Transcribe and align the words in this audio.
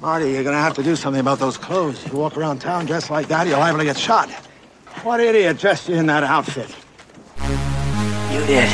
Marty, 0.00 0.30
you're 0.30 0.44
gonna 0.44 0.56
have 0.58 0.74
to 0.74 0.82
do 0.82 0.94
something 0.94 1.18
about 1.20 1.40
those 1.40 1.56
clothes. 1.56 2.06
You 2.06 2.12
walk 2.12 2.36
around 2.36 2.60
town 2.60 2.86
dressed 2.86 3.10
like 3.10 3.26
that, 3.28 3.48
you're 3.48 3.58
liable 3.58 3.80
to 3.80 3.84
get 3.84 3.98
shot. 3.98 4.30
What 5.02 5.18
idiot 5.18 5.58
dressed 5.58 5.88
you 5.88 5.96
in 5.96 6.06
that 6.06 6.22
outfit? 6.22 6.72
You 8.32 8.46
did. 8.46 8.68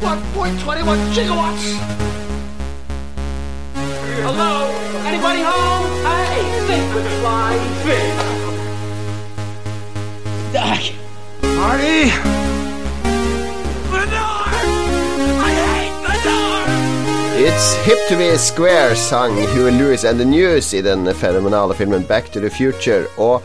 1.21 0.00 1.12
gigawatts! 1.14 1.78
Hello? 4.22 4.66
Anybody 5.06 5.42
home? 5.42 5.86
Hey, 6.04 6.42
think 6.66 6.94
with 6.94 7.06
flying 7.20 7.74
fish. 7.84 8.16
Dak! 10.52 10.92
Marty! 11.42 12.49
It's 17.42 17.74
hip 17.86 17.98
to 18.10 18.18
be 18.18 18.36
square, 18.36 18.94
sang 18.94 19.34
Huey 19.34 19.70
Lewis 19.70 20.04
and 20.04 20.20
the 20.20 20.24
News 20.24 20.74
i 20.74 20.82
den 20.82 21.14
fenomenale 21.14 21.74
filmen 21.74 22.02
Back 22.02 22.28
to 22.32 22.40
the 22.40 22.50
Future. 22.50 23.06
Og 23.16 23.40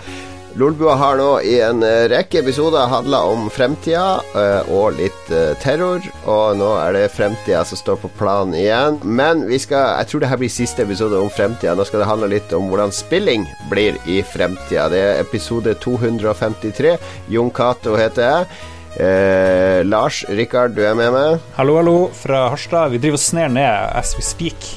Lolbua 0.60 0.98
har 1.00 1.16
nå 1.16 1.30
i 1.48 1.54
en 1.64 1.80
eh, 1.84 2.10
rekke 2.12 2.42
episoder 2.42 2.90
handla 2.92 3.22
om 3.32 3.48
fremtida 3.48 4.20
eh, 4.36 4.68
og 4.76 5.00
litt 5.00 5.32
eh, 5.32 5.55
terror. 5.64 6.04
Og 6.28 6.60
nå 6.60 6.74
er 6.82 6.92
det 6.98 7.05
fremtida 7.16 7.64
som 7.64 7.80
står 7.80 8.04
på 8.04 8.12
planen 8.20 8.60
igjen. 8.60 9.00
Men 9.08 9.48
vi 9.48 9.62
skal, 9.64 10.02
jeg 10.02 10.12
tror 10.12 10.26
det 10.26 10.34
her 10.34 10.44
blir 10.44 10.55
siste 10.58 10.84
episode 10.84 11.16
om 11.16 11.32
fremtida. 11.32 11.80
Nå 11.80 11.88
skal 11.88 12.04
det 12.04 12.12
handle 12.12 12.34
litt 12.36 12.52
om 12.52 12.68
hvordan 12.68 12.91
spilling 12.91 13.48
blir 13.72 13.96
i 14.12 14.20
fremtida. 14.27 14.90
Det 14.91 15.04
er 15.08 15.24
episode 15.24 15.80
253. 15.88 16.98
Jon 17.32 17.55
Cato 17.55 17.96
heter 17.96 18.27
jeg. 18.27 18.55
Eh, 18.95 19.84
Lars 19.85 20.23
Rikard, 20.30 20.72
du 20.76 20.81
er 20.88 20.95
med 20.95 21.12
meg. 21.12 21.40
Hallo, 21.58 21.76
hallo 21.81 21.95
fra 22.16 22.45
Harstad. 22.54 22.94
Vi 22.94 22.99
driver 23.04 23.20
og 23.20 23.23
sner 23.26 23.52
ned 23.52 23.91
as 23.99 24.13
we 24.16 24.23
speak. 24.23 24.68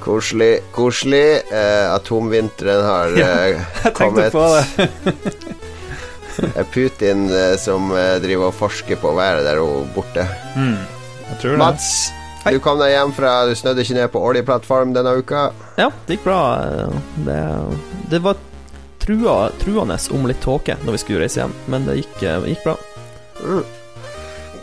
Koselig, 0.00 0.62
koselig. 0.72 1.42
Eh, 1.52 1.86
atomvinteren 1.92 2.84
har 2.84 3.12
eh, 3.12 3.44
Jeg 3.52 3.92
tenkte 3.92 3.92
kommet. 3.98 4.32
på 4.32 4.46
det. 4.54 4.88
Det 6.34 6.50
er 6.62 6.70
Putin 6.72 7.26
eh, 7.28 7.54
som 7.60 7.92
eh, 7.92 8.16
driver 8.24 8.48
og 8.48 8.56
forsker 8.56 9.00
på 9.00 9.12
været 9.16 9.44
der 9.50 9.60
og 9.60 9.84
borte. 9.94 10.24
Jeg 10.56 11.38
tror 11.42 11.54
det. 11.54 11.60
Mats, 11.60 11.90
du 12.44 12.58
kom 12.60 12.80
deg 12.80 12.92
hjem 12.92 13.12
fra 13.16 13.34
Du 13.48 13.54
snødde 13.56 13.84
ikke 13.84 13.96
ned 14.00 14.10
på 14.16 14.24
oljeplattform 14.30 14.96
denne 14.96 15.12
uka. 15.20 15.50
Ja, 15.80 15.90
det 16.08 16.16
gikk 16.18 16.24
bra. 16.24 16.40
Det, 17.28 17.38
det 18.12 18.24
var 18.24 18.40
trua, 19.04 19.38
truende 19.60 20.00
om 20.16 20.26
litt 20.28 20.40
tåke 20.44 20.76
når 20.84 20.96
vi 20.96 21.04
skulle 21.04 21.24
reise 21.24 21.42
hjem, 21.44 21.54
men 21.68 21.84
det 21.88 22.00
gikk, 22.00 22.20
gikk 22.48 22.64
bra. 22.64 22.76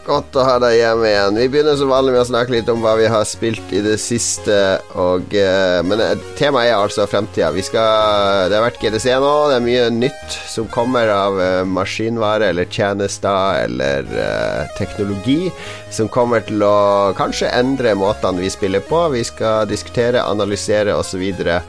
Godt 0.02 0.34
å 0.34 0.42
ha 0.42 0.56
deg 0.58 0.80
hjemme 0.80 1.06
igjen. 1.06 1.36
Vi 1.38 1.50
begynner 1.54 1.76
som 1.78 1.92
vanlig 1.92 2.16
med 2.16 2.24
å 2.24 2.28
snakke 2.32 2.56
litt 2.56 2.70
om 2.74 2.80
hva 2.82 2.96
vi 2.98 3.06
har 3.12 3.22
spilt 3.30 3.70
i 3.70 3.84
det 3.86 4.00
siste. 4.02 4.56
Og, 4.98 5.30
eh, 5.38 5.78
men 5.86 6.02
eh, 6.02 6.23
temaet 6.40 6.72
er 6.72 6.78
altså 6.80 7.06
fremtida. 7.10 7.52
Vi 7.54 7.62
skal 7.62 8.50
Det 8.50 8.58
har 8.58 8.66
vært 8.66 8.80
GDC 8.82 9.06
nå. 9.22 9.34
Det 9.52 9.60
er 9.60 9.66
mye 9.68 9.84
nytt 9.94 10.38
som 10.50 10.66
kommer 10.73 11.12
av 11.14 11.38
eh, 11.38 11.62
maskinvare 11.70 12.50
eller 12.50 12.66
tjenester 12.66 13.60
eller 13.62 14.10
uh, 14.10 14.72
teknologi 14.78 15.52
som 15.94 16.10
kommer 16.10 16.42
til 16.48 16.64
å 16.66 17.14
kanskje 17.18 17.52
endre 17.54 17.94
måtene 18.00 18.42
vi 18.42 18.50
spiller 18.50 18.82
på. 18.82 19.04
Vi 19.14 19.22
skal 19.28 19.70
diskutere, 19.70 20.23
analysere 20.26 20.95
osv. 20.98 21.22
Uh, 21.22 21.62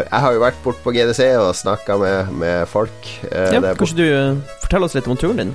jeg 0.00 0.22
har 0.24 0.32
jo 0.32 0.40
vært 0.46 0.64
bort 0.64 0.80
på 0.80 0.94
GDC 0.96 1.28
og 1.42 1.52
snakka 1.58 2.00
med, 2.00 2.32
med 2.32 2.64
folk. 2.70 3.12
Uh, 3.28 3.52
Ja, 3.52 3.76
kanskje 3.76 4.00
du 4.00 4.08
forteller 4.64 4.88
oss 4.88 4.96
litt 4.96 5.10
om 5.10 5.20
turen 5.20 5.44
din? 5.44 5.54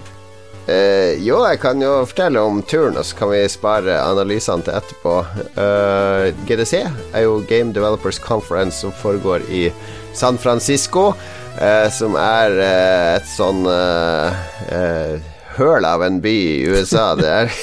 Eh, 0.68 1.16
jo, 1.24 1.38
jeg 1.48 1.62
kan 1.64 1.80
jo 1.80 2.02
fortelle 2.10 2.42
om 2.44 2.60
turen, 2.68 2.98
og 3.00 3.06
så 3.08 3.16
kan 3.16 3.32
vi 3.32 3.40
spare 3.48 4.02
analysene 4.04 4.66
til 4.68 4.76
etterpå. 4.76 5.14
Uh, 5.56 6.28
GDC 6.50 6.82
er 6.82 7.24
jo 7.24 7.40
Game 7.48 7.72
Developers 7.76 8.20
Conference 8.20 8.82
som 8.84 8.92
foregår 8.92 9.48
i 9.48 9.70
San 10.18 10.36
Francisco, 10.38 11.14
uh, 11.62 11.88
som 11.94 12.20
er 12.20 12.60
eh, 12.60 13.16
et 13.16 13.32
sånn 13.32 13.64
eh, 13.72 14.44
eh, 14.76 15.34
høl 15.58 15.88
av 15.88 16.04
en 16.04 16.20
by 16.22 16.36
i 16.36 16.68
USA. 16.68 17.14
Det 17.22 17.32
er, 17.32 17.56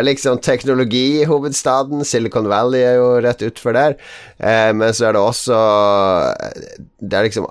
er 0.00 0.08
liksom 0.08 0.40
teknologihovedstaden. 0.40 2.00
Silicon 2.08 2.48
Valley 2.48 2.80
er 2.86 2.96
jo 2.96 3.12
rett 3.24 3.44
utfor 3.44 3.76
der. 3.76 3.98
Eh, 4.40 4.72
men 4.72 4.96
så 4.96 5.10
er 5.10 5.18
det 5.18 5.22
også 5.22 5.60
Det 6.98 7.12
er 7.12 7.28
liksom 7.28 7.48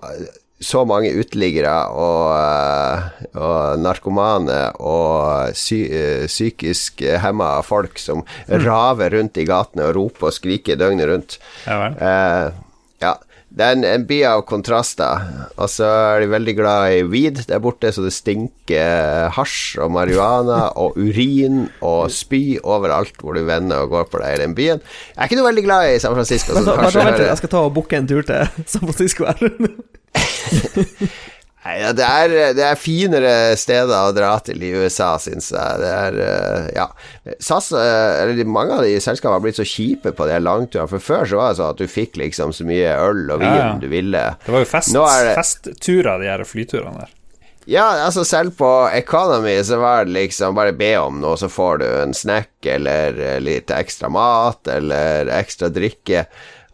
så 0.59 0.81
mange 0.89 1.11
uteliggere 1.13 1.73
og, 1.93 2.31
eh, 2.33 3.27
og 3.37 3.83
narkomane 3.83 4.61
og 4.81 5.53
sy 5.57 5.83
eh, 5.85 6.25
psykisk 6.25 7.03
hemma 7.21 7.57
folk 7.65 8.01
som 8.01 8.25
raver 8.49 9.13
rundt 9.19 9.37
i 9.37 9.45
gatene 9.47 9.89
og 9.89 9.95
roper 9.99 10.31
og 10.31 10.37
skriker 10.37 10.79
døgnet 10.79 11.11
rundt. 11.11 11.39
Ja 11.67 11.81
vel. 11.83 12.01
Eh, 12.01 12.61
ja. 13.05 13.15
Det 13.57 13.63
er 13.63 13.77
en, 13.77 13.85
en 13.87 14.03
by 14.05 14.17
av 14.27 14.41
kontraster. 14.45 15.23
Og 15.55 15.69
så 15.71 15.87
er 15.87 16.21
de 16.21 16.27
veldig 16.29 16.53
glad 16.59 16.93
i 16.93 17.03
weed 17.07 17.39
der 17.49 17.61
borte, 17.63 17.89
så 17.95 18.03
det 18.03 18.11
stinker 18.13 19.31
hasj 19.33 19.79
og 19.81 19.93
marihuana 19.95 20.59
og 20.83 20.97
urin 20.99 21.63
og 21.79 22.11
spy 22.13 22.59
overalt 22.59 23.17
hvor 23.23 23.37
du 23.37 23.45
vender 23.47 23.85
og 23.85 23.95
går 23.95 24.09
på 24.11 24.21
deg 24.21 24.35
i 24.35 24.41
den 24.43 24.57
byen. 24.57 24.83
Jeg 25.13 25.21
er 25.21 25.31
ikke 25.31 25.39
noe 25.39 25.49
veldig 25.49 25.65
glad 25.69 25.93
i 25.93 26.01
San 26.03 26.17
Francisco. 26.17 26.53
så 26.53 26.65
Vent, 26.65 26.83
vent, 26.83 26.99
vent, 27.01 27.25
jeg 27.29 27.41
skal 27.41 27.53
ta 27.55 27.63
og 27.69 27.73
booke 27.77 27.97
en 27.97 28.09
tur 28.09 28.27
til 28.27 28.65
San 28.67 28.83
Francisco. 28.85 29.31
Nei, 31.67 31.81
det, 31.97 32.05
er, 32.05 32.33
det 32.55 32.63
er 32.63 32.77
finere 32.79 33.31
steder 33.59 33.91
å 34.07 34.13
dra 34.15 34.29
til 34.45 34.61
i 34.63 34.69
USA, 34.79 35.09
syns 35.19 35.49
jeg. 35.51 35.81
Det 35.81 35.89
er 35.91 36.19
eh, 36.23 36.69
Ja. 36.77 36.85
SAS, 37.43 37.73
eh, 37.75 38.21
eller 38.23 38.47
mange 38.47 38.77
av 38.77 38.85
de 38.87 38.93
selskapene 39.03 39.35
har 39.35 39.43
blitt 39.43 39.59
så 39.59 39.65
kjipe 39.67 40.13
på 40.15 40.29
de 40.29 40.37
langturene. 40.39 40.87
For 40.93 41.03
før 41.03 41.27
så 41.27 41.41
var 41.41 41.51
det 41.51 41.59
sånn 41.59 41.73
at 41.75 41.81
du 41.81 41.91
fikk 41.91 42.15
liksom 42.21 42.53
så 42.55 42.63
mye 42.69 42.93
øl 43.03 43.25
og 43.35 43.41
vin 43.43 43.51
Ja, 43.51 43.59
ja. 43.65 43.75
du 43.83 43.87
ville. 43.91 44.23
Det 44.45 44.55
var 44.55 44.63
jo 44.63 44.69
fest, 44.71 44.95
det- 44.95 45.35
festturer, 45.41 46.23
de 46.23 46.31
her 46.31 46.45
flyturene 46.47 47.01
der. 47.03 47.13
Ja, 47.67 47.83
altså 48.05 48.23
selv 48.23 48.53
på 48.55 48.69
Economy 48.95 49.57
så 49.67 49.75
var 49.81 50.05
det 50.07 50.13
liksom 50.15 50.55
bare 50.55 50.71
be 50.71 50.93
om 51.01 51.17
noe, 51.19 51.35
så 51.35 51.49
får 51.51 51.81
du 51.81 51.87
en 52.05 52.13
snack 52.15 52.63
eller 52.77 53.19
eh, 53.19 53.39
litt 53.43 53.73
ekstra 53.75 54.07
mat 54.07 54.71
eller 54.71 55.27
ekstra 55.35 55.67
drikke. 55.75 56.23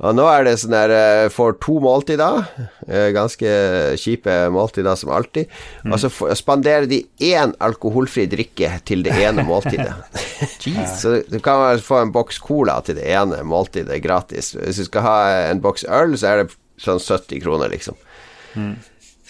Og 0.04 0.16
nå 0.18 0.26
er 0.28 0.44
det 0.44 0.58
sånn 0.60 0.74
der 0.76 0.92
eh, 0.92 1.30
Får 1.32 1.56
to 1.64 1.78
måltider, 1.84 2.42
eh, 2.90 3.10
ganske 3.16 3.52
kjipe 4.00 4.34
måltider 4.52 4.98
som 5.00 5.14
alltid, 5.16 5.52
og 5.88 5.96
så 6.02 6.12
spanderer 6.36 6.90
de 6.92 7.02
én 7.24 7.54
alkoholfri 7.64 8.26
drikke 8.32 8.74
til 8.88 9.06
det 9.06 9.16
ene 9.24 9.46
måltidet. 9.52 9.94
Så 11.00 11.22
du 11.30 11.40
kan 11.44 11.80
få 11.84 12.02
en 12.04 12.12
boks 12.16 12.42
cola 12.44 12.80
til 12.84 13.00
det 13.00 13.08
ene 13.16 13.44
måltidet 13.48 14.02
gratis. 14.04 14.54
Hvis 14.60 14.84
du 14.84 14.90
skal 14.90 15.08
ha 15.08 15.18
en 15.52 15.64
boks 15.64 15.88
øl, 15.88 16.18
så 16.20 16.34
er 16.34 16.44
det 16.44 16.58
sånn 16.84 17.00
70 17.00 17.40
kroner, 17.46 17.72
liksom. 17.72 17.96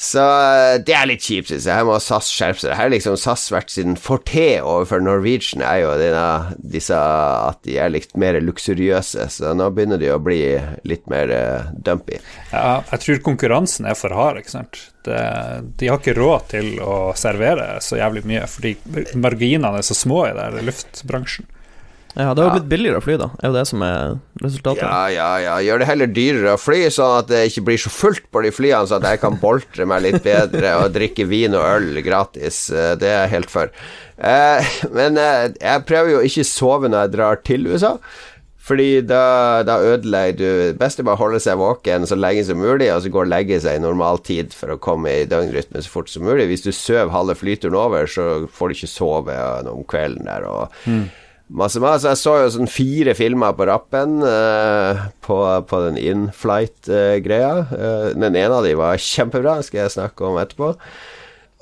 Så 0.03 0.19
eh, 0.19 0.77
det 0.83 0.95
er 0.97 1.07
litt 1.07 1.23
kjipt, 1.23 1.49
synes 1.49 1.67
jeg. 1.67 1.77
Her 1.77 1.87
må 1.87 1.95
SAS 2.03 2.27
skjerpe 2.33 2.59
seg. 2.59 2.73
Her 2.75 2.89
har 2.89 2.91
liksom 2.91 3.15
SAS 3.19 3.45
vært 3.53 3.71
sin 3.71 3.95
forte 3.99 4.59
overfor 4.59 5.03
Norwegian, 5.03 5.63
er 5.63 5.83
jo 5.83 5.93
denne, 6.01 6.55
disse 6.75 6.97
at 6.97 7.61
de 7.63 7.77
er 7.79 7.93
litt 7.93 8.11
mer 8.19 8.39
luksuriøse. 8.43 9.29
Så 9.31 9.53
nå 9.55 9.69
begynner 9.75 10.01
de 10.01 10.11
å 10.11 10.19
bli 10.23 10.41
litt 10.89 11.07
mer 11.11 11.31
uh, 11.31 11.71
dumpy. 11.87 12.19
Ja, 12.51 12.81
jeg 12.91 13.03
tror 13.05 13.23
konkurransen 13.29 13.87
er 13.87 13.97
for 13.99 14.15
hard, 14.15 14.41
ikke 14.43 14.57
sant. 14.57 14.81
Det, 15.07 15.19
de 15.79 15.91
har 15.91 15.99
ikke 15.99 16.17
råd 16.19 16.49
til 16.51 16.75
å 16.83 16.97
servere 17.19 17.77
så 17.83 17.99
jævlig 17.99 18.25
mye, 18.27 18.45
fordi 18.51 18.75
marginene 19.19 19.79
er 19.79 19.87
så 19.87 19.97
små 19.97 20.25
i 20.27 20.35
der 20.35 20.59
luftbransjen. 20.63 21.47
Ja, 22.13 22.33
det 22.37 22.43
har 22.43 22.49
jo 22.51 22.57
blitt 22.59 22.69
billigere 22.69 22.99
å 22.99 23.03
fly, 23.03 23.15
da. 23.17 23.27
Er 23.41 23.49
jo 23.49 23.55
det 23.55 23.63
som 23.65 23.81
er 23.85 24.11
resultatet. 24.43 24.83
Ja, 24.85 25.07
ja, 25.09 25.29
ja. 25.41 25.53
Gjør 25.65 25.81
det 25.81 25.87
heller 25.89 26.11
dyrere 26.13 26.51
å 26.53 26.59
fly, 26.61 26.83
sånn 26.93 27.15
at 27.23 27.31
det 27.31 27.39
ikke 27.49 27.63
blir 27.71 27.79
så 27.81 27.89
fullt 27.89 28.27
på 28.29 28.43
de 28.45 28.51
flyene, 28.53 28.85
så 28.89 28.99
at 28.99 29.07
jeg 29.09 29.21
kan 29.23 29.39
boltre 29.41 29.87
meg 29.89 30.03
litt 30.05 30.19
bedre 30.25 30.75
og 30.83 30.93
drikke 30.93 31.25
vin 31.31 31.57
og 31.57 31.65
øl 31.65 32.01
gratis. 32.05 32.67
Eh, 32.69 32.93
Det 33.01 33.09
er 33.09 33.23
jeg 33.23 33.33
helt 33.37 33.49
for. 33.49 33.71
Eh, 34.21 34.75
Men 34.93 35.17
eh, 35.17 35.47
jeg 35.57 35.85
prøver 35.89 36.11
jo 36.17 36.21
ikke 36.29 36.45
sove 36.45 36.91
når 36.93 37.07
jeg 37.07 37.13
drar 37.17 37.41
til 37.49 37.65
USA. 37.73 37.95
Fordi 38.63 39.01
da, 39.03 39.63
da 39.67 39.73
ødelegger 39.83 40.37
du 40.39 40.45
Det 40.71 40.77
beste 40.79 41.01
er 41.01 41.07
bare 41.09 41.17
å 41.17 41.23
holde 41.25 41.41
seg 41.43 41.57
våken 41.59 42.05
så 42.07 42.15
lenge 42.15 42.45
som 42.47 42.61
mulig, 42.61 42.87
og 42.93 43.01
så 43.03 43.09
gå 43.11 43.19
og 43.25 43.27
legge 43.27 43.57
seg 43.59 43.75
i 43.75 43.83
normal 43.83 44.21
tid 44.23 44.53
for 44.55 44.71
å 44.71 44.77
komme 44.79 45.11
i 45.11 45.25
døgnrytme 45.27 45.81
så 45.83 45.91
fort 45.91 46.07
som 46.13 46.23
mulig. 46.23 46.45
Hvis 46.47 46.63
du 46.63 46.71
sover 46.71 47.11
halve 47.11 47.35
flyturen 47.35 47.75
over, 47.75 48.05
så 48.07 48.45
får 48.47 48.69
du 48.71 48.77
ikke 48.77 48.91
sove 48.93 49.35
om 49.73 49.83
kvelden 49.83 50.29
der. 50.29 50.45
og 50.47 50.71
Masse, 51.51 51.79
masse. 51.83 52.07
Jeg 52.07 52.19
så 52.21 52.37
jo 52.39 52.51
sånn 52.55 52.71
fire 52.71 53.13
filmer 53.17 53.53
på 53.57 53.67
rappen 53.67 54.21
uh, 54.23 55.09
på, 55.25 55.37
på 55.69 55.81
den 55.85 55.99
in-flight-greia. 55.99 57.51
Uh, 57.69 58.07
den 58.15 58.37
ene 58.39 58.55
av 58.55 58.63
de 58.65 58.73
var 58.79 59.01
kjempebra, 59.01 59.59
skal 59.65 59.83
jeg 59.83 59.95
snakke 59.97 60.25
om 60.25 60.39
etterpå. 60.41 60.71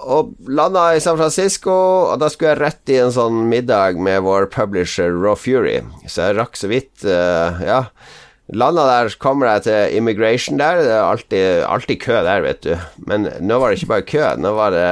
Og 0.01 0.31
landa 0.49 0.87
i 0.95 1.01
San 1.03 1.17
Francisco, 1.19 1.73
og 2.13 2.21
da 2.21 2.29
skulle 2.31 2.53
jeg 2.53 2.61
rett 2.61 2.93
i 2.93 3.01
en 3.01 3.13
sånn 3.13 3.43
middag 3.49 3.99
med 4.01 4.23
vår 4.25 4.47
publisher 4.53 5.13
Raw 5.13 5.37
Fury, 5.37 5.81
så 6.09 6.29
jeg 6.29 6.39
rakk 6.39 6.57
så 6.59 6.71
vidt 6.71 7.05
uh, 7.07 7.61
Ja. 7.65 7.85
Landa 8.51 8.83
der, 8.83 9.13
kommer 9.21 9.47
jeg 9.47 9.63
til 9.63 9.93
immigration 9.95 10.57
der. 10.59 10.81
Det 10.83 10.91
er 10.91 11.05
alltid, 11.05 11.45
alltid 11.63 11.99
kø 12.03 12.17
der, 12.25 12.41
vet 12.43 12.65
du. 12.65 12.73
Men 13.07 13.29
nå 13.39 13.59
var 13.61 13.71
det 13.71 13.77
ikke 13.79 13.91
bare 13.93 14.07
kø, 14.09 14.23
nå 14.43 14.51
var 14.57 14.73
det 14.75 14.89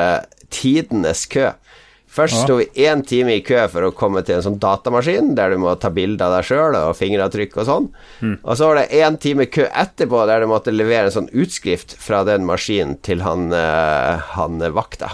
tidenes 0.56 1.26
kø. 1.28 1.50
Først 2.10 2.34
Ja. 2.40 2.44
sto 2.44 2.56
vi 2.58 2.66
én 2.90 3.04
time 3.06 3.36
i 3.38 3.42
kø 3.46 3.68
for 3.70 3.84
å 3.86 3.92
komme 3.94 4.24
til 4.26 4.36
en 4.40 4.42
sånn 4.42 4.58
datamaskin 4.60 5.36
der 5.38 5.52
du 5.52 5.58
må 5.62 5.76
ta 5.80 5.90
bilde 5.94 6.26
av 6.26 6.34
deg 6.40 6.44
sjøl 6.48 6.74
og 6.76 6.96
fingeravtrykk 6.98 7.54
og 7.62 7.66
sånn. 7.68 7.86
Og 8.44 8.58
så 8.58 8.66
var 8.68 8.76
det 8.82 8.90
én 8.98 9.20
time 9.22 9.46
kø 9.46 9.68
etterpå 9.70 10.24
der 10.26 10.40
du 10.42 10.48
måtte 10.48 10.74
levere 10.74 11.06
en 11.12 11.14
sånn 11.20 11.30
utskrift 11.32 11.94
fra 12.02 12.24
den 12.26 12.46
maskinen 12.50 12.98
til 13.06 13.22
han, 13.22 13.54
eh, 13.54 14.18
han 14.34 14.58
vakta. 14.74 15.12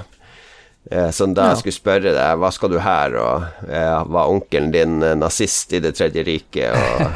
Eh, 0.90 1.12
Som 1.12 1.34
da 1.34 1.50
Ja. 1.50 1.56
skulle 1.56 1.74
spørre 1.74 2.14
deg 2.14 2.38
hva 2.40 2.52
skal 2.54 2.70
du 2.70 2.80
her, 2.80 3.16
og 3.18 3.44
eh, 3.70 4.04
var 4.06 4.30
onkelen 4.30 4.72
din 4.72 5.00
nazist 5.20 5.74
i 5.74 5.80
Det 5.80 5.96
tredje 5.96 6.24
riket, 6.24 6.72
og 6.72 7.12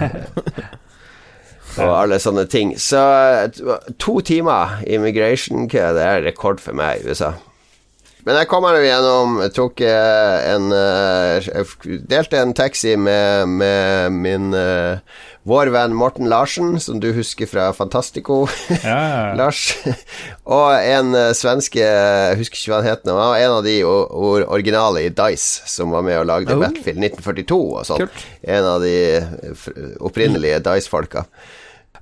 og 1.79 1.95
alle 2.01 2.19
sånne 2.19 2.49
ting. 2.49 2.73
Så 2.75 2.99
to 3.97 4.19
timer 4.21 4.83
immigration-kø, 4.85 5.93
det 5.95 6.03
er 6.03 6.21
rekord 6.25 6.59
for 6.59 6.73
meg 6.73 6.99
i 7.05 7.09
USA. 7.13 7.33
Men 8.29 8.37
jeg 8.37 8.49
kom 8.51 8.61
meg 8.61 8.83
gjennom. 8.85 9.39
Jeg 9.41 9.53
tok 9.57 9.81
eh, 9.81 10.35
en 10.51 10.67
eh, 10.75 11.47
Jeg 11.49 12.01
delte 12.11 12.37
en 12.37 12.51
taxi 12.53 12.91
med, 12.93 13.49
med 13.57 14.13
min 14.13 14.51
eh, 14.53 14.99
vår 15.49 15.71
venn 15.73 15.95
Morten 15.97 16.29
Larsen, 16.29 16.75
som 16.77 16.99
du 17.01 17.07
husker 17.15 17.49
fra 17.49 17.71
Fantastico. 17.73 18.43
Ja. 18.83 19.33
Lars. 19.39 19.71
Og 20.45 20.75
en 20.77 21.15
svenske 21.33 21.81
Jeg 21.81 22.37
husker 22.43 22.59
ikke 22.59 22.75
hva 22.75 22.81
han 22.83 22.91
het 22.91 23.09
nå. 23.09 23.15
Han 23.17 23.31
var 23.33 23.41
en 23.47 23.55
av 23.55 23.65
de 23.65 23.77
originale 24.45 25.07
i 25.07 25.09
Dice 25.09 25.65
som 25.73 25.89
var 25.95 26.05
med 26.05 26.19
og 26.21 26.29
lagde 26.29 26.53
Oh. 26.53 26.61
Battlefield 26.61 27.01
1942 27.01 27.57
og 27.79 27.87
sånn. 27.89 28.05
En 28.45 28.69
av 28.75 28.85
de 28.85 28.93
eh, 29.23 29.65
opprinnelige 30.05 30.61
Dice-folka. 30.69 31.25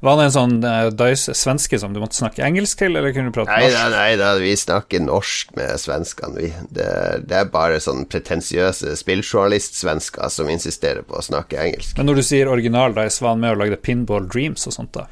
Var 0.06 0.18
det 0.20 0.26
en 0.28 0.34
sånn 0.36 0.56
uh, 0.62 0.90
Dice 0.94 1.34
svenske 1.38 1.80
som 1.82 1.94
du 1.94 2.02
måtte 2.02 2.20
snakke 2.20 2.44
engelsk 2.46 2.84
til, 2.84 2.98
eller 3.00 3.14
kunne 3.16 3.32
du 3.32 3.38
prate 3.38 3.54
Nei 3.54 3.70
norsk? 3.72 3.94
nei 3.96 4.10
da, 4.20 4.34
vi 4.42 4.54
snakker 4.60 5.02
norsk 5.06 5.56
med 5.58 5.74
svenskene, 5.82 6.36
vi. 6.38 6.52
Det, 6.70 6.90
det 7.30 7.40
er 7.42 7.50
bare 7.54 7.80
sånn 7.84 8.06
pretensiøse 8.10 8.94
spilljournalist-svensker 9.02 10.34
som 10.34 10.52
insisterer 10.54 11.08
på 11.08 11.18
å 11.18 11.26
snakke 11.26 11.60
engelsk. 11.64 11.98
Men 11.98 12.12
når 12.12 12.22
du 12.22 12.28
sier 12.30 12.52
original 12.52 12.94
Dice, 12.98 13.24
var 13.24 13.36
han 13.36 13.42
med 13.42 13.58
og 13.58 13.64
lagde 13.64 13.82
Pinball 13.82 14.30
Dreams 14.30 14.70
og 14.70 14.78
sånt, 14.78 14.94
da? 14.98 15.08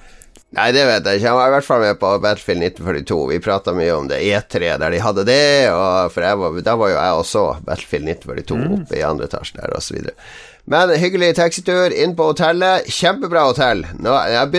Nei, 0.56 0.70
det 0.72 0.86
vet 0.88 1.08
jeg 1.10 1.20
ikke. 1.20 1.32
Han 1.34 1.40
var 1.40 1.50
i 1.50 1.54
hvert 1.58 1.68
fall 1.68 1.82
med 1.84 1.98
på 2.00 2.10
Battlefield 2.24 2.64
1942. 2.64 3.18
Vi 3.34 3.40
prata 3.44 3.74
mye 3.76 3.96
om 3.96 4.08
det 4.08 4.22
E3 4.24 4.76
der 4.80 4.94
de 4.94 5.02
hadde 5.04 5.26
det, 5.28 5.68
og 5.74 6.14
for 6.14 6.28
var, 6.42 6.60
da 6.64 6.76
var 6.80 6.92
jo 6.92 7.00
jeg 7.00 7.22
også 7.22 7.46
Battlefield 7.66 8.12
1942 8.14 8.78
oppe 8.78 9.00
i 9.00 9.04
andre 9.04 9.28
etasje 9.28 9.60
der, 9.60 9.74
og 9.76 9.84
så 9.84 9.98
videre. 9.98 10.16
Men 10.66 10.90
hyggelig 10.98 11.36
taxitur 11.38 11.94
inn 11.94 12.16
på 12.18 12.32
hotellet. 12.32 12.88
Kjempebra 12.90 13.46
hotell. 13.52 13.86
Nå 14.02 14.16
har 14.16 14.32
jeg 14.34 14.54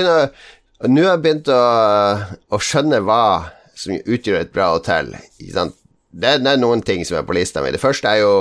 begynt 1.25 1.51
å, 1.51 1.63
å 2.55 2.63
skjønne 2.63 3.03
hva 3.03 3.23
som 3.77 3.97
utgjør 3.99 4.45
et 4.45 4.55
bra 4.55 4.71
hotell. 4.77 5.11
Det, 5.37 5.67
det 6.15 6.53
er 6.53 6.63
noen 6.63 6.85
ting 6.87 7.03
som 7.05 7.19
er 7.19 7.27
på 7.27 7.35
lista 7.37 7.65
mi. 7.65 7.75
Det 7.75 7.83
første 7.83 8.13
er 8.13 8.23
jo 8.23 8.33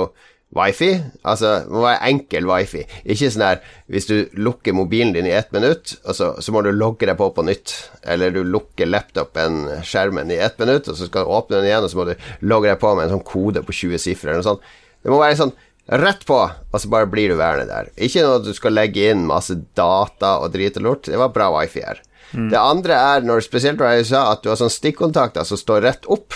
wifi. 0.56 0.92
Altså, 1.26 1.56
det 1.66 1.74
må 1.74 1.82
være 1.82 2.12
enkel 2.12 2.46
wifi. 2.48 2.84
Ikke 3.02 3.32
sånn 3.34 3.44
her 3.48 3.60
hvis 3.92 4.06
du 4.08 4.14
lukker 4.38 4.76
mobilen 4.76 5.12
din 5.16 5.26
i 5.26 5.34
ett 5.34 5.50
minutt, 5.54 5.96
så, 6.06 6.36
så 6.38 6.54
må 6.54 6.62
du 6.62 6.70
logge 6.70 7.10
deg 7.10 7.18
på 7.18 7.32
på 7.34 7.44
nytt. 7.50 7.74
Eller 8.06 8.30
du 8.34 8.44
lukker 8.46 8.88
laptopen, 8.88 9.64
skjermen, 9.82 10.30
i 10.30 10.38
ett 10.38 10.58
minutt, 10.62 10.86
og 10.86 10.98
så 10.98 11.10
skal 11.10 11.26
du 11.26 11.34
åpne 11.34 11.58
den 11.58 11.70
igjen, 11.72 11.84
og 11.84 11.92
så 11.92 11.98
må 11.98 12.08
du 12.08 12.14
logge 12.46 12.70
deg 12.70 12.80
på 12.82 12.94
med 12.94 13.08
en 13.08 13.16
sånn 13.18 13.26
kode 13.26 13.66
på 13.66 13.74
20 13.84 14.06
sifre 14.06 14.30
eller 14.30 14.44
noe 14.44 14.52
sånt. 14.54 14.74
Det 15.02 15.12
må 15.12 15.18
være 15.20 15.42
sånn 15.42 15.56
rett 15.86 16.26
på, 16.26 16.38
og 16.50 16.80
så 16.82 16.90
bare 16.90 17.08
blir 17.10 17.30
du 17.30 17.38
værende 17.38 17.68
der. 17.70 17.92
Ikke 17.96 18.24
noe 18.24 18.40
at 18.40 18.48
du 18.48 18.52
skal 18.56 18.74
legge 18.74 19.10
inn 19.12 19.26
masse 19.28 19.54
data 19.78 20.36
og 20.42 20.52
drit 20.56 20.78
og 20.80 20.86
lort. 20.88 21.06
Det 21.06 21.20
var 21.20 21.34
bra 21.34 21.50
wifi 21.54 21.84
her. 21.84 22.02
Det 22.34 22.58
andre 22.58 22.96
er, 22.98 23.24
når, 23.24 23.44
spesielt 23.46 23.78
når 23.80 24.00
jeg 24.00 24.10
sa 24.10 24.26
at 24.32 24.42
du 24.42 24.50
har 24.50 24.58
sånn 24.58 24.72
stikkontakter 24.72 25.46
som 25.46 25.60
står 25.60 25.84
rett 25.86 26.08
opp. 26.10 26.34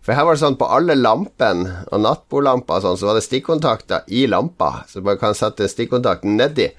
For 0.00 0.16
her 0.16 0.24
var 0.24 0.34
det 0.34 0.40
sånn 0.40 0.56
på 0.56 0.68
alle 0.72 0.96
lampene 0.96 1.84
og 1.92 2.00
nattbordlamper 2.00 2.78
og 2.78 2.86
sånn, 2.86 2.96
så 2.96 3.10
var 3.10 3.18
det 3.18 3.26
stikkontakter 3.26 4.08
i 4.08 4.24
lampa, 4.32 4.86
så 4.88 4.98
du 4.98 5.06
bare 5.06 5.20
kan 5.20 5.36
sette 5.36 5.68
stikkontakten 5.68 6.38
nedi. 6.40 6.70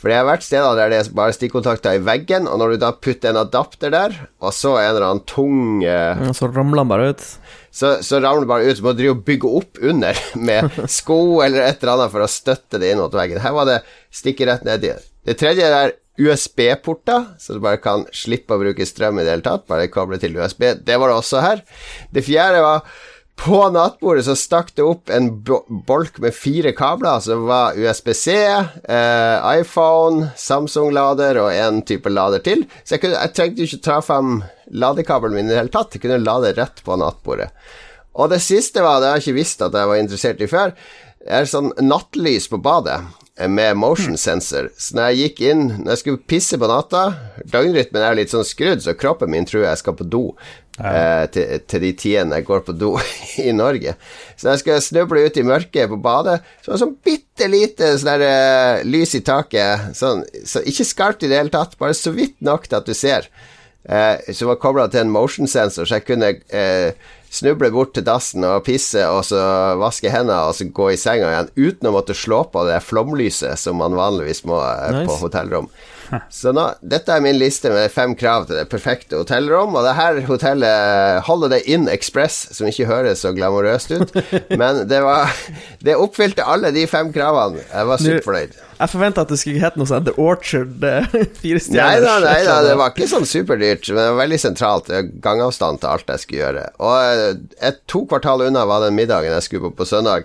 For 0.00 0.08
det 0.08 0.16
har 0.16 0.24
vært 0.30 0.46
steder 0.46 0.78
der 0.78 0.94
det 0.94 1.02
er 1.02 1.10
bare 1.12 1.36
stikkontakter 1.36 1.98
i 1.98 2.02
veggen, 2.06 2.48
og 2.48 2.62
når 2.62 2.72
du 2.72 2.82
da 2.86 2.94
putter 2.96 3.34
en 3.34 3.42
adapter 3.42 3.92
der, 3.92 4.16
og 4.40 4.56
så 4.56 4.78
en 4.80 4.94
eller 4.94 5.06
annen 5.10 5.26
tung 5.28 5.84
eh, 5.84 6.24
Så 6.32 6.48
ramler 6.48 6.80
den 6.80 6.94
bare 6.94 7.10
ut. 7.12 7.26
Så, 7.70 7.96
så 8.02 8.20
ramler 8.20 8.44
det 8.44 8.50
bare 8.50 8.68
ut. 8.70 8.80
Du 8.80 8.84
må 8.86 8.94
drive 8.98 9.14
og 9.16 9.24
bygge 9.26 9.54
opp 9.60 9.80
under 9.82 10.20
med 10.48 10.80
sko 10.90 11.20
eller 11.44 11.66
et 11.66 11.82
eller 11.82 11.96
annet 11.96 12.14
for 12.14 12.24
å 12.24 12.30
støtte 12.30 12.80
det 12.82 12.92
inn 12.92 13.02
mot 13.02 13.14
veggen. 13.14 13.42
Her 13.42 13.56
var 13.56 13.68
det 13.70 13.80
stikke 14.14 14.48
rett 14.50 14.66
nedi. 14.66 14.92
Det 15.26 15.36
tredje 15.40 15.66
er 15.66 15.94
USB-porter, 16.20 17.30
så 17.40 17.56
du 17.56 17.62
bare 17.64 17.80
kan 17.80 18.02
slippe 18.12 18.56
å 18.56 18.60
bruke 18.60 18.84
strøm 18.88 19.20
i 19.20 19.24
det 19.24 19.36
hele 19.36 19.46
tatt. 19.46 19.68
Bare 19.70 19.88
koble 19.92 20.18
til 20.20 20.36
USB. 20.36 20.66
Det 20.84 20.98
var 21.00 21.12
det 21.12 21.20
også 21.20 21.44
her. 21.44 21.62
Det 22.12 22.24
fjerde 22.26 22.64
var 22.64 22.84
på 23.40 23.60
nattbordet 23.72 24.26
så 24.26 24.34
stakk 24.36 24.74
det 24.76 24.84
opp 24.84 25.10
en 25.12 25.30
bolk 25.88 26.18
med 26.20 26.34
fire 26.36 26.74
kabler, 26.76 27.22
som 27.24 27.46
var 27.48 27.78
USB-C, 27.78 28.34
eh, 28.36 29.46
iPhone, 29.60 30.28
Samsung-lader 30.36 31.40
og 31.40 31.54
en 31.54 31.80
type 31.88 32.12
lader 32.12 32.44
til. 32.44 32.66
Så 32.84 32.96
jeg, 32.96 33.04
kunne, 33.06 33.22
jeg 33.22 33.34
trengte 33.36 33.62
jo 33.62 33.70
ikke 33.70 33.86
ta 33.86 34.00
fram 34.04 34.42
ladekabelen 34.70 35.38
min 35.38 35.48
i 35.48 35.54
det 35.54 35.62
hele 35.62 35.72
tatt. 35.72 35.96
Jeg 35.96 36.04
kunne 36.04 36.20
lade 36.20 36.52
rett 36.58 36.84
på 36.84 36.98
nattbordet. 37.00 37.48
Og 38.20 38.28
det 38.32 38.42
siste 38.44 38.84
var, 38.84 39.00
det 39.00 39.08
har 39.08 39.18
jeg 39.18 39.30
ikke 39.30 39.40
visst 39.40 39.64
at 39.64 39.76
jeg 39.78 39.88
var 39.88 40.02
interessert 40.02 40.44
i 40.44 40.50
før, 40.50 40.76
er 41.24 41.48
sånn 41.48 41.72
nattlys 41.80 42.48
på 42.50 42.60
badet 42.60 42.98
eh, 43.38 43.48
med 43.48 43.78
motion 43.80 44.20
sensor. 44.20 44.68
Så 44.76 44.98
når 44.98 45.10
jeg 45.10 45.20
gikk 45.20 45.42
inn 45.50 45.66
Når 45.78 45.90
jeg 45.92 46.00
skulle 46.00 46.28
pisse 46.32 46.56
på 46.60 46.68
natta 46.68 47.02
Døgnrytmen 47.52 48.04
er 48.04 48.16
litt 48.16 48.32
sånn 48.32 48.46
skrudd, 48.46 48.80
så 48.84 48.96
kroppen 48.96 49.32
min 49.32 49.48
tror 49.48 49.66
jeg 49.66 49.80
skal 49.80 49.96
på 49.96 50.08
do 50.08 50.24
eh, 50.80 51.26
til, 51.34 51.60
til 51.68 51.84
de 51.84 51.92
tidene 51.98 52.40
jeg 52.40 52.48
går 52.48 52.64
på 52.66 52.74
do 52.78 52.94
i 53.46 53.52
Norge. 53.56 53.94
Så 54.36 54.52
jeg 54.52 54.62
skal 54.62 54.82
snuble 54.84 55.26
ut 55.26 55.38
i 55.40 55.46
mørket 55.46 55.90
på 55.92 56.00
badet, 56.00 56.40
så 56.64 56.78
sånn 56.80 56.96
bitte 57.04 57.48
lite 57.50 57.94
sånn 58.00 58.12
der, 58.14 58.26
eh, 58.26 58.82
lys 58.88 59.14
i 59.18 59.22
taket. 59.26 59.92
Sånn, 59.96 60.24
så 60.46 60.64
ikke 60.64 60.88
skarpt 60.88 61.24
i 61.24 61.32
det 61.32 61.40
hele 61.42 61.54
tatt, 61.54 61.78
bare 61.80 61.96
så 61.96 62.12
vidt 62.16 62.38
nok 62.44 62.68
til 62.68 62.80
at 62.80 62.88
du 62.88 62.96
ser. 62.96 63.30
Eh, 63.84 64.32
så 64.36 64.50
var 64.50 64.60
kobla 64.60 64.88
til 64.92 65.06
en 65.06 65.12
motion 65.12 65.48
sensor, 65.48 65.88
så 65.88 65.98
jeg 65.98 66.06
kunne 66.10 66.34
eh, 66.52 66.92
snuble 67.32 67.70
bort 67.72 67.94
til 67.96 68.04
dassen 68.04 68.44
og 68.44 68.64
pisse, 68.66 69.00
og 69.08 69.22
så 69.24 69.40
vaske 69.80 70.10
hendene 70.12 70.50
og 70.50 70.56
så 70.58 70.66
gå 70.74 70.90
i 70.92 70.98
senga 71.00 71.30
igjen 71.30 71.52
uten 71.56 71.88
å 71.88 71.94
måtte 71.94 72.16
slå 72.16 72.42
på 72.52 72.66
det 72.68 72.80
flomlyset 72.84 73.58
som 73.60 73.78
man 73.80 73.96
vanligvis 73.96 74.44
må 74.50 74.58
eh, 74.60 75.00
Nice. 75.00 75.06
på 75.08 75.18
hotellrom. 75.22 75.70
Så 76.40 76.52
nå, 76.56 76.64
dette 76.82 77.12
er 77.14 77.22
min 77.24 77.36
liste 77.38 77.70
med 77.72 77.90
fem 77.94 78.14
krav 78.18 78.46
til 78.48 78.58
det 78.60 78.66
perfekte 78.72 79.18
hotellrom, 79.20 79.74
og 79.78 79.84
det 79.86 79.96
her 79.98 80.20
hotellet 80.28 81.20
Holiday 81.28 81.62
Inn 81.70 81.88
Express, 81.92 82.40
som 82.56 82.68
ikke 82.70 82.88
høres 82.88 83.22
så 83.24 83.32
glamorøst 83.36 83.92
ut, 83.94 84.14
men 84.60 84.84
det 84.90 85.02
var 85.04 85.30
Det 85.84 85.94
oppfylte 85.96 86.44
alle 86.46 86.72
de 86.76 86.86
fem 86.90 87.12
kravene. 87.14 87.62
Jeg 87.70 87.88
var 87.88 88.02
superfornøyd. 88.02 88.58
Jeg 88.80 88.88
forventa 88.94 89.22
at 89.26 89.28
det 89.32 89.36
skulle 89.42 89.60
hete 89.60 89.76
noe 89.80 89.88
sånt 89.90 90.06
The 90.08 90.14
Orchard. 90.20 90.84
eh, 90.88 91.10
Fire 91.42 91.58
Nei 91.58 91.64
stjerner. 91.66 92.04
da, 92.06 92.14
nei 92.24 92.38
da, 92.46 92.56
det 92.64 92.76
var 92.80 92.94
ikke 92.94 93.10
sånn 93.10 93.28
superdyrt, 93.28 93.90
men 93.92 94.00
det 94.00 94.08
var 94.14 94.20
veldig 94.22 94.40
sentralt. 94.40 94.88
Gangavstand 95.24 95.82
til 95.82 95.90
alt 95.92 96.08
jeg 96.14 96.22
skulle 96.24 96.42
gjøre. 96.46 96.64
Og 96.80 97.44
et, 97.60 97.82
to 97.90 98.06
kvartal 98.08 98.46
unna 98.48 98.64
var 98.68 98.86
den 98.86 98.96
middagen 98.96 99.34
jeg 99.36 99.44
skulle 99.46 99.68
på 99.68 99.82
på 99.82 99.88
søndag. 99.88 100.24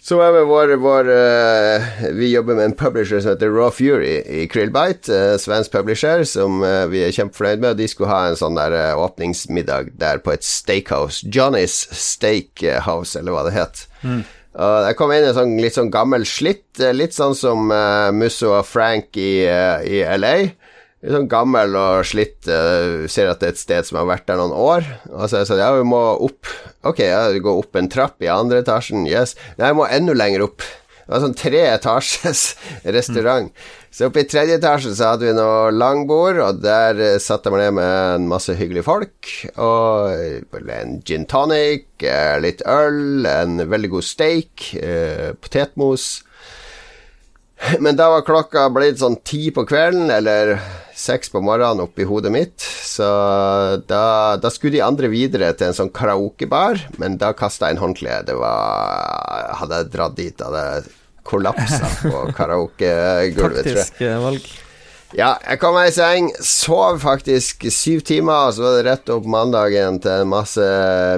Så 0.00 0.16
er 0.24 0.32
med 0.32 0.46
vår, 0.48 0.70
vår 0.80 1.08
uh, 1.12 1.88
Vi 2.16 2.30
jobber 2.32 2.56
med 2.56 2.70
en 2.70 2.76
publisher 2.76 3.20
som 3.20 3.34
heter 3.34 3.52
Raw 3.52 3.68
Fury 3.70 4.14
i 4.24 4.46
Krillbite, 4.48 5.12
uh, 5.12 5.36
svensk 5.36 5.74
publisher, 5.74 6.24
som 6.24 6.62
uh, 6.64 6.86
vi 6.88 7.02
er 7.04 7.12
kjempefornøyd 7.12 7.60
med. 7.60 7.76
De 7.76 7.88
skulle 7.88 8.08
ha 8.08 8.30
en 8.30 8.38
sånn 8.40 8.56
der 8.56 8.96
åpningsmiddag 8.96 9.92
der 10.00 10.22
på 10.24 10.32
et 10.32 10.46
steakhouse. 10.46 11.28
Johnny's 11.28 11.82
Steakhouse, 11.92 13.18
eller 13.20 13.36
hva 13.36 13.44
det 13.48 13.56
het. 13.58 13.84
Og 14.50 14.76
der 14.86 14.96
kom 14.98 15.12
inn 15.14 15.28
en 15.28 15.36
sånn, 15.36 15.52
litt 15.60 15.76
sånn 15.76 15.92
gammel 15.92 16.24
slitt, 16.26 16.80
litt 16.96 17.14
sånn 17.14 17.36
som 17.38 17.68
Musso 18.16 18.50
og 18.56 18.64
Frank 18.66 19.14
i, 19.20 19.44
i 19.46 20.00
LA. 20.16 20.34
Litt 21.00 21.14
sånn 21.16 21.30
gammel 21.32 21.76
og 21.80 22.02
slitt, 22.04 22.44
eh, 22.44 23.06
ser 23.08 23.30
at 23.30 23.40
det 23.40 23.46
er 23.48 23.54
et 23.54 23.62
sted 23.62 23.86
som 23.88 24.02
har 24.02 24.10
vært 24.10 24.26
der 24.28 24.36
noen 24.36 24.52
år. 24.52 24.84
Og 25.08 25.22
så 25.24 25.38
er 25.38 25.42
jeg 25.42 25.50
sånn, 25.54 25.62
ja, 25.62 25.70
vi 25.72 25.86
må 25.88 26.00
opp. 26.26 26.50
Ok, 26.84 27.00
ja, 27.06 27.22
vi 27.32 27.40
går 27.40 27.62
opp 27.62 27.78
en 27.80 27.88
trapp 27.88 28.20
i 28.20 28.28
andre 28.28 28.60
etasjen, 28.60 29.08
yes. 29.08 29.32
Nei, 29.56 29.70
jeg 29.70 29.78
må 29.80 29.88
enda 29.88 30.16
lenger 30.16 30.44
opp. 30.50 30.60
Det 31.10 31.16
var 31.16 31.22
sånn 31.24 31.38
tre 31.40 31.60
etasjes 31.72 32.40
restaurant. 32.96 33.48
Så 33.90 34.06
oppe 34.06 34.22
i 34.22 34.28
tredje 34.30 34.60
etasje 34.60 34.92
så 34.94 35.08
hadde 35.14 35.26
vi 35.26 35.32
noe 35.34 35.72
langbord, 35.74 36.36
og 36.44 36.60
der 36.62 37.00
satte 37.00 37.24
satt 37.24 37.48
jeg 37.48 37.56
meg 37.56 37.64
ned 37.64 37.74
med 37.80 37.94
en 38.20 38.28
masse 38.30 38.54
hyggelige 38.54 38.86
folk. 38.86 39.32
Og 39.56 40.12
eh, 40.14 40.70
en 40.76 41.00
gin 41.02 41.24
tonic, 41.26 41.88
eh, 42.04 42.36
litt 42.44 42.62
øl, 42.68 43.26
en 43.26 43.64
veldig 43.72 43.90
god 43.96 44.06
steak, 44.06 44.68
eh, 44.78 45.32
potetmos. 45.40 46.10
Men 47.84 47.96
da 47.98 48.10
var 48.14 48.26
klokka 48.26 48.68
blitt 48.72 49.00
sånn 49.02 49.18
ti 49.26 49.50
på 49.54 49.64
kvelden, 49.68 50.10
eller 50.12 50.56
seks 51.00 51.32
på 51.32 51.40
morgenen 51.44 51.84
oppi 51.84 52.04
hodet 52.08 52.32
mitt. 52.34 52.60
Så 52.60 53.06
da, 53.88 54.04
da 54.40 54.52
skulle 54.52 54.76
de 54.76 54.84
andre 54.84 55.10
videre 55.12 55.52
til 55.56 55.70
en 55.70 55.76
sånn 55.76 55.92
karaokebar, 55.94 56.82
men 57.00 57.16
da 57.20 57.32
kasta 57.36 57.70
jeg 57.70 57.78
en 57.78 57.84
håndkle. 57.84 58.22
Det 58.28 58.36
var 58.40 59.54
Hadde 59.60 59.82
jeg 59.82 59.92
dratt 59.92 60.16
dit, 60.18 60.42
hadde 60.44 60.64
jeg 60.66 60.90
kollapsa 61.30 61.88
på 62.02 62.24
karaokegulvet, 62.38 63.36
tror 63.36 63.52
jeg. 63.52 63.86
Taktisk 63.86 64.04
eh, 64.06 64.18
valg. 64.24 64.50
Ja, 65.16 65.32
jeg 65.42 65.58
kom 65.58 65.74
meg 65.74 65.88
i 65.90 65.94
seng, 65.94 66.28
sov 66.44 67.00
faktisk 67.02 67.64
syv 67.74 68.04
timer, 68.06 68.46
og 68.46 68.54
så 68.54 68.62
var 68.62 68.76
det 68.76 68.84
rett 68.86 69.10
opp 69.10 69.24
mandagen 69.26 69.98
til 70.02 70.28
masse 70.30 70.66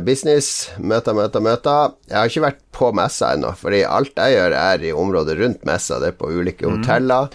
business. 0.06 0.70
Møter, 0.80 1.12
møter, 1.16 1.44
møter. 1.44 1.92
Jeg 2.08 2.16
har 2.16 2.30
ikke 2.30 2.44
vært 2.46 2.62
på 2.72 2.88
messa 2.96 3.34
ennå, 3.37 3.50
fordi 3.58 3.82
alt 3.84 4.16
jeg 4.16 4.38
gjør, 4.38 4.56
er 4.56 4.87
i 4.88 4.94
området 4.96 5.37
rundt 5.42 5.68
messa. 5.68 6.00
Det 6.00 6.12
er 6.12 6.16
på 6.22 6.30
ulike 6.32 6.70
hoteller. 6.70 7.28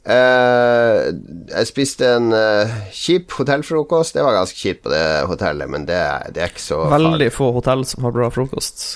Uh, 0.00 1.12
jeg 1.52 1.68
spiste 1.68 2.08
en 2.16 2.32
uh, 2.34 2.72
kjip 2.96 3.30
hotellfrokost. 3.38 4.16
Det 4.16 4.24
var 4.26 4.40
ganske 4.40 4.58
kjipt 4.58 4.82
på 4.88 4.94
det 4.94 5.04
hotellet, 5.30 5.70
men 5.70 5.86
det, 5.86 6.00
det 6.34 6.42
er 6.42 6.50
ikke 6.50 6.66
så 6.66 6.80
farlig. 6.88 7.12
Veldig 7.12 7.30
få 7.36 7.52
hotell 7.60 7.86
som 7.86 8.08
har 8.08 8.16
bra 8.16 8.30
frokost. 8.34 8.88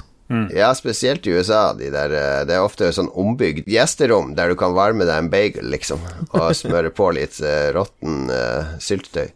Ja, 0.54 0.70
spesielt 0.76 1.26
i 1.26 1.34
USA. 1.36 1.72
De 1.78 1.90
der, 1.92 2.14
eh, 2.14 2.42
det 2.48 2.56
er 2.56 2.64
ofte 2.64 2.92
sånn 2.94 3.10
ombygd 3.10 3.68
gjesterom 3.70 4.34
der 4.38 4.52
du 4.52 4.58
kan 4.60 4.76
varme 4.76 5.06
deg 5.08 5.24
en 5.24 5.30
bagel, 5.32 5.68
liksom, 5.72 6.02
og 6.32 6.50
smøre 6.62 6.92
på 6.94 7.10
litt 7.16 7.40
uh, 7.44 7.70
råtten 7.76 8.32
uh, 8.32 8.74
syltetøy. 8.82 9.30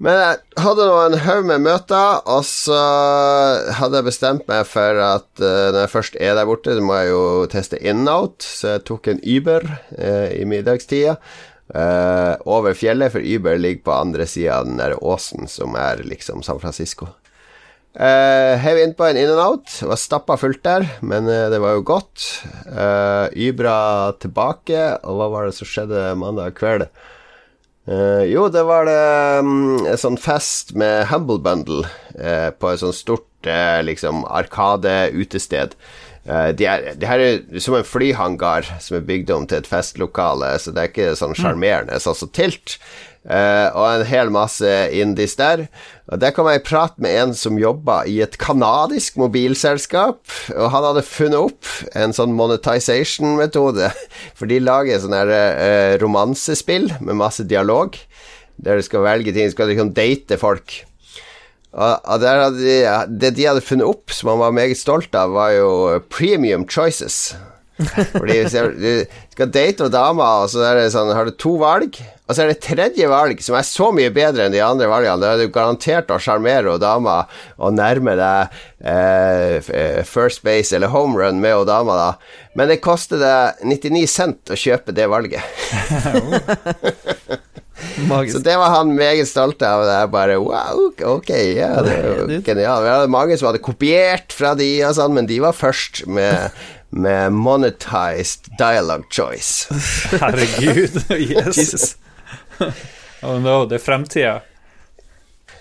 Men 0.00 0.16
jeg 0.16 0.62
hadde 0.64 0.84
nå 0.88 0.96
en 1.02 1.18
haug 1.26 1.44
med 1.50 1.60
møter, 1.66 2.22
og 2.24 2.40
så 2.48 2.78
hadde 3.76 4.00
jeg 4.00 4.06
bestemt 4.06 4.46
meg 4.48 4.64
for 4.64 4.96
at 5.04 5.28
uh, 5.44 5.68
når 5.74 5.82
jeg 5.82 5.92
først 5.92 6.16
er 6.16 6.38
der 6.38 6.48
borte, 6.48 6.72
så 6.72 6.84
må 6.84 6.96
jeg 6.96 7.12
jo 7.12 7.22
teste 7.52 7.80
in-out, 7.84 8.40
så 8.40 8.76
jeg 8.78 8.86
tok 8.88 9.12
en 9.12 9.20
Uber 9.20 9.68
uh, 9.68 10.28
i 10.32 10.46
middagstida. 10.48 11.18
uh, 11.74 12.34
over 12.48 12.74
fjellet, 12.74 13.12
for 13.12 13.20
Uber 13.20 13.60
ligger 13.60 13.84
på 13.90 13.98
andre 13.98 14.26
sida 14.26 14.58
av 14.58 14.70
den 14.70 14.80
der 14.80 14.96
åsen 15.04 15.46
som 15.48 15.76
er 15.76 16.00
liksom 16.02 16.42
San 16.42 16.62
Francisco. 16.64 17.12
Uh, 17.90 18.54
Hev 18.62 18.78
innpå 18.78 19.08
en 19.08 19.18
in 19.18 19.32
and 19.32 19.42
out. 19.42 19.66
Det 19.80 19.88
var 19.90 19.98
stappa 19.98 20.36
fullt 20.38 20.62
der, 20.62 20.84
men 21.02 21.26
uh, 21.26 21.48
det 21.50 21.58
var 21.58 21.74
jo 21.74 21.86
godt. 21.88 22.26
Uh, 22.70 23.26
Ybra 23.34 24.12
tilbake, 24.22 24.84
og 25.02 25.18
hva 25.18 25.26
var 25.32 25.48
det 25.48 25.56
som 25.58 25.66
skjedde 25.66 26.12
mandag 26.20 26.54
kveld? 26.60 26.86
Uh, 27.90 28.22
jo, 28.30 28.46
det 28.52 28.62
var 28.68 28.86
det 28.86 29.00
um, 29.42 29.80
en 29.82 29.98
sånn 29.98 30.20
fest 30.22 30.76
med 30.78 31.08
Humble 31.10 31.40
Bundle 31.42 31.88
eh, 32.14 32.52
på 32.54 32.70
et 32.70 32.82
sånt 32.84 32.94
stort 32.94 33.48
eh, 33.50 33.80
liksom 33.82 34.22
Arkade-utested. 34.28 35.74
Eh, 36.28 36.50
de, 36.54 36.68
de 37.00 37.08
her 37.08 37.22
er 37.24 37.62
som 37.64 37.74
en 37.74 37.86
flyhangar 37.86 38.68
som 38.84 38.98
er 38.98 39.06
bygd 39.08 39.32
om 39.34 39.46
til 39.48 39.62
et 39.62 39.70
festlokale, 39.70 40.52
så 40.60 40.74
det 40.76 40.82
er 40.82 40.92
ikke 40.92 41.16
sånn 41.18 41.34
sjarmerende, 41.38 41.98
sånn 41.98 42.18
som 42.18 42.30
Tilt. 42.36 42.76
Eh, 43.20 43.66
og 43.76 43.84
en 43.84 44.06
hel 44.08 44.30
masse 44.32 44.68
indies 44.96 45.36
der. 45.36 45.66
Og 46.08 46.20
Der 46.22 46.32
kom 46.32 46.48
jeg 46.48 46.62
i 46.62 46.64
prat 46.64 46.96
med 46.96 47.12
en 47.20 47.34
som 47.36 47.58
jobba 47.60 48.02
i 48.08 48.20
et 48.24 48.38
kanadisk 48.40 49.18
mobilselskap, 49.20 50.22
og 50.56 50.70
han 50.72 50.86
hadde 50.88 51.04
funnet 51.04 51.50
opp 51.50 51.68
en 51.94 52.16
sånn 52.16 52.32
monetization-metode, 52.32 53.92
for 54.38 54.48
de 54.48 54.60
lager 54.64 55.02
sånne 55.02 55.20
her, 55.20 55.34
eh, 55.36 55.96
romansespill 56.00 56.94
med 57.00 57.20
masse 57.20 57.44
dialog, 57.44 57.98
der 58.60 58.80
du 58.80 58.84
skal 58.84 59.04
velge 59.04 59.34
ting, 59.36 59.48
du 59.48 59.56
skal 59.56 59.68
liksom 59.68 59.92
date 59.96 60.40
folk. 60.40 60.80
Og, 61.70 62.24
de, 62.24 62.80
det 63.20 63.30
de 63.36 63.46
hadde 63.46 63.62
funnet 63.62 63.86
opp, 63.86 64.10
som 64.10 64.32
han 64.32 64.40
var 64.40 64.56
meget 64.56 64.80
stolt 64.80 65.14
av, 65.14 65.36
var 65.36 65.52
jo 65.54 65.70
premium 66.10 66.66
choices. 66.66 67.36
Fordi 68.12 68.36
hvis 68.42 68.54
jeg- 68.56 68.76
du 68.80 69.04
skal 69.34 69.50
date 69.54 69.80
noen 69.84 69.92
damer, 69.94 70.42
og 70.44 70.48
så 70.52 70.62
er 70.68 70.74
det 70.80 70.88
sånn, 70.92 71.12
har 71.16 71.24
du 71.24 71.30
to 71.40 71.54
valg, 71.60 71.96
og 72.28 72.36
så 72.36 72.44
er 72.44 72.50
det 72.52 72.60
tredje 72.62 73.08
valg 73.10 73.40
som 73.42 73.56
er 73.58 73.64
så 73.66 73.88
mye 73.96 74.10
bedre 74.14 74.44
enn 74.46 74.52
de 74.54 74.60
andre 74.62 74.86
valgene. 74.90 75.20
Da 75.22 75.32
er 75.34 75.38
du 75.42 75.48
garantert 75.54 76.12
å 76.14 76.18
sjarmere 76.22 76.76
dama 76.78 77.24
og 77.58 77.72
nærme 77.74 78.14
deg 78.20 78.60
eh, 78.84 79.56
eh, 79.74 80.02
first 80.06 80.44
base 80.46 80.72
eller 80.76 80.92
home 80.92 81.16
run 81.18 81.40
med 81.42 81.66
dama, 81.66 81.96
da. 81.96 82.10
Men 82.54 82.68
det 82.68 82.80
koster 82.84 83.18
deg 83.22 83.64
99 83.66 84.06
cent 84.10 84.52
å 84.52 84.58
kjøpe 84.58 84.94
det 84.94 85.08
valget. 85.10 85.42
Magisk. 88.08 88.36
Så 88.36 88.42
det 88.44 88.56
var 88.60 88.70
han 88.74 88.90
meget 88.96 89.28
stolt 89.28 89.62
av. 89.64 89.82
Det 89.88 89.94
er 90.02 90.10
bare 90.12 90.36
wow, 90.42 90.82
ok, 91.16 91.30
ja, 91.56 91.70
det 91.84 91.94
er 91.96 92.08
jo 92.10 92.40
genialt. 92.44 92.84
Vi 92.84 92.90
hadde 92.92 93.12
mange 93.12 93.38
som 93.40 93.48
hadde 93.50 93.62
kopiert 93.64 94.34
fra 94.36 94.52
de 94.58 94.68
og 94.84 94.94
sånn, 94.98 95.14
men 95.16 95.28
de 95.30 95.38
var 95.42 95.56
først 95.56 96.02
med, 96.10 96.52
med 96.90 97.32
monetized 97.32 98.48
dialogue 98.58 99.04
choice. 99.10 99.68
Herregud. 100.20 101.02
Jesus. 101.46 101.96
Oh 103.22 103.36
no, 103.42 103.66
det 103.68 103.74
er 103.74 103.82
fremtida. 103.84 104.40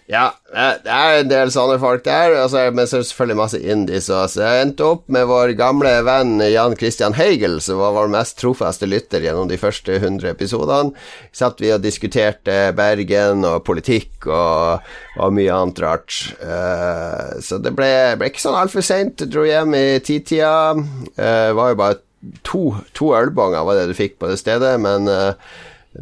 Ja, 0.09 0.31
det 0.49 0.89
er 0.89 1.19
en 1.19 1.27
del 1.29 1.51
sånne 1.53 1.75
folk 1.77 2.01
der, 2.07 2.31
og 2.41 2.47
så 2.49 2.63
er- 2.63 2.71
men 2.73 2.87
selvfølgelig 2.89 3.37
masse 3.37 3.59
indies. 3.61 4.07
Så 4.09 4.41
jeg 4.41 4.63
endte 4.65 4.81
opp 4.87 5.03
med 5.07 5.27
vår 5.29 5.53
gamle 5.55 5.91
venn 6.03 6.39
Jan 6.41 6.73
Christian 6.75 7.13
Heigel, 7.13 7.59
som 7.61 7.77
var 7.77 7.93
vår 7.93 8.09
mest 8.09 8.39
trofaste 8.41 8.89
lytter 8.89 9.21
gjennom 9.21 9.47
de 9.47 9.59
første 9.61 9.99
100 10.01 10.31
episodene. 10.31 10.95
Satt 11.31 11.61
vi 11.61 11.69
og 11.71 11.83
diskuterte 11.85 12.73
Bergen 12.73 13.45
og 13.45 13.63
politikk 13.69 14.25
og, 14.25 14.81
og 15.19 15.33
mye 15.37 15.53
annet 15.53 15.79
rart. 15.85 16.33
Uh, 16.41 17.37
så 17.39 17.61
det 17.61 17.75
ble, 17.77 17.93
ble 18.17 18.31
ikke 18.33 18.41
sånn 18.41 18.57
altfor 18.57 18.81
seint. 18.81 19.21
Dro 19.29 19.45
hjem 19.45 19.77
i 19.77 19.99
titida. 19.99 20.73
Uh, 21.19 21.53
var 21.53 21.75
jo 21.75 21.81
bare 21.85 22.01
to, 22.43 22.75
to 22.97 23.13
ølbonger 23.13 23.61
var 23.63 23.77
det 23.77 23.89
du 23.91 23.93
fikk 23.97 24.17
på 24.19 24.27
det 24.27 24.39
stedet, 24.41 24.73
men 24.81 25.05
eh, 25.07 25.33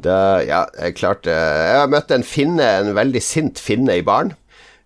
det, 0.04 0.18
ja, 0.48 0.66
jeg 0.78 0.96
klarte 1.00 1.34
Jeg 1.34 1.90
møtte 1.90 1.94
møtt 1.96 2.12
en 2.18 2.28
finne, 2.28 2.68
en 2.82 2.96
veldig 2.98 3.22
sint 3.24 3.62
finne 3.62 3.98
i 3.98 4.06
baren. 4.06 4.36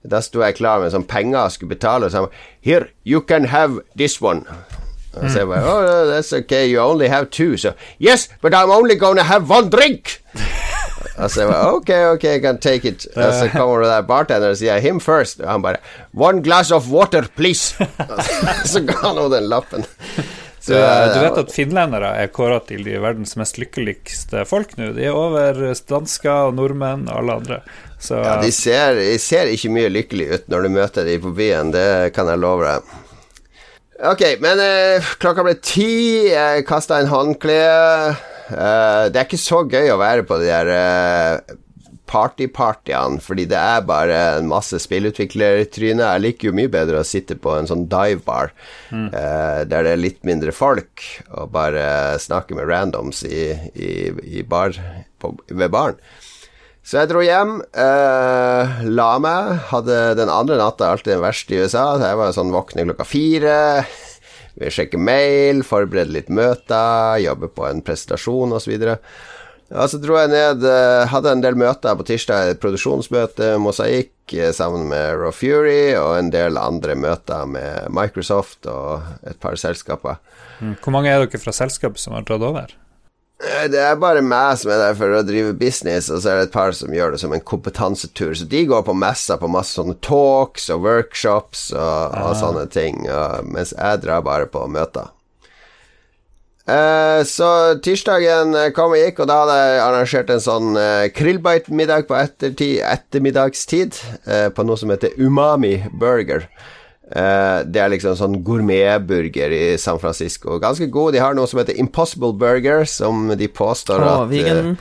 Da 0.08 0.22
sto 0.24 0.42
jeg 0.42 0.58
klar 0.58 0.82
med 0.82 0.94
sånn 0.94 1.06
penger 1.06 1.44
og 1.46 1.54
skulle 1.54 1.76
betale, 1.76 2.08
og 2.08 2.14
sa 2.14 2.26
Here, 2.62 2.90
you 3.04 3.22
can 3.22 3.50
have 3.52 3.82
this 3.98 4.22
one. 4.22 4.46
Og 5.14 5.28
så 5.28 5.44
jeg 5.44 5.48
bare 5.50 5.68
Oh, 5.68 6.08
that's 6.08 6.32
okay, 6.34 6.66
you 6.72 6.80
only 6.80 7.08
have 7.12 7.30
two. 7.30 7.58
So, 7.58 7.74
yes, 8.00 8.30
but 8.42 8.54
I'm 8.54 8.72
only 8.72 8.96
gonna 8.96 9.24
have 9.24 9.50
one 9.50 9.70
drink. 9.70 10.22
Og 11.18 11.32
så 11.32 11.42
jeg 11.42 11.50
bare 11.52 11.72
Ok, 11.76 11.90
ok, 12.16 12.24
I 12.24 12.40
can 12.40 12.58
take 12.58 12.88
it. 12.88 13.08
Og 13.16 13.34
så 13.34 13.50
kommer 13.54 13.84
det 13.84 13.92
der 13.92 14.02
bartender 14.08 14.56
og 14.56 14.58
sier 14.58 14.80
him 14.80 15.00
first. 15.00 15.42
Og 15.42 15.52
han 15.52 15.62
bare 15.62 15.84
One 16.14 16.42
glass 16.44 16.72
of 16.72 16.88
water, 16.90 17.28
please. 17.36 17.76
Og 18.00 18.24
så 18.66 18.82
ga 18.88 18.96
han 19.04 19.18
henne 19.18 19.36
den 19.36 19.50
lappen. 19.52 19.86
Så, 20.62 20.78
Du, 20.78 21.18
vet 21.24 21.38
at 21.42 21.54
finlendere 21.54 22.12
er 22.22 22.28
kåra 22.30 22.60
til 22.68 22.84
de 22.86 23.00
verdens 23.02 23.34
mest 23.40 23.58
lykkeligste 23.58 24.44
folk 24.46 24.76
nå. 24.78 24.92
De 24.94 25.08
er 25.10 25.18
over 25.18 25.58
dansker 25.90 26.52
og 26.52 26.58
nordmenn 26.60 27.08
og 27.10 27.16
alle 27.18 27.38
andre. 27.42 27.62
Så 28.02 28.20
Ja, 28.22 28.36
de 28.42 28.52
ser, 28.54 29.00
de 29.00 29.18
ser 29.22 29.50
ikke 29.50 29.74
mye 29.74 29.90
lykkelig 29.90 30.28
ut 30.36 30.52
når 30.54 30.68
du 30.68 30.76
møter 30.78 31.08
dem 31.10 31.24
på 31.24 31.34
byen, 31.38 31.74
det 31.74 32.14
kan 32.14 32.30
jeg 32.30 32.42
love 32.42 32.68
deg. 32.68 32.94
Ok, 34.12 34.22
men 34.42 34.62
eh, 34.62 35.10
klokka 35.22 35.44
ble 35.46 35.58
ti, 35.62 36.30
jeg 36.30 36.66
kasta 36.66 36.98
en 37.02 37.10
håndkle. 37.12 37.58
Eh, 38.52 39.04
det 39.14 39.20
er 39.20 39.28
ikke 39.28 39.38
så 39.42 39.62
gøy 39.70 39.92
å 39.94 40.00
være 40.02 40.26
på 40.26 40.40
de 40.42 40.50
der 40.50 40.72
eh, 40.74 41.58
party-partyene, 42.12 43.22
fordi 43.24 43.48
det 43.52 43.60
er 43.60 43.86
bare 43.88 44.18
en 44.38 44.50
masse 44.52 44.78
spillutviklertryner. 44.84 46.04
Jeg 46.04 46.26
liker 46.26 46.50
jo 46.50 46.58
mye 46.58 46.72
bedre 46.72 47.02
å 47.02 47.08
sitte 47.08 47.38
på 47.40 47.56
en 47.56 47.70
sånn 47.70 47.88
dive-bar, 47.92 48.52
eh, 48.92 49.62
der 49.68 49.88
det 49.88 49.94
er 49.96 50.02
litt 50.02 50.20
mindre 50.28 50.54
folk, 50.56 51.06
og 51.32 51.54
bare 51.56 52.20
snakke 52.22 52.58
med 52.58 52.68
randoms 52.72 53.24
i, 53.28 53.48
i, 53.74 53.94
i 54.42 54.44
bar, 54.44 54.76
på, 55.22 55.36
ved 55.48 55.72
baren. 55.72 56.02
Så 56.82 56.98
jeg 56.98 57.12
dro 57.12 57.22
hjem, 57.22 57.60
eh, 57.78 58.80
la 58.90 59.12
meg. 59.22 59.52
Hadde 59.70 60.00
den 60.18 60.32
andre 60.34 60.58
natta 60.58 60.90
alltid 60.90 61.14
den 61.14 61.22
verste 61.22 61.54
i 61.54 61.60
USA. 61.62 61.84
Så 61.94 62.08
jeg 62.10 62.18
var 62.18 62.34
sånn 62.34 62.54
våkne 62.54 62.88
klokka 62.88 63.06
fire. 63.06 63.58
Vi 64.58 64.72
sjekker 64.74 65.00
mail, 65.00 65.62
forbereder 65.64 66.12
litt 66.12 66.32
møter, 66.34 67.22
jobber 67.24 67.54
på 67.54 67.68
en 67.70 67.84
prestasjon 67.86 68.58
osv. 68.58 68.74
Ja, 69.72 69.86
så 69.88 70.02
dro 70.04 70.18
jeg 70.20 70.32
ned 70.34 70.66
eh, 70.68 71.06
Hadde 71.08 71.32
en 71.32 71.44
del 71.44 71.56
møter 71.56 71.96
på 71.96 72.04
tirsdag. 72.08 72.58
Produksjonsmøte, 72.60 73.54
Mosaikk, 73.64 74.34
eh, 74.36 74.52
sammen 74.56 74.90
med 74.92 75.16
Raw 75.22 75.32
Fury, 75.32 75.94
og 75.96 76.18
en 76.18 76.32
del 76.34 76.60
andre 76.60 76.98
møter 77.00 77.48
med 77.48 77.88
Microsoft 77.96 78.68
og 78.68 79.06
et 79.24 79.40
par 79.40 79.56
selskaper. 79.56 80.20
mm, 80.60 80.76
hvor 80.84 80.92
mange 80.98 81.10
er 81.10 81.24
dere 81.24 81.40
fra 81.40 81.56
selskap 81.56 81.98
som 81.98 82.18
har 82.18 82.28
dratt 82.28 82.44
over? 82.44 82.76
Eh, 83.42 83.68
Det 83.72 83.80
er 83.80 83.96
bare 83.96 84.22
meg 84.22 84.58
som 84.60 84.74
er 84.76 84.84
der 84.84 85.00
for 85.00 85.16
å 85.16 85.24
drive 85.26 85.56
business, 85.58 86.12
og 86.12 86.20
så 86.20 86.34
er 86.34 86.42
det 86.42 86.50
et 86.50 86.58
par 86.58 86.76
som 86.76 86.92
gjør 86.92 87.16
det 87.16 87.22
som 87.24 87.32
en 87.34 87.40
kompetansetur. 87.54 88.36
Så 88.36 88.50
de 88.52 88.66
går 88.66 88.84
på 88.84 88.94
messer 88.94 89.40
på 89.40 89.50
masse 89.50 89.80
sånne 89.80 89.96
talks 90.04 90.68
og 90.70 90.84
workshops 90.84 91.72
og, 91.72 92.20
og 92.20 92.36
sånne 92.44 92.68
ting, 92.70 93.08
og, 93.08 93.48
mens 93.48 93.72
jeg 93.72 94.04
drar 94.04 94.22
bare 94.22 94.52
på 94.52 94.68
møter. 94.68 95.16
Eh, 96.72 97.22
så 97.28 97.48
tirsdagen 97.84 98.56
eh, 98.56 98.70
kom 98.76 98.96
og 98.96 99.02
gikk, 99.02 99.24
og 99.24 99.32
da 99.32 99.40
hadde 99.44 99.56
jeg 99.60 99.80
arrangert 99.86 100.36
en 100.36 100.44
sånn 100.44 100.70
uh, 100.78 101.08
krillbite-middag 101.16 102.06
på 102.08 102.20
ettermiddagstid 102.22 103.98
uh, 104.28 104.48
på 104.56 104.68
noe 104.68 104.80
som 104.80 104.94
heter 104.94 105.18
Umami 105.20 105.80
Burger. 106.00 106.48
Eh, 107.12 107.58
det 107.68 107.82
er 107.82 107.92
liksom 107.92 108.16
sånn 108.16 108.40
gourmetburger 108.46 109.52
i 109.52 109.64
San 109.82 110.00
Francisco. 110.00 110.56
Ganske 110.64 110.88
god. 110.92 111.16
De 111.16 111.24
har 111.24 111.36
noe 111.36 111.50
som 111.50 111.60
heter 111.60 111.80
Impossible 111.82 112.32
Burger, 112.40 112.86
som 112.88 113.28
de 113.36 113.52
påstår 113.52 114.00
oh, 114.00 114.12
at 114.14 114.24
eh, 114.24 114.32
vegan. 114.32 114.72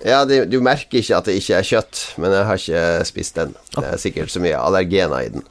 Ja, 0.00 0.24
de, 0.24 0.42
du 0.48 0.58
merker 0.64 0.98
ikke 0.98 1.18
at 1.18 1.28
det 1.28 1.36
ikke 1.38 1.58
er 1.60 1.68
kjøtt, 1.68 2.02
men 2.18 2.34
jeg 2.34 2.48
har 2.48 2.62
ikke 2.62 3.06
spist 3.06 3.38
den. 3.38 3.54
Det 3.76 3.86
er 3.86 4.02
sikkert 4.02 4.32
så 4.32 4.42
mye 4.42 4.58
allergener 4.58 5.28
i 5.28 5.32
den. 5.36 5.46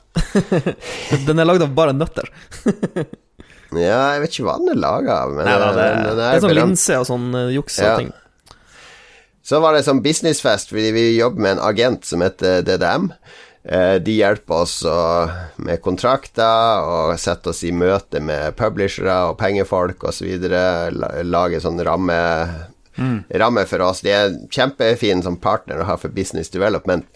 Den 1.27 1.39
er 1.39 1.48
lagd 1.48 1.63
av 1.63 1.71
bare 1.77 1.93
nøtter. 1.95 2.27
Ja, 3.78 4.00
jeg 4.16 4.22
vet 4.24 4.34
ikke 4.34 4.48
hva 4.48 4.56
den 4.62 4.72
er 4.74 4.80
laga 4.82 5.18
av, 5.26 5.34
men 5.36 5.46
Nei, 5.46 5.58
da, 5.62 5.68
det, 5.76 5.84
den, 5.90 6.06
den 6.08 6.18
det 6.18 6.30
er 6.30 6.40
sånn 6.42 6.54
blant... 6.56 6.72
linse 6.74 6.98
og 6.98 7.06
sånn 7.10 7.28
uh, 7.36 7.44
juks 7.54 7.78
og 7.80 7.86
Ja. 7.86 7.98
ting. 8.00 8.10
Så 9.50 9.60
var 9.64 9.74
det 9.74 9.84
sånn 9.86 10.02
businessfest, 10.06 10.70
fordi 10.74 10.90
vi 10.94 11.04
jobber 11.18 11.42
med 11.42 11.52
en 11.58 11.64
agent 11.70 12.06
som 12.06 12.22
heter 12.22 12.62
DDM. 12.66 13.08
Eh, 13.64 13.96
de 14.06 14.14
hjelper 14.20 14.62
oss 14.64 14.76
med 15.58 15.82
kontrakter 15.82 16.86
og 16.86 17.16
setter 17.20 17.50
oss 17.52 17.64
i 17.66 17.72
møte 17.74 18.22
med 18.22 18.54
publishere 18.60 19.16
og 19.32 19.40
pengefolk 19.42 20.06
osv. 20.10 20.30
Lager 21.26 21.64
sånn 21.66 21.82
ramme, 21.86 22.20
ramme 23.42 23.66
for 23.70 23.82
oss. 23.88 24.04
De 24.06 24.14
er 24.14 24.30
en 24.30 24.38
kjempefin 24.54 25.26
som 25.26 25.38
partner 25.42 25.82
å 25.82 25.90
ha 25.90 25.98
for 25.98 26.14
business 26.14 26.54
development. 26.54 27.10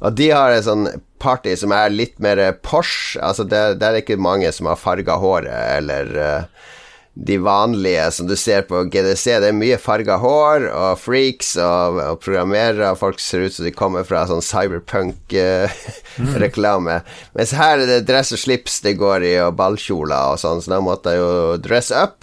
Og 0.00 0.12
de 0.14 0.30
har 0.30 0.50
en 0.54 0.62
sånn 0.62 0.86
party 1.18 1.56
som 1.58 1.72
er 1.74 1.90
litt 1.90 2.20
mer 2.22 2.38
Porsche. 2.62 3.18
Altså 3.24 3.42
det, 3.48 3.78
det 3.80 3.86
er 3.88 3.96
ikke 4.02 4.18
mange 4.22 4.52
som 4.54 4.66
har 4.70 4.76
farga 4.78 5.16
håret, 5.18 5.50
eller 5.80 6.06
eh, 6.22 6.42
de 7.18 7.34
vanlige 7.42 8.04
som 8.14 8.28
du 8.30 8.36
ser 8.38 8.62
på 8.68 8.84
GDC. 8.92 9.24
Det 9.42 9.48
er 9.50 9.56
mye 9.58 9.74
farga 9.82 10.16
hår 10.22 10.68
og 10.70 11.00
freaks 11.02 11.56
og, 11.58 11.98
og 11.98 12.20
programmerere. 12.22 12.92
Folk 13.00 13.18
ser 13.18 13.42
ut 13.48 13.54
som 13.56 13.66
de 13.66 13.72
kommer 13.74 14.04
fra 14.06 14.22
sånn 14.30 14.38
cyberpunk-reklame. 14.46 17.00
Mens 17.36 17.52
her 17.58 17.74
er 17.82 17.86
det 17.90 18.06
dress 18.08 18.30
og 18.36 18.40
slips 18.44 18.74
det 18.86 18.94
går 19.00 19.20
i, 19.26 19.34
og 19.42 19.56
ballkjoler 19.58 20.22
og 20.34 20.38
sånn, 20.42 20.62
så 20.62 20.68
da 20.76 20.80
måtte 20.84 21.10
jeg 21.16 21.20
jo 21.24 21.32
dress 21.64 21.90
up. 21.90 22.22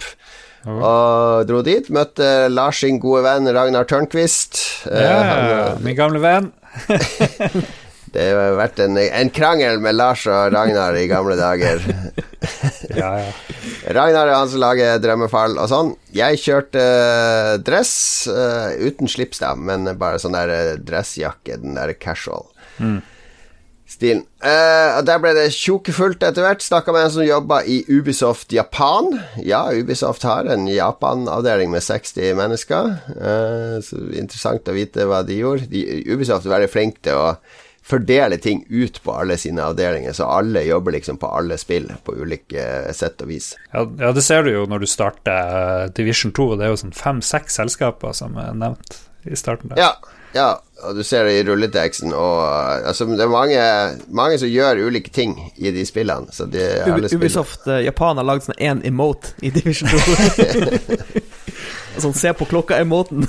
Og 0.66 1.44
dro 1.46 1.60
dit. 1.62 1.86
Møtte 1.94 2.48
Lars 2.50 2.80
sin 2.82 2.96
gode 2.98 3.22
venn 3.28 3.46
Ragnar 3.54 3.84
Tørnquist. 3.86 4.58
Eh, 4.90 4.98
han- 4.98 5.50
Ja, 5.52 5.76
min 5.84 5.94
gamle 5.94 6.18
venn. 6.24 6.48
det 8.14 8.26
har 8.32 8.56
vært 8.58 8.80
en, 8.84 8.98
en 9.00 9.30
krangel 9.34 9.80
med 9.82 9.96
Lars 9.98 10.26
og 10.30 10.52
Ragnar 10.54 10.96
i 10.98 11.08
gamle 11.10 11.38
dager. 11.40 11.84
Ja, 12.96 13.10
ja. 13.18 13.30
Ragnar 13.92 14.30
og 14.30 14.36
han 14.38 14.48
som 14.48 14.60
lager 14.62 15.00
Drømmefall 15.02 15.58
og 15.58 15.66
sånn. 15.68 15.90
Jeg 16.16 16.38
kjørte 16.40 16.80
eh, 16.80 17.56
dress 17.66 17.92
uh, 18.30 18.70
uten 18.78 19.10
slips, 19.10 19.42
da, 19.42 19.50
men 19.58 19.90
bare 20.00 20.20
sånn 20.22 20.36
der 20.36 20.52
eh, 20.54 20.70
dressjakke, 20.80 21.58
den 21.60 21.76
der 21.76 21.92
casual. 22.00 22.46
Stilen. 23.86 24.24
Uh, 24.42 24.98
Der 25.06 25.20
ble 25.22 25.32
det 25.36 25.46
tjokefullt 25.54 26.24
etter 26.26 26.42
hvert. 26.42 26.64
Snakka 26.64 26.94
med 26.94 27.06
en 27.06 27.12
som 27.14 27.26
jobba 27.26 27.60
i 27.62 27.80
Ubisoft 27.88 28.52
Japan. 28.52 29.12
Ja, 29.42 29.64
Ubisoft 29.72 30.26
har 30.26 30.48
en 30.50 30.66
Japan-avdeling 30.70 31.70
med 31.70 31.84
60 31.86 32.34
mennesker. 32.38 32.96
Uh, 33.14 33.78
så 33.84 34.00
Interessant 34.16 34.66
å 34.68 34.74
vite 34.76 35.06
hva 35.06 35.22
de 35.26 35.38
gjorde. 35.38 35.70
De, 35.70 35.86
Ubisoft 36.10 36.48
er 36.48 36.56
veldig 36.56 36.72
flink 36.72 37.00
til 37.06 37.20
å 37.20 37.30
fordele 37.86 38.36
ting 38.42 38.64
ut 38.68 38.98
på 39.02 39.14
alle 39.14 39.36
sine 39.38 39.62
avdelinger, 39.62 40.12
så 40.12 40.26
alle 40.26 40.64
jobber 40.66 40.96
liksom 40.96 41.20
på 41.22 41.28
alle 41.30 41.58
spill 41.58 41.86
på 42.04 42.16
ulike 42.18 42.64
sett 42.96 43.22
og 43.22 43.30
vis. 43.30 43.52
Ja, 43.70 43.84
ja, 44.00 44.10
det 44.16 44.24
ser 44.26 44.42
du 44.42 44.50
jo 44.50 44.64
når 44.66 44.82
du 44.82 44.88
starter 44.90 45.58
eh, 45.60 45.92
Division 45.94 46.34
2. 46.34 46.48
Det 46.58 46.66
er 46.66 46.74
jo 46.74 46.80
sånn 46.82 46.96
fem-seks 46.96 47.60
selskaper 47.60 48.16
som 48.16 48.34
er 48.42 48.58
nevnt 48.58 48.98
i 49.26 49.38
starten 49.38 49.70
der. 49.70 49.78
Ja, 49.78 49.92
ja, 50.36 50.50
og 50.84 50.98
du 50.98 51.02
ser 51.08 51.24
det 51.24 51.38
i 51.38 51.44
rulleteksten, 51.48 52.12
og 52.12 52.34
uh, 52.44 52.88
altså, 52.90 53.06
det 53.08 53.24
er 53.24 53.32
mange, 53.32 53.62
mange 54.12 54.36
som 54.42 54.50
gjør 54.52 54.82
ulike 54.86 55.10
ting 55.16 55.32
i 55.56 55.72
de 55.72 55.82
spillene. 55.88 56.28
Så 56.36 56.44
de, 56.52 56.62
alle 56.84 57.08
Ubi- 57.08 57.16
Ubisoft 57.16 57.64
uh, 57.70 57.78
Japan 57.82 58.20
har 58.20 58.28
lagd 58.28 58.44
sånn 58.46 58.60
én 58.60 58.84
emote 58.86 59.32
i 59.40 59.50
Division 59.54 59.88
2. 59.88 61.00
sånn 62.04 62.14
se 62.16 62.34
på 62.36 62.44
klokka-emoten. 62.52 63.24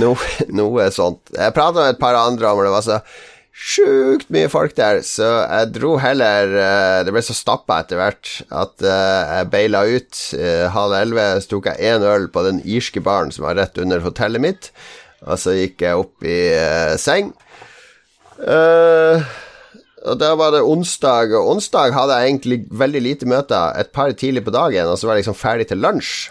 No, 0.00 0.14
noe 0.50 0.88
sånt. 0.94 1.30
Jeg 1.36 1.54
prata 1.54 1.84
med 1.84 1.92
et 1.94 2.00
par 2.02 2.16
andre 2.18 2.50
om 2.50 2.62
det, 2.64 2.72
var 2.72 2.82
så 2.86 2.96
sjukt 3.60 4.30
mye 4.32 4.48
folk 4.50 4.72
der, 4.78 5.02
så 5.04 5.26
jeg 5.44 5.68
dro 5.74 5.92
heller 6.00 6.52
eh, 6.56 7.00
Det 7.04 7.12
ble 7.12 7.20
så 7.22 7.34
stappa 7.36 7.80
etter 7.82 7.98
hvert 8.00 8.30
at 8.56 8.82
eh, 8.86 9.34
jeg 9.36 9.50
beila 9.52 9.82
ut. 9.90 10.20
eh, 10.38 10.64
Halv 10.74 10.96
elleve 10.96 11.26
tok 11.50 11.68
jeg 11.70 11.90
én 11.92 12.06
øl 12.08 12.26
på 12.32 12.44
den 12.46 12.62
irske 12.64 13.02
baren 13.04 13.30
som 13.34 13.44
var 13.46 13.58
rett 13.60 13.78
under 13.82 14.00
hotellet 14.06 14.42
mitt, 14.42 14.70
og 15.26 15.36
så 15.40 15.54
gikk 15.56 15.84
jeg 15.84 16.00
opp 16.00 16.26
i 16.26 16.40
eh, 16.56 16.96
seng. 17.00 17.32
Uh, 18.40 19.20
og 20.08 20.16
da 20.16 20.32
var 20.38 20.54
det 20.54 20.64
onsdag, 20.64 21.34
og 21.36 21.56
onsdag 21.56 21.92
hadde 21.92 22.16
jeg 22.16 22.30
egentlig 22.30 22.60
veldig 22.72 23.02
lite 23.04 23.28
møter. 23.28 23.74
Et 23.76 23.90
par 23.92 24.12
tidlig 24.16 24.46
på 24.46 24.54
dagen, 24.54 24.88
og 24.88 24.96
så 24.96 25.08
var 25.08 25.18
jeg 25.18 25.26
liksom 25.26 25.40
ferdig 25.40 25.68
til 25.68 25.82
lunsj. 25.84 26.30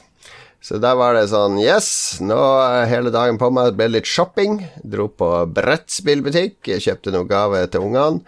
Så 0.60 0.76
da 0.82 0.92
var 1.00 1.14
det 1.16 1.30
sånn 1.32 1.56
Yes, 1.62 2.20
nå 2.20 2.36
er 2.60 2.90
hele 2.92 3.14
dagen 3.16 3.38
på 3.40 3.48
meg. 3.54 3.70
Det 3.70 3.80
ble 3.80 3.92
litt 3.94 4.10
shopping. 4.10 4.58
Dro 4.84 5.08
på 5.08 5.30
brettspillbutikk. 5.56 6.74
Kjøpte 6.84 7.14
noen 7.16 7.30
gave 7.30 7.62
til 7.72 7.86
ungene. 7.88 8.26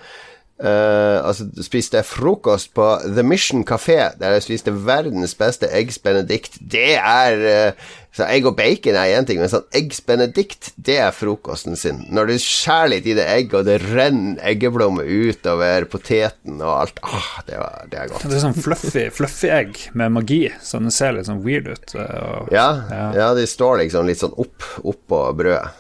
Eh, 0.62 1.18
altså, 1.26 1.48
spiste 1.66 1.98
jeg 1.98 2.06
frokost 2.06 2.70
på 2.78 2.86
The 3.16 3.24
Mission 3.26 3.64
Café, 3.66 4.12
der 4.20 4.36
jeg 4.36 4.44
spiste 4.46 4.74
verdens 4.86 5.34
beste 5.40 5.66
eggs 5.74 5.98
benedict. 5.98 6.60
Det 6.62 6.92
er 7.02 7.42
uh, 7.74 7.88
Så 8.14 8.26
egg 8.28 8.46
og 8.46 8.58
bacon 8.60 8.94
er 9.00 9.14
én 9.16 9.26
ting, 9.26 9.40
men 9.40 9.48
sånn 9.50 9.64
eggs 9.74 10.02
benedict, 10.06 10.74
det 10.76 10.98
er 11.00 11.14
frokosten 11.16 11.78
sin. 11.80 12.02
Når 12.12 12.28
du 12.28 12.34
skjærer 12.44 12.90
litt 12.92 13.06
i 13.08 13.14
det 13.16 13.24
egget, 13.32 13.54
og 13.62 13.66
det 13.70 13.78
renner 13.88 14.36
eggeblommer 14.52 15.08
utover 15.08 15.86
poteten 15.90 16.60
og 16.60 16.74
alt. 16.82 17.00
Ah, 17.08 17.30
det, 17.48 17.56
var, 17.58 17.86
det 17.90 18.02
er 18.02 18.12
godt. 18.12 18.26
Det 18.28 18.36
er 18.36 18.44
sånn 18.44 18.58
fluffy, 18.60 19.06
fluffy 19.16 19.50
egg 19.56 19.80
med 19.98 20.12
magi, 20.18 20.42
så 20.62 20.82
den 20.84 20.92
ser 20.92 21.16
litt 21.16 21.30
sånn 21.32 21.40
weird 21.46 21.72
ut. 21.72 21.96
eh, 21.96 22.20
Og, 22.36 22.52
Ja, 22.52 22.68
Ja. 22.92 23.06
ja. 23.16 23.30
de 23.40 23.48
står 23.48 23.80
liksom 23.86 24.06
litt 24.12 24.20
sånn 24.20 24.36
opp 24.36 24.68
oppå 24.84 25.24
brødet. 25.40 25.72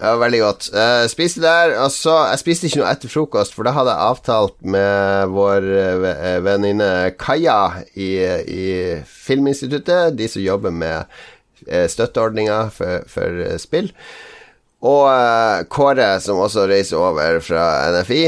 Ja, 0.00 0.14
veldig 0.16 0.38
godt. 0.40 0.68
Eh, 0.72 1.02
spiste 1.12 1.42
der, 1.44 1.74
og 1.84 1.90
så 1.92 2.14
Jeg 2.30 2.38
spiste 2.40 2.66
ikke 2.70 2.80
noe 2.80 2.88
etter 2.94 3.10
frokost, 3.12 3.52
for 3.52 3.68
da 3.68 3.74
hadde 3.76 3.92
jeg 3.92 4.06
avtalt 4.14 4.54
med 4.64 5.28
vår 5.34 5.66
eh, 5.76 5.98
ve- 6.00 6.38
venninne 6.46 6.88
Kaja 7.20 7.58
i, 8.00 8.08
i 8.48 8.64
Filminstituttet, 9.04 10.16
de 10.16 10.28
som 10.32 10.40
jobber 10.42 10.72
med 10.72 11.04
eh, 11.68 11.84
støtteordninger 11.92 12.70
for, 12.72 13.04
for 13.12 13.42
spill. 13.60 13.92
Og 14.80 15.02
uh, 15.12 15.60
Kåre, 15.68 16.14
som 16.24 16.38
også 16.40 16.62
reiser 16.70 16.96
over 16.96 17.36
fra 17.44 17.64
NFI, 17.92 18.22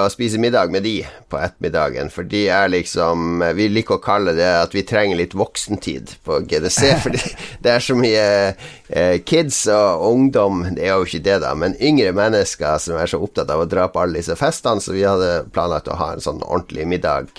og 0.00 0.08
spiser 0.08 0.40
middag 0.40 0.72
med 0.72 0.86
de 0.86 1.02
på 1.28 1.36
ettermiddagen. 1.36 2.08
For 2.08 2.24
de 2.24 2.46
er 2.48 2.70
liksom 2.72 3.42
Vi 3.58 3.66
liker 3.68 3.98
å 3.98 4.00
kalle 4.00 4.32
det 4.38 4.48
at 4.62 4.72
vi 4.72 4.86
trenger 4.88 5.20
litt 5.20 5.36
voksentid 5.36 6.14
på 6.24 6.40
GDC. 6.48 6.80
For 7.04 7.12
det 7.12 7.74
er 7.74 7.84
så 7.84 7.98
mye 7.98 8.24
uh, 8.54 9.18
kids 9.28 9.66
og 9.74 10.08
ungdom, 10.08 10.64
det 10.78 10.88
er 10.88 10.96
jo 10.96 11.04
ikke 11.04 11.24
det, 11.28 11.42
da, 11.44 11.52
men 11.52 11.76
yngre 11.76 12.16
mennesker 12.16 12.80
som 12.80 12.96
er 12.96 13.12
så 13.12 13.20
opptatt 13.20 13.52
av 13.52 13.66
å 13.66 13.68
dra 13.68 13.90
på 13.92 14.00
alle 14.00 14.22
disse 14.22 14.38
festene, 14.40 14.80
så 14.80 14.96
vi 14.96 15.04
hadde 15.04 15.44
planlagt 15.52 15.92
å 15.92 16.00
ha 16.00 16.14
en 16.14 16.24
sånn 16.24 16.40
ordentlig 16.40 16.88
middag 16.88 17.36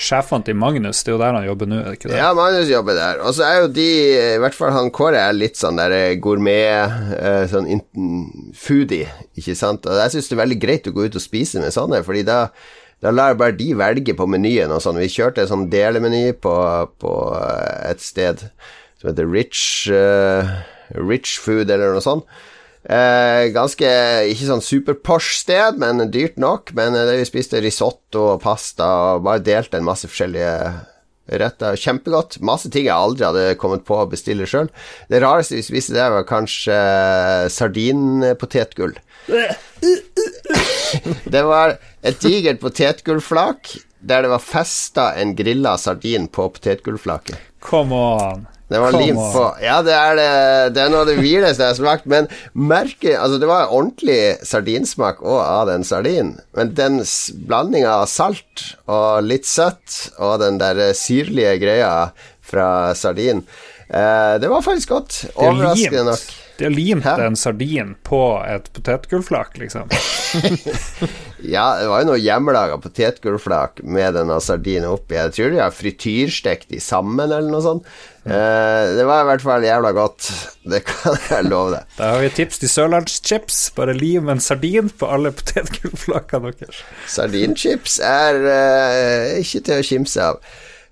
Sjefene 0.00 0.46
til 0.46 0.56
Magnus, 0.56 1.02
det 1.04 1.12
er 1.12 1.16
jo 1.16 1.20
der 1.20 1.36
han 1.36 1.46
jobber 1.48 1.68
nå, 1.68 1.80
er 1.82 1.90
det 1.90 1.98
ikke 1.98 2.10
det? 2.10 2.20
ja, 2.20 2.30
Magnus 2.36 2.70
jobber 2.70 2.96
der. 2.96 3.20
Og 3.26 3.36
så 3.36 3.44
er 3.48 3.60
jo 3.60 3.68
de, 3.76 3.90
i 4.36 4.40
hvert 4.40 4.56
fall 4.56 4.72
han 4.76 4.90
Kåre, 4.94 5.20
er 5.20 5.36
litt 5.36 5.60
sånn 5.60 5.80
der 5.80 5.94
eh, 5.96 6.16
gourmet, 6.22 6.96
eh, 7.18 7.44
sånn 7.52 7.68
foodie, 8.56 9.10
ikke 9.36 9.56
sant. 9.58 9.88
Og 9.88 10.00
jeg 10.00 10.16
syns 10.16 10.32
det 10.32 10.36
er 10.38 10.42
veldig 10.44 10.60
greit 10.62 10.88
å 10.88 10.96
gå 10.96 11.06
ut 11.06 11.20
og 11.20 11.24
spise 11.24 11.62
med 11.62 11.74
sånne, 11.76 12.02
fordi 12.06 12.24
da 12.26 12.46
da 13.04 13.12
lar 13.12 13.36
bare 13.36 13.52
de 13.52 13.74
velge 13.76 14.14
på 14.16 14.24
menyen 14.30 14.72
og 14.72 14.80
sånn. 14.80 14.96
Vi 15.02 15.10
kjørte 15.12 15.42
en 15.44 15.50
sånn 15.50 15.66
delemeny 15.72 16.30
på, 16.32 16.54
på 17.00 17.12
eh, 17.36 17.90
et 17.92 18.00
sted 18.02 18.46
som 18.96 19.10
heter 19.10 19.28
Rich, 19.28 19.90
uh, 19.92 20.48
Rich 20.96 21.36
Food, 21.44 21.68
eller 21.68 21.92
noe 21.92 22.04
sånt. 22.04 22.24
Eh, 22.86 23.48
ganske 23.50 23.88
ikke 24.30 24.46
sånn 24.46 24.62
super-posh 24.62 25.32
sted, 25.40 25.80
men 25.82 26.04
dyrt 26.14 26.36
nok. 26.38 26.70
Men 26.78 26.94
eh, 26.98 27.16
vi 27.18 27.26
spiste 27.28 27.62
risotto 27.62 28.36
og 28.36 28.42
pasta 28.44 28.90
og 29.16 29.24
bare 29.26 29.42
delte 29.44 29.80
en 29.80 29.88
masse 29.88 30.06
forskjellige 30.10 30.52
retter. 31.40 31.78
Kjempegodt. 31.80 32.38
Masse 32.46 32.70
ting 32.70 32.86
jeg 32.86 32.94
aldri 32.94 33.26
hadde 33.26 33.58
kommet 33.60 33.86
på 33.88 33.98
å 33.98 34.08
bestille 34.10 34.46
sjøl. 34.48 34.70
Det 35.10 35.22
rareste 35.22 35.58
vi 35.58 35.66
spiste 35.66 35.96
der, 35.96 36.14
var 36.14 36.28
kanskje 36.28 36.76
eh, 36.76 37.48
sardinpotetgull. 37.52 38.94
Det 41.26 41.42
var 41.42 41.74
et 42.06 42.20
digert 42.22 42.60
potetgullflak 42.62 43.72
der 44.06 44.22
det 44.22 44.30
var 44.30 44.42
festa 44.42 45.08
en 45.18 45.34
grilla 45.36 45.74
sardin 45.80 46.28
på 46.30 46.46
potetgullflaket. 46.54 47.40
Come 47.60 47.96
on! 47.96 48.46
Det 48.66 48.80
var 48.82 48.96
lim 48.98 49.14
på 49.14 49.42
Ja, 49.62 49.76
det 49.86 49.94
er, 49.94 50.16
det, 50.18 50.30
det 50.74 50.82
er 50.82 50.90
noe 50.90 51.04
av 51.04 51.10
det 51.10 51.20
villeste 51.20 51.62
jeg 51.62 51.74
har 51.74 51.78
smakt, 51.78 52.08
men 52.10 52.26
merke 52.58 53.12
Altså, 53.14 53.38
det 53.42 53.46
var 53.50 53.70
ordentlig 53.70 54.18
sardinsmak 54.46 55.20
òg 55.22 55.38
av 55.42 55.68
den 55.70 55.86
sardinen, 55.86 56.40
men 56.58 56.72
den 56.78 56.98
blandinga 57.46 57.92
av 58.00 58.08
salt 58.10 58.64
og 58.90 59.22
litt 59.26 59.46
søtt 59.46 60.08
og 60.18 60.40
den 60.42 60.58
der 60.62 60.80
syrlige 60.98 61.54
greia 61.62 61.92
fra 62.46 62.94
sardin, 62.98 63.44
eh, 63.90 64.34
det 64.42 64.50
var 64.50 64.66
faktisk 64.66 64.92
godt. 64.94 65.22
Er 65.34 65.48
Overraskende 65.50 66.08
nok. 66.10 66.26
De 66.58 66.64
har 66.64 66.72
limt 66.72 67.04
Hæ? 67.04 67.16
en 67.26 67.36
sardin 67.36 67.94
på 68.06 68.20
et 68.48 68.70
potetgullflak, 68.76 69.58
liksom. 69.60 69.90
Ja, 71.46 71.76
det 71.78 71.86
var 71.90 72.00
jo 72.02 72.08
noe 72.08 72.18
hjemmelaga 72.18 72.78
potetgullflak 72.80 73.82
med 73.84 74.16
denne 74.16 74.38
sardinen 74.42 74.88
oppi. 74.88 75.18
Jeg 75.18 75.34
tror 75.36 75.52
de 75.52 75.60
har 75.60 75.74
frityrstekt 75.74 76.70
de 76.72 76.80
sammen, 76.82 77.26
eller 77.28 77.44
noe 77.52 77.62
sånt. 77.62 77.90
Eh, 78.24 78.84
det 78.96 79.04
var 79.06 79.22
i 79.22 79.28
hvert 79.28 79.44
fall 79.44 79.66
jævla 79.68 79.92
godt. 79.94 80.30
Det 80.72 80.80
kan 80.88 81.14
jeg 81.28 81.46
love 81.46 81.76
deg. 81.76 81.92
Da 82.00 82.08
har 82.14 82.24
vi 82.24 82.30
et 82.32 82.38
tips 82.40 82.58
til 82.64 82.72
sørlandschips. 82.72 83.58
Bare 83.76 83.94
lim 83.94 84.32
en 84.32 84.40
sardin 84.42 84.88
på 84.90 85.06
alle 85.12 85.30
potetgullflakene 85.36 86.54
deres. 86.56 86.80
Sardinchips 87.12 88.00
er 88.02 88.40
eh, 88.56 89.36
ikke 89.44 89.62
til 89.68 89.84
å 89.84 89.86
kimse 89.92 90.30
av. 90.32 90.40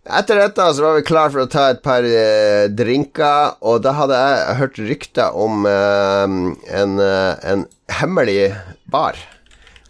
Etter 0.04 0.36
dette 0.36 0.64
så 0.76 0.84
var 0.84 0.98
vi 0.98 1.04
klar 1.08 1.30
for 1.32 1.46
å 1.46 1.48
ta 1.48 1.70
et 1.72 1.80
par 1.84 2.04
eh, 2.04 2.66
drinker, 2.68 3.54
og 3.64 3.80
da 3.86 3.94
hadde 3.96 4.18
jeg 4.20 4.56
hørt 4.58 4.80
rykter 4.90 5.38
om 5.40 5.64
eh, 5.64 6.34
en, 6.76 6.98
eh, 7.00 7.32
en 7.48 7.64
hemmelig 7.88 8.50
bar 8.92 9.16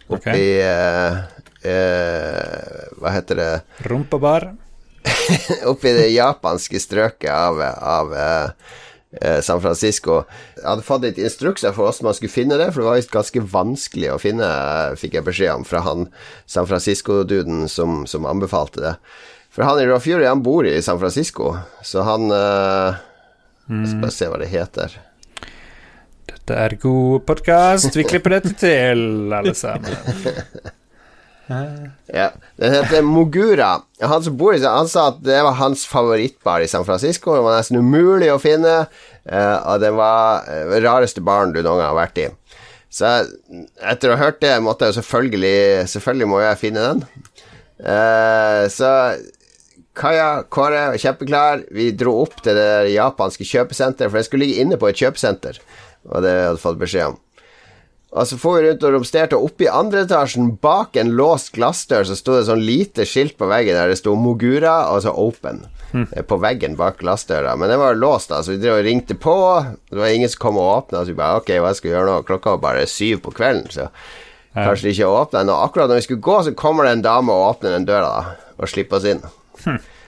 oppi 0.07 0.45
eh, 0.61 1.19
eh, 1.67 2.79
Hva 3.01 3.11
heter 3.11 3.41
det 3.41 3.49
Rumpebar. 3.89 4.53
Oppi 5.71 5.91
det 5.93 6.07
japanske 6.13 6.79
strøket 6.81 7.29
av, 7.29 7.59
av 7.59 8.15
eh, 8.15 9.41
San 9.43 9.61
Francisco. 9.61 10.23
Jeg 10.55 10.65
hadde 10.65 10.85
fått 10.87 11.05
litt 11.05 11.19
instrukser 11.21 11.75
for 11.75 11.89
hvordan 11.89 12.07
man 12.09 12.17
skulle 12.17 12.33
finne 12.33 12.57
det, 12.61 12.71
for 12.71 12.81
det 12.81 12.87
var 12.87 12.99
visst 13.01 13.13
ganske 13.13 13.43
vanskelig 13.51 14.15
å 14.15 14.19
finne, 14.21 14.49
fikk 14.99 15.19
jeg 15.19 15.27
beskjed 15.27 15.59
om 15.59 15.67
fra 15.67 15.83
han 15.85 16.07
San 16.47 16.67
Francisco-duden 16.71 17.67
som, 17.71 18.03
som 18.09 18.27
anbefalte 18.29 18.83
det. 18.83 18.95
For 19.55 19.63
han 19.63 19.79
i 19.79 19.87
Raw 19.87 20.01
Fury, 20.03 20.25
han 20.27 20.43
bor 20.43 20.67
i 20.67 20.81
San 20.83 20.99
Francisco, 20.99 21.53
så 21.83 22.03
han 22.03 22.27
uh, 22.27 22.97
Jeg 23.71 23.87
skal 23.87 24.01
bare 24.01 24.15
se 24.15 24.27
hva 24.27 24.39
det 24.41 24.49
heter. 24.51 24.97
Dette 26.27 26.57
er 26.59 26.75
god 26.81 27.23
podkast. 27.29 27.95
Vi 27.95 28.03
klipper 28.03 28.35
dette 28.35 28.51
til, 28.59 29.05
alle 29.33 29.55
sammen. 29.55 29.95
Ja, 31.45 32.31
Den 32.57 32.73
heter 32.73 33.03
Mogura. 33.05 33.83
Han 34.01 34.23
som 34.25 34.37
bor 34.37 34.55
i 34.55 34.61
Han 34.63 34.87
sa 34.89 35.11
at 35.11 35.19
det 35.21 35.43
var 35.45 35.53
hans 35.59 35.83
favorittbar 35.85 36.63
i 36.65 36.67
San 36.67 36.85
Francisco. 36.87 37.35
Den 37.35 37.45
var 37.45 37.59
nesten 37.59 37.77
umulig 37.77 38.31
å 38.33 38.39
finne, 38.41 38.87
eh, 39.29 39.57
og 39.61 39.83
den 39.83 39.93
var 39.93 40.47
eh, 40.49 40.63
den 40.71 40.81
rareste 40.87 41.21
baren 41.21 41.53
du 41.53 41.61
noen 41.61 41.83
gang 41.83 41.91
har 41.91 41.99
vært 41.99 42.21
i. 42.23 42.27
Så 42.89 43.11
etter 43.77 44.09
å 44.09 44.17
ha 44.17 44.23
hørt 44.23 44.41
det, 44.41 44.55
måtte 44.63 44.87
jeg 44.87 44.95
jo 44.95 45.01
selvfølgelig 45.01 45.87
Selvfølgelig 45.91 46.29
må 46.31 46.41
jeg 46.41 46.61
finne 46.63 46.87
den. 46.89 47.05
Eh, 47.77 48.65
så 48.71 48.89
Kaja, 49.95 50.29
Kåre 50.51 50.87
var 50.91 51.01
kjempeklar. 51.01 51.65
Vi 51.71 51.91
dro 51.95 52.17
opp 52.23 52.41
til 52.41 52.57
det 52.57 52.63
der 52.63 52.89
japanske 52.91 53.47
kjøpesenteret, 53.47 54.11
for 54.11 54.19
det 54.19 54.27
skulle 54.27 54.45
ligge 54.45 54.63
inne 54.63 54.79
på 54.79 54.89
et 54.89 54.99
kjøpesenter. 54.99 55.61
Og 56.11 56.19
det 56.21 56.33
hadde 56.33 56.49
jeg 56.51 56.63
fått 56.65 56.81
beskjed 56.81 57.13
om. 57.13 57.21
Og 58.15 58.27
så 58.29 58.37
for 58.39 58.55
vi 58.55 58.69
rundt 58.69 58.83
og 58.87 58.93
romsterte, 58.95 59.35
og 59.35 59.49
oppe 59.49 59.65
i 59.65 59.71
andre 59.71 60.05
etasjen, 60.05 60.53
bak 60.63 60.95
en 60.99 61.11
låst 61.19 61.51
glassdør, 61.55 62.05
så 62.07 62.15
sto 62.15 62.37
det 62.37 62.45
sånn 62.47 62.63
lite 62.63 63.03
skilt 63.07 63.35
på 63.39 63.49
veggen 63.51 63.75
der 63.75 63.91
det 63.91 63.97
sto 63.99 64.13
Mogura, 64.15 64.75
og 64.93 65.01
så 65.03 65.11
Open. 65.11 65.65
Mm. 65.91 66.07
På 66.27 66.37
veggen 66.39 66.77
bak 66.79 67.01
glassdøra. 67.01 67.57
Men 67.59 67.73
den 67.73 67.81
var 67.81 67.99
låst, 67.99 68.31
da, 68.31 68.39
så 68.43 68.53
vi 68.53 68.61
drev 68.63 68.79
og 68.79 68.87
ringte 68.87 69.17
på. 69.19 69.35
Det 69.91 69.99
var 69.99 70.15
ingen 70.15 70.31
som 70.31 70.45
kom 70.45 70.59
og 70.61 70.71
åpna, 70.77 71.03
så 71.03 71.11
vi 71.11 71.19
bare 71.19 71.41
Ok, 71.41 71.51
hva 71.59 71.73
skal 71.75 71.89
vi 71.89 71.95
gjøre 71.95 72.11
nå? 72.11 72.21
Klokka 72.27 72.55
var 72.55 72.63
bare 72.69 72.87
syv 72.91 73.23
på 73.25 73.35
kvelden, 73.35 73.67
så 73.71 73.89
kanskje 74.55 74.87
de 74.87 74.93
ikke 74.95 75.11
åpna. 75.11 75.43
Og 75.49 75.65
akkurat 75.67 75.91
når 75.91 75.99
vi 75.99 76.07
skulle 76.07 76.27
gå, 76.29 76.37
så 76.47 76.55
kommer 76.55 76.87
det 76.87 76.95
en 76.95 77.07
dame 77.09 77.35
og 77.35 77.49
åpner 77.49 77.75
den 77.75 77.87
døra, 77.87 78.11
da, 78.11 78.53
og 78.55 78.71
slipper 78.71 79.01
oss 79.01 79.09
inn. 79.11 79.23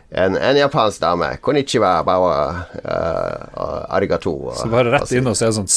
En, 0.10 0.38
en 0.40 0.56
japansk 0.56 1.02
dame. 1.04 1.28
Konnichiwa, 1.44 1.98
bawa, 2.08 2.36
uh, 2.80 3.96
arigato. 3.96 4.32
og- 4.48 4.56
Så 4.56 4.70
bare 4.72 4.94
rett 4.94 5.12
inn 5.12 5.28
og 5.28 5.36
se 5.36 5.50
sånn 5.52 5.68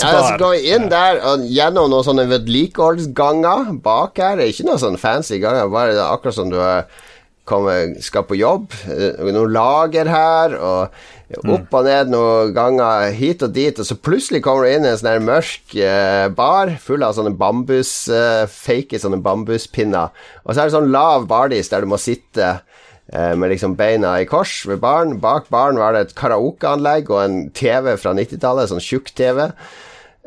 ja, 0.00 0.22
så 0.30 0.38
går 0.40 0.54
vi 0.54 0.70
inn 0.72 0.88
der 0.88 1.20
og 1.28 1.44
gjennom 1.44 1.90
noen 1.92 2.06
sånne 2.06 2.24
vedlikeholdsganger 2.30 3.74
bak 3.84 4.16
her. 4.16 4.36
Det 4.40 4.46
er 4.46 4.52
ikke 4.54 4.66
noen 4.70 4.80
sånn 4.80 4.96
fancy 4.98 5.38
ganger, 5.42 5.68
bare 5.72 5.92
akkurat 6.08 6.34
som 6.34 6.48
du 6.50 6.56
er 6.60 6.86
kommer, 7.48 7.94
skal 8.04 8.24
på 8.28 8.36
jobb. 8.38 8.72
eh, 8.88 9.20
Noen 9.32 9.52
lager 9.52 10.08
her, 10.08 10.56
og 10.56 10.90
opp 11.36 11.74
og 11.76 11.84
ned 11.84 12.12
noen 12.12 12.52
ganger 12.56 13.10
hit 13.16 13.42
og 13.44 13.52
dit. 13.56 13.76
Og 13.76 13.86
så 13.86 13.96
plutselig 14.00 14.40
kommer 14.44 14.64
du 14.64 14.72
inn 14.72 14.86
i 14.86 14.92
en 14.92 15.00
sånn 15.00 15.26
mørk 15.26 15.74
eh, 15.76 16.28
bar 16.34 16.72
full 16.82 17.04
av 17.04 17.16
sånne 17.18 17.34
bambus 17.38 17.92
eh, 18.12 18.44
fake 18.48 19.00
sånne 19.02 19.20
bambuspinner. 19.24 20.14
Og 20.44 20.54
så 20.54 20.62
er 20.62 20.70
det 20.70 20.76
sånn 20.78 20.92
lav 20.94 21.28
bardis 21.30 21.72
der 21.72 21.84
du 21.84 21.90
må 21.92 22.00
sitte 22.00 22.54
eh, 22.54 23.34
med 23.34 23.52
liksom 23.52 23.76
beina 23.78 24.16
i 24.22 24.28
kors 24.30 24.62
ved 24.68 24.80
baren. 24.84 25.18
Bak 25.22 25.52
baren 25.52 25.80
var 25.80 25.94
det 25.94 26.06
et 26.06 26.16
karaokeanlegg 26.18 27.12
og 27.12 27.22
en 27.26 27.38
TV 27.56 27.94
fra 28.00 28.16
90-tallet, 28.16 28.72
sånn 28.72 28.84
tjukk 28.84 29.12
TV. 29.18 29.46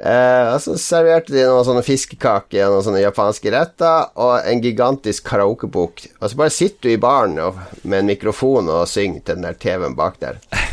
Eh, 0.02 0.48
og 0.50 0.58
så 0.64 0.74
serverte 0.82 1.34
de 1.36 1.44
noen 1.46 1.66
sånne 1.68 1.84
fiskekaker 1.86 2.66
og 2.66 2.74
noen 2.74 2.86
sånne 2.88 3.04
japanske 3.04 3.54
retter 3.54 4.10
og 4.18 4.48
en 4.50 4.64
gigantisk 4.64 5.28
karaokebok. 5.30 6.06
Og 6.18 6.26
så 6.26 6.40
bare 6.40 6.56
sitter 6.56 6.88
du 6.88 6.94
i 6.96 7.02
baren 7.02 7.38
med 7.38 8.00
en 8.00 8.10
mikrofon 8.10 8.72
og 8.72 8.90
synger 8.90 9.22
til 9.22 9.38
den 9.38 9.50
der 9.50 9.62
TV-en 9.62 9.98
bak 9.98 10.22
der. 10.24 10.42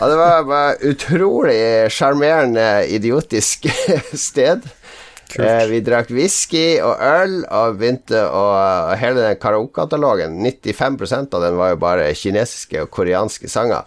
Og 0.00 0.10
det 0.10 0.18
var 0.18 0.46
bare 0.48 0.92
utrolig 0.92 1.58
sjarmerende, 1.92 2.68
idiotisk 2.90 3.68
sted. 4.28 4.64
Eh, 5.40 5.64
vi 5.70 5.80
drakk 5.84 6.10
whisky 6.12 6.80
og 6.84 7.00
øl 7.00 7.38
og 7.46 7.78
begynte 7.80 8.20
å 8.20 8.42
og 8.52 8.96
Hele 9.00 9.22
den 9.24 9.38
karaokekatalogen, 9.40 10.40
95% 10.44 11.36
av 11.36 11.46
den 11.46 11.60
var 11.60 11.72
jo 11.72 11.80
bare 11.80 12.10
kinesiske 12.18 12.84
og 12.84 12.90
koreanske 12.92 13.48
sanger. 13.48 13.86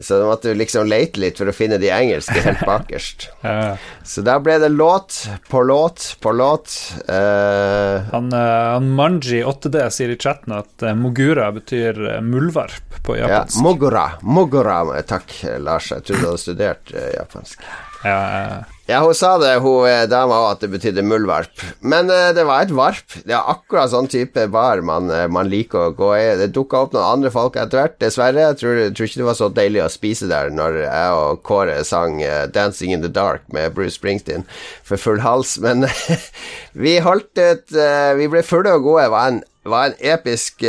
Så 0.00 0.18
da 0.18 0.24
måtte 0.24 0.48
du 0.48 0.56
liksom 0.56 0.86
lete 0.88 1.20
litt 1.20 1.36
for 1.36 1.50
å 1.50 1.52
finne 1.52 1.76
de 1.80 1.90
engelske 1.92 2.40
helt 2.40 2.62
bakerst. 2.70 3.28
Ja. 3.44 3.74
Så 4.08 4.24
da 4.24 4.38
ble 4.40 4.56
det 4.62 4.70
låt 4.72 5.18
på 5.52 5.60
låt 5.68 6.06
på 6.24 6.32
låt. 6.32 6.72
Uh, 7.08 8.00
Han, 8.12 8.32
uh, 8.32 8.72
han 8.78 8.88
Manji 8.96 9.42
8D 9.44 9.84
sier 9.92 10.14
i 10.14 10.16
chatten 10.16 10.56
at 10.56 10.86
uh, 10.86 10.94
Mogura 10.96 11.50
betyr 11.52 12.00
muldvarp 12.24 13.00
på 13.04 13.18
ja, 13.18 13.44
mogura. 13.60 14.12
Mogora, 14.22 15.02
takk, 15.02 15.34
Lars. 15.60 15.90
Jeg 15.92 16.06
trodde 16.06 16.22
du 16.22 16.28
hadde 16.30 16.42
studert 16.46 16.92
japansk. 17.16 17.64
Ja, 18.04 18.40
eh, 18.40 18.56
Ja, 18.92 18.98
hun 19.00 19.14
sa 19.16 19.38
det, 19.40 19.54
hun 19.64 19.86
eh, 19.88 20.04
dama 20.10 20.36
òg, 20.42 20.46
at 20.50 20.64
det 20.64 20.68
betydde 20.74 21.04
muldvarp. 21.06 21.62
Men 21.80 22.10
uh, 22.12 22.28
det 22.36 22.42
var 22.44 22.66
et 22.66 22.74
varp. 22.76 23.14
Det 23.24 23.32
er 23.32 23.48
akkurat 23.48 23.88
sånn 23.88 24.10
type 24.12 24.44
bar 24.52 24.82
man, 24.84 25.08
eh, 25.08 25.24
man 25.32 25.48
liker 25.48 25.86
å 25.86 25.94
gå 25.96 26.10
i. 26.18 26.26
Det 26.36 26.50
dukka 26.52 26.82
opp 26.84 26.92
noen 26.92 27.06
andre 27.06 27.32
folk 27.32 27.56
etter 27.56 27.80
hvert, 27.80 27.96
dessverre. 28.02 28.50
Jeg 28.50 28.60
tror, 28.60 28.82
tror 28.92 29.08
ikke 29.08 29.22
det 29.22 29.28
var 29.30 29.38
så 29.38 29.48
deilig 29.56 29.84
å 29.86 29.88
spise 29.92 30.28
der 30.28 30.52
når 30.52 30.82
jeg 30.82 31.16
og 31.22 31.40
Kåre 31.48 31.78
sang 31.88 32.20
uh, 32.20 32.44
'Dancing 32.52 32.92
in 32.92 33.06
the 33.06 33.08
Dark' 33.08 33.48
med 33.56 33.72
Bruce 33.72 33.96
Springsteen 33.96 34.44
for 34.84 35.00
full 35.00 35.24
hals. 35.24 35.56
Men 35.62 35.88
vi 36.84 36.98
holdt 37.00 37.32
ut 37.38 37.72
uh, 37.72 38.12
Vi 38.20 38.28
ble 38.28 38.44
fulle 38.44 38.76
og 38.76 38.90
gode. 38.90 39.06
Det 39.06 39.14
var 39.16 39.30
en, 39.32 39.44
var 39.64 39.88
en 39.88 40.00
episk 40.04 40.66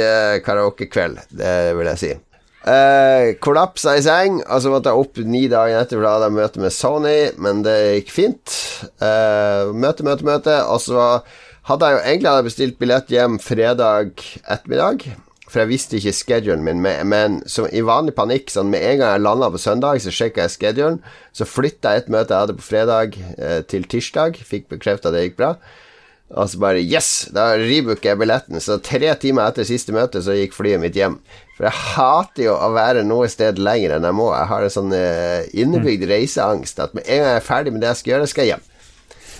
karaokekveld, 0.47 1.25
det 1.35 1.57
vil 1.75 1.91
jeg 1.91 1.99
si. 1.99 2.13
Uh, 2.63 3.33
kollapsa 3.43 3.97
i 3.99 4.03
seng, 4.05 4.37
og 4.47 4.61
så 4.63 4.71
måtte 4.71 4.91
jeg 4.91 5.03
opp 5.03 5.19
ni 5.27 5.41
dager 5.51 5.81
etter, 5.81 5.97
for 5.97 6.05
da 6.07 6.13
hadde 6.15 6.29
jeg 6.29 6.37
møte 6.37 6.63
med 6.63 6.71
Sony, 6.71 7.17
men 7.43 7.59
det 7.65 7.75
gikk 7.97 8.13
fint. 8.15 8.53
Eh, 9.03 9.73
møte, 9.75 10.05
møte, 10.07 10.23
møte, 10.27 10.55
og 10.71 10.79
så 10.79 11.09
hadde 11.67 11.89
jeg 11.89 11.97
jo 11.97 12.01
egentlig 12.05 12.31
hadde 12.31 12.47
bestilt 12.47 12.79
billett 12.79 13.11
hjem 13.11 13.35
fredag 13.43 14.15
ettermiddag. 14.47 15.05
For 15.53 15.61
jeg 15.61 15.69
visste 15.69 15.99
ikke 15.99 16.15
schedulen 16.17 16.63
min, 16.65 16.79
men, 16.81 17.03
men 17.11 17.35
som 17.51 17.67
i 17.67 17.83
vanlig 17.85 18.15
panikk, 18.17 18.47
sånn 18.49 18.71
med 18.73 18.81
en 18.87 19.03
gang 19.03 19.11
jeg 19.17 19.25
landa 19.27 19.51
på 19.53 19.61
søndag, 19.61 19.99
så 20.01 20.13
sjekka 20.15 20.47
jeg 20.47 20.55
schedulen. 20.55 21.01
Så 21.35 21.45
flytta 21.45 21.93
jeg 21.93 22.05
et 22.05 22.13
møte 22.15 22.33
jeg 22.33 22.47
hadde 22.47 22.55
på 22.57 22.65
fredag, 22.65 23.19
eh, 23.37 23.59
til 23.69 23.85
tirsdag. 23.91 24.39
Fikk 24.47 24.71
bekrefta 24.71 25.11
det 25.13 25.27
gikk 25.27 25.37
bra. 25.43 25.57
Og 26.33 26.49
så 26.49 26.59
bare 26.61 26.81
Yes! 26.81 27.29
Da 27.33 27.51
rebooker 27.59 28.13
jeg 28.13 28.19
billetten. 28.21 28.59
Så 28.63 28.79
tre 28.83 29.13
timer 29.21 29.51
etter 29.51 29.67
siste 29.67 29.93
møte 29.95 30.21
så 30.25 30.35
gikk 30.37 30.55
flyet 30.57 30.81
mitt 30.81 30.97
hjem. 30.97 31.19
For 31.57 31.67
jeg 31.69 31.81
hater 31.93 32.47
jo 32.47 32.57
å 32.57 32.71
være 32.73 33.05
noe 33.05 33.29
sted 33.29 33.61
lenger 33.61 33.97
enn 33.97 34.07
jeg 34.09 34.17
må. 34.17 34.31
Jeg 34.33 34.49
har 34.49 34.65
en 34.65 34.73
sånn 34.73 34.95
eh, 34.97 35.45
innebygd 35.53 36.07
reiseangst 36.09 36.81
at 36.81 36.95
med 36.97 37.05
en 37.05 37.21
gang 37.21 37.35
jeg 37.35 37.41
er 37.41 37.49
ferdig 37.49 37.75
med 37.75 37.85
det 37.85 37.91
jeg 37.93 38.01
skal 38.01 38.15
gjøre, 38.15 38.29
skal 38.31 38.47
jeg 38.47 38.55
hjem. 38.55 38.69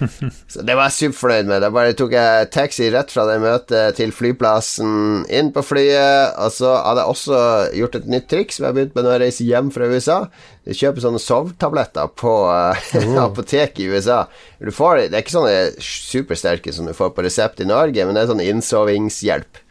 Så 0.52 0.64
det 0.66 0.76
var 0.78 0.90
jeg 0.90 0.96
superfornøyd 0.98 1.50
med. 1.50 1.62
Da 1.64 1.70
bare 1.74 1.96
tok 1.98 2.16
jeg 2.16 2.50
taxi 2.54 2.90
rett 2.94 3.12
fra 3.14 3.26
det 3.30 3.40
møtet 3.44 3.98
til 4.00 4.14
flyplassen, 4.16 5.24
inn 5.32 5.52
på 5.56 5.64
flyet, 5.66 6.36
og 6.42 6.54
så 6.56 6.74
hadde 6.80 7.04
jeg 7.04 7.16
også 7.16 7.42
gjort 7.80 7.98
et 8.00 8.10
nytt 8.16 8.28
triks 8.32 8.60
som 8.60 8.68
jeg 8.68 8.78
begynte 8.78 8.98
med 8.98 9.08
når 9.08 9.16
jeg 9.16 9.24
reiser 9.26 9.50
hjem 9.50 9.72
fra 9.76 9.90
USA. 9.92 10.20
Du 10.64 10.72
kjøper 10.72 11.06
sånne 11.06 11.24
sovetabletter 11.24 12.14
på 12.20 12.34
uh, 12.50 13.18
apoteket 13.26 13.84
i 13.84 13.90
USA. 13.92 14.24
Du 14.60 14.72
får, 14.74 15.06
det 15.08 15.18
er 15.18 15.26
ikke 15.26 15.38
sånne 15.38 15.58
supersterke 15.84 16.76
som 16.76 16.90
du 16.90 16.96
får 16.98 17.14
på 17.16 17.26
resept 17.26 17.64
i 17.64 17.70
Norge, 17.70 18.06
men 18.06 18.16
det 18.16 18.26
er 18.26 18.34
sånn 18.34 18.44
innsovingshjelp. 18.44 19.64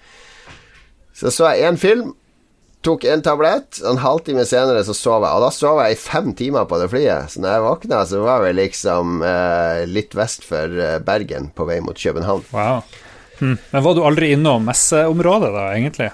Så 1.17 1.31
så 1.31 1.53
jeg 1.53 1.69
én 1.69 1.79
film, 1.81 2.15
tok 2.83 3.05
en 3.09 3.23
tablett, 3.25 3.79
en 3.87 4.01
halvtime 4.03 4.45
senere 4.49 4.83
så 4.87 4.95
sov 4.97 5.23
jeg. 5.27 5.37
Og 5.39 5.45
da 5.45 5.51
sov 5.55 5.81
jeg 5.85 5.95
i 5.95 6.01
fem 6.03 6.33
timer 6.39 6.67
på 6.71 6.79
det 6.83 6.89
flyet. 6.93 7.31
Så 7.33 7.43
når 7.43 7.55
jeg 7.57 7.65
våkna, 7.67 8.01
så 8.11 8.23
var 8.25 8.43
vi 8.45 8.53
liksom 8.59 9.23
eh, 9.27 9.85
litt 9.91 10.17
vest 10.19 10.47
for 10.49 10.75
eh, 10.83 10.99
Bergen, 11.07 11.51
på 11.55 11.67
vei 11.69 11.79
mot 11.85 11.99
København. 11.99 12.45
wow. 12.55 12.83
Hm. 13.39 13.57
Men 13.73 13.83
var 13.83 13.95
du 13.97 14.03
aldri 14.07 14.29
innom 14.37 14.63
messeområdet, 14.69 15.49
da, 15.55 15.65
egentlig? 15.75 16.11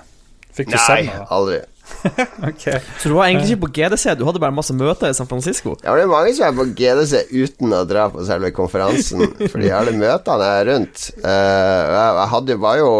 Fikk 0.57 0.71
du 0.73 0.77
Nei, 0.79 1.03
da? 1.11 1.27
aldri. 1.35 1.59
Ok. 2.49 2.65
Så 3.01 3.11
du 3.11 3.15
var 3.17 3.29
egentlig 3.29 3.55
ikke 3.55 3.65
på 3.67 3.71
GDC, 3.79 4.05
du 4.19 4.25
hadde 4.29 4.43
bare 4.43 4.55
masse 4.55 4.75
møter 4.77 5.11
i 5.11 5.17
San 5.17 5.29
Francisco? 5.31 5.75
Ja, 5.83 5.95
det 5.99 6.05
er 6.07 6.11
mange 6.13 6.35
som 6.37 6.47
er 6.49 6.57
på 6.57 6.67
GDC 6.79 7.33
uten 7.33 7.75
å 7.75 7.83
dra 7.89 8.09
på 8.13 8.25
selve 8.29 8.53
konferansen, 8.57 9.25
fordi 9.53 9.73
alle 9.75 9.95
møtene 9.99 10.53
er 10.59 10.71
rundt. 10.73 11.09
Eh, 11.19 11.97
jeg, 11.97 12.29
hadde, 12.35 12.59
var 12.63 12.79
jo 12.83 12.93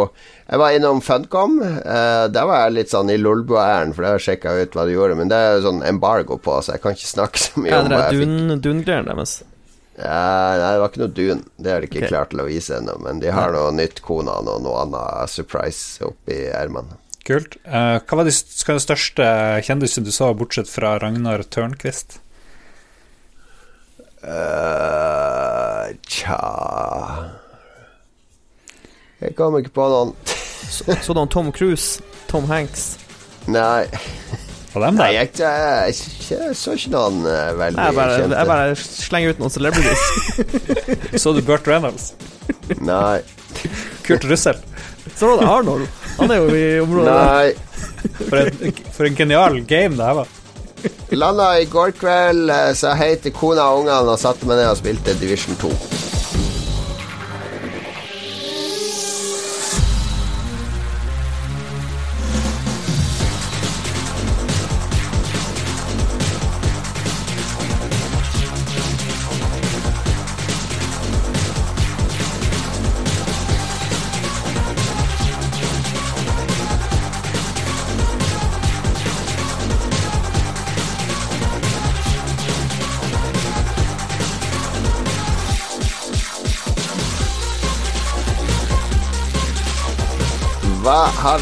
Jeg 0.49 0.63
var 0.63 0.73
innom 0.73 1.03
Funcom. 1.05 1.59
Uh, 1.61 2.25
der 2.33 2.47
var 2.49 2.63
jeg 2.65 2.77
litt 2.79 2.93
sånn 2.95 3.13
i 3.13 3.19
Lolbua-æren, 3.21 3.93
for 3.93 4.07
der 4.07 4.23
sjekka 4.23 4.55
jeg 4.57 4.71
ut 4.71 4.79
hva 4.79 4.87
de 4.89 4.95
gjorde. 4.97 5.19
Men 5.21 5.29
det 5.29 5.37
er 5.45 5.61
sånn 5.67 5.83
embargo 5.85 6.39
på, 6.41 6.55
så 6.65 6.77
jeg 6.79 6.85
kan 6.87 6.97
ikke 6.97 7.11
snakke 7.11 7.43
så 7.43 7.61
mye 7.61 7.75
Ja, 7.75 7.83
om 7.85 7.93
hva 7.93 8.03
jeg 8.07 8.23
fikk. 8.23 8.33
dun- 8.33 8.63
dun-greiene 8.65 9.13
deres. 9.13 9.35
Ja, 9.99 10.55
nei, 10.57 10.71
det 10.73 10.81
var 10.81 10.93
ikke 10.93 11.03
noe 11.03 11.15
dun. 11.19 11.45
Det 11.59 11.73
har 11.75 11.83
de 11.83 11.89
ikke 11.91 12.01
okay. 12.05 12.13
klart 12.13 12.31
til 12.33 12.41
å 12.41 12.47
vise 12.47 12.77
ennå. 12.79 12.95
Men 13.03 13.21
de 13.21 13.33
har 13.35 13.53
noe 13.53 13.75
nytt 13.75 14.01
kona 14.07 14.39
og 14.41 14.63
noe 14.63 14.85
annet 14.87 15.33
surprise 15.33 16.01
oppi 16.07 16.39
ermene. 16.55 16.97
Kult. 17.27 17.57
Uh, 17.67 17.99
hva 18.07 18.21
var 18.21 18.25
de 18.29 18.33
st- 18.33 18.63
hva 18.65 18.77
den 18.79 18.85
største 18.85 19.25
kjendisen 19.67 20.07
du 20.07 20.13
så, 20.15 20.31
bortsett 20.39 20.71
fra 20.71 20.95
Ragnar 21.03 21.43
Tørnquist? 21.49 22.21
Eh, 24.19 25.85
tja 26.11 26.39
Jeg 29.23 29.35
kommer 29.39 29.63
ikke 29.63 29.75
på 29.77 29.85
noen. 29.93 30.11
Så, 30.69 30.97
så 31.05 31.15
da 31.17 31.23
Tom 31.31 31.53
Cruise, 31.55 32.03
Tom 32.29 32.49
Hanks 32.51 32.97
Nei, 33.49 33.87
dem 34.75 34.99
nei 34.99 35.07
jeg, 35.15 35.31
jeg, 35.39 35.95
jeg, 36.29 36.57
så 36.59 36.75
ikke 36.77 36.91
noen 36.93 37.23
uh, 37.25 37.55
veldig 37.57 37.87
Jeg 37.87 37.97
bare, 37.97 38.19
kjente. 38.21 38.37
jeg 38.43 38.51
bare 38.51 38.75
slenger 38.83 39.33
ut 39.33 39.41
noen 39.41 39.55
celebrities. 39.55 40.03
Så 41.23 41.33
du 41.33 41.41
Burt 41.47 41.67
Reynolds? 41.71 42.11
Nei. 42.85 43.23
Kurt 44.05 44.27
Russell? 44.29 44.61
Så 45.17 45.31
du 45.33 45.41
det 45.41 45.49
Arnold. 45.49 45.89
Han 46.19 46.35
er 46.35 46.43
jo 46.43 46.51
i 46.55 46.67
området. 46.83 47.15
Nei. 47.15 47.53
For 48.19 48.41
en, 48.43 48.83
for 48.97 49.09
en 49.09 49.17
genial 49.19 49.61
game 49.69 49.97
det 49.99 50.09
her 50.11 50.19
var. 50.23 50.35
Landa 51.11 51.49
i 51.59 51.67
går 51.71 51.95
kveld, 51.99 52.51
eh, 52.55 52.73
sa 52.79 52.95
hei 52.99 53.15
til 53.23 53.35
kona 53.35 53.71
og 53.73 53.85
ungene 53.85 54.15
og 54.15 54.21
satte 54.21 54.47
meg 54.47 54.61
ned 54.61 54.71
og 54.71 54.79
spilte 54.81 55.17
Division 55.19 55.59
2. 55.63 55.73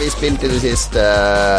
Har 0.06 0.12
spilt 0.14 0.44
i 0.46 0.48
det 0.52 0.60
siste? 0.62 1.02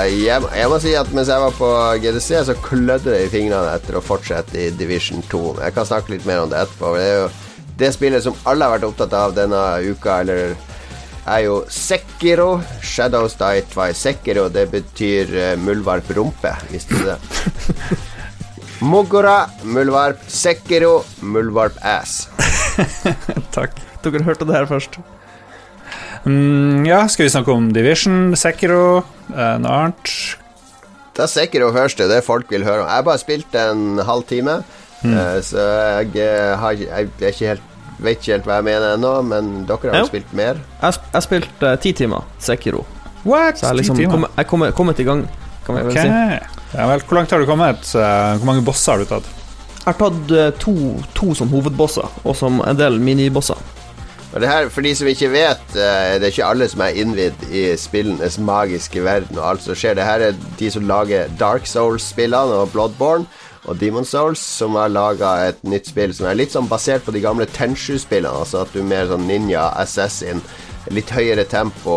Jeg, 0.08 0.44
jeg 0.56 0.68
må 0.72 0.78
si 0.80 0.94
at 0.96 1.10
mens 1.12 1.28
jeg 1.28 1.44
var 1.44 1.56
på 1.58 1.68
GDC, 2.00 2.28
så 2.48 2.54
klødde 2.64 3.10
det 3.12 3.26
i 3.26 3.32
fingrene 3.34 3.74
etter 3.76 3.98
å 4.00 4.02
fortsette 4.02 4.56
i 4.56 4.70
Division 4.72 5.20
2. 5.28 5.42
Jeg 5.66 5.76
kan 5.76 5.88
snakke 5.90 6.14
litt 6.14 6.24
mer 6.24 6.46
om 6.46 6.54
det 6.54 6.62
etterpå. 6.62 6.94
Det 6.96 7.02
er 7.04 7.18
jo 7.18 7.66
det 7.82 7.90
spillet 7.98 8.24
som 8.24 8.38
alle 8.48 8.64
har 8.64 8.78
vært 8.78 8.86
opptatt 8.88 9.18
av 9.20 9.36
denne 9.36 9.60
uka, 9.90 10.22
eller 10.24 10.56
er 11.28 11.44
jo 11.44 11.58
Sekiro. 11.68 12.48
Shadows 12.80 13.36
Die 13.42 13.66
Twice. 13.74 14.00
Sekiro, 14.06 14.48
det 14.48 14.64
betyr 14.72 15.36
uh, 15.36 15.52
muldvarp 15.60 16.16
rumpe, 16.16 16.56
visste 16.72 16.96
du 16.96 17.04
det? 17.10 17.20
Mogora, 18.94 19.42
muldvarp. 19.68 20.24
Sekiro, 20.32 21.02
muldvarp 21.20 21.84
ass. 21.84 22.30
Takk. 23.60 23.76
Dere 24.08 24.24
hørte 24.24 24.48
det 24.48 24.56
her 24.62 24.72
først. 24.72 25.02
Mm, 26.28 26.84
ja, 26.86 27.06
skal 27.08 27.26
vi 27.26 27.32
snakke 27.32 27.54
om 27.56 27.70
Division, 27.74 28.36
Sekiro, 28.36 29.00
eh, 29.32 29.56
noe 29.64 29.76
annet? 29.80 30.12
Da 31.16 31.26
Sekiro 31.32 31.70
først, 31.72 32.02
det 32.02 32.10
er 32.10 32.18
det 32.18 32.26
folk 32.26 32.52
vil 32.52 32.66
høre 32.68 32.84
om. 32.84 32.90
Jeg 32.90 33.00
har 33.00 33.06
bare 33.08 33.22
spilt 33.22 33.56
en 33.56 34.02
halv 34.04 34.28
time, 34.28 34.58
eh, 35.08 35.38
så 35.42 35.64
jeg, 36.04 36.12
eh, 36.26 36.58
har, 36.60 36.76
jeg, 36.76 37.08
er 37.22 37.32
ikke 37.32 37.54
helt, 37.54 37.64
vet 38.04 38.20
ikke 38.20 38.34
helt 38.34 38.50
hva 38.50 38.60
jeg 38.60 38.68
mener 38.68 38.98
ennå, 38.98 39.14
men 39.30 39.54
dere 39.70 39.94
har 39.94 40.04
jo 40.04 40.12
spilt 40.12 40.36
mer. 40.36 40.60
Jeg, 40.60 40.84
har 40.84 40.98
spilt 41.00 41.48
spilte 41.48 41.72
eh, 41.72 41.80
ti 41.86 41.96
timer 41.96 42.28
Sekiro. 42.44 42.84
What? 43.24 43.62
Så 43.62 43.72
jeg 43.72 43.82
liksom 43.82 44.04
timer? 44.04 44.12
kom, 44.12 44.28
jeg 44.36 44.52
kom, 44.52 44.68
kommet 44.82 45.00
i 45.00 45.08
gang, 45.08 45.24
kan 45.66 45.80
vi 45.80 45.88
vel 45.88 45.98
si. 46.02 46.12
Ja 46.76 46.92
vel, 46.92 47.08
hvor 47.08 47.22
langt 47.22 47.32
har 47.32 47.40
du 47.40 47.48
kommet? 47.48 47.88
Hvor 47.88 48.46
mange 48.46 48.68
bosser 48.68 48.98
har 48.98 49.00
du 49.00 49.08
tatt? 49.08 49.34
Jeg 49.80 49.96
har 49.96 50.00
tatt 50.04 50.60
to, 50.60 50.76
to 51.16 51.32
som 51.40 51.48
hovedbosser, 51.48 52.20
og 52.28 52.36
som 52.36 52.60
en 52.68 52.78
del 52.78 53.00
minibosser. 53.00 53.56
Det 54.40 54.50
her, 54.50 54.70
For 54.70 54.86
de 54.86 54.94
som 54.96 55.08
ikke 55.10 55.32
vet, 55.32 55.64
eh, 55.74 56.18
det 56.20 56.28
er 56.28 56.34
ikke 56.34 56.46
alle 56.46 56.68
som 56.70 56.82
er 56.86 57.00
innvidd 57.02 57.48
i 57.50 57.64
spillenes 57.80 58.38
magiske 58.38 59.02
verden 59.04 59.40
og 59.40 59.50
alt 59.50 59.66
som 59.66 59.78
skjer. 59.78 59.98
Det 59.98 60.06
her 60.06 60.26
er 60.28 60.40
de 60.60 60.72
som 60.72 60.86
lager 60.88 61.32
Dark 61.40 61.66
Souls-spillene 61.66 62.62
og 62.62 62.72
Bloodborne 62.72 63.26
og 63.68 63.80
Demon 63.80 64.06
Souls, 64.06 64.40
som 64.40 64.78
har 64.80 64.92
laga 64.94 65.34
et 65.50 65.64
nytt 65.68 65.90
spill 65.90 66.14
som 66.16 66.30
er 66.30 66.38
litt 66.40 66.54
sånn 66.56 66.70
basert 66.70 67.04
på 67.06 67.16
de 67.16 67.24
gamle 67.24 67.48
Tenshu-spillene. 67.58 68.44
Altså 68.44 68.62
at 68.64 68.74
du 68.74 68.80
er 68.80 68.90
mer 68.92 69.10
sånn 69.10 69.28
ninja, 69.28 69.72
assassin, 69.82 70.44
litt 70.94 71.12
høyere 71.12 71.44
tempo 71.50 71.94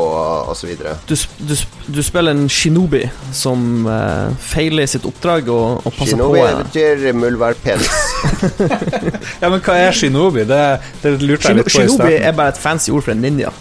osv. 0.50 0.72
Du, 1.08 1.14
du, 1.46 1.54
du 1.86 2.00
spiller 2.04 2.34
en 2.34 2.48
shinobi 2.50 3.02
som 3.36 3.86
uh, 3.86 4.30
feiler 4.42 4.88
sitt 4.90 5.06
oppdrag 5.08 5.50
og, 5.52 5.84
og 5.84 5.94
passer 5.96 6.16
Shinobi 6.16 6.40
på 6.40 6.46
Shinobi 6.46 6.68
betyr 6.68 7.18
muldvarppenis. 7.20 7.90
Ja, 9.40 9.48
men 9.48 9.60
hva 9.64 9.76
er 9.80 9.94
Shinobi? 9.96 10.44
Det, 10.48 10.60
det 11.02 11.14
lurte 11.22 11.50
jeg 11.50 11.60
litt 11.60 11.70
på 11.70 11.72
i 11.72 11.86
shinobi 11.88 12.16
er 12.18 12.34
bare 12.36 12.54
et 12.54 12.60
fancy 12.60 12.92
ord 12.92 13.06
for 13.06 13.14
en 13.14 13.22
ninja. 13.24 13.52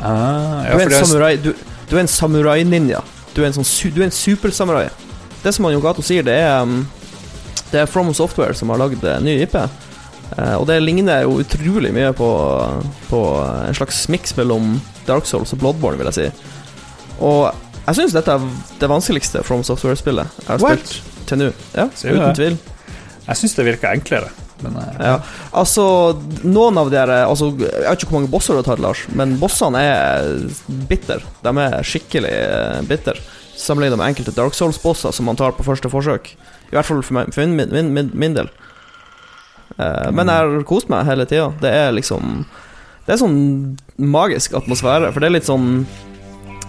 Ah, 0.00 0.64
ja, 0.64 0.72
Du 0.72 0.80
er 0.80 0.86
en 0.86 1.04
samurai 1.04 1.34
Du, 1.36 1.50
du 1.90 1.96
er 1.96 2.00
en 2.00 2.08
samurai-ninja. 2.08 3.02
Du 3.34 3.42
er 3.42 3.50
en 3.50 3.58
sånn 3.60 3.68
Du 3.92 4.00
er 4.00 4.08
en 4.08 4.14
supersamurai. 4.14 4.88
Det 5.42 5.52
som 5.56 5.68
Yogato 5.68 6.04
sier, 6.04 6.24
det 6.24 6.36
er 6.40 6.62
um, 6.64 6.82
Det 7.70 7.82
er 7.82 7.88
From 7.90 8.12
Software 8.16 8.56
som 8.56 8.72
har 8.72 8.80
lagd 8.80 9.04
eh, 9.04 9.20
ny 9.22 9.36
IP. 9.44 9.56
Eh, 10.38 10.54
og 10.60 10.66
det 10.70 10.78
ligner 10.82 11.24
jo 11.26 11.38
utrolig 11.42 11.90
mye 11.96 12.12
på, 12.16 12.28
på 13.10 13.20
en 13.68 13.74
slags 13.78 14.04
miks 14.12 14.36
mellom 14.38 14.76
Dark 15.08 15.26
Souls 15.26 15.52
og 15.56 15.62
Bloodborne, 15.62 15.98
vil 16.00 16.10
jeg 16.12 16.18
si. 16.18 16.50
Og 17.20 17.48
jeg 17.86 17.96
syns 17.98 18.14
dette 18.14 18.32
er 18.36 18.44
det 18.80 18.88
vanskeligste 18.92 19.42
From 19.44 19.64
Software-spillet 19.66 20.28
jeg 20.44 20.46
har 20.52 20.62
What? 20.62 20.84
spilt 20.86 21.26
til 21.30 21.40
nå. 21.42 21.48
Ja, 21.74 21.88
Sier 21.96 22.14
uten 22.14 22.28
det? 22.28 22.36
tvil. 22.38 22.56
jeg 23.26 23.36
syns 23.40 23.56
det 23.58 23.66
virker 23.66 23.92
enklere. 23.96 24.30
Men 24.62 24.76
eh, 24.76 24.94
Ja. 25.08 25.16
Altså, 25.56 25.84
noen 26.44 26.78
av 26.78 26.90
de 26.92 26.98
her 27.00 27.08
altså, 27.24 27.50
Jeg 27.58 27.84
vet 27.86 28.02
ikke 28.02 28.10
hvor 28.12 28.18
mange 28.20 28.30
bosser 28.32 28.54
du 28.54 28.60
har 28.60 28.66
tatt, 28.70 28.82
Lars, 28.84 29.06
men 29.16 29.36
bossene 29.40 29.80
er 29.82 30.30
bitter. 30.90 31.24
De 31.42 31.52
er 31.64 31.78
skikkelig 31.86 32.30
eh, 32.36 32.80
bitter. 32.88 33.18
Sammenlignet 33.60 33.98
med 34.00 34.12
enkelte 34.12 34.32
Dark 34.36 34.54
Souls-bosser 34.56 35.12
som 35.12 35.26
man 35.28 35.36
tar 35.40 35.52
på 35.56 35.64
første 35.66 35.90
forsøk. 35.92 36.30
I 36.70 36.76
hvert 36.76 36.86
fall 36.86 37.02
for 37.02 37.18
min, 37.36 37.56
min, 37.72 37.90
min, 37.96 38.10
min 38.14 38.36
del. 38.36 38.48
Eh, 39.78 40.10
men 40.14 40.30
jeg 40.30 40.48
har 40.50 40.66
kost 40.68 40.90
meg 40.92 41.06
hele 41.08 41.26
tida. 41.28 41.50
Det 41.60 41.70
er 41.70 41.94
liksom 41.96 42.44
Det 43.06 43.14
er 43.14 43.22
sånn 43.22 43.78
magisk 43.96 44.54
atmosfære, 44.58 45.12
for 45.12 45.20
det 45.20 45.30
er 45.30 45.36
litt 45.38 45.48
sånn 45.48 45.86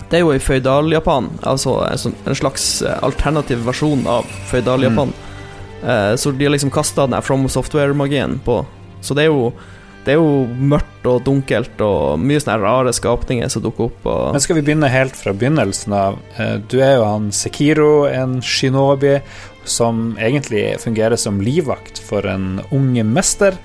Det 0.10 0.20
er 0.20 0.26
jo 0.26 0.34
i 0.36 0.44
føydal-Japan, 0.44 1.30
altså 1.48 1.78
en, 1.88 2.00
sånn, 2.00 2.16
slags 2.36 2.82
eh, 2.84 2.98
alternativ 3.06 3.62
versjon 3.64 4.02
av 4.12 4.28
føydal-Japan. 4.52 5.14
Eh, 5.82 6.16
så 6.20 6.34
de 6.36 6.46
har 6.46 6.52
liksom 6.52 6.74
kasta 6.74 7.08
den 7.08 7.22
From 7.24 7.48
Software-magien 7.50 8.42
på. 8.46 8.66
Så 9.02 9.16
det 9.16 9.28
er 9.28 9.32
jo 9.32 9.54
Det 10.02 10.16
er 10.16 10.18
jo 10.18 10.48
mørkt 10.58 11.06
og 11.06 11.20
dunkelt 11.22 11.82
og 11.86 12.18
mye 12.18 12.42
sånne 12.42 12.56
rare 12.58 12.90
skapninger 12.90 13.48
som 13.54 13.62
dukker 13.62 13.84
opp. 13.86 14.08
Men 14.34 14.42
skal 14.42 14.58
vi 14.58 14.64
begynne 14.66 14.90
helt 14.90 15.14
fra 15.14 15.30
begynnelsen 15.30 15.94
av? 15.94 16.18
Du 16.74 16.80
er 16.82 16.96
jo 16.96 17.04
han 17.06 17.28
Sekiro, 17.30 18.08
en 18.10 18.40
shinobi 18.42 19.20
som 19.64 20.18
egentlig 20.20 20.80
fungerer 20.82 21.20
som 21.20 21.42
livvakt 21.42 22.00
for 22.02 22.26
en 22.28 22.62
ung 22.72 22.94
mester. 23.14 23.58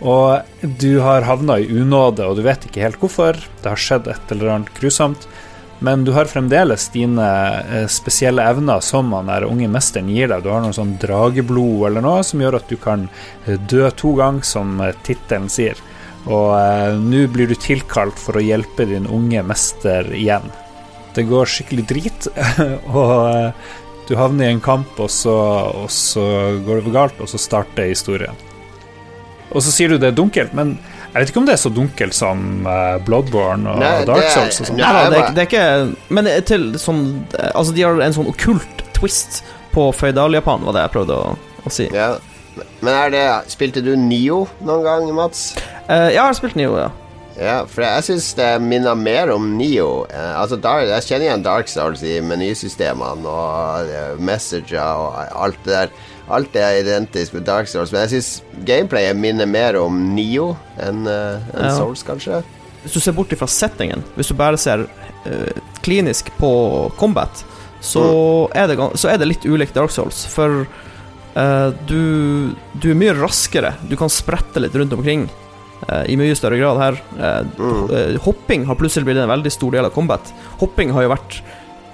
Og 0.00 0.40
du 0.80 1.00
har 1.04 1.26
havna 1.28 1.58
i 1.60 1.68
unåde, 1.68 2.24
og 2.24 2.38
du 2.38 2.44
vet 2.46 2.64
ikke 2.64 2.84
helt 2.86 3.00
hvorfor. 3.00 3.36
Det 3.60 3.68
har 3.68 3.80
skjedd 3.80 4.08
et 4.08 4.32
eller 4.32 4.54
annet 4.54 4.74
grusomt. 4.78 5.28
Men 5.80 6.04
du 6.04 6.12
har 6.12 6.28
fremdeles 6.28 6.90
dine 6.92 7.26
eh, 7.72 7.86
spesielle 7.88 8.44
evner 8.44 8.82
som 8.84 9.12
han 9.16 9.30
der 9.32 9.46
unge 9.48 9.68
mesteren 9.72 10.10
gir 10.12 10.28
deg. 10.28 10.42
Du 10.44 10.50
har 10.52 10.60
noe 10.60 10.76
sånn 10.76 10.98
drageblod 11.00 11.86
eller 11.88 12.04
noe 12.04 12.24
som 12.26 12.42
gjør 12.42 12.58
at 12.58 12.68
du 12.68 12.76
kan 12.80 13.06
eh, 13.46 13.56
dø 13.56 13.88
to 13.96 14.12
ganger, 14.18 14.44
som 14.44 14.76
eh, 14.84 14.92
tittelen 15.06 15.48
sier. 15.52 15.80
Og 16.28 16.52
eh, 16.58 16.98
nå 17.00 17.24
blir 17.32 17.48
du 17.48 17.56
tilkalt 17.56 18.20
for 18.20 18.36
å 18.36 18.44
hjelpe 18.44 18.84
din 18.90 19.08
unge 19.08 19.40
mester 19.48 20.12
igjen. 20.12 20.44
Det 21.16 21.24
går 21.26 21.48
skikkelig 21.48 21.86
drit, 21.90 22.28
og 23.00 23.89
du 24.10 24.16
havner 24.18 24.48
i 24.48 24.54
en 24.56 24.62
kamp, 24.62 24.98
og 24.98 25.10
så, 25.12 25.32
og 25.84 25.90
så 25.94 26.22
går 26.66 26.80
det 26.80 26.86
for 26.88 26.96
galt, 26.96 27.20
og 27.22 27.30
så 27.30 27.38
starter 27.38 27.92
historien. 27.92 28.46
Og 29.50 29.62
så 29.62 29.72
sier 29.74 29.90
du 29.90 29.98
det 29.98 30.10
er 30.10 30.16
dunkelt, 30.18 30.54
men 30.54 30.76
jeg 31.10 31.24
vet 31.24 31.30
ikke 31.32 31.40
om 31.42 31.46
det 31.48 31.54
er 31.56 31.62
så 31.62 31.72
dunkelt 31.74 32.14
som 32.14 32.66
eh, 32.70 32.96
Bloodborne 33.06 33.66
og 33.66 33.80
Nei, 33.82 33.94
Dark 34.06 34.28
Souls 34.30 34.60
og 34.62 34.68
sånn. 34.68 34.78
Nei, 34.78 34.90
det, 35.10 35.18
er, 35.18 35.32
det 35.34 35.42
er 35.42 35.48
ikke 35.48 36.12
Men 36.14 36.28
til 36.46 36.66
sånn 36.78 37.00
Altså, 37.48 37.74
de 37.74 37.82
har 37.82 37.98
en 37.98 38.14
sånn 38.14 38.28
okkult 38.30 38.84
twist 38.94 39.40
på 39.74 39.88
føydal-Japan, 39.94 40.62
var 40.66 40.76
det 40.76 40.84
jeg 40.84 40.94
prøvde 40.94 41.18
å, 41.18 41.34
å 41.66 41.72
si. 41.72 41.88
Ja. 41.94 42.12
Men 42.82 42.94
er 42.94 43.12
det 43.14 43.24
Spilte 43.50 43.82
du 43.82 43.92
Nio 43.98 44.44
noen 44.66 44.86
gang, 44.86 45.10
Mats? 45.14 45.52
Uh, 45.88 46.10
ja, 46.10 46.14
jeg 46.14 46.22
har 46.22 46.38
spilt 46.38 46.58
Nio, 46.58 46.78
ja. 46.78 46.90
Ja, 47.38 47.62
for 47.70 47.84
jeg 47.86 48.04
syns 48.08 48.30
det 48.36 48.48
minner 48.64 48.96
mer 48.98 49.30
om 49.34 49.52
Nio. 49.58 50.04
Eh, 50.10 50.32
altså, 50.40 50.58
jeg 50.58 51.06
kjenner 51.06 51.26
igjen 51.28 51.44
Dark 51.46 51.70
Souls 51.70 52.02
i 52.04 52.18
menysystemene 52.24 53.30
og 53.30 53.90
eh, 53.90 54.16
Messenger 54.20 55.04
og 55.04 55.20
alt 55.46 55.60
det 55.64 55.76
der. 55.76 55.92
Alt 56.30 56.52
det 56.54 56.62
er 56.62 56.80
identisk 56.82 57.34
med 57.34 57.46
Dark 57.48 57.70
Souls, 57.70 57.90
men 57.90 58.04
jeg 58.04 58.20
syns 58.20 58.64
gameplayet 58.66 59.18
minner 59.18 59.48
mer 59.50 59.78
om 59.80 59.96
Nio 60.14 60.52
enn 60.78 61.06
en 61.10 61.40
Ja. 61.58 61.72
Souls, 61.74 62.04
kanskje. 62.06 62.42
Hvis 62.84 62.94
du 62.94 63.00
ser 63.02 63.16
bort 63.16 63.32
ifra 63.34 63.48
settingen, 63.50 64.04
hvis 64.14 64.30
du 64.30 64.36
bare 64.38 64.60
ser 64.60 64.86
uh, 65.26 65.58
klinisk 65.84 66.30
på 66.38 66.50
combat, 67.00 67.42
så, 67.80 68.04
er, 68.54 68.70
det, 68.70 68.78
så 69.00 69.10
er 69.10 69.20
det 69.20 69.28
litt 69.28 69.44
ulikt 69.48 69.74
Dark 69.76 69.92
Souls. 69.92 70.22
For 70.30 70.62
uh, 70.64 71.68
du, 71.88 72.54
du 72.80 72.90
er 72.92 72.98
mye 73.02 73.16
raskere. 73.16 73.74
Du 73.88 73.96
kan 74.00 74.12
sprette 74.12 74.62
litt 74.62 74.76
rundt 74.76 74.94
omkring 74.96 75.26
eh, 75.26 75.49
i 76.08 76.16
mye 76.16 76.34
større 76.36 76.58
grad 76.60 76.78
her. 76.78 77.00
Eh, 77.18 77.44
Mm. 77.58 77.90
eh, 77.90 78.18
hopping 78.20 78.64
har 78.66 78.74
plutselig 78.76 79.04
blitt 79.06 79.16
en 79.22 79.28
veldig 79.28 79.52
stor 79.52 79.70
del 79.72 79.84
av 79.84 79.92
combat. 79.94 80.32
Hopping 80.60 80.90
har 80.92 81.02
jo 81.02 81.08
vært 81.14 81.40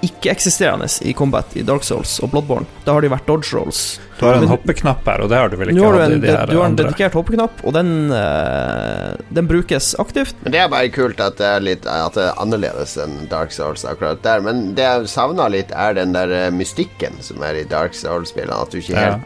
ikke-eksisterende 0.05 0.85
i 1.09 1.13
combat 1.17 1.55
i 1.57 1.63
Dark 1.65 1.81
Souls 1.83 2.19
og 2.21 2.29
Bloodborne. 2.29 2.67
Da 2.85 2.93
har 2.93 3.01
de 3.01 3.09
vært 3.09 3.25
dodge 3.25 3.49
rolls. 3.57 3.99
Du 4.19 4.25
har 4.27 4.35
en 4.35 4.41
Men- 4.41 4.49
hoppeknapp 4.49 5.03
her, 5.05 5.21
og 5.23 5.29
det 5.29 5.37
har 5.37 5.49
du 5.49 5.55
vel 5.57 5.69
ikke 5.69 5.81
hatt 5.81 6.11
i 6.11 6.19
de 6.19 6.27
her 6.27 6.45
du 6.45 6.57
har 6.57 6.65
en 6.65 6.71
andre? 6.71 6.85
dedikert 6.85 7.13
hoppeknapp, 7.13 7.63
og 7.65 7.73
den, 7.73 8.11
eh, 8.11 9.15
den 9.33 9.47
brukes 9.47 9.95
aktivt. 9.97 10.33
Men 10.43 10.51
Det 10.51 10.59
er 10.61 10.67
bare 10.69 10.89
kult 10.89 11.19
at 11.19 11.37
det 11.37 11.45
er 11.47 11.59
litt 11.59 11.85
At 11.87 12.13
det 12.13 12.23
er 12.29 12.33
annerledes 12.37 12.97
enn 13.03 13.27
Dark 13.27 13.51
Souls 13.51 13.83
akkurat 13.85 14.21
der. 14.21 14.39
Men 14.41 14.75
det 14.75 14.83
jeg 14.83 15.07
savna 15.07 15.49
litt, 15.49 15.71
er 15.71 15.93
den 15.93 16.13
der 16.13 16.31
eh, 16.31 16.49
mystikken 16.51 17.13
som 17.21 17.41
er 17.41 17.55
i 17.55 17.63
Dark 17.63 17.93
Souls-spillene. 17.93 18.61
At 18.61 18.69
du 18.71 18.77
ikke 18.77 18.93
Ja. 18.93 19.17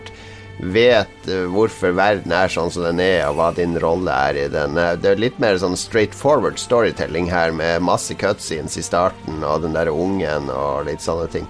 Vet 0.59 1.27
eh, 1.27 1.45
hvorfor 1.49 1.93
verden 1.97 2.33
er 2.35 2.51
sånn 2.51 2.71
som 2.73 2.83
den 2.85 2.99
er, 3.03 3.23
og 3.29 3.37
hva 3.39 3.49
din 3.55 3.77
rolle 3.81 4.13
er 4.29 4.43
i 4.43 4.47
den. 4.51 4.77
Eh, 4.77 4.95
Det 5.01 5.11
er 5.13 5.21
litt 5.23 5.39
mer 5.41 5.57
sånn 5.61 5.77
straight 5.79 6.13
forward 6.17 6.59
storytelling 6.61 7.29
her, 7.31 7.51
med 7.55 7.81
masse 7.85 8.13
cutscenes 8.17 8.77
i 8.77 8.85
starten, 8.85 9.41
og 9.43 9.63
den 9.65 9.73
der 9.77 9.91
ungen 9.93 10.49
og 10.53 10.85
litt 10.89 11.01
sånne 11.01 11.29
ting. 11.31 11.47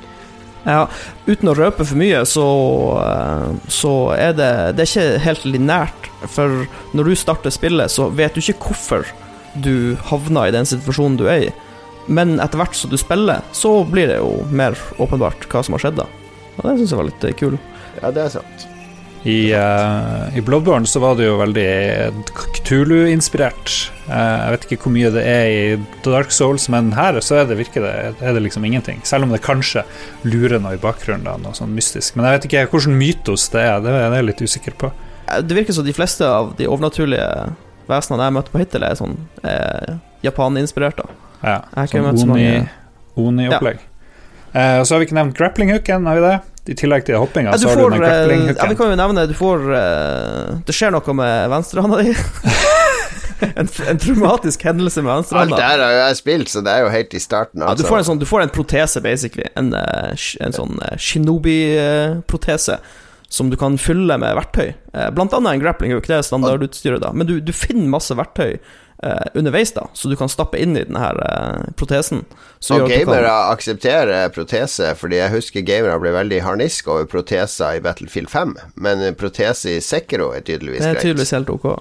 Ja, 0.62 0.86
uten 1.26 1.50
å 1.50 1.56
røpe 1.58 1.84
for 1.90 1.98
mye, 1.98 2.22
så, 2.30 2.46
eh, 3.02 3.58
så 3.68 4.14
er 4.14 4.34
det 4.38 4.76
Det 4.78 4.86
er 4.86 4.92
ikke 4.92 5.20
helt 5.26 5.44
linært. 5.46 6.08
For 6.30 6.68
når 6.94 7.04
du 7.04 7.16
starter 7.16 7.50
spillet, 7.50 7.90
så 7.90 8.12
vet 8.14 8.34
du 8.36 8.40
ikke 8.42 8.70
hvorfor 8.70 9.06
du 9.60 9.98
havna 10.08 10.48
i 10.48 10.52
den 10.52 10.66
situasjonen 10.66 11.18
du 11.18 11.28
er 11.28 11.48
i. 11.50 11.54
Men 12.08 12.40
etter 12.40 12.58
hvert 12.62 12.76
som 12.76 12.90
du 12.90 12.98
spiller, 12.98 13.42
så 13.52 13.84
blir 13.90 14.08
det 14.08 14.18
jo 14.20 14.46
mer 14.50 14.78
åpenbart 15.00 15.48
hva 15.50 15.64
som 15.66 15.74
har 15.74 15.80
skjedd 15.80 15.98
da. 15.98 16.06
Og 16.58 16.64
det 16.64 16.78
syns 16.80 16.94
jeg 16.94 17.00
var 17.02 17.10
litt 17.10 17.38
kul. 17.38 17.58
Ja, 18.02 18.12
det 18.12 18.24
er 18.26 18.30
sant. 18.30 18.71
I, 19.24 19.54
uh, 19.54 20.30
I 20.34 20.42
Bloodborne 20.42 20.88
så 20.90 20.98
var 21.04 21.14
det 21.20 21.28
jo 21.28 21.36
veldig 21.38 21.66
Cthulhu-inspirert. 22.58 23.92
Uh, 24.08 24.16
jeg 24.16 24.54
vet 24.56 24.66
ikke 24.68 24.78
hvor 24.88 24.94
mye 24.96 25.12
det 25.14 25.24
er 25.30 25.50
i 25.52 25.66
Dark 26.06 26.34
Souls, 26.34 26.66
men 26.74 26.90
her 26.98 27.20
så 27.24 27.38
er 27.42 27.50
det, 27.50 27.58
virker 27.60 27.86
det, 27.86 27.94
er 28.24 28.34
det 28.38 28.42
liksom 28.48 28.66
ingenting. 28.66 29.02
Selv 29.08 29.28
om 29.28 29.34
det 29.36 29.42
kanskje 29.46 29.84
lurer 30.26 30.58
noe 30.64 30.74
i 30.78 30.82
bakgrunnen, 30.82 31.26
da, 31.28 31.36
noe 31.42 31.54
sånn 31.58 31.74
mystisk. 31.78 32.16
Men 32.18 32.28
jeg 32.30 32.40
vet 32.40 32.50
ikke 32.50 32.66
hvilken 32.74 32.98
mytos 32.98 33.46
det 33.54 33.62
er, 33.68 33.82
det 33.86 33.94
er 34.00 34.18
jeg 34.18 34.30
litt 34.32 34.42
usikker 34.48 34.78
på. 34.86 34.92
Eh, 35.28 35.42
Det 35.46 35.58
virker 35.60 35.78
som 35.78 35.86
de 35.86 35.94
fleste 35.96 36.26
av 36.28 36.56
de 36.58 36.70
overnaturlige 36.70 37.30
vesenene 37.92 38.28
jeg 38.30 38.38
møtte 38.40 38.54
på 38.56 38.62
hittil, 38.64 38.84
er 38.88 38.98
sånn 39.00 39.18
eh, 39.46 39.96
Japan-inspirert. 40.26 41.02
Ja, 41.42 41.60
har 41.76 41.88
sånn 41.94 42.08
møtt 42.10 42.22
så 42.22 42.30
Oni- 42.32 42.68
Oni-opplegg. 43.22 43.80
Eh, 44.54 44.82
så 44.84 44.94
har 44.96 45.00
vi 45.02 45.06
ikke 45.08 45.18
nevnt 45.20 45.38
grappling-hooken, 45.38 46.08
har 46.08 46.18
vi 46.20 46.26
det? 46.26 46.38
I 46.70 46.76
tillegg 46.78 47.06
til 47.08 47.18
hoppinga, 47.18 47.52
Ja, 47.56 47.58
så 47.58 47.70
har 47.72 47.80
får, 47.80 47.90
du 47.90 47.98
den 47.98 48.06
eh, 48.06 48.54
ja, 48.54 48.66
vi 48.70 48.76
kan 48.78 48.92
jo 48.92 48.98
nevne 49.00 49.24
Du 49.28 49.34
får 49.34 49.64
eh, 49.74 50.60
Det 50.68 50.76
skjer 50.78 50.92
noe 50.94 51.14
med 51.18 51.50
venstrehånda 51.50 52.02
di. 52.04 52.14
en, 53.58 53.66
en 53.90 53.98
traumatisk 54.04 54.62
hendelse 54.70 55.02
med 55.02 55.10
Alt 55.12 55.32
venstrehånda. 55.32 55.58
det 55.58 55.66
her 55.72 55.80
har 55.82 55.92
jo 55.96 56.02
jeg 56.06 56.20
spilt, 56.22 56.50
så 56.54 56.62
det 56.62 56.76
er 56.76 56.84
jo 56.86 56.92
helt 56.94 57.14
i 57.18 57.22
starten. 57.24 57.64
Ja, 57.64 57.66
du 57.66 57.72
Altså. 57.74 57.88
får 57.90 57.98
en 58.04 58.08
sånn 58.12 58.20
Du 58.22 58.28
får 58.30 58.44
en 58.46 58.54
protese, 58.54 59.02
basically. 59.02 59.48
En, 59.58 59.74
eh, 59.74 60.14
en 60.46 60.54
sånn 60.54 60.78
shinobi-protese. 61.02 62.78
Som 63.32 63.50
du 63.50 63.56
kan 63.56 63.78
fylle 63.80 64.18
med 64.20 64.36
verktøy. 64.36 64.74
Blant 65.16 65.32
annet 65.34 65.54
en 65.56 65.62
grappling 65.64 65.94
hook, 65.96 66.04
det 66.10 66.18
er 66.18 66.26
standardutstyret. 66.28 67.00
da 67.00 67.14
Men 67.16 67.28
du, 67.30 67.38
du 67.40 67.54
finner 67.56 67.88
masse 67.88 68.12
verktøy 68.20 68.58
eh, 69.04 69.28
underveis, 69.36 69.72
da 69.74 69.88
så 69.94 70.10
du 70.10 70.16
kan 70.20 70.30
stappe 70.30 70.60
inn 70.62 70.76
i 70.78 70.84
denne 70.84 71.00
her 71.02 71.18
eh, 71.26 71.72
protesen. 71.80 72.24
Så 72.62 72.78
Og 72.82 72.90
gamere 72.90 73.24
kan- 73.26 73.54
aksepterer 73.56 74.30
protese, 74.34 74.94
fordi 74.96 75.18
jeg 75.22 75.32
husker 75.34 75.62
gamere 75.66 76.00
ble 76.00 76.12
veldig 76.14 76.42
harnisk 76.46 76.88
over 76.88 77.06
proteser 77.10 77.78
i 77.78 77.82
Battlefield 77.82 78.30
5, 78.30 78.56
men 78.76 79.16
protese 79.16 79.78
i 79.78 79.80
Sekiro 79.82 80.32
er 80.36 80.42
tydeligvis 80.46 80.82
greit. 80.84 80.94
Det 80.96 80.98
er 81.02 81.08
tydeligvis 81.10 81.32
helt 81.38 81.50
ok. 81.50 81.72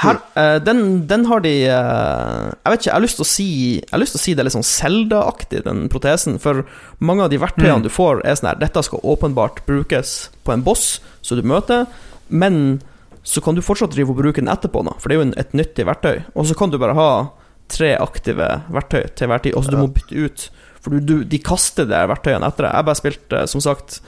Her, 0.00 0.16
eh, 0.40 0.58
den, 0.64 1.06
den 1.06 1.26
har 1.28 1.40
de 1.44 1.50
eh, 1.68 2.44
Jeg 2.64 2.70
vet 2.72 2.78
ikke, 2.80 2.86
jeg 2.88 2.94
har 2.94 3.02
lyst 3.04 3.18
til 3.18 3.24
å 3.26 3.28
si 3.28 3.46
Jeg 3.76 3.90
har 3.92 4.00
lyst 4.00 4.14
til 4.16 4.20
å 4.20 4.22
si 4.22 4.32
det 4.32 4.40
er 4.40 4.46
litt 4.48 4.54
sånn 4.56 4.64
Zelda-aktig, 4.64 5.60
den 5.66 5.82
protesen. 5.92 6.38
For 6.40 6.62
mange 7.04 7.26
av 7.26 7.28
de 7.30 7.36
verktøyene 7.42 7.82
Mm. 7.82 7.84
du 7.84 7.90
får, 7.92 8.22
er 8.24 8.38
sånn 8.38 8.48
her 8.48 8.60
Dette 8.62 8.80
skal 8.86 9.00
åpenbart 9.04 9.60
brukes 9.68 10.30
på 10.46 10.54
en 10.54 10.62
boss 10.64 11.00
som 11.20 11.36
du 11.36 11.44
møter, 11.44 11.84
men 12.30 12.80
så 13.22 13.40
kan 13.44 13.54
du 13.54 13.60
fortsatt 13.62 13.92
drive 13.92 14.10
og 14.14 14.16
bruke 14.22 14.40
den 14.40 14.48
etterpå, 14.48 14.82
da, 14.86 14.94
for 14.98 15.08
det 15.08 15.16
er 15.16 15.20
jo 15.20 15.26
en, 15.28 15.34
et 15.38 15.52
nyttig 15.52 15.84
verktøy. 15.86 16.22
Og 16.34 16.46
så 16.48 16.54
kan 16.56 16.70
du 16.72 16.78
bare 16.80 16.94
ha 16.96 17.10
tre 17.70 17.92
aktive 18.00 18.46
verktøy 18.72 19.04
til 19.14 19.28
hver 19.30 19.42
tid, 19.44 19.54
og 19.54 19.64
så 19.64 19.70
du 19.70 19.76
må 19.78 19.88
bytte 19.94 20.16
ut. 20.24 20.46
For 20.80 20.90
du, 20.96 21.00
du, 21.04 21.24
de 21.28 21.38
kaster 21.44 21.84
de 21.86 21.98
verktøyene 22.08 22.48
etter 22.48 22.64
deg. 22.66 22.72
Jeg 22.74 22.88
bare 22.88 22.98
spilt, 22.98 23.32
eh, 23.36 23.44
som 23.52 23.60
sagt 23.60 24.00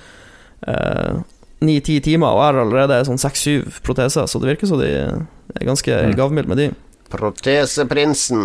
ni-ti 1.62 2.01
timer, 2.03 2.33
og 2.35 2.40
jeg 2.42 2.48
har 2.48 2.61
allerede 2.64 2.96
sånn 3.07 3.20
seks-syv 3.22 3.77
proteser, 3.87 4.27
så 4.27 4.40
det 4.42 4.51
virker 4.55 4.66
som 4.70 4.81
de 4.81 4.88
er 4.90 5.66
ganske 5.68 5.92
Mm. 6.09 6.16
gavmilde 6.18 6.48
med 6.48 6.59
de. 6.59 6.70
Proteseprinsen. 7.12 8.44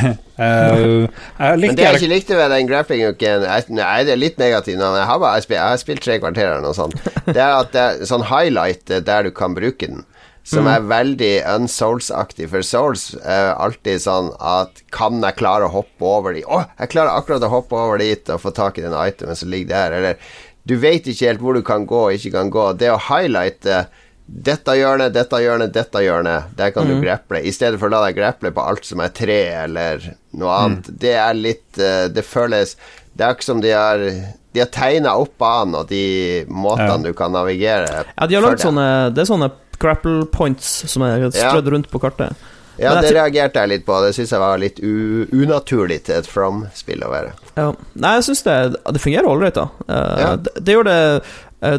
uh, 0.40 1.06
Men 1.36 1.76
det 1.76 1.84
jeg 1.84 2.00
ikke 2.00 2.10
likte 2.12 2.38
ved 2.38 2.52
den 2.54 2.68
grappling-hooken 2.70 3.46
Nei, 3.76 3.98
det 4.06 4.14
er 4.14 4.20
litt 4.20 4.40
negativt, 4.40 4.78
men 4.78 4.98
jeg 5.00 5.08
har, 5.10 5.22
bare, 5.22 5.42
jeg, 5.42 5.62
har 5.62 5.80
spilt 5.82 6.04
tre 6.06 6.18
kvarter 6.22 6.50
eller 6.50 6.64
noe 6.66 6.76
sånt. 6.76 6.96
Det 7.26 7.40
er 7.42 7.56
at 7.56 7.72
det 7.74 7.82
er 7.82 8.04
sånn 8.08 8.28
highlight 8.30 8.92
der 9.06 9.26
du 9.26 9.32
kan 9.34 9.56
bruke 9.56 9.90
den. 9.90 10.04
Som 10.46 10.68
er 10.70 10.84
veldig 10.86 11.40
unsouls-aktig, 11.50 12.46
for 12.52 12.62
souls 12.62 13.08
er 13.18 13.48
alltid 13.58 13.98
sånn 14.04 14.28
at 14.38 14.78
Kan 14.94 15.18
jeg 15.24 15.34
klare 15.40 15.66
å 15.66 15.72
hoppe 15.74 16.06
over 16.06 16.36
dit? 16.36 16.46
Å, 16.46 16.60
jeg 16.78 16.92
klarer 16.92 17.18
akkurat 17.18 17.42
å 17.42 17.50
hoppe 17.50 17.74
over 17.74 17.98
dit 17.98 18.30
og 18.30 18.44
få 18.44 18.52
tak 18.54 18.78
i 18.78 18.84
den 18.84 18.94
itemen 18.94 19.38
som 19.38 19.50
ligger 19.50 19.72
der. 19.72 19.96
Eller 19.98 20.36
du 20.66 20.76
vet 20.82 21.06
ikke 21.06 21.32
helt 21.32 21.42
hvor 21.42 21.58
du 21.58 21.64
kan 21.66 21.86
gå 21.86 22.04
og 22.08 22.14
ikke 22.14 22.36
kan 22.36 22.52
gå. 22.54 22.68
Det 22.78 22.92
å 22.94 23.02
highlighte 23.08 23.86
dette 24.26 24.74
hjørnet, 24.74 25.12
dette 25.14 25.38
hjørnet, 25.38 25.70
dette 25.74 26.00
hjørnet, 26.02 26.48
der 26.58 26.72
kan 26.74 26.88
du 26.88 26.96
greple. 26.98 27.38
I 27.46 27.52
stedet 27.54 27.78
for 27.78 27.86
å 27.86 27.94
la 27.94 28.00
deg 28.08 28.16
greple 28.18 28.50
på 28.50 28.64
alt 28.66 28.84
som 28.84 29.00
er 29.04 29.12
tre 29.14 29.38
eller 29.62 30.02
noe 30.34 30.56
annet. 30.64 30.88
Det 30.90 31.12
er 31.14 31.36
litt 31.38 31.78
eh, 31.78 32.08
Det 32.12 32.24
føles 32.26 32.74
Det 33.14 33.24
er 33.24 33.36
ikke 33.36 33.46
som 33.46 33.62
de 33.62 33.70
har 33.72 34.02
De 34.02 34.60
har 34.60 34.68
tegna 34.74 35.14
opp 35.16 35.38
banen 35.38 35.78
og 35.78 35.86
de 35.88 36.44
måtene 36.50 36.98
Ja. 36.98 37.06
du 37.06 37.14
kan 37.16 37.32
navigere 37.32 38.02
Ja, 38.16 38.26
de 38.26 38.34
har 38.36 38.44
lagd 38.44 38.60
sånne 38.60 39.14
Det 39.14 39.22
er 39.24 39.30
sånne 39.30 39.48
grapple 39.78 40.26
points 40.32 40.68
som 40.90 41.04
er 41.06 41.28
strødd 41.30 41.66
rundt 41.72 41.88
på 41.92 42.00
kartet. 42.00 42.32
Ja, 42.80 42.94
det 43.00 43.10
reagerte 43.12 43.60
jeg 43.60 43.68
litt 43.70 43.84
på. 43.86 43.96
Det 44.04 44.14
syns 44.16 44.32
jeg 44.32 44.40
var 44.40 44.58
litt 44.60 44.78
unaturlig 44.80 46.02
til 46.06 46.18
et 46.18 46.28
From-spill 46.28 47.04
å 47.04 47.10
være. 47.12 47.32
Ja. 47.56 47.66
Nei, 47.96 48.14
jeg 48.18 48.26
syns 48.28 48.42
det, 48.46 48.56
det 48.96 49.02
fungerer 49.02 49.28
ålreit, 49.30 49.56
da. 49.56 49.66
Uh, 49.88 50.20
Ja. 50.20 50.30
det, 50.36 50.52
det, 50.60 50.74
gjør 50.76 50.88
det, 50.88 50.98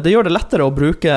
det 0.02 0.12
gjør 0.12 0.26
det 0.26 0.32
lettere 0.34 0.66
å 0.66 0.72
bruke 0.74 1.12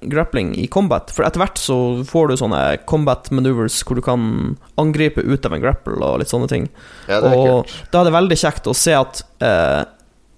grappling 0.00 0.52
i 0.60 0.66
combat, 0.70 1.10
for 1.12 1.26
etter 1.26 1.42
hvert 1.42 1.58
så 1.60 1.76
får 2.08 2.30
du 2.30 2.36
sånne 2.40 2.60
combat 2.90 3.30
maneuvers 3.34 3.80
hvor 3.84 3.98
du 3.98 4.04
kan 4.04 4.54
angripe 4.80 5.24
ut 5.24 5.46
av 5.46 5.56
en 5.56 5.64
grapple 5.64 5.98
og 5.98 6.22
litt 6.22 6.32
sånne 6.32 6.48
ting. 6.50 6.68
Ja, 7.08 7.20
det 7.24 7.32
er 7.32 7.36
og 7.36 7.64
kult. 7.64 7.74
da 7.90 8.00
er 8.00 8.08
det 8.08 8.16
veldig 8.18 8.38
kjekt 8.44 8.70
å 8.70 8.76
se 8.78 8.94
at 8.96 9.24
eh, 9.44 9.82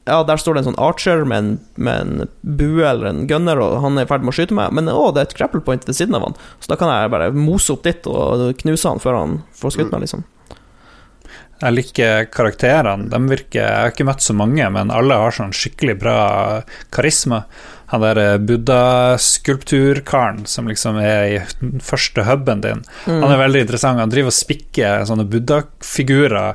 Ja, 0.06 0.20
der 0.22 0.38
står 0.38 0.54
det 0.54 0.62
en 0.62 0.68
sånn 0.68 0.78
archer 0.78 1.24
med 1.26 1.38
en, 1.42 1.48
med 1.74 2.00
en 2.04 2.30
bue 2.42 2.86
eller 2.86 3.10
en 3.10 3.24
gunner, 3.26 3.58
og 3.58 3.80
han 3.82 3.98
er 3.98 4.06
i 4.06 4.10
ferd 4.10 4.22
med 4.22 4.30
å 4.30 4.36
skyte 4.38 4.54
meg, 4.54 4.70
men 4.78 4.88
å, 4.92 5.10
det 5.10 5.24
er 5.24 5.28
et 5.28 5.36
grapple 5.40 5.64
point 5.66 5.82
ved 5.82 5.98
siden 5.98 6.14
av 6.14 6.28
han, 6.28 6.38
så 6.62 6.70
da 6.72 6.78
kan 6.78 6.92
jeg 6.92 7.10
bare 7.12 7.32
mose 7.34 7.74
opp 7.74 7.82
dit 7.84 8.06
og 8.08 8.48
knuse 8.62 8.86
han 8.86 9.02
før 9.02 9.18
han 9.18 9.36
får 9.58 9.74
skutt 9.76 9.90
meg, 9.90 10.06
liksom. 10.06 10.22
Jeg 11.56 11.72
liker 11.72 12.26
karakterene. 12.28 13.08
De 13.08 13.20
virker 13.30 13.62
Jeg 13.62 13.80
har 13.80 13.94
ikke 13.94 14.06
møtt 14.08 14.24
så 14.24 14.36
mange, 14.36 14.66
men 14.72 14.92
alle 14.92 15.16
har 15.16 15.32
sånn 15.32 15.54
skikkelig 15.56 15.96
bra 16.02 16.18
karisma. 16.92 17.44
Han 17.92 18.02
der 18.02 18.18
eh, 18.18 18.38
buddha-skulpturkaren 18.42 20.40
som 20.46 20.66
liksom 20.68 20.96
er 20.98 21.22
i 21.28 21.36
den 21.60 21.80
første 21.84 22.24
huben 22.26 22.60
din, 22.64 22.82
Mm. 23.06 23.20
han 23.22 23.30
er 23.32 23.38
veldig 23.44 23.60
interessant. 23.62 24.00
Han 24.00 24.10
driver 24.10 24.26
og 24.32 24.34
spikker 24.34 25.04
sånne 25.06 25.28
buddha-figurer 25.30 26.54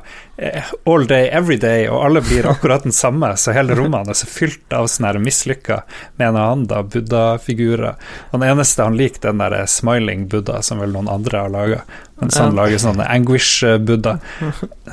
all 0.84 1.06
day, 1.06 1.28
every 1.32 1.56
day, 1.56 1.88
og 1.88 2.04
alle 2.06 2.22
blir 2.24 2.46
akkurat 2.50 2.82
den 2.82 2.92
samme, 2.92 3.32
så 3.36 3.54
hele 3.56 3.76
rommet 3.78 4.06
hans 4.10 4.24
er 4.24 4.30
fylt 4.30 4.74
av 4.74 4.88
sånne 4.90 5.20
mislykka, 5.22 5.82
mener 6.20 6.48
han, 6.50 6.64
da, 6.70 6.82
buddha-figurer. 6.82 7.98
Og 8.30 8.38
Den 8.38 8.48
eneste 8.50 8.86
han 8.86 8.98
liker, 8.98 9.28
den 9.30 9.42
der 9.42 9.66
smiling 9.70 10.26
buddha, 10.32 10.62
som 10.62 10.82
vel 10.82 10.94
noen 10.94 11.10
andre 11.12 11.44
har 11.44 11.52
laga. 11.52 11.82
Mens 12.22 12.38
han 12.38 12.54
lager 12.54 12.78
sånne 12.78 13.06
anguish-buddha. 13.10 14.16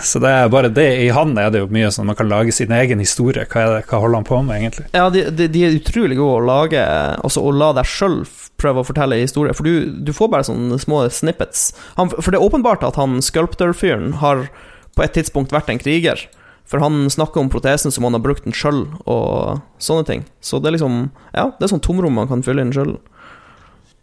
Så 0.01 0.21
det 0.23 0.31
er 0.33 0.49
bare 0.49 0.71
det. 0.73 0.87
I 1.03 1.11
han 1.13 1.35
er 1.37 1.51
det 1.53 1.61
jo 1.61 1.69
mye 1.69 1.91
sånn 1.93 2.09
man 2.09 2.17
kan 2.17 2.29
lage 2.31 2.55
sin 2.55 2.73
egen 2.73 3.01
historie. 3.03 3.45
Hva, 3.49 3.67
det, 3.75 3.83
hva 3.89 4.01
holder 4.01 4.21
han 4.21 4.29
på 4.29 4.39
med, 4.47 4.57
egentlig? 4.57 4.87
Ja, 4.97 5.09
de, 5.13 5.27
de, 5.29 5.49
de 5.53 5.65
er 5.67 5.77
utrolig 5.77 6.17
gode 6.17 6.39
å 6.39 6.47
lage 6.47 6.81
Altså 7.19 7.43
å 7.45 7.53
la 7.53 7.69
deg 7.77 7.89
sjøl 7.89 8.23
prøve 8.59 8.81
å 8.81 8.87
fortelle 8.87 9.19
historier. 9.21 9.55
For 9.55 9.67
du, 9.67 9.91
du 10.03 10.11
får 10.15 10.31
bare 10.33 10.47
sånne 10.47 10.79
små 10.81 11.03
snippets. 11.13 11.69
Han, 11.99 12.11
for 12.11 12.31
det 12.31 12.39
er 12.39 12.47
åpenbart 12.47 12.83
at 12.87 12.99
han 12.99 13.21
sculptor-fyren 13.23 14.17
har 14.23 14.47
på 14.99 15.05
et 15.07 15.15
tidspunkt 15.15 15.55
vært 15.55 15.71
en 15.71 15.79
kriger. 15.81 16.27
For 16.69 16.83
han 16.83 17.07
snakker 17.09 17.41
om 17.41 17.49
protesen 17.49 17.93
som 17.93 18.05
han 18.05 18.13
har 18.13 18.21
brukt 18.21 18.45
den 18.45 18.53
sjøl, 18.53 18.83
og 19.09 19.63
sånne 19.81 20.05
ting. 20.05 20.27
Så 20.43 20.59
det 20.59 20.69
er 20.69 20.77
liksom 20.77 20.99
Ja, 21.33 21.49
det 21.55 21.65
er 21.65 21.71
sånn 21.71 21.85
tomrom 21.85 22.19
man 22.19 22.29
kan 22.29 22.43
fylle 22.45 22.61
inn 22.65 22.75
sjøl. 22.75 22.99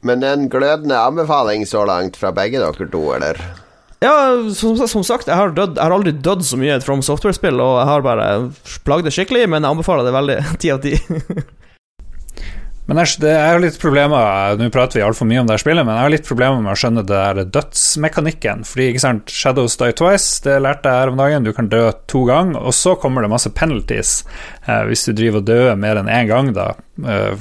Men 0.07 0.25
en 0.27 0.49
glødende 0.51 0.99
anbefaling 0.99 1.65
så 1.67 1.85
langt 1.87 2.19
fra 2.19 2.33
begge 2.35 2.59
dere 2.63 2.89
to, 2.91 3.05
eller? 3.15 3.39
Ja, 4.05 4.13
som, 4.55 4.77
som 4.77 5.05
sagt, 5.07 5.31
jeg 5.31 5.39
har, 5.39 5.55
død, 5.57 5.79
jeg 5.79 5.83
har 5.83 5.95
aldri 5.95 6.13
dødd 6.13 6.45
så 6.45 6.59
mye 6.61 6.75
i 6.75 6.77
et 6.77 6.85
From 6.85 7.01
Software-spill, 7.03 7.63
og 7.63 7.79
jeg 7.81 7.89
har 7.89 8.05
bare 8.05 8.27
plagd 8.87 9.09
det 9.09 9.15
skikkelig, 9.17 9.47
men 9.51 9.65
jeg 9.65 9.73
anbefaler 9.73 10.07
det 10.07 10.17
veldig 10.17 10.37
ti 10.63 10.73
av 10.75 10.83
ti. 10.85 10.93
Men 12.87 13.01
jeg, 13.03 13.17
det 13.25 13.33
er 13.35 13.57
jo 13.57 13.63
litt 13.65 13.79
problemer 13.83 14.55
Nå 14.61 14.69
prater 14.71 15.01
vi 15.01 15.05
altfor 15.07 15.27
mye 15.27 15.41
om 15.43 15.49
det 15.49 15.57
her 15.57 15.63
spillet, 15.65 15.87
men 15.89 15.97
jeg 15.97 16.05
har 16.07 16.13
litt 16.15 16.29
problemer 16.29 16.61
med 16.63 16.71
å 16.71 16.79
skjønne 16.79 17.03
det 17.03 17.19
der 17.19 17.49
dødsmekanikken. 17.57 18.63
Fordi, 18.69 18.87
ikke 18.93 19.03
sant, 19.03 19.33
Shadows 19.35 19.75
die 19.81 19.91
twice, 19.99 20.39
det 20.45 20.61
lærte 20.63 20.93
jeg 20.93 21.03
her 21.03 21.13
om 21.13 21.19
dagen. 21.19 21.47
Du 21.47 21.51
kan 21.57 21.71
dø 21.73 21.83
to 22.11 22.23
ganger, 22.29 22.61
og 22.63 22.75
så 22.79 22.95
kommer 23.03 23.27
det 23.27 23.33
masse 23.33 23.51
penalties 23.59 24.21
eh, 24.69 24.85
hvis 24.87 25.07
du 25.09 25.15
driver 25.19 25.43
og 25.43 25.49
dør 25.51 25.73
mer 25.83 25.99
enn 26.03 26.11
én 26.13 26.31
gang, 26.31 26.53
da. 26.57 26.69
Eh, 27.03 27.35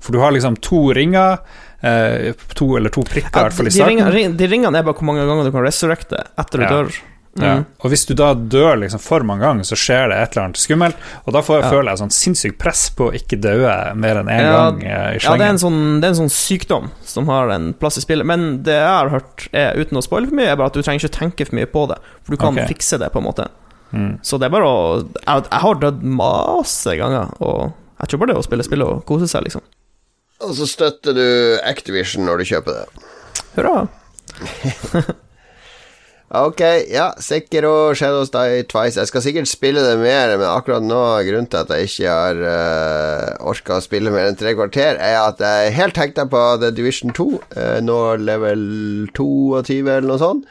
for 0.00 0.16
du 0.16 0.22
har 0.24 0.32
liksom 0.36 0.56
to 0.64 0.86
ringer. 0.96 1.42
Eh, 1.78 2.32
to 2.58 2.72
eller 2.74 2.90
to 2.90 3.04
prikker, 3.06 3.28
i 3.30 3.44
hvert 3.44 3.54
fall 3.54 3.68
i 3.68 3.70
de, 3.70 3.76
starten. 3.76 4.00
ringene, 4.08 4.36
de 4.40 4.46
ringene 4.50 4.80
er 4.80 4.88
bare 4.88 4.96
hvor 4.98 5.06
mange 5.06 5.22
ganger 5.28 5.46
du 5.46 5.52
kan 5.54 5.62
resurrecte 5.68 6.24
etter 6.42 6.58
du 6.58 6.64
Ja. 6.64 6.70
dør. 6.74 6.96
Ja. 7.42 7.52
Mm. 7.58 7.64
Og 7.78 7.92
hvis 7.92 8.04
du 8.08 8.14
da 8.18 8.32
dør 8.34 8.78
liksom 8.82 9.00
for 9.02 9.24
mange 9.26 9.46
ganger, 9.46 9.66
så 9.68 9.78
skjer 9.78 10.10
det 10.12 10.18
et 10.18 10.34
eller 10.34 10.48
annet 10.48 10.60
skummelt. 10.60 11.04
Og 11.24 11.36
da 11.36 11.42
får, 11.44 11.62
Ja. 11.62 11.70
føler 11.70 11.90
jeg 11.92 12.00
sånn 12.02 12.14
sinnssykt 12.14 12.58
press 12.58 12.88
på 12.90 13.08
å 13.08 13.14
ikke 13.14 13.40
daue 13.40 13.94
mer 13.94 14.20
enn 14.22 14.28
én 14.32 14.40
Ja, 14.40 14.56
gang 14.56 14.82
i 14.82 14.84
slengen. 14.84 15.22
Ja, 15.22 15.36
det 15.36 15.46
er, 15.46 15.54
en 15.54 15.62
sånn, 15.62 16.00
det 16.00 16.08
er 16.08 16.14
en 16.14 16.28
sånn 16.28 16.34
sykdom 16.34 16.90
som 17.04 17.28
har 17.28 17.50
en 17.54 17.72
plass 17.74 17.98
i 17.98 18.04
spillet. 18.04 18.26
Men 18.26 18.62
det 18.62 18.76
jeg 18.78 18.88
har 18.88 19.08
hørt, 19.08 19.48
er, 19.52 19.78
uten 19.78 19.98
å 19.98 20.02
spoile 20.02 20.28
for 20.28 20.34
mye, 20.34 20.50
er 20.50 20.56
bare 20.56 20.72
at 20.72 20.78
du 20.78 20.82
trenger 20.82 21.04
ikke 21.04 21.18
tenke 21.18 21.46
for 21.46 21.54
mye 21.54 21.66
på 21.66 21.86
det. 21.88 21.98
For 22.24 22.34
du 22.34 22.36
kan 22.36 22.54
okay. 22.54 22.66
fikse 22.74 22.98
det, 22.98 23.12
på 23.12 23.22
en 23.22 23.28
måte. 23.28 23.48
Mm. 23.92 24.18
Så 24.22 24.38
det 24.38 24.46
er 24.48 24.52
bare 24.52 24.68
å 24.68 24.80
Jeg, 25.00 25.44
jeg 25.48 25.60
har 25.64 25.78
dødd 25.80 26.02
masse 26.02 26.96
ganger, 26.98 27.30
og 27.40 27.72
jeg 28.00 28.08
tror 28.10 28.20
bare 28.20 28.30
det 28.32 28.36
er 28.36 28.42
å 28.42 28.46
spille 28.46 28.66
spill 28.66 28.84
og 28.84 29.04
kose 29.08 29.28
seg, 29.30 29.46
liksom. 29.48 29.64
Og 30.44 30.52
så 30.54 30.68
støtter 30.70 31.16
du 31.16 31.24
Activision 31.66 32.28
når 32.28 32.42
du 32.42 32.50
kjøper 32.52 32.76
det. 32.76 33.06
Hurra. 33.56 33.88
Ok, 36.28 36.60
ja. 36.92 37.14
Sekiro, 37.16 37.94
Shadows 37.96 38.28
Die 38.30 38.62
Twice. 38.68 39.00
Jeg 39.00 39.08
skal 39.08 39.22
sikkert 39.24 39.48
spille 39.48 39.80
det 39.80 39.96
mer, 40.02 40.34
men 40.36 40.44
akkurat 40.44 40.84
nå 40.84 41.00
grunnen 41.24 41.48
til 41.48 41.62
at 41.62 41.72
jeg 41.72 41.88
ikke 41.88 42.16
har 42.18 42.42
uh, 42.42 43.48
orka 43.48 43.78
å 43.78 43.84
spille 43.84 44.12
mer 44.12 44.28
enn 44.28 44.36
tre 44.36 44.52
kvarter, 44.58 45.00
er 45.00 45.16
at 45.22 45.40
jeg 45.40 45.70
er 45.70 45.76
helt 45.78 45.96
hekta 45.96 46.26
på 46.28 46.42
The 46.60 46.68
Division 46.76 47.16
2. 47.16 47.28
uh, 47.56 47.78
nå 47.80 48.00
level 48.20 48.60
22 49.16 49.80
eller 49.86 50.04
noe 50.10 50.20
sånt. 50.20 50.44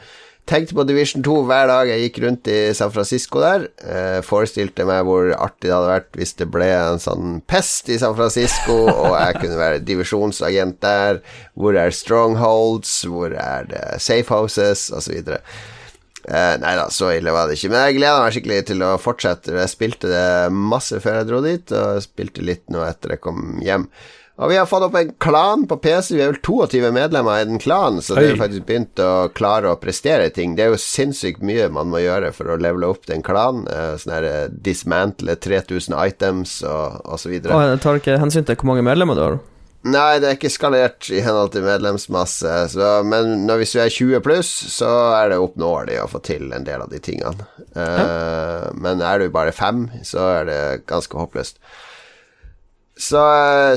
Tenkte 0.48 0.72
på 0.72 0.84
Division 0.88 1.20
2 1.20 1.32
hver 1.44 1.66
dag 1.68 1.90
jeg 1.90 2.06
gikk 2.06 2.18
rundt 2.24 2.48
i 2.48 2.56
San 2.72 2.92
Francisco 2.94 3.40
der. 3.42 3.66
Eh, 3.84 4.20
forestilte 4.24 4.86
meg 4.88 5.02
hvor 5.04 5.28
artig 5.36 5.66
det 5.66 5.74
hadde 5.74 5.90
vært 5.90 6.16
hvis 6.16 6.32
det 6.40 6.46
ble 6.54 6.68
en 6.72 7.02
sånn 7.02 7.42
pest 7.44 7.90
i 7.92 7.98
San 8.00 8.16
Francisco, 8.16 8.78
og 8.88 9.12
jeg 9.12 9.42
kunne 9.42 9.58
være 9.60 9.82
divisjonsagent 9.84 10.78
der. 10.80 11.20
Hvor 11.52 11.76
er 11.76 11.92
strongholds? 11.92 12.94
Hvor 13.12 13.36
er 13.36 13.68
det 13.68 13.82
safe 14.00 14.32
houses? 14.32 14.86
Og 14.88 15.04
så 15.04 15.18
videre. 15.18 15.42
Eh, 16.24 16.54
nei 16.64 16.74
da, 16.80 16.88
så 16.92 17.12
ille 17.12 17.32
var 17.36 17.48
det 17.48 17.58
ikke. 17.58 17.74
Men 17.74 17.84
jeg 17.84 17.98
gleder 18.00 18.24
meg 18.24 18.38
skikkelig 18.38 18.62
til 18.72 18.86
å 18.88 18.94
fortsette. 19.04 19.52
Jeg 19.52 19.74
spilte 19.74 20.08
det 20.14 20.26
masse 20.56 20.96
før 21.04 21.20
jeg 21.20 21.28
dro 21.28 21.42
dit, 21.44 21.76
og 21.76 22.00
spilte 22.08 22.48
litt 22.48 22.64
nå 22.72 22.88
etter 22.88 23.18
jeg 23.18 23.24
kom 23.28 23.60
hjem. 23.64 23.84
Og 24.38 24.52
vi 24.52 24.56
har 24.58 24.68
fått 24.70 24.84
opp 24.86 24.94
en 24.94 25.10
klan 25.18 25.64
på 25.66 25.80
PC. 25.82 26.12
Vi 26.14 26.22
er 26.22 26.30
vel 26.30 26.38
22 26.46 26.92
medlemmer 26.94 27.40
i 27.40 27.46
den 27.48 27.58
klanen, 27.58 27.98
så 28.02 28.14
det 28.14 28.28
har 28.28 28.38
faktisk 28.38 28.68
begynt 28.68 29.00
å 29.02 29.26
klare 29.34 29.72
å 29.72 29.78
prestere 29.82 30.28
ting. 30.30 30.54
Det 30.54 30.62
er 30.62 30.70
jo 30.70 30.78
sinnssykt 30.78 31.42
mye 31.42 31.66
man 31.74 31.90
må 31.90 32.04
gjøre 32.04 32.30
for 32.36 32.54
å 32.54 32.58
levele 32.60 32.86
opp 32.86 33.08
den 33.10 33.24
klanen. 33.26 33.66
Eh, 33.66 33.96
sånn 33.98 34.14
her 34.14 34.28
eh, 34.28 34.44
dismantle 34.62 35.34
3000 35.42 35.96
items 35.98 36.60
og, 36.62 37.00
og 37.02 37.18
så 37.18 37.32
videre. 37.32 37.58
Jeg 37.72 37.82
tar 37.82 37.98
ikke 37.98 38.20
hensyn 38.22 38.46
til 38.46 38.60
hvor 38.60 38.70
mange 38.70 38.86
medlemmer 38.86 39.18
du 39.18 39.24
har. 39.24 39.40
Nei, 39.88 40.18
det 40.22 40.26
er 40.28 40.38
ikke 40.38 40.50
skalert 40.50 41.06
i 41.14 41.20
henhold 41.22 41.52
til 41.54 41.66
medlemsmasse, 41.66 42.54
så, 42.74 42.88
men 43.06 43.44
når, 43.46 43.60
hvis 43.62 43.74
du 43.74 43.82
er 43.82 43.92
20 43.94 44.22
pluss, 44.26 44.50
så 44.74 44.88
er 45.16 45.30
det 45.32 45.38
oppnåelig 45.42 46.00
å 46.02 46.08
få 46.10 46.22
til 46.26 46.50
en 46.54 46.66
del 46.66 46.82
av 46.82 46.90
de 46.90 46.98
tingene. 47.02 47.46
Uh, 47.78 48.68
Men 48.74 49.04
er 49.06 49.22
du 49.22 49.30
bare 49.32 49.54
fem, 49.54 49.86
så 50.06 50.26
er 50.40 50.48
det 50.50 50.60
ganske 50.90 51.14
håpløst. 51.14 51.62
Så, 52.98 53.20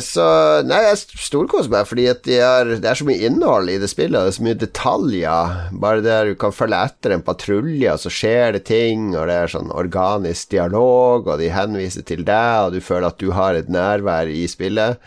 så 0.02 0.26
Nei, 0.66 0.80
jeg 0.88 0.98
storkoser 1.22 1.70
meg, 1.70 1.86
fordi 1.86 2.08
de 2.26 2.40
er, 2.42 2.72
det 2.82 2.90
er 2.90 2.98
så 2.98 3.06
mye 3.06 3.22
innhold 3.28 3.70
i 3.70 3.78
det 3.82 3.92
spillet, 3.92 4.18
det 4.18 4.32
er 4.32 4.38
så 4.38 4.46
mye 4.48 4.60
detaljer. 4.64 5.60
Bare 5.84 6.02
der 6.06 6.32
du 6.32 6.40
kan 6.42 6.56
følge 6.56 6.80
etter 6.90 7.14
en 7.14 7.26
patrulje, 7.26 7.94
og 7.94 8.02
så 8.02 8.12
skjer 8.14 8.58
det 8.58 8.64
ting, 8.72 9.12
og 9.14 9.30
det 9.30 9.38
er 9.38 9.54
sånn 9.54 9.70
organisk 9.78 10.56
dialog, 10.56 11.30
og 11.30 11.38
de 11.42 11.52
henviser 11.54 12.08
til 12.08 12.26
deg, 12.26 12.66
og 12.66 12.74
du 12.74 12.82
føler 12.82 13.12
at 13.12 13.22
du 13.22 13.30
har 13.38 13.60
et 13.60 13.70
nærvær 13.70 14.32
i 14.32 14.48
spillet. 14.50 14.98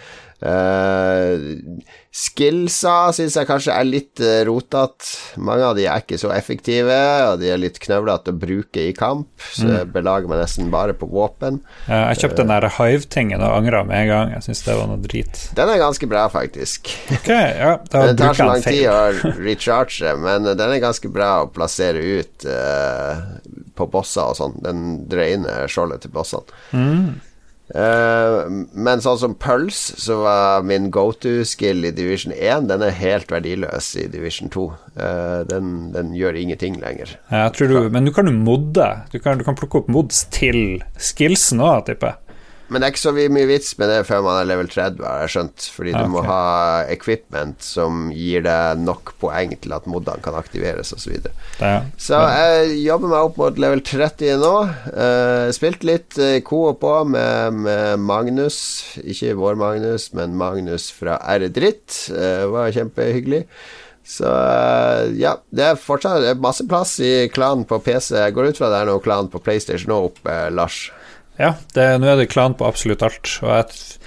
Uh, 0.45 1.81
skillsa 2.15 3.09
syns 3.17 3.35
jeg 3.39 3.49
kanskje 3.49 3.73
er 3.73 3.87
litt 3.89 4.21
uh, 4.21 4.43
rotete. 4.45 5.09
Mange 5.41 5.65
av 5.65 5.79
de 5.79 5.87
er 5.89 6.03
ikke 6.03 6.19
så 6.21 6.31
effektive, 6.35 6.99
og 7.31 7.41
de 7.41 7.49
er 7.55 7.63
litt 7.63 7.81
knøvlete 7.83 8.35
å 8.35 8.39
bruke 8.39 8.85
i 8.91 8.93
kamp, 8.97 9.31
så 9.57 9.71
jeg 9.71 9.89
belager 9.95 10.29
meg 10.31 10.43
nesten 10.43 10.69
bare 10.73 10.95
på 10.97 11.09
våpen. 11.11 11.63
Eh, 11.89 12.05
jeg 12.13 12.21
kjøpte 12.23 12.43
den 12.43 12.53
der 12.53 12.69
Hive-tingen 12.77 13.43
og 13.43 13.57
angra 13.57 13.83
med 13.89 14.05
en 14.05 14.11
gang. 14.13 14.35
Jeg 14.37 14.47
syns 14.49 14.63
det 14.67 14.77
var 14.79 14.93
noe 14.93 15.01
drit. 15.03 15.43
Den 15.57 15.73
er 15.73 15.81
ganske 15.81 16.09
bra, 16.13 16.27
faktisk. 16.33 16.93
Ok, 17.19 17.33
ja, 17.33 17.75
Det 17.95 18.15
tar 18.21 18.39
så 18.39 18.49
lang 18.53 18.65
tid 18.65 18.85
å 18.93 19.35
recharge, 19.41 20.15
men 20.21 20.51
den 20.53 20.65
er 20.69 20.83
ganske 20.85 21.11
bra 21.13 21.31
å 21.45 21.53
plassere 21.55 22.05
ut 22.05 22.49
eh, 22.49 23.23
på 23.75 23.89
bosser 23.91 24.29
og 24.29 24.39
sånn. 24.39 24.59
Den 24.65 24.83
drainer 25.11 25.71
skjoldet 25.73 26.05
til 26.05 26.13
bossene. 26.15 26.61
Eh, 27.73 28.39
men 28.77 29.01
sånn 29.01 29.21
som 29.21 29.35
Pulse, 29.41 29.97
så 30.01 30.19
var 30.21 30.67
min 30.69 30.91
go 30.93 31.07
to-skill 31.17 31.87
i 31.89 31.95
Division 31.97 32.35
1, 32.37 32.69
den 32.69 32.85
er 32.85 32.99
helt 32.99 33.33
verdiløs 33.33 33.95
i 34.01 34.09
Division 34.13 34.53
2. 34.53 34.67
Uh, 34.95 35.41
den, 35.49 35.71
den 35.95 36.13
gjør 36.15 36.37
ingenting 36.39 36.77
lenger. 36.83 37.17
Ja, 37.33 37.49
du, 37.51 37.89
men 37.91 38.07
du 38.07 38.13
kan 38.15 38.29
jo 38.31 38.35
modde. 38.37 38.87
Du 39.11 39.19
kan, 39.19 39.41
du 39.41 39.47
kan 39.47 39.57
plukke 39.59 39.81
opp 39.81 39.89
mods 39.91 40.27
til 40.35 40.85
skillsen 41.01 41.63
òg, 41.65 41.87
tipper 41.89 42.13
jeg. 42.13 42.24
Men 42.69 42.81
det 42.81 42.87
er 42.87 42.95
ikke 42.95 43.03
så 43.03 43.13
mye 43.15 43.49
vits 43.49 43.75
med 43.81 43.91
det 43.93 43.99
før 44.09 44.23
man 44.25 44.39
er 44.41 44.49
level 44.49 44.71
30, 44.73 45.03
har 45.05 45.25
jeg 45.25 45.33
skjønt. 45.35 45.67
Fordi 45.75 45.93
du 45.95 46.09
må 46.13 46.23
ha 46.25 46.41
equipment 46.93 47.65
som 47.65 48.09
gir 48.15 48.45
deg 48.47 48.81
nok 48.81 49.15
poeng 49.21 49.53
til 49.61 49.77
at 49.77 49.89
modene 49.91 50.25
kan 50.25 50.39
aktiveres, 50.39 50.95
osv. 50.97 51.19
så 51.29 51.35
ja. 51.61 51.77
Så 52.01 52.21
jeg 52.25 52.81
jobber 52.87 53.13
meg 53.13 53.29
opp 53.29 53.39
mot 53.41 53.61
level 53.61 53.85
30 53.85 54.41
nå. 54.41 54.55
Uh, 54.95 55.53
spilt 55.55 55.87
litt 55.87 56.17
coop 56.17 56.53
co-op 56.55 56.85
òg 56.87 57.09
med, 57.13 57.63
med 57.67 58.03
Magnus. 58.03 58.59
Ikke 59.03 59.35
vår 59.39 59.59
Magnus, 59.61 60.11
men 60.17 60.37
Magnus 60.39 60.89
fra 60.95 61.19
R-Dritt. 61.37 62.07
Uh, 62.15 62.47
var 62.55 62.73
kjempehyggelig. 62.75 63.45
Så 64.05 64.29
eh, 64.29 65.15
ja, 65.17 65.39
det 65.49 65.65
er 65.65 65.81
fortsatt 65.81 66.41
masse 66.45 66.67
plass 66.69 66.99
i 67.01 67.29
klanen 67.33 67.65
på 67.69 67.81
PC. 67.81 68.13
Jeg 68.19 68.37
går 68.37 68.53
ut 68.53 68.61
fra 68.61 68.69
det 68.73 68.83
er 68.83 68.91
noe 68.91 69.03
klan 69.05 69.31
på 69.33 69.41
PlayStation 69.45 69.95
nå 69.95 70.03
oppe, 70.11 70.35
Lars. 70.53 70.91
Ja, 71.41 71.55
det, 71.75 71.87
nå 71.99 72.09
er 72.13 72.21
det 72.21 72.31
klan 72.31 72.55
på 72.55 72.67
absolutt 72.69 73.03
alt. 73.03 73.31
Og 73.43 73.51
jeg, 73.51 73.99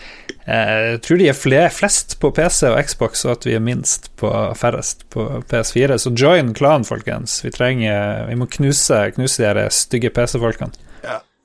jeg 0.48 1.02
tror 1.04 1.20
de 1.20 1.28
er 1.28 1.38
fle, 1.38 1.62
flest 1.76 2.18
på 2.24 2.32
PC 2.36 2.70
og 2.70 2.80
Xbox, 2.88 3.26
og 3.28 3.36
at 3.36 3.48
vi 3.50 3.58
er 3.58 3.64
minst 3.64 4.12
på 4.20 4.32
færrest 4.56 5.04
på 5.14 5.28
PS4. 5.52 6.00
Så 6.00 6.16
join 6.16 6.54
klan, 6.58 6.88
folkens. 6.88 7.42
Vi 7.44 7.52
trenger 7.56 8.28
Vi 8.32 8.40
må 8.40 8.48
knuse, 8.58 9.10
knuse 9.18 9.56
de 9.60 9.70
stygge 9.76 10.14
PC-folkene. 10.16 10.88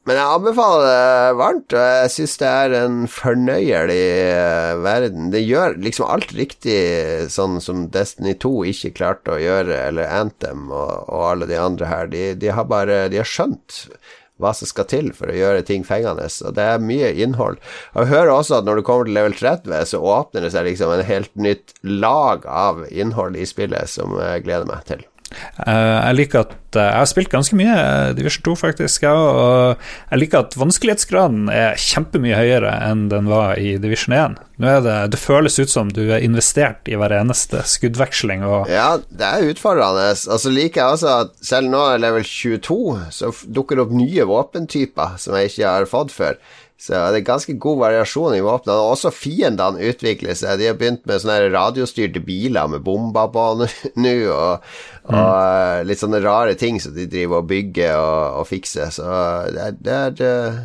Men 0.02 0.18
jeg 0.18 0.34
anbefaler 0.34 0.80
det 0.82 1.34
varmt, 1.38 1.74
og 1.78 1.82
jeg 2.02 2.10
syns 2.10 2.32
det 2.40 2.48
er 2.48 2.72
en 2.80 2.96
fornøyelig 3.06 3.98
eh, 4.32 4.70
verden. 4.82 5.28
Det 5.30 5.44
gjør 5.44 5.76
liksom 5.84 6.08
alt 6.10 6.32
riktig, 6.34 6.78
sånn 7.30 7.60
som 7.62 7.84
Destiny 7.94 8.34
2 8.42 8.50
ikke 8.72 8.90
klarte 8.96 9.36
å 9.36 9.38
gjøre, 9.38 9.76
eller 9.92 10.10
Anthem 10.10 10.72
og, 10.72 11.06
og 11.06 11.28
alle 11.28 11.46
de 11.52 11.60
andre 11.60 11.92
her. 11.92 12.10
De, 12.10 12.24
de 12.34 12.50
har 12.50 12.66
bare 12.66 13.04
De 13.14 13.22
har 13.22 13.30
skjønt 13.30 13.84
hva 14.40 14.52
som 14.56 14.68
skal 14.68 14.88
til 14.90 15.12
for 15.16 15.30
å 15.30 15.36
gjøre 15.36 15.64
ting 15.68 15.84
fengende, 15.86 16.26
og 16.26 16.56
det 16.56 16.64
er 16.74 16.82
mye 16.82 17.12
innhold. 17.24 17.60
Og 17.94 18.02
Jeg 18.04 18.12
hører 18.14 18.32
også 18.34 18.58
at 18.58 18.68
når 18.68 18.80
du 18.80 18.86
kommer 18.86 19.08
til 19.08 19.18
level 19.18 19.36
30, 19.38 19.76
så 19.92 20.00
åpner 20.00 20.46
det 20.46 20.52
seg 20.54 20.66
liksom 20.70 20.94
en 20.94 21.06
helt 21.06 21.32
nytt 21.36 21.76
lag 21.82 22.46
av 22.46 22.84
innhold 22.90 23.36
i 23.36 23.46
spillet 23.48 23.90
som 23.92 24.16
jeg 24.18 24.46
gleder 24.46 24.68
meg 24.68 24.84
til. 24.88 25.06
Eh, 25.66 25.98
jeg 26.08 26.18
liker 26.18 26.46
at 26.46 26.58
eh, 26.76 26.88
Jeg 26.88 27.00
har 27.00 27.10
spilt 27.10 27.32
ganske 27.32 27.56
mye 27.58 27.74
eh, 27.74 28.12
Division 28.18 28.44
2, 28.48 28.54
faktisk, 28.60 29.04
jeg. 29.06 29.12
Og 29.12 29.76
jeg 30.10 30.22
liker 30.22 30.46
at 30.46 30.56
vanskelighetsgraden 30.58 31.50
er 31.52 31.78
kjempemye 31.80 32.38
høyere 32.38 32.72
enn 32.88 33.08
den 33.12 33.30
var 33.30 33.60
i 33.60 33.76
Division 33.82 34.16
1. 34.16 34.40
Nå 34.62 34.72
det, 34.84 34.96
det 35.14 35.18
føles 35.18 35.58
ut 35.58 35.72
som 35.72 35.90
du 35.90 36.04
er 36.04 36.22
investert 36.22 36.86
i 36.90 36.96
hver 36.98 37.14
eneste 37.16 37.64
skuddveksling. 37.66 38.44
Ja, 38.70 38.96
det 39.10 39.28
er 39.28 39.52
utfordrende. 39.52 40.10
Og 40.12 40.42
så 40.44 40.52
liker 40.52 40.84
jeg 40.84 40.98
også 40.98 41.14
at 41.26 41.38
selv 41.42 41.72
nå 41.72 41.84
level 42.02 42.26
22, 42.26 42.82
så 43.14 43.32
dukker 43.46 43.78
det 43.78 43.86
opp 43.86 43.96
nye 43.96 44.28
våpentyper 44.28 45.16
som 45.22 45.38
jeg 45.38 45.52
ikke 45.52 45.72
har 45.76 45.90
fått 45.90 46.14
før. 46.14 46.38
Så 46.82 46.98
det 47.14 47.20
er 47.20 47.26
ganske 47.28 47.54
god 47.62 47.78
variasjon 47.78 48.34
i 48.34 48.42
våpnene. 48.42 48.74
Og 48.82 48.96
også 48.96 49.12
fiendene 49.14 49.84
utvikler 49.86 50.34
seg. 50.34 50.58
De 50.58 50.66
har 50.66 50.78
begynt 50.80 51.04
med 51.06 51.22
sånne 51.22 51.52
radiostyrte 51.52 52.22
biler 52.26 52.72
med 52.72 52.82
bomber 52.82 53.28
på 53.30 53.44
nå, 53.60 53.68
nå, 54.02 54.14
og, 54.34 54.72
og 55.06 55.14
mm. 55.14 55.86
litt 55.86 56.02
sånne 56.02 56.22
rare 56.24 56.56
ting 56.62 56.80
som 56.82 56.94
de 56.96 57.08
driver 57.10 57.42
og 57.42 57.50
bygger 57.50 57.98
og, 57.98 58.40
og 58.40 58.48
fikser. 58.50 58.94
Så 58.94 59.06
det 59.52 59.68
er, 59.68 59.78
det 60.16 60.26
er, 60.32 60.58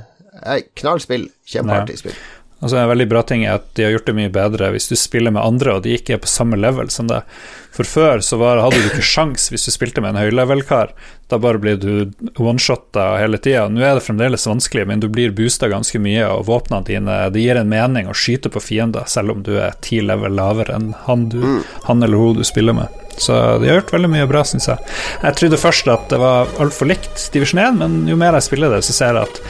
eh, 0.46 0.66
knallspill. 0.80 1.30
Kjempeartig 1.48 2.02
spill. 2.04 2.18
Altså 2.58 2.78
En 2.78 2.90
veldig 2.90 3.06
bra 3.10 3.22
ting 3.22 3.44
er 3.46 3.60
at 3.60 3.68
de 3.78 3.86
har 3.86 3.92
gjort 3.94 4.08
det 4.10 4.16
mye 4.18 4.34
bedre 4.34 4.72
hvis 4.74 4.90
du 4.90 4.96
spiller 4.98 5.34
med 5.34 5.46
andre 5.46 5.76
og 5.78 5.84
de 5.86 5.94
ikke 5.94 6.16
er 6.16 6.22
på 6.24 6.30
samme 6.32 6.58
level 6.58 6.90
som 6.90 7.10
deg. 7.10 7.28
For 7.76 7.86
før 7.86 8.24
så 8.26 8.40
var, 8.42 8.58
hadde 8.64 8.80
du 8.82 8.88
ikke 8.90 9.06
sjans 9.06 9.52
hvis 9.54 9.68
du 9.68 9.72
spilte 9.76 10.02
med 10.02 10.16
en 10.16 10.22
høylevel-kar. 10.24 10.96
Da 11.30 11.38
bare 11.38 11.62
blir 11.62 11.78
du 11.78 12.10
one-shotta 12.42 13.12
hele 13.22 13.38
tida. 13.38 13.68
Nå 13.70 13.84
er 13.86 14.00
det 14.00 14.06
fremdeles 14.08 14.48
vanskelig, 14.50 14.88
men 14.90 15.04
du 15.04 15.06
blir 15.14 15.36
boosta 15.38 15.70
ganske 15.70 16.02
mye, 16.02 16.24
og 16.26 16.48
våpnene 16.50 16.88
dine 16.88 17.20
Det 17.30 17.44
gir 17.44 17.60
en 17.62 17.70
mening 17.70 18.10
å 18.10 18.18
skyte 18.18 18.50
på 18.50 18.64
fiender, 18.64 19.06
selv 19.06 19.36
om 19.36 19.46
du 19.46 19.60
er 19.62 19.78
ti 19.86 20.02
level 20.02 20.34
lavere 20.40 20.80
enn 20.80 20.96
han, 21.06 21.30
du, 21.30 21.44
han 21.86 22.02
eller 22.02 22.18
hun 22.18 22.42
du 22.42 22.48
spiller 22.48 22.74
med. 22.80 23.07
Så 23.18 23.34
de 23.62 23.70
har 23.70 23.82
gjort 23.82 23.96
veldig 23.96 24.12
mye 24.14 24.28
bra, 24.30 24.44
syns 24.46 24.70
jeg. 24.70 24.98
Jeg 25.24 25.40
trodde 25.40 25.62
først 25.62 25.90
at 25.94 26.12
det 26.14 26.22
var 26.22 26.52
altfor 26.62 26.90
likt 26.90 27.30
Divisjon 27.34 27.64
1, 27.64 27.82
men 27.82 27.98
jo 28.10 28.20
mer 28.20 28.38
jeg 28.38 28.50
spiller 28.50 28.76
det, 28.76 28.84
så 28.86 28.96
ser 28.96 29.18
jeg 29.18 29.30
at 29.30 29.42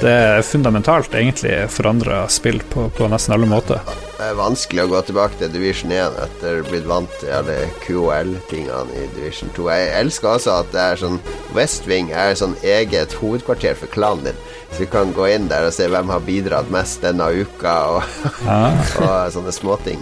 det 0.00 0.10
er 0.10 0.42
fundamentalt 0.46 1.12
egentlig 1.14 1.52
forandra 1.70 2.22
spill 2.32 2.62
på, 2.72 2.86
på 2.96 3.08
nesten 3.12 3.34
alle 3.36 3.46
måter. 3.46 3.82
Det 4.16 4.30
er 4.30 4.38
vanskelig 4.38 4.84
å 4.84 4.90
gå 4.90 5.02
tilbake 5.06 5.38
til 5.38 5.52
Division 5.52 5.92
1 5.92 6.16
etter 6.24 6.62
blitt 6.66 6.88
vant 6.88 7.12
til 7.20 7.34
alle 7.36 7.58
QOL-tingene 7.84 8.96
i 8.96 9.06
Division 9.16 9.52
2. 9.54 9.68
Jeg 9.70 9.92
elsker 10.00 10.32
også 10.32 10.56
at 10.62 10.72
det 10.74 10.82
er 10.82 11.02
sånn 11.02 11.20
West 11.56 11.86
Wing 11.90 12.10
er 12.16 12.34
sånn 12.38 12.56
eget 12.64 13.14
hovedkvarter 13.20 13.76
for 13.78 13.92
klanen 13.92 14.30
din. 14.30 14.42
Så 14.72 14.86
du 14.86 14.90
kan 14.90 15.12
gå 15.14 15.28
inn 15.34 15.50
der 15.52 15.68
og 15.68 15.76
se 15.76 15.90
hvem 15.92 16.10
har 16.14 16.24
bidratt 16.24 16.72
mest 16.72 17.04
denne 17.04 17.28
uka, 17.28 17.76
og, 17.98 18.20
og 19.04 19.16
sånne 19.36 19.54
småting. 19.54 20.00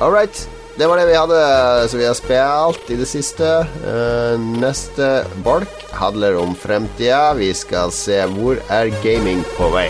All 0.00 0.14
right. 0.14 0.46
Det 0.76 0.86
var 0.86 0.96
det 1.00 1.06
vi 1.08 1.16
hadde 1.16 1.36
som 1.88 1.98
vi 1.98 2.04
har 2.04 2.16
spilt 2.18 2.90
i 2.92 2.98
det 3.00 3.06
siste. 3.08 3.48
Eh, 3.64 4.34
neste 4.60 5.24
bolk 5.40 5.86
handler 5.96 6.36
om 6.36 6.52
fremtida. 6.52 7.32
Vi 7.38 7.48
skal 7.56 7.94
se 7.96 8.20
hvor 8.36 8.60
er 8.68 8.92
gaming 9.00 9.40
på 9.56 9.72
vei. 9.72 9.88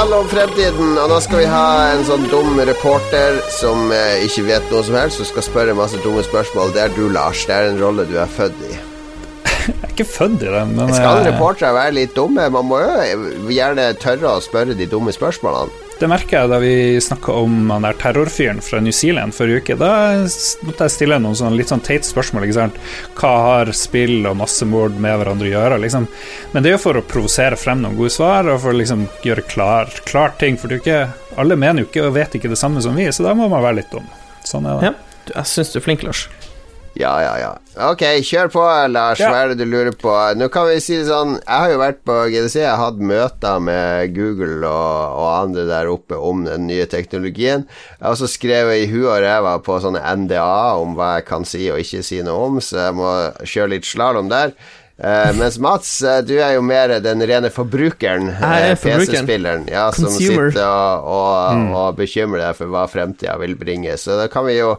Det 0.00 0.16
om 0.16 0.28
fremtiden, 0.28 0.94
og 0.98 1.10
nå 1.12 1.16
skal 1.20 1.42
vi 1.42 1.48
ha 1.50 1.64
en 1.92 2.06
sånn 2.08 2.22
dum 2.32 2.56
reporter 2.64 3.36
som 3.52 3.92
eh, 3.92 4.24
ikke 4.24 4.46
vet 4.48 4.72
noe 4.72 4.80
som 4.86 4.96
helst, 4.96 5.20
og 5.20 5.28
skal 5.28 5.44
spørre 5.44 5.76
masse 5.76 6.00
dumme 6.00 6.24
spørsmål. 6.24 6.72
Det 6.72 6.86
er 6.86 6.94
du, 6.96 7.04
Lars. 7.12 7.44
Det 7.44 7.58
er 7.58 7.68
en 7.68 7.82
rolle 7.84 8.08
du 8.08 8.16
er 8.16 8.38
født 8.38 8.64
i. 8.64 8.78
Er 9.90 9.96
ikke 9.96 10.06
født 10.06 10.44
i 10.46 10.50
den, 10.52 10.74
men 10.78 10.92
Skal 10.94 11.24
eh, 11.24 11.32
reportere 11.32 11.74
være 11.74 11.94
litt 11.96 12.12
dumme? 12.14 12.44
Man 12.54 12.68
må 12.70 12.78
jo 12.78 13.50
gjerne 13.50 13.88
tørre 13.98 14.36
å 14.36 14.42
spørre 14.44 14.76
de 14.78 14.86
dumme 14.86 15.10
spørsmålene. 15.10 15.88
Det 15.98 16.08
merker 16.08 16.38
jeg 16.38 16.48
da 16.52 16.60
vi 16.62 16.74
snakka 17.02 17.34
om 17.42 17.72
han 17.74 17.84
der 17.84 17.98
terrorfyren 17.98 18.62
fra 18.64 18.78
New 18.80 18.94
Zealand 18.94 19.34
forrige 19.36 19.64
uke. 19.64 19.76
Da 19.80 19.90
måtte 20.64 20.86
jeg 20.86 20.94
stille 20.94 21.18
noen 21.20 21.36
sånn 21.36 21.58
litt 21.58 21.72
sånn 21.74 21.82
teit 21.84 22.06
spørsmål. 22.06 22.46
ikke 22.46 22.56
sant? 22.56 22.78
Hva 23.18 23.34
har 23.48 23.72
spill 23.76 24.22
og 24.30 24.38
massemord 24.38 24.94
med 24.94 25.18
hverandre 25.20 25.50
å 25.50 25.52
gjøre? 25.56 25.82
liksom? 25.82 26.06
Men 26.54 26.62
det 26.64 26.70
er 26.70 26.78
jo 26.78 26.84
for 26.86 27.02
å 27.02 27.04
provosere 27.04 27.58
frem 27.60 27.82
noen 27.82 27.98
gode 27.98 28.14
svar, 28.14 28.48
og 28.48 28.62
for 28.62 28.72
å 28.72 28.78
liksom 28.78 29.08
gjøre 29.26 29.44
klar, 29.50 29.92
klart 30.08 30.38
ting. 30.40 30.56
For 30.56 30.70
det 30.70 30.78
er 30.78 30.84
ikke, 30.86 31.36
alle 31.42 31.58
mener 31.58 31.82
jo 31.82 31.90
ikke 31.90 32.06
og 32.06 32.16
vet 32.16 32.38
ikke 32.38 32.54
det 32.54 32.62
samme 32.62 32.80
som 32.86 32.96
vi, 32.96 33.10
så 33.10 33.26
da 33.26 33.34
må 33.36 33.50
man 33.50 33.66
være 33.66 33.82
litt 33.82 33.92
dum. 33.92 34.06
Sånn 34.46 34.70
er 34.70 34.78
det. 34.78 34.94
Ja. 34.94 35.34
Jeg 35.34 35.50
syns 35.50 35.74
du 35.74 35.82
er 35.82 35.84
flink, 35.84 36.06
Lars. 36.06 36.30
Ja, 36.98 37.12
ja, 37.22 37.34
ja. 37.38 37.50
Ok, 37.90 38.02
kjør 38.26 38.50
på, 38.50 38.62
Lars. 38.90 39.20
Hva 39.22 39.44
er 39.44 39.52
det 39.52 39.62
du 39.62 39.70
lurer 39.70 39.94
på? 39.96 40.10
Nå 40.36 40.48
kan 40.52 40.66
vi 40.68 40.80
si 40.82 40.96
det 40.98 41.06
sånn 41.06 41.36
Jeg 41.38 41.54
har 41.54 41.70
jo 41.70 41.78
vært 41.80 42.00
på 42.06 42.16
GDC, 42.32 42.56
jeg 42.64 42.72
har 42.72 42.82
hatt 42.82 42.98
møter 42.98 43.62
med 43.62 44.16
Google 44.16 44.58
og, 44.66 45.14
og 45.20 45.28
andre 45.36 45.68
der 45.70 45.92
oppe 45.92 46.18
om 46.18 46.42
den 46.48 46.66
nye 46.66 46.88
teknologien. 46.90 47.64
Jeg 47.94 48.02
har 48.02 48.16
også 48.16 48.28
skrevet 48.30 48.82
i 48.82 48.90
huet 48.90 49.06
og 49.12 49.22
ræva 49.22 49.54
på 49.64 49.78
sånne 49.84 50.02
NDA 50.24 50.50
om 50.82 50.98
hva 50.98 51.16
jeg 51.18 51.28
kan 51.30 51.46
si 51.48 51.70
og 51.70 51.80
ikke 51.84 52.02
si 52.06 52.20
noe 52.26 52.50
om, 52.50 52.60
så 52.64 52.88
jeg 52.88 52.98
må 52.98 53.14
kjøre 53.46 53.74
litt 53.76 53.88
slalåm 53.88 54.32
der. 54.32 54.56
Uh, 55.00 55.30
mens 55.38 55.56
Mats, 55.56 56.02
eh, 56.04 56.18
du 56.28 56.34
er 56.36 56.58
jo 56.58 56.64
mer 56.66 56.98
den 57.00 57.24
rene 57.24 57.48
forbrukeren. 57.48 58.26
Er 58.36 58.74
eh. 58.74 58.76
PC-spilleren. 58.76 59.62
Ja, 59.72 59.86
som 59.96 60.12
sitter 60.12 60.60
og, 60.60 61.06
og, 61.08 61.70
og 61.72 61.94
bekymrer 61.96 62.50
deg 62.50 62.58
for 62.58 62.68
hva 62.68 62.82
fremtida 62.90 63.38
vil 63.40 63.56
bringe. 63.56 63.94
Så 63.96 64.18
da 64.20 64.26
kan 64.28 64.44
vi 64.44 64.58
jo 64.58 64.74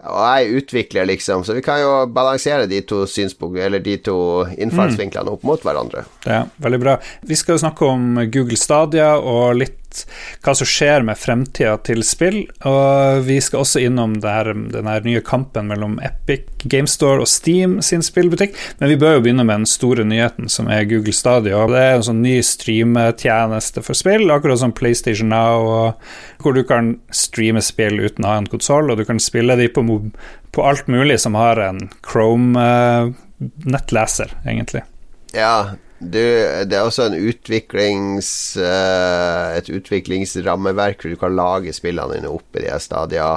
og 0.00 0.20
jeg 0.24 0.62
utvikler, 0.62 1.08
liksom, 1.10 1.44
så 1.44 1.56
vi 1.56 1.64
kan 1.64 1.80
jo 1.82 1.90
balansere 2.14 2.68
de 2.70 2.80
to 2.88 3.02
synspunktene, 3.10 3.66
eller 3.66 3.82
de 3.84 3.98
to 4.00 4.16
innfallsvinklene 4.56 5.34
opp 5.34 5.44
mot 5.44 5.60
hverandre. 5.64 6.06
Ja, 6.24 6.44
veldig 6.62 6.80
bra. 6.80 6.96
Vi 7.28 7.36
skal 7.36 7.58
jo 7.58 7.64
snakke 7.66 7.90
om 7.90 8.22
Google 8.32 8.56
Stadia 8.60 9.12
og 9.18 9.60
litt 9.60 9.79
hva 10.44 10.52
som 10.56 10.68
skjer 10.68 11.04
med 11.06 11.18
fremtida 11.18 11.76
til 11.86 12.02
spill. 12.06 12.40
Og 12.68 13.24
vi 13.26 13.40
skal 13.44 13.60
også 13.64 13.82
innom 13.86 14.12
der, 14.22 14.44
den 14.74 14.86
nye 15.06 15.22
kampen 15.24 15.64
mellom 15.70 15.98
Epic 16.04 16.42
GameStore 16.64 17.20
og 17.24 17.28
Steam 17.30 17.70
sin 17.84 18.02
spillbutikk. 18.04 18.52
Men 18.80 18.88
vi 18.92 19.00
bør 19.00 19.12
jo 19.16 19.22
begynne 19.24 19.44
med 19.46 19.56
den 19.62 19.70
store 19.70 20.04
nyheten, 20.06 20.46
som 20.52 20.64
er 20.72 20.88
Google 20.90 21.14
Stadia. 21.16 21.58
Det 21.70 21.80
er 21.80 21.94
en 21.96 22.08
sånn 22.10 22.24
ny 22.24 22.36
streametjeneste 22.44 23.78
for 23.86 23.94
spill, 23.98 24.24
akkurat 24.32 24.60
som 24.62 24.76
PlayStation 24.76 25.28
Now, 25.32 25.60
hvor 26.42 26.52
du 26.56 26.62
kan 26.66 26.84
streame 27.14 27.62
spill 27.64 27.96
uten 28.00 28.24
å 28.24 28.28
ha 28.32 28.36
en 28.40 28.50
konsoll, 28.50 28.86
og 28.90 28.96
du 29.00 29.04
kan 29.08 29.20
spille 29.22 29.54
de 29.60 29.66
på, 29.72 29.80
på 30.54 30.60
alt 30.66 30.86
mulig 30.90 31.18
som 31.22 31.34
har 31.38 31.56
en 31.62 31.78
Chrome-nettleser, 32.06 34.28
egentlig. 34.44 34.82
Ja, 35.36 35.54
du, 36.00 36.20
det 36.64 36.76
er 36.76 36.86
også 36.86 37.10
en 37.10 37.18
utviklings 37.28 38.30
eh, 38.56 39.58
et 39.58 39.68
utviklingsrammeverk 39.68 41.02
hvor 41.02 41.12
du 41.12 41.20
kan 41.20 41.36
lage 41.36 41.74
spillene 41.76 42.16
dine 42.16 42.32
opp 42.32 42.56
i 42.56 42.64
de 42.64 42.78
stadia 42.80 43.34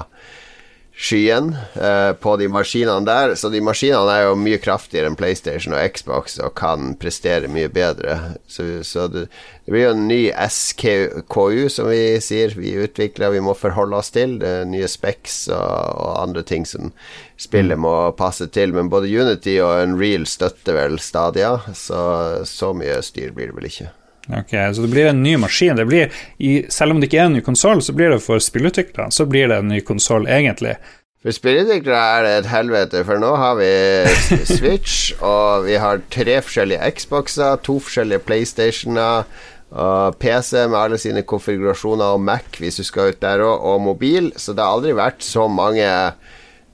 skyen 0.95 1.55
eh, 1.81 2.13
på 2.13 2.35
de 2.37 2.47
maskinene 2.47 3.05
der. 3.05 3.35
Så 3.35 3.49
de 3.49 3.61
maskinene 3.65 4.13
er 4.13 4.27
jo 4.27 4.37
mye 4.39 4.59
kraftigere 4.61 5.09
enn 5.09 5.17
PlayStation 5.17 5.73
og 5.75 5.95
Xbox 5.95 6.37
og 6.39 6.53
kan 6.59 6.93
prestere 7.01 7.49
mye 7.51 7.71
bedre. 7.73 8.19
Så, 8.47 8.83
så 8.87 9.07
det, 9.11 9.25
det 9.65 9.73
blir 9.73 9.87
jo 9.87 9.95
en 9.95 10.05
ny 10.07 10.21
SKU, 10.29 11.69
som 11.73 11.89
vi 11.89 12.03
sier, 12.23 12.53
vi 12.57 12.75
utvikler, 12.85 13.33
vi 13.33 13.43
må 13.43 13.57
forholde 13.57 13.97
oss 13.97 14.13
til. 14.13 14.37
Det 14.43 14.53
er 14.61 14.69
nye 14.69 14.89
specs 14.91 15.47
og, 15.49 15.97
og 15.97 16.13
andre 16.27 16.45
ting 16.45 16.67
som 16.69 16.93
spillet 17.41 17.79
må 17.81 17.95
passe 18.19 18.47
til. 18.53 18.75
Men 18.77 18.91
både 18.93 19.11
Unity 19.11 19.57
og 19.63 19.87
Unreal 19.87 20.29
støtter 20.29 20.77
vel 20.77 21.01
Stadia, 21.01 21.57
så 21.73 22.03
så 22.47 22.73
mye 22.77 23.01
styr 23.05 23.33
blir 23.33 23.49
det 23.49 23.57
vel 23.57 23.69
ikke. 23.71 23.89
Ok, 24.31 24.51
Så 24.75 24.81
det 24.81 24.91
blir 24.91 25.09
en 25.09 25.23
ny 25.23 25.35
maskin. 25.37 25.75
Det 25.75 25.85
blir, 25.85 26.11
i, 26.39 26.63
selv 26.71 26.95
om 26.95 26.99
det 27.01 27.09
ikke 27.09 27.19
er 27.19 27.29
en 27.29 27.37
ny 27.37 27.43
konsoll, 27.43 27.81
så 27.83 27.95
blir 27.95 28.13
det 28.13 28.21
for 28.23 28.39
spillutviklerne 28.39 29.11
så 29.11 29.25
blir 29.27 29.49
det 29.51 29.59
en 29.59 29.71
ny 29.73 29.81
konsoll, 29.83 30.27
egentlig. 30.31 30.77
For 31.23 31.35
spillutviklere 31.35 32.03
er 32.17 32.25
det 32.25 32.31
et 32.41 32.51
helvete, 32.51 33.03
for 33.07 33.19
nå 33.19 33.31
har 33.39 33.57
vi 33.59 33.71
Switch, 34.57 35.13
og 35.23 35.67
vi 35.67 35.79
har 35.79 36.03
tre 36.11 36.39
forskjellige 36.43 36.91
Xboxer, 36.99 37.59
to 37.63 37.77
forskjellige 37.83 38.23
PlayStationer, 38.27 39.27
og 39.73 40.17
PC 40.21 40.67
med 40.69 40.77
alle 40.77 40.99
sine 41.01 41.23
konfigurasjoner, 41.25 42.13
og 42.13 42.21
Mac 42.21 42.59
hvis 42.61 42.77
du 42.77 42.83
skal 42.85 43.11
ut 43.11 43.21
der 43.23 43.41
òg, 43.41 43.55
og 43.71 43.81
mobil, 43.81 44.31
så 44.37 44.53
det 44.53 44.63
har 44.63 44.77
aldri 44.77 44.93
vært 44.95 45.23
så 45.25 45.47
mange 45.49 45.87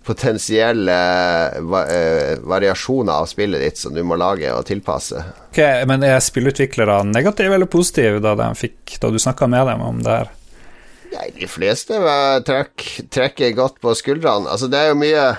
potensielle 0.10 0.98
eh, 1.54 2.40
variasjoner 2.42 3.14
av 3.14 3.30
spillet 3.30 3.62
ditt 3.62 3.78
som 3.78 3.94
du 3.94 4.02
må 4.04 4.18
lage 4.18 4.50
og 4.56 4.66
tilpasse. 4.66 5.22
Ok, 5.52 5.62
Men 5.90 6.06
er 6.06 6.18
spillutviklere 6.24 7.04
negative 7.08 7.56
eller 7.56 7.70
positive 7.70 8.22
da, 8.24 8.36
fikk, 8.58 8.98
da 9.02 9.12
du 9.14 9.20
snakka 9.22 9.50
med 9.52 9.70
dem 9.70 9.86
om 9.86 10.02
det 10.06 10.16
her? 10.16 10.32
Nei, 11.10 11.28
de 11.38 11.50
fleste 11.50 11.98
eh, 11.98 12.40
trekk, 12.46 12.86
trekker 13.14 13.54
godt 13.58 13.78
på 13.84 13.94
skuldrene. 13.98 14.50
Altså, 14.50 14.70
det 14.72 14.82
er 14.82 14.94
jo 14.94 15.04
mye 15.04 15.28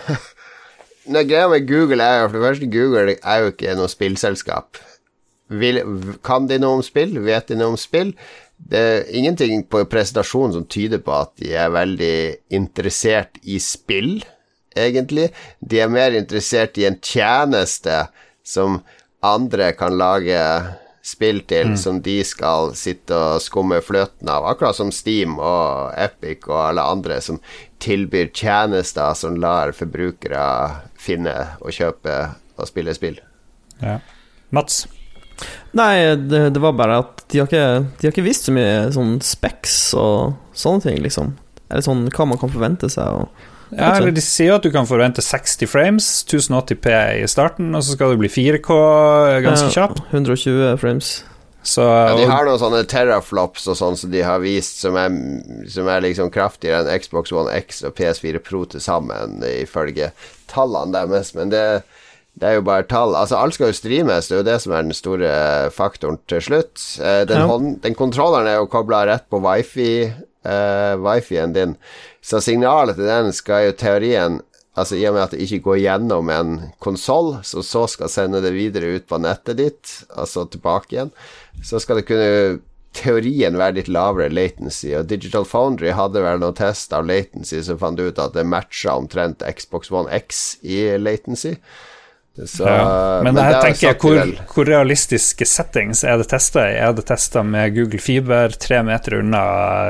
Det 1.11 1.25
greia 1.27 1.49
med 1.49 1.65
Google 1.67 2.05
er 2.05 2.21
jo 2.21 2.27
For 2.29 2.37
det 2.37 2.45
første, 2.45 2.67
Google 2.71 3.15
er 3.17 3.39
jo 3.41 3.51
ikke 3.51 3.75
noe 3.79 3.91
spillselskap. 3.91 4.79
Vil, 5.51 5.81
kan 6.23 6.47
de 6.47 6.61
noe 6.63 6.79
om 6.79 6.85
spill? 6.87 7.17
Vet 7.25 7.49
de 7.51 7.57
noe 7.59 7.75
om 7.75 7.81
spill? 7.81 8.13
Det 8.61 8.81
er 8.81 9.09
ingenting 9.17 9.65
på 9.73 9.83
presentasjonen 9.91 10.55
som 10.55 10.67
tyder 10.71 11.01
på 11.03 11.15
at 11.17 11.33
de 11.41 11.55
er 11.57 11.73
veldig 11.75 12.15
interessert 12.55 13.41
i 13.43 13.57
spill, 13.63 14.21
egentlig. 14.77 15.31
De 15.61 15.81
er 15.81 15.93
mer 15.93 16.17
interessert 16.17 16.79
i 16.79 16.87
en 16.89 16.99
tjeneste 17.01 18.05
som 18.47 18.81
andre 19.25 19.73
kan 19.77 19.99
lage 20.01 20.41
spill 21.05 21.41
til 21.49 21.73
som 21.81 22.01
de 22.05 22.19
skal 22.27 22.75
sitte 22.77 23.17
og 23.17 23.41
skumme 23.43 23.81
fløten 23.83 24.29
av, 24.29 24.45
akkurat 24.51 24.77
som 24.77 24.93
Steam 24.93 25.39
og 25.41 25.95
Epic 25.99 26.45
og 26.49 26.59
alle 26.69 26.85
andre 26.85 27.21
som 27.25 27.41
tilbyr 27.81 28.31
tjenester 28.37 29.17
som 29.17 29.39
lar 29.41 29.73
forbrukere 29.77 30.45
finne 31.01 31.35
og 31.61 31.73
kjøpe 31.73 32.17
og 32.61 32.69
spille 32.69 32.95
spill. 32.97 33.17
Ja. 33.81 33.99
Mats? 34.53 34.85
Nei, 35.73 36.17
det, 36.29 36.51
det 36.53 36.61
var 36.61 36.77
bare 36.77 36.99
at 37.01 37.23
de 37.33 37.41
har, 37.41 37.49
ikke, 37.49 37.87
de 37.97 38.07
har 38.07 38.13
ikke 38.13 38.27
visst 38.27 38.49
så 38.49 38.53
mye 38.53 38.91
sånn 38.93 39.15
specs 39.25 39.79
og 39.97 40.35
sånne 40.53 40.85
ting, 40.85 41.01
liksom. 41.01 41.33
Eller 41.71 41.87
sånn 41.87 42.05
hva 42.13 42.27
man 42.29 42.41
kan 42.41 42.53
forvente 42.53 42.91
seg. 42.93 43.23
Og, 43.23 43.49
Ja, 43.71 43.93
eller 43.97 44.11
De 44.11 44.21
sier 44.25 44.55
at 44.57 44.63
du 44.67 44.71
kan 44.75 44.87
forvente 44.89 45.23
60 45.23 45.67
frames, 45.71 46.07
1080P 46.27 46.95
i 47.23 47.27
starten, 47.31 47.73
og 47.75 47.83
så 47.87 47.95
skal 47.97 48.11
det 48.15 48.19
bli 48.23 48.29
4K 48.29 48.79
ganske 49.45 49.69
Ja, 49.71 49.75
kjapt. 49.87 50.01
120 50.11 50.77
frames. 50.81 51.25
Så 51.63 51.85
Ja, 51.85 52.17
de 52.17 52.25
har 52.25 52.47
noen 52.49 52.59
sånne 52.59 52.87
teraflops 52.89 53.67
og 53.69 53.77
sånn 53.77 53.97
som 54.01 54.11
de 54.11 54.23
har 54.25 54.41
vist, 54.41 54.81
som 54.81 54.97
er, 54.97 55.11
som 55.69 55.87
er 55.93 56.01
liksom 56.07 56.31
kraftigere 56.33 56.87
enn 56.89 57.03
Xbox 57.03 57.33
One 57.37 57.53
X 57.61 57.83
og 57.85 57.93
PS4 57.99 58.41
Pro 58.43 58.65
til 58.65 58.81
sammen, 58.81 59.43
ifølge 59.45 60.09
tallene 60.49 60.95
deres, 60.97 61.35
men 61.37 61.53
det, 61.53 61.83
det 62.41 62.49
er 62.49 62.55
jo 62.57 62.63
bare 62.65 62.89
tall. 62.89 63.13
Altså, 63.15 63.37
alt 63.37 63.55
skal 63.59 63.69
jo 63.71 63.77
streames, 63.77 64.29
det 64.31 64.39
er 64.39 64.41
jo 64.41 64.49
det 64.49 64.59
som 64.65 64.73
er 64.73 64.89
den 64.89 64.97
store 64.97 65.35
faktoren 65.77 66.19
til 66.33 66.41
slutt. 66.41 66.81
Eh, 66.99 67.25
Den, 67.29 67.39
Ja. 67.45 67.47
hånd, 67.47 67.83
den 67.85 67.95
kontrolleren 67.95 68.49
er 68.49 68.57
jo 68.57 68.67
kobla 68.67 69.05
rett 69.07 69.29
på 69.31 69.39
wifi, 69.45 70.11
uh, 70.47 70.97
wifi-en 70.97 71.53
din, 71.53 71.77
så 72.23 72.41
signalet 72.45 72.99
til 72.99 73.09
den 73.09 73.35
skal 73.37 73.71
jo 73.71 73.77
teorien 73.81 74.41
Altså 74.79 74.95
I 74.97 75.03
og 75.09 75.17
med 75.17 75.25
at 75.25 75.33
det 75.35 75.43
ikke 75.45 75.65
går 75.65 75.79
gjennom 75.83 76.29
en 76.31 76.51
konsoll, 76.81 77.33
som 77.45 77.65
så 77.67 77.83
skal 77.91 78.09
sende 78.09 78.39
det 78.41 78.53
videre 78.55 78.95
ut 78.97 79.07
på 79.11 79.19
nettet 79.19 79.59
ditt, 79.59 79.95
altså 80.15 80.45
tilbake 80.47 80.95
igjen, 80.95 81.11
så 81.67 81.81
skal 81.83 81.99
det 81.99 82.07
kunne 82.09 82.61
teorien 82.97 83.59
være 83.59 83.81
litt 83.81 83.91
lavere 83.91 84.31
latency. 84.33 84.93
Og 84.99 85.09
Digital 85.11 85.47
Foundry 85.47 85.93
hadde 85.95 86.23
vel 86.25 86.41
noen 86.43 86.57
test 86.59 86.95
av 86.97 87.07
latency 87.07 87.61
som 87.67 87.79
fant 87.83 88.01
ut 88.01 88.19
at 88.23 88.35
det 88.35 88.47
matcha 88.47 88.97
omtrent 88.99 89.45
Xbox 89.47 89.93
One 89.95 90.11
X 90.15 90.59
i 90.63 90.83
latency. 90.99 91.57
Så, 92.39 92.63
ja. 92.65 93.21
Men, 93.25 93.35
men 93.35 93.43
jeg 93.51 93.59
tenker, 93.65 93.97
hvor, 94.01 94.31
hvor 94.55 94.69
realistiske 94.69 95.45
settings 95.45 96.05
er 96.07 96.21
det 96.23 96.29
testa 96.31 96.63
i? 96.71 96.77
Er 96.79 96.95
det 96.97 97.05
testa 97.11 97.43
med 97.45 97.75
Google 97.75 98.01
Fiber 98.01 98.55
tre 98.55 98.79
meter 98.87 99.19
unna 99.19 99.43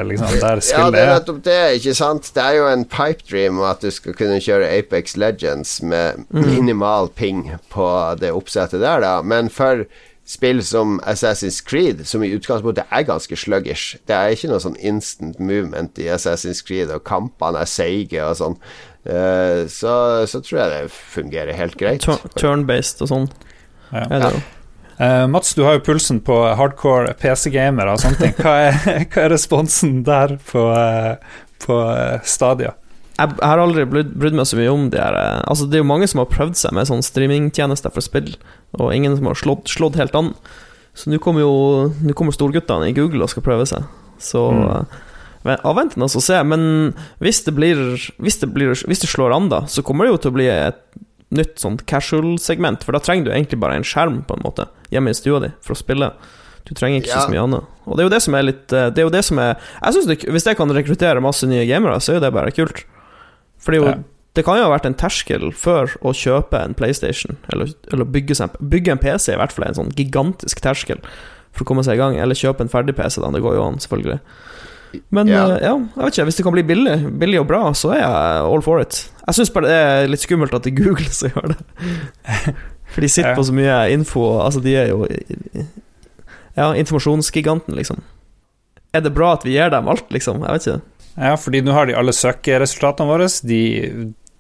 liksom, 0.09 0.33
der 0.41 0.63
Ja, 0.73 0.89
det 0.91 1.03
er 1.03 1.07
er? 1.11 1.15
nettopp 1.19 1.43
det, 1.47 1.59
ikke 1.79 1.95
sant? 2.01 2.33
Det 2.35 2.43
er 2.43 2.57
jo 2.59 2.67
en 2.73 2.87
pipe 2.91 3.27
dream 3.29 3.61
at 3.69 3.85
du 3.85 3.91
skal 3.95 4.17
kunne 4.19 4.41
kjøre 4.43 4.71
Apex 4.81 5.15
Legends 5.21 5.79
med 5.85 6.25
minimal 6.35 7.13
ping 7.15 7.45
på 7.71 7.89
det 8.19 8.33
oppsettet 8.35 8.83
der, 8.83 9.05
da. 9.05 9.19
Men 9.23 9.53
for 9.53 9.85
spill 10.31 10.61
som 10.65 10.99
Assassin's 11.11 11.61
Creed, 11.67 12.05
som 12.07 12.23
i 12.23 12.33
utgangspunktet 12.37 12.87
er 12.91 13.03
ganske 13.09 13.35
sluggish 13.37 13.97
Det 14.07 14.15
er 14.15 14.35
ikke 14.35 14.51
noe 14.53 14.63
sånn 14.63 14.77
instant 14.79 15.41
movement 15.43 15.99
i 15.99 16.07
Assassin's 16.13 16.63
Creed, 16.67 16.91
og 16.95 17.03
kampene 17.09 17.63
er 17.65 17.71
seige 17.71 18.23
og 18.27 18.37
sånn. 18.39 18.57
Eh, 19.09 19.67
så, 19.73 19.93
så 20.29 20.41
tror 20.45 20.59
jeg 20.61 20.71
det 20.75 20.81
fungerer 20.93 21.57
helt 21.57 21.77
greit. 21.81 22.05
Turn-based 22.37 23.01
og 23.07 23.09
sånn. 23.13 23.29
Ja. 23.91 24.05
Er 24.07 24.19
det 24.27 24.33
jo. 24.35 24.41
Eh, 25.01 25.25
Mats, 25.33 25.55
du 25.57 25.63
har 25.65 25.79
jo 25.79 25.85
pulsen 25.87 26.19
på 26.21 26.37
hardcore 26.59 27.15
PC-gamere 27.21 27.95
og 27.95 28.03
sånne 28.03 28.21
ting. 28.21 28.35
Hva 28.37 28.57
er, 28.69 28.77
hva 29.15 29.25
er 29.25 29.33
responsen 29.33 30.03
der 30.05 30.37
på, 30.51 30.67
eh, 30.77 31.41
på 31.65 31.79
Stadia? 32.29 32.75
Jeg, 33.21 33.35
jeg 33.37 33.49
har 33.49 33.61
aldri 33.61 33.85
brydd, 33.89 34.33
meg 34.37 34.47
så 34.49 34.57
mye 34.57 34.73
om 34.73 34.87
de 34.93 34.97
her 34.97 35.17
Altså, 35.45 35.67
det 35.69 35.77
er 35.77 35.83
jo 35.83 35.89
mange 35.91 36.07
som 36.09 36.23
har 36.23 36.29
prøvd 36.33 36.57
seg 36.57 36.73
med 36.77 36.89
sånn 36.89 37.03
streamingtjenester 37.05 37.93
for 37.93 38.05
spill, 38.05 38.31
og 38.79 38.95
ingen 38.97 39.17
som 39.19 39.29
har 39.29 39.37
slått, 39.37 39.69
slått 39.69 39.99
helt 40.01 40.17
an. 40.17 40.35
Så 40.97 41.13
nå 41.13 41.19
kommer 41.23 41.45
jo 41.45 41.53
Nå 42.01 42.15
kommer 42.19 42.35
storguttene 42.35 42.89
i 42.91 42.95
Google 42.97 43.25
og 43.25 43.33
skal 43.33 43.45
prøve 43.47 43.67
seg. 43.69 43.85
Så 44.21 44.51
Mm. 44.53 44.85
Avventende 45.45 46.05
å 46.05 46.21
se. 46.23 46.37
Men 46.45 46.93
hvis 47.23 47.45
det 47.47 47.55
blir 47.57 47.77
Hvis 48.21 48.41
det, 48.43 48.51
blir, 48.53 48.75
hvis 48.75 49.01
det 49.01 49.09
slår 49.09 49.33
an, 49.37 49.49
da, 49.49 49.63
så 49.67 49.83
kommer 49.83 50.05
det 50.05 50.13
jo 50.13 50.19
til 50.27 50.31
å 50.33 50.37
bli 50.37 50.49
et 50.53 50.81
nytt 51.31 51.59
sånt 51.63 51.87
casual-segment. 51.87 52.83
For 52.85 52.93
da 52.93 53.01
trenger 53.01 53.25
du 53.25 53.31
egentlig 53.33 53.61
bare 53.63 53.79
en 53.79 53.87
skjerm, 53.87 54.23
på 54.27 54.35
en 54.37 54.43
måte, 54.45 54.67
hjemme 54.91 55.11
i 55.11 55.17
stua 55.17 55.41
di 55.41 55.53
for 55.63 55.73
å 55.77 55.79
spille. 55.81 56.11
Du 56.67 56.75
trenger 56.75 57.01
ikke 57.01 57.15
Ja. 57.15 57.23
så 57.25 57.31
mye 57.33 57.41
annet. 57.47 57.65
Og 57.87 57.97
det 57.97 58.03
er 58.05 58.09
jo 58.11 58.15
det 58.17 58.23
som 58.23 58.35
er 58.35 58.43
litt 58.43 58.73
eh, 58.73 58.91
Det 58.91 58.99
er 59.01 59.07
jo 59.09 59.11
det 59.15 59.25
som 59.25 59.39
er 59.39 59.57
Jeg 59.83 59.95
synes 59.95 60.07
det, 60.07 60.17
Hvis 60.29 60.45
jeg 60.45 60.57
kan 60.59 60.69
rekruttere 60.71 61.23
masse 61.25 61.47
nye 61.49 61.65
gamere, 61.67 61.97
så 61.99 62.13
er 62.13 62.15
jo 62.21 62.25
det 62.27 62.33
bare 62.37 62.53
kult. 62.53 62.85
For 63.59 63.73
jo 63.75 63.85
Ja. 63.87 63.95
Det 64.33 64.45
kan 64.45 64.57
jo 64.61 64.63
ha 64.69 64.71
vært 64.71 64.87
en 64.87 64.95
terskel 64.95 65.51
før 65.51 65.91
å 66.07 66.13
kjøpe 66.15 66.55
en 66.63 66.73
PlayStation, 66.75 67.37
eller, 67.53 67.73
eller 67.93 68.05
bygge, 68.05 68.37
bygge 68.63 68.93
en 68.93 68.99
PC, 69.03 69.33
i 69.33 69.37
hvert 69.41 69.51
fall 69.51 69.65
en 69.67 69.75
sånn 69.75 69.91
gigantisk 69.97 70.61
terskel 70.63 71.01
for 71.51 71.65
å 71.65 71.67
komme 71.67 71.83
seg 71.83 71.95
i 71.95 71.99
gang. 71.99 72.15
Eller 72.15 72.39
kjøpe 72.39 72.61
en 72.63 72.69
ferdig 72.71 72.95
PC, 72.95 73.19
da. 73.21 73.31
Det 73.35 73.43
går 73.43 73.57
jo 73.59 73.65
an, 73.67 73.81
selvfølgelig. 73.83 74.21
Men 75.11 75.29
Ja. 75.29 75.45
eh, 75.57 75.63
ja, 75.63 75.75
jeg 75.79 76.05
vet 76.05 76.13
ikke. 76.17 76.25
Hvis 76.31 76.37
det 76.37 76.45
kan 76.47 76.53
bli 76.57 76.63
billig, 76.67 76.97
billig 77.19 77.41
og 77.41 77.47
bra, 77.51 77.63
så 77.79 77.93
er 77.95 78.01
jeg 78.01 78.45
all 78.51 78.63
for 78.67 78.81
it. 78.83 79.11
Jeg 79.27 79.35
syns 79.39 79.53
bare 79.55 79.69
det 79.71 79.77
er 79.79 80.09
litt 80.11 80.25
skummelt 80.25 80.55
at 80.55 80.63
det 80.67 80.73
er 80.73 80.85
Google 80.85 81.11
som 81.19 81.31
gjør 81.31 81.53
det. 81.55 82.55
For 82.91 83.01
de 83.05 83.09
sitter 83.09 83.35
på 83.39 83.45
så 83.47 83.55
mye 83.55 83.77
info. 83.95 84.25
Altså, 84.43 84.63
de 84.65 84.75
er 84.77 84.89
jo 84.91 85.05
Ja, 86.57 86.73
informasjonsgiganten, 86.75 87.75
liksom. 87.79 88.01
Er 88.93 89.01
det 89.05 89.13
bra 89.15 89.33
at 89.37 89.45
vi 89.47 89.53
gir 89.55 89.71
dem 89.71 89.87
alt, 89.89 90.09
liksom? 90.11 90.43
Jeg 90.43 90.57
vet 90.57 90.67
ikke. 90.67 90.81
Ja, 91.21 91.37
fordi 91.39 91.61
nå 91.63 91.73
har 91.77 91.87
de 91.87 91.95
alle 91.99 92.13
søkeresultatene 92.17 93.07
våre. 93.09 93.29
De, 93.47 93.61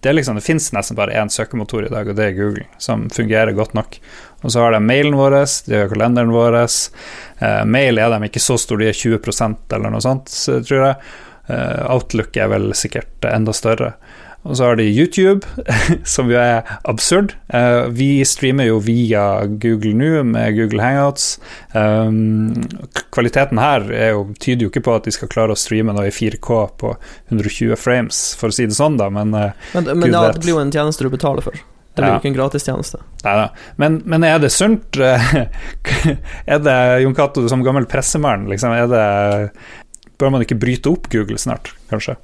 det, 0.02 0.14
liksom, 0.16 0.34
det 0.38 0.44
finnes 0.44 0.66
nesten 0.74 0.98
bare 0.98 1.14
én 1.14 1.30
søkemotor 1.30 1.86
i 1.86 1.92
dag, 1.92 2.08
og 2.10 2.16
det 2.18 2.26
er 2.30 2.36
Google, 2.38 2.66
som 2.82 3.06
fungerer 3.14 3.54
godt 3.54 3.74
nok. 3.78 3.98
Og 4.40 4.52
så 4.52 4.62
har 4.64 4.72
de 4.72 4.80
mailen 4.84 5.18
vår, 5.18 5.36
de 5.68 5.82
har 5.82 5.90
kalenderen 5.90 6.32
vår. 6.32 6.56
Eh, 6.62 7.64
mail 7.68 8.00
er 8.00 8.14
de 8.14 8.30
ikke 8.30 8.42
så 8.42 8.56
store, 8.60 8.86
de 8.86 8.92
er 8.92 8.96
20% 8.96 9.76
eller 9.76 9.92
noe 9.92 10.04
sånt, 10.04 10.32
tror 10.68 10.86
jeg. 10.86 10.96
Eh, 11.50 11.78
Outlook 11.90 12.36
er 12.36 12.50
vel 12.52 12.72
sikkert 12.78 13.28
enda 13.28 13.54
større. 13.56 13.94
Og 14.42 14.56
så 14.56 14.64
har 14.64 14.76
de 14.76 14.86
YouTube, 14.88 15.44
som 16.14 16.30
jo 16.32 16.38
er 16.40 16.64
absurd. 16.88 17.34
Eh, 17.52 17.90
vi 17.92 18.24
streamer 18.24 18.70
jo 18.70 18.78
via 18.80 19.44
Google 19.44 19.92
nå 19.98 20.22
med 20.30 20.56
Google 20.56 20.80
Hangouts. 20.80 21.34
Um, 21.74 22.54
kvaliteten 23.12 23.60
her 23.60 23.84
er 23.92 24.14
jo, 24.14 24.30
tyder 24.40 24.64
jo 24.64 24.72
ikke 24.72 24.84
på 24.86 24.94
at 24.96 25.08
de 25.08 25.12
skal 25.12 25.28
klare 25.32 25.52
å 25.52 25.60
streame 25.60 25.92
noe 25.96 26.08
i 26.08 26.14
4K 26.14 26.62
på 26.80 26.94
120 27.28 27.76
frames, 27.80 28.22
for 28.40 28.48
å 28.48 28.56
si 28.56 28.64
det 28.70 28.78
sånn, 28.78 28.96
da, 29.00 29.10
men 29.12 29.36
eh, 29.36 29.68
Men, 29.76 29.92
men 29.92 30.08
ja, 30.08 30.30
det 30.32 30.40
blir 30.40 30.56
jo 30.56 30.64
en 30.64 30.72
tjeneste 30.72 31.04
du 31.04 31.12
betaler 31.12 31.44
for. 31.44 31.60
Det 32.00 32.06
blir 32.06 32.14
Ja. 32.16 32.18
ikke 32.22 32.30
en 32.32 32.38
gratistjeneste. 32.38 32.98
Nei 33.26 33.36
da. 33.36 33.46
Men, 33.76 34.00
men 34.08 34.24
er 34.24 34.38
det 34.42 34.50
sunt? 34.54 34.96
eh, 34.96 35.30
er 36.56 36.58
det 36.64 36.76
Jon 37.04 37.14
Cato 37.14 37.44
som 37.52 37.62
gammel 37.66 37.84
pressemann, 37.90 38.48
liksom? 38.50 38.72
Er 38.72 38.88
det 38.90 39.04
Bør 40.20 40.32
man 40.34 40.42
ikke 40.44 40.58
bryte 40.60 40.90
opp 40.92 41.06
Google 41.12 41.38
snart, 41.40 41.70
kanskje? 41.92 42.16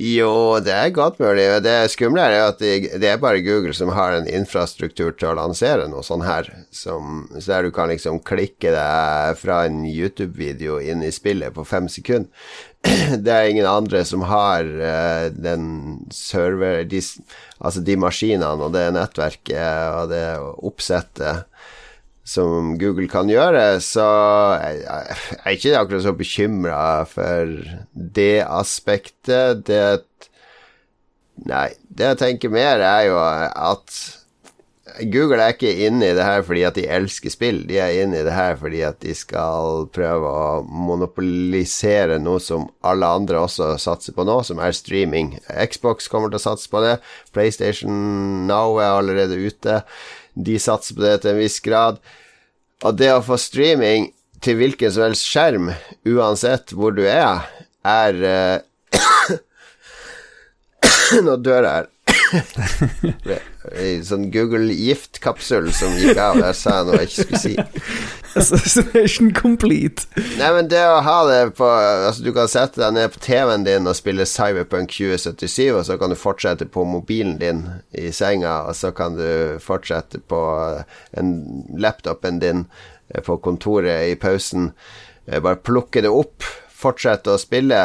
Jo, 0.00 0.56
det 0.64 0.72
er 0.72 0.92
godt 0.96 1.18
mulig. 1.20 1.42
Det 1.60 1.74
skumle 1.92 2.22
er 2.24 2.38
jo 2.38 2.44
at 2.54 2.62
det, 2.62 3.04
er 3.04 3.18
bare 3.20 3.42
Google 3.44 3.74
som 3.76 3.90
har 3.92 4.14
en 4.16 4.28
infrastruktur 4.32 5.12
til 5.12 5.28
å 5.28 5.34
lansere 5.36 5.90
noe 5.92 6.00
sånn 6.06 6.24
her, 6.24 6.48
som, 6.72 7.26
så 7.36 7.58
der 7.58 7.68
du 7.68 7.74
kan 7.76 7.92
liksom 7.92 8.22
klikke 8.24 8.72
deg 8.72 9.36
fra 9.36 9.58
en 9.68 9.82
YouTube-video 9.84 10.78
inn 10.80 11.04
i 11.04 11.12
spillet 11.12 11.52
på 11.52 11.66
fem 11.68 11.90
sekunder. 11.92 12.32
Det 13.26 13.28
er 13.28 13.50
ingen 13.50 13.68
andre 13.68 14.00
som 14.08 14.24
har 14.24 14.64
eh, 14.64 15.26
den 15.36 15.66
server 16.16 16.86
de, 16.88 17.02
Altså 17.60 17.82
de 17.84 17.98
maskinene 18.00 18.56
og 18.56 18.72
det 18.72 18.86
nettverket 18.96 19.98
og 19.98 20.14
det 20.14 20.24
oppsettet 20.40 21.44
som 22.26 22.74
Google 22.78 23.08
kan 23.10 23.30
gjøre, 23.30 23.80
så 23.82 24.06
jeg, 24.60 24.82
jeg 24.84 25.18
er 25.40 25.56
ikke 25.56 25.76
akkurat 25.80 26.04
så 26.04 26.14
bekymra 26.16 26.82
for 27.08 27.56
det 27.94 28.44
aspektet. 28.46 29.66
Det 29.66 29.82
Nei, 31.40 31.70
det 31.88 32.04
jeg 32.04 32.18
tenker 32.20 32.50
mer, 32.52 32.82
er 32.84 33.06
jo 33.08 33.16
at 33.16 33.94
Google 35.08 35.40
er 35.40 35.54
ikke 35.54 35.70
inne 35.86 36.10
i 36.10 36.16
det 36.16 36.24
her 36.24 36.42
fordi 36.44 36.64
at 36.66 36.76
de 36.76 36.86
elsker 36.90 37.32
spill, 37.32 37.62
de 37.68 37.78
er 37.80 38.02
inne 38.02 38.20
i 38.20 38.26
det 38.26 38.34
her 38.34 38.56
fordi 38.60 38.82
at 38.84 38.98
de 39.04 39.14
skal 39.16 39.86
prøve 39.94 40.28
å 40.28 40.60
monopolisere 40.66 42.18
noe 42.22 42.42
som 42.42 42.68
alle 42.86 43.08
andre 43.08 43.44
også 43.44 43.72
satser 43.80 44.16
på 44.16 44.26
nå, 44.28 44.40
som 44.46 44.60
er 44.60 44.76
streaming. 44.76 45.36
Xbox 45.48 46.10
kommer 46.10 46.32
til 46.32 46.40
å 46.40 46.46
satse 46.50 46.70
på 46.72 46.82
det, 46.84 46.98
PlayStation 47.34 48.46
Now 48.50 48.80
er 48.82 48.98
allerede 48.98 49.38
ute. 49.40 49.80
De 50.34 50.58
satser 50.62 50.96
på 50.96 51.04
det 51.04 51.20
til 51.22 51.34
en 51.34 51.40
viss 51.40 51.60
grad. 51.64 52.00
Og 52.86 52.96
det 52.96 53.10
å 53.12 53.22
få 53.24 53.36
streaming 53.40 54.10
til 54.40 54.56
hvilken 54.60 54.92
som 54.92 55.04
helst 55.08 55.28
skjerm, 55.28 55.70
uansett 56.08 56.72
hvor 56.72 56.94
du 56.96 57.02
er, 57.04 57.44
er 57.84 58.14
uh, 58.24 58.58
Nå 61.26 61.36
dør 61.42 61.66
jeg 61.66 61.72
her. 61.74 61.86
I 63.70 64.00
sånn 64.06 64.28
Google-giftkapsel 64.34 65.68
som 65.76 65.92
gikk 65.98 66.18
av. 66.18 66.40
Jeg 66.42 66.56
sa 66.58 66.80
noe 66.86 66.98
jeg 67.02 67.10
ikke 67.10 67.26
skulle 67.26 67.42
si. 67.42 67.54
Assassination 68.40 69.32
complete. 69.34 70.06
Nei, 70.38 70.50
men 70.54 70.68
det 70.70 70.82
å 70.86 71.00
ha 71.02 71.16
det 71.26 71.38
på 71.58 71.66
Altså, 71.66 72.22
du 72.22 72.30
kan 72.34 72.50
sette 72.50 72.80
deg 72.82 72.94
ned 72.96 73.10
på 73.14 73.22
TV-en 73.24 73.66
din 73.66 73.90
og 73.90 73.96
spille 73.98 74.26
Cyberpunk 74.28 74.92
2077, 74.94 75.70
og 75.74 75.82
så 75.88 75.96
kan 76.00 76.12
du 76.12 76.18
fortsette 76.18 76.68
på 76.70 76.84
mobilen 76.86 77.38
din 77.40 77.64
i 77.90 78.10
senga, 78.14 78.60
og 78.70 78.78
så 78.78 78.92
kan 78.96 79.18
du 79.18 79.58
fortsette 79.62 80.22
på 80.30 80.40
en 81.18 81.32
laptopen 81.78 82.38
din 82.42 82.64
eh, 83.10 83.22
på 83.26 83.38
kontoret 83.42 84.10
i 84.10 84.18
pausen. 84.18 84.70
Eh, 85.26 85.40
Bare 85.42 85.58
plukke 85.62 86.02
det 86.06 86.10
opp, 86.14 86.46
fortsette 86.70 87.34
å 87.34 87.40
spille. 87.40 87.82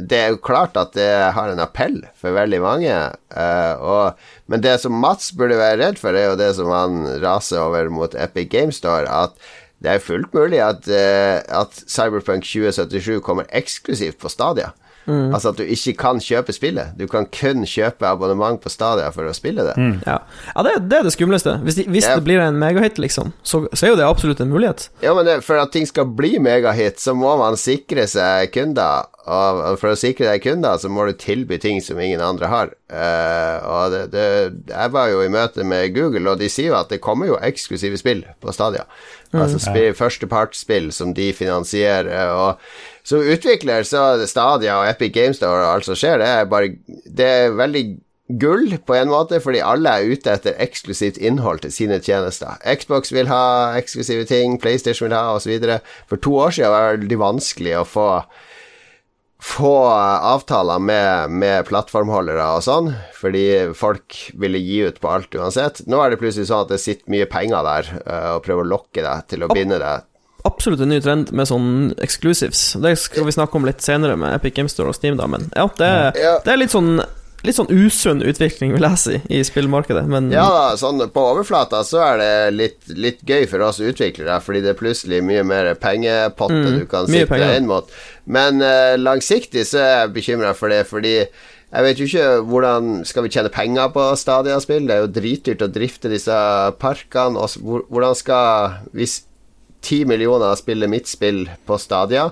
Det 0.00 0.16
er 0.16 0.32
jo 0.32 0.40
klart 0.42 0.78
at 0.80 0.94
det 0.96 1.08
har 1.36 1.50
en 1.52 1.62
appell 1.62 2.00
for 2.18 2.36
veldig 2.36 2.60
mange, 2.64 2.94
Uh, 3.30 3.74
og, 3.78 4.22
men 4.50 4.62
det 4.64 4.72
som 4.82 4.96
Mats 4.98 5.28
burde 5.38 5.54
være 5.54 5.78
redd 5.78 6.00
for, 6.00 6.16
er 6.18 6.32
jo 6.32 6.38
det 6.40 6.48
som 6.56 6.70
han 6.74 7.04
raser 7.22 7.62
over 7.62 7.86
mot 7.94 8.16
Epic 8.18 8.48
Game 8.50 8.74
Store, 8.74 9.06
at 9.06 9.36
det 9.80 9.92
er 9.92 10.02
fullt 10.02 10.34
mulig 10.34 10.58
at, 10.64 10.88
uh, 10.90 11.38
at 11.60 11.78
Cyberpunk 11.86 12.42
2077 12.42 13.20
kommer 13.22 13.46
eksklusivt 13.54 14.18
på 14.18 14.32
Stadia. 14.32 14.72
Altså 15.34 15.52
at 15.52 15.60
du 15.60 15.64
ikke 15.64 15.94
kan 16.00 16.20
kjøpe 16.22 16.54
spillet. 16.56 16.94
Du 16.98 17.06
kan 17.10 17.26
kun 17.32 17.64
kjøpe 17.68 18.06
abonnement 18.08 18.60
på 18.62 18.72
Stadia 18.72 19.10
for 19.14 19.28
å 19.28 19.34
spille 19.36 19.64
det. 19.66 19.74
Ja, 20.06 20.18
ja 20.54 20.64
det, 20.66 20.74
det 20.90 20.98
er 21.00 21.08
det 21.08 21.14
skumleste. 21.16 21.56
Hvis, 21.66 21.80
de, 21.80 21.86
hvis 21.90 22.08
Ja. 22.08 22.16
det 22.18 22.24
blir 22.26 22.40
en 22.44 22.58
megahit, 22.60 22.98
liksom, 23.02 23.32
så, 23.42 23.64
så 23.72 23.86
er 23.86 23.94
jo 23.94 24.00
det 24.00 24.06
absolutt 24.08 24.40
en 24.40 24.50
mulighet. 24.52 24.88
Ja, 25.04 25.14
men 25.14 25.26
det, 25.28 25.40
for 25.46 25.60
at 25.60 25.72
ting 25.74 25.86
skal 25.88 26.06
bli 26.06 26.38
megahit, 26.42 27.00
så 27.00 27.14
må 27.14 27.36
man 27.40 27.58
sikre 27.60 28.06
seg 28.10 28.52
kunder. 28.54 29.08
Og 29.30 29.60
og 29.70 29.76
for 29.78 29.92
å 29.92 29.98
sikre 29.98 30.26
deg 30.30 30.42
kunder, 30.42 30.78
så 30.80 30.88
må 30.90 31.04
du 31.06 31.12
tilby 31.20 31.58
ting 31.62 31.78
som 31.84 31.98
ingen 32.02 32.22
andre 32.24 32.48
har. 32.50 32.72
Uh, 32.90 33.56
og 33.70 33.92
det, 33.92 34.00
det, 34.14 34.24
jeg 34.72 34.92
var 34.94 35.10
jo 35.12 35.20
i 35.22 35.30
møte 35.30 35.62
med 35.66 35.92
Google, 35.94 36.24
og 36.32 36.40
de 36.40 36.48
sier 36.50 36.72
jo 36.72 36.78
at 36.80 36.90
det 36.90 36.98
kommer 37.04 37.28
jo 37.30 37.36
eksklusive 37.38 38.00
spill 38.00 38.24
på 38.42 38.54
Stadia. 38.56 38.86
Altså 39.30 39.60
spill, 39.62 39.94
førstepartsspill 39.94 40.90
som 40.94 41.14
de 41.14 41.30
finansierer. 41.36 42.32
Og 42.34 43.06
som 43.06 43.22
utvikler, 43.22 43.86
så 43.86 44.26
Stadia 44.26 44.80
og 44.80 44.90
Epic 44.90 45.14
Games 45.14 45.38
Store 45.38 45.66
og 45.66 45.74
alt 45.76 45.86
som 45.86 45.98
skjer, 45.98 46.18
det 46.18 46.30
er 46.30 46.48
bare 46.50 46.72
Det 47.06 47.26
er 47.26 47.58
veldig 47.58 47.84
gull 48.38 48.76
på 48.86 48.94
en 48.94 49.10
måte, 49.10 49.40
fordi 49.42 49.62
alle 49.64 49.90
er 49.90 50.12
ute 50.12 50.30
etter 50.30 50.58
eksklusivt 50.62 51.18
innhold 51.18 51.64
til 51.64 51.72
sine 51.74 51.98
tjenester. 52.02 52.58
Xbox 52.62 53.10
vil 53.14 53.30
ha 53.30 53.74
eksklusive 53.78 54.26
ting, 54.30 54.58
PlayStation 54.62 55.08
vil 55.08 55.16
ha 55.16 55.34
osv. 55.34 55.56
For 56.10 56.16
to 56.16 56.36
år 56.36 56.54
siden 56.54 56.70
var 56.70 56.86
det 56.92 57.00
veldig 57.00 57.20
vanskelig 57.24 57.74
å 57.80 57.88
få 57.88 58.08
få 59.42 59.72
avtaler 59.88 60.78
med, 60.84 61.30
med 61.32 61.64
plattformholdere 61.68 62.44
og 62.58 62.62
sånn, 62.66 62.90
fordi 63.16 63.44
folk 63.78 64.18
ville 64.40 64.60
gi 64.60 64.82
ut 64.90 65.00
på 65.00 65.08
alt 65.10 65.34
uansett. 65.38 65.82
Nå 65.88 66.00
er 66.04 66.12
det 66.12 66.20
plutselig 66.20 66.50
sånn 66.50 66.66
at 66.66 66.74
det 66.74 66.80
sitter 66.82 67.12
mye 67.14 67.28
penger 67.30 67.64
der 67.66 67.90
eh, 68.04 68.28
og 68.36 68.44
prøver 68.44 68.66
å 68.66 68.72
lokke 68.76 69.04
deg 69.06 69.26
til 69.32 69.46
å 69.46 69.50
binde 69.52 69.80
deg. 69.80 70.06
Absolutt 70.48 70.80
en 70.80 70.88
ny 70.92 71.00
trend 71.04 71.32
med 71.36 71.48
sånn 71.50 71.70
exclusives. 72.00 72.70
Det 72.80 72.94
skal 72.96 73.26
vi 73.28 73.34
snakke 73.36 73.58
om 73.60 73.66
litt 73.68 73.82
senere 73.84 74.14
med 74.16 74.32
Epic 74.38 74.54
Game 74.56 74.72
Store 74.72 74.92
og 74.92 74.96
Steam, 74.96 75.18
da, 75.20 75.26
men 75.28 75.48
ja, 75.56 75.66
det, 75.76 75.90
Ja. 76.20 76.36
det 76.44 76.54
er 76.54 76.60
litt 76.62 76.72
sånn 76.72 76.94
Litt 77.46 77.56
sånn 77.56 77.70
usunn 77.72 78.20
utvikling, 78.26 78.74
vil 78.76 78.84
jeg 78.84 79.00
si, 79.00 79.20
i 79.32 79.40
spillmarkedet, 79.46 80.04
men 80.10 80.28
Ja 80.34 80.44
da, 80.52 80.64
sånn 80.80 81.00
på 81.12 81.22
overflata 81.32 81.80
så 81.86 82.02
er 82.04 82.20
det 82.20 82.32
litt, 82.56 82.80
litt 82.92 83.22
gøy 83.24 83.46
for 83.48 83.64
oss 83.64 83.80
utviklere, 83.80 84.36
fordi 84.44 84.60
det 84.64 84.74
er 84.74 84.80
plutselig 84.80 85.22
mye 85.24 85.46
mer 85.46 85.72
pengepotte 85.80 86.60
Mm, 86.60 86.80
du 86.80 86.86
kan 86.90 87.06
sitte 87.08 87.38
inn 87.56 87.68
mot. 87.70 87.88
Men 88.28 88.60
uh, 88.60 88.98
langsiktig 89.00 89.64
så 89.68 89.80
er 89.80 89.90
jeg 89.94 90.12
bekymra 90.18 90.52
for 90.58 90.72
det, 90.72 90.82
fordi 90.90 91.14
jeg 91.70 91.86
vet 91.86 92.00
jo 92.00 92.06
ikke 92.08 92.28
hvordan 92.50 92.88
Skal 93.06 93.22
vi 93.22 93.30
tjene 93.30 93.52
penger 93.54 93.92
på 93.94 94.04
Stadia-spill? 94.18 94.88
Det 94.88 94.96
er 94.96 95.04
jo 95.04 95.12
dritdyrt 95.14 95.62
å 95.62 95.70
drifte 95.70 96.10
disse 96.10 96.36
parkene. 96.82 97.38
Og 97.38 97.84
hvordan 97.86 98.16
skal 98.18 98.80
Hvis 98.90 99.20
ti 99.80 100.02
millioner 100.04 100.58
spiller 100.58 100.90
mitt 100.92 101.08
spill 101.08 101.46
på 101.64 101.78
Stadia, 101.80 102.26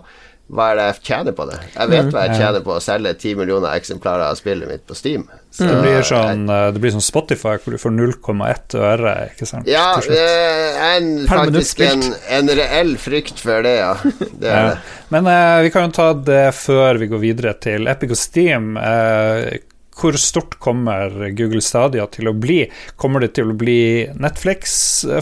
hva 0.48 0.70
er 0.72 0.78
det 0.78 0.84
jeg 0.88 1.00
tjener 1.10 1.34
på 1.36 1.44
det? 1.50 1.58
Jeg 1.74 1.90
vet 1.92 2.06
hva 2.14 2.22
jeg 2.24 2.38
tjener 2.40 2.62
på 2.64 2.72
å 2.72 2.80
selge 2.80 3.10
ti 3.20 3.34
millioner 3.36 3.74
eksemplarer 3.76 4.30
av 4.30 4.38
spillet 4.38 4.70
mitt 4.70 4.84
på 4.88 4.96
Steam. 4.96 5.26
Så 5.52 5.66
Det 5.68 5.76
blir 5.82 6.00
sånn, 6.08 6.46
eh, 6.48 6.70
det 6.72 6.80
blir 6.80 6.94
sånn 6.94 7.04
Spotify, 7.04 7.56
hvor 7.60 7.74
du 7.76 7.78
får 7.82 7.92
0,1 7.92 8.78
øre, 8.80 9.12
ikke 9.34 9.48
sant? 9.48 9.68
Ja, 9.68 9.90
det 10.00 10.22
eh, 10.24 10.80
en, 10.96 11.10
faktisk 11.28 11.80
en, 11.84 12.04
en 12.38 12.48
reell 12.48 12.94
frykt 13.00 13.40
for 13.44 13.64
det, 13.66 13.76
ja. 13.82 13.92
Det 14.40 14.48
er 14.48 14.56
Ja. 14.56 14.68
det. 14.70 14.78
Men 15.12 15.28
uh, 15.28 15.62
vi 15.64 15.70
kan 15.72 15.88
jo 15.88 15.94
ta 15.96 16.10
det 16.12 16.54
før 16.56 16.98
vi 17.00 17.06
går 17.12 17.20
videre 17.22 17.54
til 17.60 17.88
Epic 17.88 18.10
og 18.16 18.20
Steam. 18.20 18.76
Eh, 18.76 19.58
hvor 19.98 20.16
stort 20.20 20.54
kommer 20.62 21.10
Google 21.36 21.60
Stadia 21.64 22.04
til 22.14 22.30
å 22.30 22.34
bli? 22.38 22.60
Kommer 23.00 23.24
det 23.24 23.32
til 23.38 23.50
å 23.50 23.56
bli 23.58 24.06
Netflix 24.18 24.76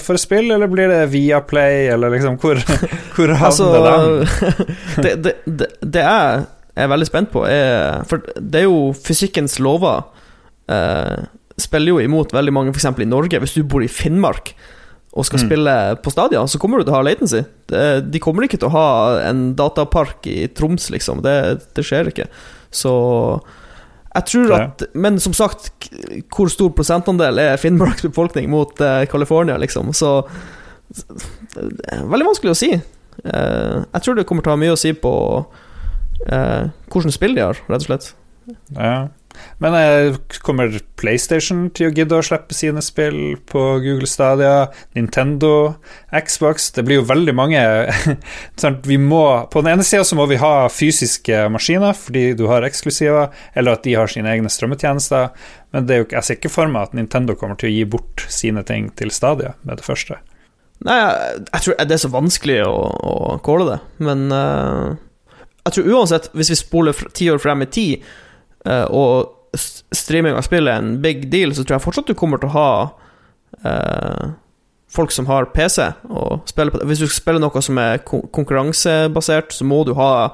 for 0.05 0.21
spill, 0.21 0.51
eller 0.53 0.69
blir 0.73 0.91
det 0.93 1.01
Viaplay, 1.15 1.87
eller 1.95 2.13
liksom 2.13 2.37
Hvor, 2.43 2.61
hvor 3.17 3.33
havner 3.41 3.89
Altså 3.89 4.61
det, 5.05 5.15
det, 5.25 5.35
det, 5.47 5.71
det 5.81 6.05
jeg 6.07 6.85
er 6.85 6.91
veldig 6.93 7.09
spent 7.09 7.31
på, 7.33 7.47
er 7.49 8.03
For 8.11 8.21
det 8.37 8.61
er 8.61 8.67
jo 8.69 8.91
fysikkens 8.93 9.57
lover 9.65 10.03
eh, 10.69 11.23
spiller 11.57 11.95
jo 11.95 12.03
imot 12.05 12.35
veldig 12.37 12.53
mange, 12.53 12.75
f.eks. 12.77 12.91
i 13.01 13.07
Norge. 13.09 13.39
Hvis 13.41 13.55
du 13.57 13.63
bor 13.65 13.81
i 13.81 13.89
Finnmark 13.89 14.53
og 15.17 15.25
skal 15.25 15.41
Mm. 15.41 15.47
spille 15.47 15.75
på 16.05 16.13
Stadia, 16.13 16.43
så 16.45 16.59
kommer 16.61 16.77
du 16.77 16.85
til 16.85 16.93
å 16.93 16.99
ha 16.99 17.05
latency. 17.07 17.39
De 18.13 18.21
kommer 18.21 18.45
ikke 18.45 18.59
til 18.61 18.69
å 18.69 18.75
ha 18.75 18.89
en 19.25 19.55
datapark 19.57 20.27
i 20.29 20.43
Troms, 20.53 20.91
liksom. 20.93 21.23
Det, 21.25 21.33
det 21.73 21.85
skjer 21.89 22.11
ikke. 22.13 22.27
Så 22.69 22.93
jeg 24.17 24.27
tror 24.31 24.53
at 24.57 24.83
Men 24.97 25.21
som 25.21 25.35
sagt, 25.37 25.71
hvor 26.33 26.49
stor 26.53 26.71
prosentandel 26.77 27.41
er 27.43 27.61
Finnmarks 27.61 28.05
befolkning 28.07 28.49
mot 28.53 28.81
eh, 28.81 29.05
California, 29.11 29.59
liksom? 29.61 29.93
Så 29.97 30.19
er 31.93 32.07
Veldig 32.07 32.29
vanskelig 32.31 32.55
å 32.55 32.59
si. 32.59 32.71
Uh, 33.25 33.83
jeg 33.95 34.03
tror 34.05 34.19
det 34.19 34.27
kommer 34.29 34.45
til 34.45 34.53
å 34.53 34.57
ha 34.57 34.61
mye 34.61 34.75
å 34.75 34.79
si 34.79 34.93
på 34.93 35.13
uh, 35.41 36.65
hvilket 36.93 37.15
spill 37.17 37.37
de 37.37 37.43
har, 37.43 37.61
rett 37.67 37.81
og 37.81 37.89
slett. 37.89 38.11
Ja. 38.77 39.09
Men 39.63 40.17
kommer 40.45 40.75
PlayStation 41.01 41.67
til 41.77 41.91
å 41.91 41.95
gidde 41.95 42.19
å 42.19 42.25
slippe 42.25 42.57
sine 42.57 42.83
spill 42.85 43.37
på 43.49 43.63
Google 43.85 44.09
Stadia? 44.11 44.69
Nintendo? 44.97 45.77
Xbox? 46.13 46.71
Det 46.77 46.85
blir 46.87 47.01
jo 47.01 47.09
veldig 47.09 47.35
mange 47.37 47.63
vi 48.91 48.99
må, 49.01 49.25
På 49.53 49.63
den 49.63 49.75
ene 49.75 49.87
sida 49.87 50.05
så 50.07 50.19
må 50.19 50.27
vi 50.31 50.41
ha 50.41 50.69
fysiske 50.73 51.47
maskiner 51.53 51.97
fordi 51.97 52.31
du 52.39 52.47
har 52.51 52.67
eksklusiver, 52.67 53.33
eller 53.55 53.77
at 53.77 53.85
de 53.87 53.97
har 53.97 54.11
sine 54.11 54.31
egne 54.33 54.51
strømmetjenester, 54.53 55.31
men 55.75 55.87
det 55.89 55.95
er 55.95 56.03
jo, 56.03 56.09
jeg 56.13 56.27
ser 56.27 56.39
ikke 56.39 56.53
for 56.53 56.71
meg 56.71 56.89
at 56.89 56.97
Nintendo 56.97 57.37
kommer 57.39 57.59
til 57.61 57.71
å 57.71 57.75
gi 57.75 57.85
bort 57.97 58.25
sine 58.33 58.63
ting 58.67 58.91
til 58.99 59.13
Stadia 59.15 59.55
med 59.67 59.81
det 59.81 59.87
første. 59.87 60.19
Nei, 60.85 60.97
jeg, 61.01 61.63
tror 61.65 61.79
det 61.81 61.97
er 61.97 62.03
så 62.03 62.13
vanskelig 62.13 62.61
å, 62.69 62.77
å 62.77 63.15
calle 63.45 63.69
det, 63.71 63.79
men 64.05 64.27
uh, 64.33 64.93
jeg 65.67 65.75
tror 65.75 65.91
uansett, 65.97 66.31
hvis 66.37 66.53
vi 66.53 66.59
spoler 66.61 67.07
ti 67.17 67.31
år 67.33 67.41
frem 67.43 67.65
i 67.65 67.71
tid, 67.73 68.05
og 68.67 69.37
streaming 69.95 70.37
av 70.37 70.45
spill 70.47 70.69
er 70.69 70.81
en 70.81 70.97
big 71.03 71.29
deal, 71.33 71.55
så 71.55 71.65
tror 71.65 71.79
jeg 71.79 71.87
fortsatt 71.87 72.11
du 72.11 72.17
kommer 72.19 72.41
til 72.43 72.51
å 72.51 72.57
ha 72.57 72.71
eh, 73.65 74.35
folk 74.93 75.13
som 75.15 75.29
har 75.31 75.51
PC 75.55 75.91
og 76.09 76.47
spiller 76.51 76.75
på. 76.75 76.83
Hvis 76.89 77.03
du 77.03 77.07
skal 77.07 77.19
spille 77.21 77.43
noe 77.43 77.65
som 77.65 77.81
er 77.81 78.03
konkurransebasert, 78.05 79.55
så 79.57 79.67
må 79.69 79.83
du 79.87 79.95
ha 79.99 80.31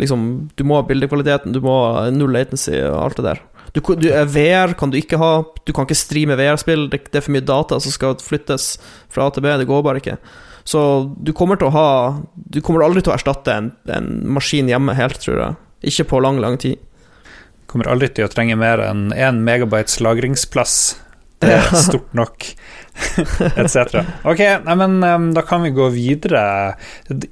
liksom, 0.00 0.48
Du 0.56 0.64
må 0.64 0.80
ha 0.80 0.86
bildekvaliteten, 0.86 1.54
du 1.56 1.60
må 1.64 1.76
ha 1.96 2.08
null 2.12 2.34
latency 2.36 2.76
og 2.82 2.98
alt 3.02 3.20
det 3.20 3.28
der. 3.30 3.44
Du, 3.76 3.82
du, 4.00 4.08
eh, 4.08 4.24
VR 4.24 4.72
kan 4.78 4.92
du 4.92 4.98
ikke 4.98 5.20
ha. 5.20 5.44
Du 5.66 5.72
kan 5.76 5.84
ikke 5.84 5.98
streame 5.98 6.36
VR-spill. 6.38 6.88
Det, 6.92 7.06
det 7.10 7.20
er 7.20 7.24
for 7.26 7.34
mye 7.34 7.44
data 7.44 7.80
som 7.82 7.92
skal 7.92 8.16
flyttes 8.22 8.76
fra 9.12 9.26
A 9.26 9.34
til 9.34 9.44
B. 9.44 9.52
Det 9.60 9.68
går 9.68 9.84
bare 9.84 10.00
ikke. 10.00 10.16
Så 10.66 10.80
du 11.22 11.30
kommer 11.36 11.60
til 11.60 11.68
å 11.68 11.74
ha 11.76 11.88
Du 12.34 12.58
kommer 12.64 12.82
aldri 12.82 13.04
til 13.04 13.12
å 13.12 13.14
erstatte 13.14 13.52
en, 13.54 13.68
en 13.92 14.08
maskin 14.34 14.70
hjemme 14.70 14.96
helt, 14.96 15.20
tror 15.22 15.42
jeg. 15.42 15.58
Ikke 15.92 16.08
på 16.14 16.22
lang, 16.24 16.40
lang 16.42 16.56
tid. 16.58 16.80
Kommer 17.70 17.90
aldri 17.90 18.12
til 18.14 18.28
å 18.28 18.32
trenge 18.32 18.56
mer 18.58 18.82
enn 18.84 19.10
1 19.14 19.42
megabytes 19.46 20.00
lagringsplass. 20.04 20.78
Det 21.42 21.52
er 21.52 21.66
stort 21.86 22.14
nok, 22.16 22.46
etc. 23.60 23.98
Ok, 24.24 24.40
nei, 24.64 24.76
men 24.80 25.32
da 25.36 25.42
kan 25.44 25.64
vi 25.66 25.72
gå 25.76 25.88
videre. 25.92 26.40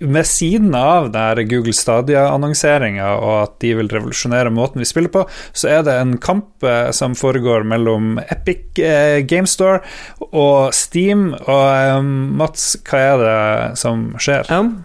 Med 0.00 0.28
siden 0.28 0.74
av 0.76 1.08
der 1.14 1.40
Google 1.48 1.72
Stadia-annonseringa 1.76 3.14
og 3.16 3.34
at 3.38 3.56
de 3.64 3.72
vil 3.78 3.88
revolusjonere 3.92 4.52
måten 4.54 4.84
vi 4.84 4.88
spiller 4.88 5.12
på, 5.14 5.24
så 5.56 5.70
er 5.78 5.86
det 5.86 5.96
en 6.00 6.16
kamp 6.20 6.66
eh, 6.68 6.90
som 6.96 7.16
foregår 7.16 7.64
mellom 7.68 8.18
Epic 8.26 8.82
eh, 8.82 9.22
Game 9.24 9.48
Store 9.48 9.80
og 10.30 10.74
Steam. 10.76 11.30
Og 11.32 12.10
Mats, 12.36 12.74
hva 12.84 13.06
er 13.14 13.24
det 13.24 13.38
som 13.80 14.10
skjer? 14.20 14.52
Um, 14.52 14.82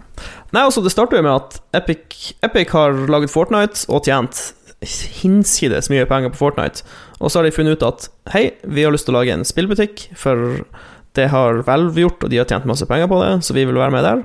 Nei, 0.50 0.64
altså 0.66 0.82
Det 0.82 0.90
starter 0.92 1.20
jo 1.20 1.24
med 1.24 1.36
at 1.36 1.60
Epic, 1.78 2.32
Epic 2.44 2.72
har 2.74 2.96
laget 3.12 3.32
Fortnite 3.32 3.86
og 3.92 4.08
tjent 4.08 4.40
hinsides 4.80 5.90
mye 5.92 6.06
penger 6.08 6.32
på 6.32 6.40
Fortnite. 6.40 6.84
Og 7.20 7.28
så 7.28 7.40
har 7.40 7.48
de 7.48 7.52
funnet 7.54 7.76
ut 7.76 7.84
at 7.86 8.08
hei, 8.32 8.46
vi 8.64 8.86
har 8.86 8.94
lyst 8.94 9.08
til 9.08 9.14
å 9.14 9.20
lage 9.20 9.34
en 9.34 9.44
spillbutikk, 9.46 10.08
for 10.16 10.62
det 11.18 11.28
har 11.32 11.62
Valve 11.66 12.06
gjort, 12.06 12.24
og 12.24 12.32
de 12.32 12.40
har 12.40 12.48
tjent 12.48 12.68
masse 12.68 12.86
penger 12.88 13.10
på 13.10 13.20
det, 13.20 13.34
så 13.44 13.56
vi 13.56 13.66
vil 13.68 13.80
være 13.80 13.94
med 13.94 14.06
der. 14.06 14.24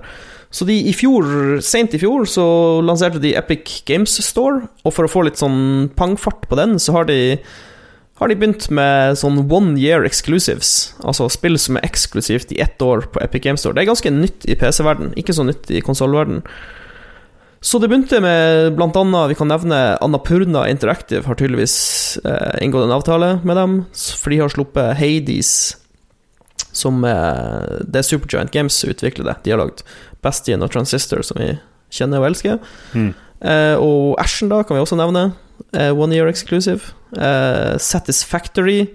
Så 0.55 0.67
de 0.67 0.77
i 0.87 0.93
fjor, 0.95 1.57
sent 1.65 1.95
i 1.97 1.99
fjor, 1.99 2.23
så 2.29 2.45
lanserte 2.85 3.19
de 3.19 3.33
Epic 3.35 3.81
Games 3.89 4.13
Store, 4.23 4.69
og 4.85 4.95
for 4.95 5.07
å 5.07 5.11
få 5.11 5.25
litt 5.27 5.41
sånn 5.41 5.89
pangfart 5.97 6.47
på 6.47 6.59
den, 6.59 6.77
så 6.79 6.95
har 6.99 7.09
de 7.09 7.19
har 8.15 8.31
de 8.31 8.37
begynt 8.39 8.69
med 8.71 9.17
sånn 9.19 9.41
one 9.51 9.73
year 9.75 10.05
exclusives. 10.07 10.93
Altså 11.03 11.27
spill 11.33 11.59
som 11.59 11.75
er 11.75 11.83
eksklusivt 11.83 12.53
i 12.55 12.61
ett 12.63 12.79
år 12.79 13.09
på 13.11 13.19
Epic 13.19 13.43
Games 13.43 13.59
Store. 13.65 13.75
Det 13.75 13.83
er 13.83 13.89
ganske 13.89 14.13
nytt 14.13 14.47
i 14.47 14.55
PC-verden, 14.55 15.11
ikke 15.19 15.35
så 15.35 15.43
nytt 15.43 15.67
i 15.67 15.83
konsollverden. 15.83 16.39
Så 17.65 17.79
det 17.81 17.87
begynte 17.89 18.19
med 18.21 18.75
annet, 18.99 19.31
vi 19.31 19.35
kan 19.39 19.49
nevne 19.49 19.77
Annapurna 20.05 20.67
Interactive 20.69 21.25
har 21.25 21.37
tydeligvis 21.39 21.77
eh, 22.21 22.59
inngått 22.61 22.85
en 22.85 22.93
avtale 22.93 23.29
med 23.41 23.57
dem, 23.57 23.73
for 24.21 24.29
de 24.29 24.37
har 24.43 24.53
sluppet 24.53 24.99
Hades, 24.99 25.53
som 26.77 27.01
eh, 27.09 27.79
det 27.81 28.03
er 28.03 28.05
Supergiant 28.05 28.53
Games 28.53 28.77
det. 29.25 29.33
De 29.47 29.55
har 29.55 29.63
lagd 29.63 29.81
Bastion 30.21 30.61
og 30.61 30.69
Transistor, 30.75 31.23
som 31.25 31.41
vi 31.41 31.55
kjenner 31.95 32.21
og 32.21 32.29
elsker. 32.29 32.61
Eh, 32.93 33.75
og 33.81 34.13
Ashen, 34.21 34.53
da, 34.53 34.61
kan 34.61 34.77
vi 34.77 34.83
også 34.85 34.99
nevne. 35.01 35.31
Eh, 35.73 35.89
one 35.89 36.13
year 36.13 36.29
exclusive. 36.29 36.93
Eh, 37.17 37.79
Satisfactory. 37.81 38.91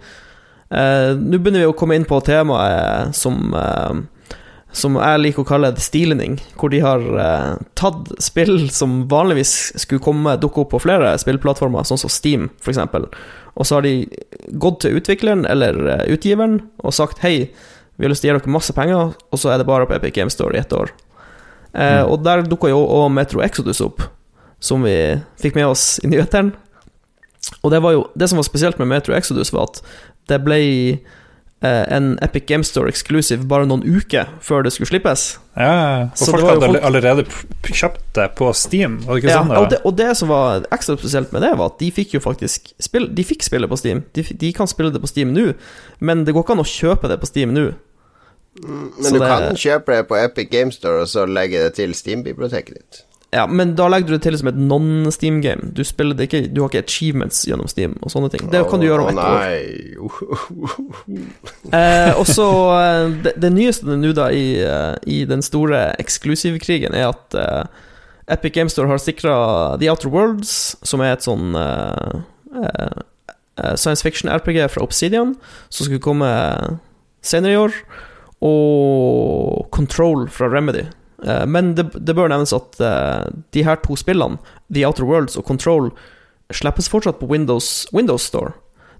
Eh, 0.70 1.10
Nå 1.18 1.42
begynner 1.42 1.64
vi 1.64 1.72
å 1.72 1.74
komme 1.74 1.98
inn 1.98 2.06
på 2.06 2.22
temaet 2.22 3.18
som 3.18 3.50
som 4.72 4.94
jeg 5.00 5.20
liker 5.20 5.42
å 5.42 5.48
kalle 5.48 5.72
det 5.74 5.82
stilning, 5.82 6.36
hvor 6.58 6.70
de 6.70 6.78
har 6.84 7.02
eh, 7.02 7.56
tatt 7.78 8.12
spill 8.22 8.68
som 8.70 9.08
vanligvis 9.10 9.72
skulle 9.82 10.02
komme 10.04 10.36
dukke 10.40 10.62
opp 10.62 10.70
på 10.76 10.80
flere 10.84 11.16
spillplattformer, 11.18 11.86
sånn 11.88 11.98
som 12.04 12.12
Steam, 12.12 12.48
f.eks., 12.62 12.78
og 13.58 13.66
så 13.66 13.76
har 13.76 13.82
de 13.82 14.06
gått 14.62 14.78
til 14.84 14.94
utvikleren 15.00 15.42
eller 15.50 15.80
eh, 15.90 16.04
utgiveren 16.14 16.60
og 16.86 16.94
sagt 16.94 17.18
hei, 17.24 17.50
vi 17.98 18.06
har 18.06 18.12
lyst 18.14 18.22
til 18.24 18.30
å 18.30 18.36
gi 18.36 18.38
dere 18.38 18.54
masse 18.54 18.72
penger, 18.76 19.10
og 19.18 19.38
så 19.42 19.50
er 19.52 19.58
det 19.60 19.66
bare 19.68 19.88
på 19.90 19.96
Epic 19.98 20.14
Game 20.16 20.30
Store 20.32 20.54
i 20.56 20.60
ett 20.62 20.72
år. 20.72 20.92
Eh, 21.74 22.02
Og 22.06 22.22
der 22.24 22.46
dukka 22.46 22.70
jo 22.70 22.78
også 22.86 23.10
Metro 23.12 23.42
Exodus 23.44 23.82
opp, 23.84 24.00
som 24.62 24.86
vi 24.86 24.94
fikk 25.42 25.58
med 25.58 25.66
oss 25.66 25.98
i 26.04 26.08
nyhetene. 26.08 26.54
Og 27.64 27.70
det 27.74 27.80
var 27.82 27.92
jo 27.92 28.06
Det 28.16 28.28
som 28.30 28.38
var 28.38 28.46
spesielt 28.46 28.78
med 28.78 28.88
Metro 28.88 29.14
Exodus, 29.14 29.52
var 29.52 29.68
at 29.68 29.82
det 30.30 30.38
ble 30.44 31.00
en 31.68 32.18
Epic 32.24 32.46
Game 32.48 32.64
Store 32.64 32.88
exclusive 32.88 33.44
bare 33.46 33.66
noen 33.68 33.82
uker 33.84 34.28
før 34.40 34.62
det 34.64 34.72
skulle 34.72 34.88
slippes. 34.88 35.38
Ja, 35.60 36.04
og 36.08 36.16
Så 36.16 36.30
folk 36.32 36.46
hadde 36.46 36.66
folk- 36.70 36.82
allerede 36.88 37.24
kjøpt 37.68 38.14
det 38.16 38.34
på 38.38 38.48
Steam, 38.56 38.98
var 39.04 39.14
det 39.18 39.24
ikke 39.24 39.30
Ja, 39.34 39.42
sånn? 39.42 39.50
og, 39.58 39.68
det, 39.70 39.80
og 39.84 39.96
det 39.96 40.16
som 40.16 40.28
var 40.28 40.64
ekstra 40.72 40.96
spesielt 40.96 41.32
med 41.32 41.42
det, 41.42 41.50
var 41.58 41.66
at 41.66 41.78
de 41.78 41.90
fikk 41.92 42.14
jo 42.16 42.20
faktisk 42.24 42.72
spill, 42.80 43.08
De 43.14 43.22
fikk 43.24 43.42
spille 43.44 43.68
på 43.68 43.76
Steam. 43.76 44.04
De, 44.14 44.22
de 44.22 44.52
kan 44.56 44.66
spille 44.66 44.90
det 44.92 45.02
på 45.02 45.08
Steam 45.12 45.34
nå, 45.34 45.52
men 46.00 46.24
det 46.24 46.32
går 46.32 46.44
ikke 46.46 46.56
an 46.56 46.64
å 46.64 46.68
kjøpe 46.70 47.08
det 47.12 47.20
på 47.20 47.26
Steam 47.28 47.52
nå. 47.52 47.74
Men 48.64 48.90
Så 49.04 49.12
du 49.12 49.18
det- 49.20 49.28
kan 49.28 49.54
kjøpe 49.54 49.86
det 49.96 50.08
på 50.08 50.16
Epic 50.24 50.48
Game 50.50 50.72
Store 50.72 51.02
og 51.02 51.06
så 51.08 51.26
legge 51.28 51.60
det 51.62 51.74
til 51.74 51.92
Steam-biblioteket 51.94 52.74
ditt. 52.74 53.04
Ja, 53.30 53.46
Men 53.46 53.76
da 53.78 53.86
legger 53.88 54.10
du 54.10 54.16
det 54.16 54.24
til 54.24 54.36
som 54.40 54.48
et 54.50 54.56
non-Steam-game. 54.58 55.70
Du 55.76 55.84
spiller 55.86 56.16
det 56.18 56.26
ikke 56.26 56.48
Du 56.50 56.62
har 56.64 56.70
ikke 56.72 56.82
achievements 56.82 57.44
gjennom 57.46 57.68
Steam 57.70 57.94
og 58.02 58.10
sånne 58.10 58.30
ting. 58.32 58.48
Det 58.50 58.64
kan 58.70 58.82
du 58.82 58.88
gjøre 58.88 59.06
om 59.06 59.10
ett 59.12 59.22
år. 59.22 59.36
Eh, 61.70 62.10
og 62.18 62.26
så 62.26 62.44
eh, 62.74 63.12
det, 63.22 63.32
det 63.38 63.50
nyeste 63.54 63.94
nå 63.94 64.10
da 64.16 64.26
i, 64.34 64.58
eh, 64.64 64.96
i 65.06 65.20
den 65.28 65.42
store 65.44 65.92
eksklusivkrigen 66.02 66.96
er 66.98 67.12
at 67.12 67.36
eh, 67.38 67.68
Epic 68.34 68.56
Game 68.56 68.72
Store 68.72 68.90
har 68.90 68.98
sikra 68.98 69.34
The 69.78 69.90
Outer 69.92 70.10
Worlds, 70.10 70.76
som 70.82 71.02
er 71.04 71.14
et 71.14 71.26
sånn 71.26 71.54
eh, 71.58 72.18
eh, 72.58 73.74
science 73.76 74.02
fiction-RPG 74.02 74.64
fra 74.74 74.82
Obsidian, 74.82 75.36
som 75.68 75.86
skulle 75.86 76.02
komme 76.02 76.30
senere 77.22 77.54
i 77.54 77.60
år, 77.60 77.78
og 78.50 79.68
Control 79.74 80.26
fra 80.32 80.50
Remedy. 80.50 80.88
Eh, 81.24 81.44
men 81.46 81.74
det, 81.78 81.90
det 81.94 82.16
bør 82.16 82.30
nevnes 82.32 82.54
at 82.56 82.80
eh, 82.80 83.28
de 83.54 83.64
her 83.66 83.80
to 83.84 83.96
spillene, 83.98 84.40
The 84.72 84.86
Outer 84.88 85.06
Worlds 85.08 85.38
og 85.40 85.46
Control, 85.48 85.90
slippes 86.54 86.90
fortsatt 86.90 87.20
på 87.20 87.28
Windows, 87.30 87.86
Windows 87.94 88.26
Store. 88.26 88.54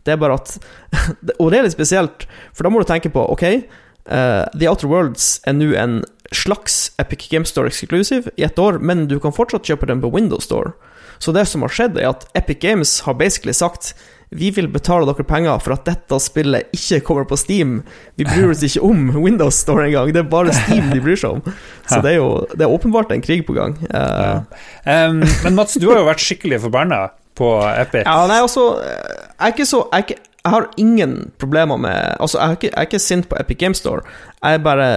Det 0.07 0.14
er 0.14 0.21
bare 0.21 0.39
at 0.39 0.57
Og 1.41 1.51
det 1.51 1.59
er 1.59 1.66
litt 1.66 1.77
spesielt, 1.77 2.25
for 2.55 2.64
da 2.64 2.73
må 2.73 2.81
du 2.81 2.89
tenke 2.89 3.12
på 3.12 3.27
Ok, 3.33 3.45
eh, 3.47 4.45
The 4.57 4.71
Outer 4.71 4.91
Worlds 4.91 5.41
er 5.49 5.59
nå 5.59 5.73
en 5.77 6.01
slags 6.33 6.93
Epic 7.03 7.27
Game 7.33 7.49
Store 7.49 7.66
exclusive 7.66 8.31
i 8.39 8.47
ett 8.47 8.59
år, 8.59 8.79
men 8.79 9.09
du 9.11 9.18
kan 9.21 9.35
fortsatt 9.35 9.66
kjøpe 9.66 9.89
den 9.91 10.03
på 10.03 10.12
Windows 10.14 10.47
Store. 10.47 10.73
Så 11.21 11.35
det 11.37 11.45
som 11.51 11.64
har 11.66 11.73
skjedd, 11.75 11.99
er 11.99 12.14
at 12.14 12.25
Epic 12.39 12.62
Games 12.62 13.01
har 13.05 13.18
basically 13.18 13.53
sagt 13.53 13.93
vi 14.31 14.51
vil 14.55 14.68
betale 14.70 15.09
dere 15.09 15.26
penger 15.26 15.59
for 15.62 15.74
at 15.74 15.89
dette 15.89 16.18
spillet 16.22 16.70
ikke 16.76 17.01
kommer 17.07 17.26
på 17.26 17.39
Steam. 17.41 17.81
Vi 18.14 18.26
bryr 18.28 18.53
oss 18.53 18.62
ikke 18.62 18.83
om 18.87 19.09
Windows 19.16 19.59
Store 19.59 19.89
engang, 19.89 20.12
det 20.14 20.22
er 20.22 20.28
bare 20.31 20.55
Steam 20.55 20.93
de 20.93 21.01
bryr 21.03 21.18
seg 21.18 21.41
om. 21.41 21.57
Så 21.91 21.99
det 22.05 22.12
er 22.12 22.20
jo 22.20 22.28
det 22.55 22.62
er 22.66 22.74
åpenbart 22.76 23.11
en 23.14 23.24
krig 23.24 23.43
på 23.49 23.57
gang. 23.57 23.74
Ja. 23.91 24.45
Um, 24.87 25.24
men 25.45 25.59
Mats, 25.59 25.74
du 25.83 25.89
har 25.91 25.99
jo 25.99 26.07
vært 26.07 26.22
skikkelig 26.22 26.61
forbanna 26.62 27.09
på 27.39 27.51
Epic. 27.72 28.07
Ja, 28.07 28.26
nei, 28.31 28.39
altså 28.43 28.64
Jeg 28.83 29.47
er 29.47 29.53
ikke 29.55 29.66
så 29.68 29.81
Jeg, 29.95 30.05
ikke, 30.05 30.16
jeg 30.45 30.53
har 30.55 30.66
ingen 30.83 31.14
problemer 31.41 31.78
med 31.81 32.16
Altså, 32.20 32.39
jeg 32.39 32.47
er, 32.47 32.59
ikke, 32.59 32.70
jeg 32.70 32.76
er 32.76 32.89
ikke 32.89 33.03
sint 33.03 33.28
på 33.31 33.39
Epic 33.41 33.61
Game 33.61 33.78
Store. 33.78 34.05
Jeg 34.43 34.59
er 34.59 34.64
bare 34.64 34.89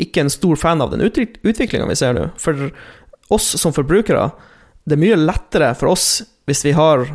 ikke 0.00 0.24
en 0.24 0.32
stor 0.32 0.56
fan 0.60 0.84
av 0.84 0.92
den 0.92 1.04
utviklinga 1.04 1.88
vi 1.88 1.96
ser 1.96 2.16
nå. 2.16 2.28
For 2.40 2.68
oss 3.32 3.52
som 3.60 3.74
forbrukere, 3.74 4.28
det 4.86 4.96
er 4.96 5.02
mye 5.02 5.20
lettere 5.20 5.72
for 5.76 5.92
oss 5.94 6.08
hvis 6.46 6.62
vi 6.66 6.74
har 6.76 7.08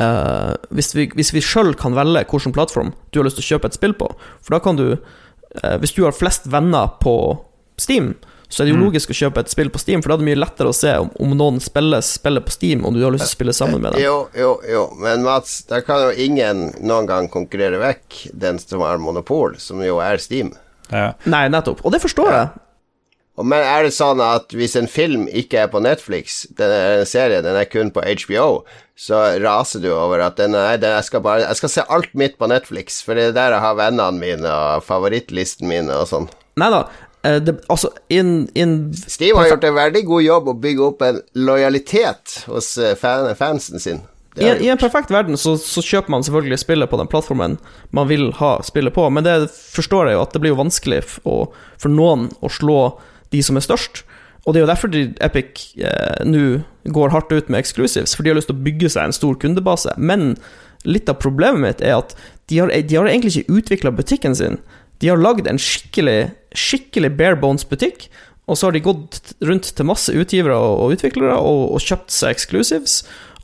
eh, 0.00 0.54
Hvis 0.74 0.94
vi, 0.96 1.06
hvis 1.16 1.32
vi 1.36 1.44
sjøl 1.44 1.74
kan 1.78 1.96
velge 1.98 2.24
hvilken 2.30 2.56
plattform 2.56 2.94
du 3.10 3.20
har 3.20 3.28
lyst 3.28 3.40
til 3.40 3.46
å 3.46 3.50
kjøpe 3.54 3.70
et 3.70 3.78
spill 3.78 3.96
på. 3.98 4.10
For 4.40 4.56
da 4.56 4.62
kan 4.64 4.80
du 4.80 4.88
eh, 4.94 5.76
Hvis 5.82 5.94
du 5.96 6.04
har 6.06 6.16
flest 6.16 6.48
venner 6.50 6.96
på 7.02 7.14
Steam, 7.80 8.14
så 8.50 8.62
er 8.62 8.66
det 8.66 8.72
jo 8.74 8.80
logisk 8.82 9.12
å 9.12 9.14
kjøpe 9.14 9.44
et 9.44 9.52
spill 9.52 9.68
på 9.70 9.78
Steam, 9.78 10.02
for 10.02 10.10
da 10.10 10.16
er 10.16 10.22
det 10.24 10.26
mye 10.26 10.40
lettere 10.40 10.72
å 10.72 10.74
se 10.74 10.90
om, 10.98 11.12
om 11.22 11.36
noen 11.38 11.60
spiller, 11.62 12.02
spiller 12.02 12.42
på 12.42 12.50
Steam, 12.50 12.82
om 12.84 12.96
du 12.96 13.04
har 13.04 13.14
lyst 13.14 13.28
til 13.28 13.30
å 13.30 13.36
spille 13.38 13.54
sammen 13.54 13.78
med 13.78 13.94
dem. 13.94 14.02
Jo, 14.02 14.16
jo, 14.34 14.56
jo, 14.66 14.82
men 14.98 15.22
Mats, 15.22 15.60
da 15.70 15.78
kan 15.86 16.02
jo 16.08 16.26
ingen 16.26 16.66
noen 16.82 17.06
gang 17.08 17.30
konkurrere 17.30 17.78
vekk 17.80 18.18
den 18.42 18.58
som 18.58 18.82
har 18.82 18.98
monopol, 18.98 19.54
som 19.62 19.78
jo 19.86 20.00
er 20.02 20.18
Steam. 20.20 20.50
Ja. 20.90 21.12
Nei, 21.30 21.44
nettopp. 21.54 21.84
Og 21.86 21.94
det 21.94 22.02
forstår 22.02 22.34
jeg. 22.34 22.50
Men 23.46 23.64
er 23.64 23.86
det 23.86 23.94
sånn 23.96 24.20
at 24.24 24.52
hvis 24.56 24.76
en 24.78 24.88
film 24.90 25.26
ikke 25.26 25.64
er 25.64 25.68
på 25.72 25.82
Netflix, 25.82 26.42
den 26.58 26.72
er 26.74 27.00
en 27.00 27.08
serie, 27.08 27.42
den 27.44 27.56
er 27.56 27.68
kun 27.70 27.92
på 27.94 28.02
HBO, 28.02 28.64
så 29.00 29.20
raser 29.40 29.80
du 29.80 29.90
over 29.94 30.20
at 30.26 30.36
den 30.40 30.56
er, 30.58 30.76
den, 30.80 30.92
jeg, 30.98 31.06
skal 31.08 31.22
bare, 31.24 31.46
jeg 31.46 31.60
skal 31.60 31.72
se 31.72 31.86
alt 31.88 32.12
mitt 32.18 32.36
på 32.40 32.50
Netflix, 32.50 33.00
for 33.06 33.16
det 33.16 33.30
er 33.30 33.36
der 33.38 33.56
jeg 33.56 33.64
har 33.64 33.78
vennene 33.78 34.20
mine 34.20 34.50
og 34.50 34.84
favorittlisten 34.84 35.70
mine 35.70 36.02
og 36.02 36.10
sånn. 36.10 36.28
Nei 36.60 36.68
da. 36.74 36.84
eh, 37.24 37.40
altså, 37.72 37.92
in, 38.12 38.50
in 38.58 38.78
Steve 38.96 39.38
har 39.38 39.54
gjort 39.54 39.64
en 39.70 39.78
veldig 39.78 40.04
god 40.10 40.26
jobb 40.26 40.52
å 40.52 40.58
bygge 40.66 40.86
opp 40.90 41.04
en 41.06 41.20
lojalitet 41.38 42.42
hos 42.50 42.74
eh, 42.76 42.96
fan, 42.98 43.30
fansen 43.38 43.80
sin. 43.80 44.02
I, 44.36 44.46
en, 44.46 44.60
I 44.62 44.68
en 44.70 44.78
perfekt 44.78 45.10
verden 45.10 45.34
så, 45.40 45.56
så 45.58 45.82
kjøper 45.82 46.12
man 46.12 46.22
selvfølgelig 46.22 46.60
spillet 46.62 46.90
på 46.90 46.98
den 47.00 47.08
plattformen 47.10 47.56
man 47.96 48.06
vil 48.06 48.28
ha 48.38 48.58
spillet 48.62 48.94
på, 48.94 49.08
men 49.10 49.26
det 49.26 49.50
forstår 49.50 50.06
jeg 50.10 50.18
jo 50.18 50.22
at 50.22 50.36
det 50.36 50.42
blir 50.44 50.54
jo 50.54 50.60
vanskelig 50.60 51.00
for, 51.16 51.56
for 51.80 51.90
noen 51.90 52.28
å 52.38 52.52
slå 52.52 52.78
de 53.34 53.42
som 53.44 53.58
er 53.58 53.66
størst. 53.66 54.02
Og 54.46 54.54
det 54.54 54.60
er 54.60 54.64
jo 54.64 54.70
derfor 54.70 54.92
de, 54.92 55.04
Epic 55.20 55.66
eh, 55.76 56.24
nå 56.24 56.62
går 56.90 57.12
hardt 57.12 57.32
ut 57.32 57.50
med 57.52 57.60
exclusives, 57.60 58.14
for 58.16 58.24
de 58.24 58.32
har 58.32 58.38
lyst 58.38 58.48
til 58.50 58.56
å 58.56 58.64
bygge 58.64 58.92
seg 58.92 59.08
en 59.08 59.16
stor 59.16 59.36
kundebase. 59.40 59.92
Men 60.00 60.34
litt 60.88 61.10
av 61.12 61.20
problemet 61.20 61.60
mitt 61.60 61.84
er 61.84 61.98
at 61.98 62.16
de 62.48 62.62
har, 62.62 62.72
de 62.72 62.96
har 62.96 63.08
egentlig 63.10 63.42
ikke 63.42 63.60
utvikla 63.60 63.92
butikken 63.94 64.34
sin. 64.36 64.58
De 65.00 65.12
har 65.12 65.20
lagd 65.20 65.48
en 65.48 65.60
skikkelig, 65.60 66.32
skikkelig 66.56 67.12
bare 67.18 67.38
bones 67.40 67.68
butikk, 67.68 68.08
og 68.50 68.58
så 68.58 68.66
har 68.66 68.74
de 68.74 68.82
gått 68.82 69.34
rundt 69.46 69.68
til 69.76 69.86
masse 69.86 70.10
utgivere 70.10 70.56
og, 70.56 70.96
utviklere 70.96 71.36
og, 71.38 71.68
og 71.76 71.84
kjøpt 71.84 72.10
seg 72.10 72.34
exclusives. 72.34 72.96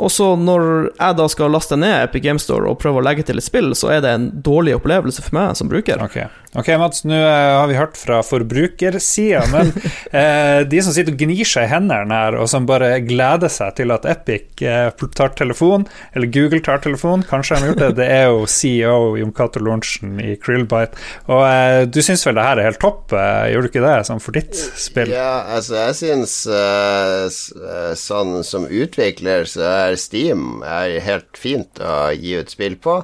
Og 0.03 0.11
så 0.13 0.33
når 0.37 0.65
jeg 0.91 1.17
da 1.21 1.27
skal 1.31 1.55
laste 1.55 1.79
ned 1.79 1.95
Epic 2.03 2.25
Game 2.25 2.43
Store 2.43 2.69
og 2.69 2.81
prøve 2.83 3.01
å 3.01 3.05
legge 3.07 3.25
til 3.29 3.39
et 3.39 3.47
spill, 3.47 3.71
så 3.79 3.95
er 3.95 4.03
det 4.05 4.13
en 4.13 4.27
dårlig 4.45 4.75
opplevelse 4.77 5.23
for 5.25 5.37
meg 5.39 5.55
som 5.57 5.71
bruker. 5.71 6.03
Ok, 6.03 6.19
Ok, 6.57 6.71
Mats, 6.81 7.03
nå 7.05 7.17
eh, 7.17 7.53
har 7.53 7.67
vi 7.69 7.77
hørt 7.77 7.99
fra 8.01 8.23
forbrukersida, 8.25 9.43
men 9.53 9.73
eh, 10.17 10.63
de 10.65 10.81
som 10.81 10.95
sitter 10.97 11.13
og 11.13 11.21
gnir 11.21 11.45
seg 11.45 11.67
i 11.67 11.73
hendene 11.75 12.17
her, 12.17 12.39
og 12.41 12.49
som 12.49 12.65
bare 12.69 12.95
gleder 13.05 13.53
seg 13.53 13.75
til 13.77 13.93
at 13.93 14.07
Epic 14.09 14.65
eh, 14.65 14.89
tar 15.19 15.35
telefon, 15.37 15.85
eller 16.17 16.33
Google 16.33 16.63
tar 16.65 16.81
telefon, 16.85 17.27
kanskje 17.29 17.59
de 17.59 17.61
har 17.61 17.73
gjort 17.73 17.83
det, 17.83 17.91
det 18.01 18.09
er 18.15 18.25
jo 18.31 18.49
CEO 18.49 18.97
Jon 19.21 19.35
Cato 19.37 19.61
Lorentzen 19.61 20.17
i 20.23 20.39
Krillbite. 20.41 20.97
Og 21.29 21.45
eh, 21.45 21.83
du 21.93 22.01
syns 22.01 22.25
vel 22.25 22.39
det 22.41 22.49
her 22.49 22.63
er 22.63 22.71
helt 22.71 22.81
topp, 22.81 23.13
eh, 23.13 23.51
gjør 23.53 23.67
du 23.67 23.73
ikke 23.73 23.85
det, 23.85 23.95
sånn 24.09 24.25
for 24.25 24.41
ditt 24.41 24.57
spill? 24.57 25.13
Ja, 25.13 25.31
altså, 25.59 25.77
jeg 25.83 26.01
syns 26.01 26.39
eh, 26.49 27.29
eh, 27.29 27.93
sånn 28.01 28.41
som 28.49 28.65
utvikler, 28.65 29.45
så 29.51 29.69
er 29.75 30.01
Steam 30.01 30.65
er 30.65 30.97
helt 31.05 31.37
fint 31.37 31.85
å 31.85 32.07
gi 32.17 32.39
ut 32.41 32.57
spill 32.57 32.81
på. 32.81 33.03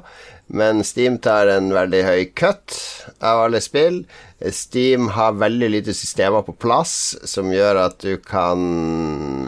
Men 0.53 0.83
Steam 0.85 1.17
tar 1.25 1.49
en 1.49 1.71
veldig 1.73 2.03
høy 2.05 2.25
cut 2.37 2.75
av 3.25 3.47
alle 3.47 3.61
spill. 3.65 4.03
Steam 4.51 5.09
har 5.15 5.37
veldig 5.39 5.69
lite 5.71 5.95
systemer 5.95 6.43
på 6.47 6.55
plass 6.59 7.15
som 7.29 7.53
gjør 7.53 7.79
at 7.85 7.99
du 8.03 8.17
kan 8.25 8.65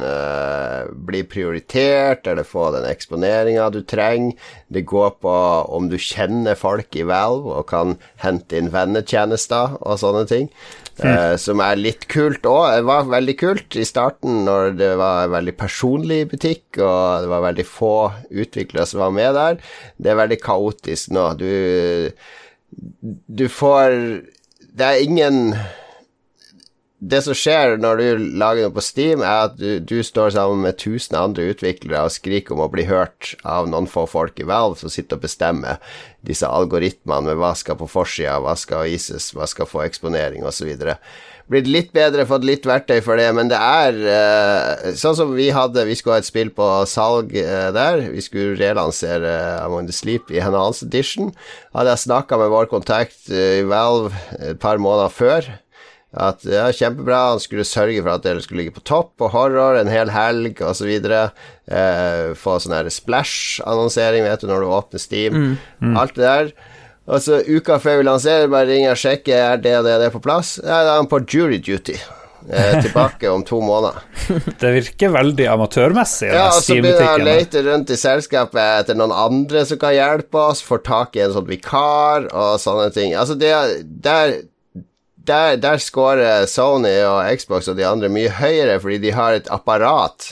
eh, 0.04 0.84
bli 1.08 1.24
prioritert 1.26 2.28
eller 2.30 2.46
få 2.46 2.68
den 2.76 2.86
eksponeringa 2.86 3.70
du 3.74 3.80
trenger. 3.82 4.36
Det 4.68 4.84
går 4.86 5.16
på 5.24 5.34
om 5.74 5.88
du 5.90 5.98
kjenner 5.98 6.58
folk 6.58 6.94
i 6.94 7.06
Valve 7.08 7.58
og 7.58 7.68
kan 7.72 7.96
hente 8.22 8.58
inn 8.60 8.70
vennetjenester 8.74 9.78
og 9.80 9.98
sånne 10.02 10.24
ting. 10.30 10.50
eh, 11.02 11.34
som 11.40 11.58
er 11.64 11.80
litt 11.80 12.06
kult 12.10 12.46
òg. 12.46 12.76
Det 12.76 12.86
var 12.86 13.10
veldig 13.10 13.36
kult 13.40 13.76
i 13.80 13.86
starten 13.88 14.44
når 14.46 14.76
det 14.78 14.92
var 15.00 15.24
en 15.24 15.34
veldig 15.34 15.56
personlig 15.58 16.20
butikk, 16.30 16.64
og 16.78 17.24
det 17.24 17.32
var 17.32 17.46
veldig 17.48 17.66
få 17.66 17.94
utviklere 18.30 18.86
som 18.86 19.02
var 19.02 19.14
med 19.16 19.34
der. 19.34 19.58
Det 19.98 20.12
er 20.12 20.22
veldig 20.22 20.40
kaotisk 20.44 21.14
nå. 21.16 21.28
Du 21.40 21.50
du 22.74 23.48
får 23.48 23.92
Det 24.74 24.86
er 24.86 25.04
ingen 25.04 25.54
Det 26.98 27.20
som 27.22 27.36
skjer 27.36 27.76
når 27.78 28.00
du 28.00 28.22
lager 28.40 28.64
noe 28.64 28.74
på 28.74 28.82
Steam, 28.82 29.20
er 29.20 29.50
at 29.50 29.58
du, 29.58 29.76
du 29.78 29.98
står 30.02 30.32
sammen 30.34 30.62
med 30.64 30.78
tusen 30.80 31.18
andre 31.20 31.50
utviklere 31.52 32.00
og 32.06 32.14
skriker 32.14 32.56
om 32.56 32.62
å 32.64 32.70
bli 32.72 32.86
hørt 32.88 33.34
av 33.44 33.68
noen 33.68 33.86
få 33.90 34.06
folk 34.08 34.40
i 34.40 34.46
Valve 34.48 34.80
som 34.80 34.90
sitter 34.90 35.20
og 35.20 35.26
bestemmer 35.26 35.82
disse 36.24 36.48
algoritmene 36.48 37.28
med 37.28 37.42
hva 37.42 37.52
skal 37.60 37.76
på 37.76 37.90
forsida, 37.92 38.38
hva 38.40 38.56
skal 38.56 38.86
vises, 38.88 39.28
hva 39.36 39.44
skal 39.50 39.68
få 39.68 39.84
eksponering, 39.84 40.46
osv. 40.48 40.72
Blitt 41.52 41.66
litt 41.68 41.90
bedre, 41.92 42.24
fått 42.24 42.46
litt 42.48 42.64
verktøy 42.64 43.02
for 43.04 43.20
det, 43.20 43.26
men 43.36 43.50
det 43.50 43.58
er 43.60 43.98
uh, 44.00 44.92
sånn 44.96 45.16
som 45.18 45.34
vi 45.36 45.50
hadde 45.52 45.82
Vi 45.84 45.96
skulle 45.98 46.16
ha 46.16 46.22
et 46.22 46.28
spill 46.28 46.48
på 46.56 46.68
salg 46.88 47.34
uh, 47.36 47.68
der. 47.74 48.06
Vi 48.14 48.24
skulle 48.24 48.56
relansere 48.56 49.34
Among 49.60 49.90
the 49.90 49.96
Sleep 49.96 50.32
i 50.32 50.40
Enhanced 50.40 50.88
Edition. 50.88 51.34
Hadde 51.76 51.92
jeg 51.92 52.06
snakka 52.06 52.40
med 52.40 52.52
vår 52.54 52.70
kontakt 52.72 53.28
i 53.28 53.60
Valve 53.68 54.16
et 54.40 54.62
par 54.62 54.80
måneder 54.80 55.12
før. 55.12 55.52
At 56.14 56.44
ja, 56.46 56.68
kjempebra, 56.70 57.32
han 57.32 57.42
skulle 57.42 57.66
sørge 57.66 57.98
for 57.98 58.12
at 58.12 58.22
det 58.22 58.36
skulle 58.44 58.62
ligge 58.62 58.76
på 58.76 58.84
topp 58.86 59.16
på 59.18 59.28
horror 59.32 59.80
en 59.80 59.90
hel 59.90 60.12
helg 60.14 60.62
osv. 60.62 60.92
Eh, 60.94 62.28
få 62.38 62.58
sånn 62.62 62.76
her 62.76 62.90
splash-annonsering, 62.92 64.22
vet 64.28 64.44
du, 64.44 64.46
når 64.50 64.62
du 64.62 64.74
åpner 64.76 65.02
Steam. 65.02 65.56
Alt 65.98 66.14
det 66.14 66.28
der. 66.28 66.54
Og 67.04 67.20
så 67.20 67.42
uka 67.44 67.78
før 67.82 68.00
vi 68.00 68.04
lanserer, 68.08 68.50
bare 68.52 68.70
ringer 68.70 68.94
og 68.94 69.00
sjekker 69.00 69.36
er 69.36 69.64
det 69.64 69.74
og 69.80 69.88
det, 69.88 69.96
det 70.00 70.12
på 70.14 70.22
plass. 70.24 70.56
Ja, 70.62 70.82
da 70.86 70.94
er 70.94 71.02
han 71.02 71.10
på 71.10 71.20
jury 71.28 71.58
duty. 71.60 71.98
Eh, 72.48 72.80
tilbake 72.84 73.28
om 73.28 73.44
to 73.44 73.60
måneder. 73.64 74.00
Det 74.60 74.72
virker 74.74 75.12
veldig 75.14 75.46
amatørmessig. 75.48 76.28
Ja, 76.28 76.50
og 76.52 76.64
så 76.64 76.76
begynner 76.76 77.06
jeg 77.06 77.20
å 77.20 77.24
lete 77.24 77.62
rundt 77.64 77.92
i 77.92 77.96
selskapet 77.96 78.82
etter 78.82 78.98
noen 78.98 79.14
andre 79.16 79.64
som 79.68 79.80
kan 79.80 79.94
hjelpe 79.96 80.42
oss, 80.52 80.60
får 80.64 80.82
tak 80.84 81.16
i 81.16 81.24
en 81.24 81.32
sånn 81.36 81.48
vikar 81.48 82.28
og 82.32 82.58
sånne 82.60 82.90
ting. 82.92 83.14
Altså, 83.16 83.36
det 83.40 83.52
er 83.52 83.78
der 83.84 84.36
der, 85.24 85.56
der 85.56 85.80
scorer 85.80 86.44
Sony 86.44 86.98
og 87.08 87.24
Xbox 87.40 87.70
og 87.72 87.78
de 87.78 87.86
andre 87.88 88.10
mye 88.12 88.28
høyere 88.28 88.76
fordi 88.82 88.98
de 89.06 89.12
har 89.16 89.32
et 89.32 89.46
apparat 89.52 90.26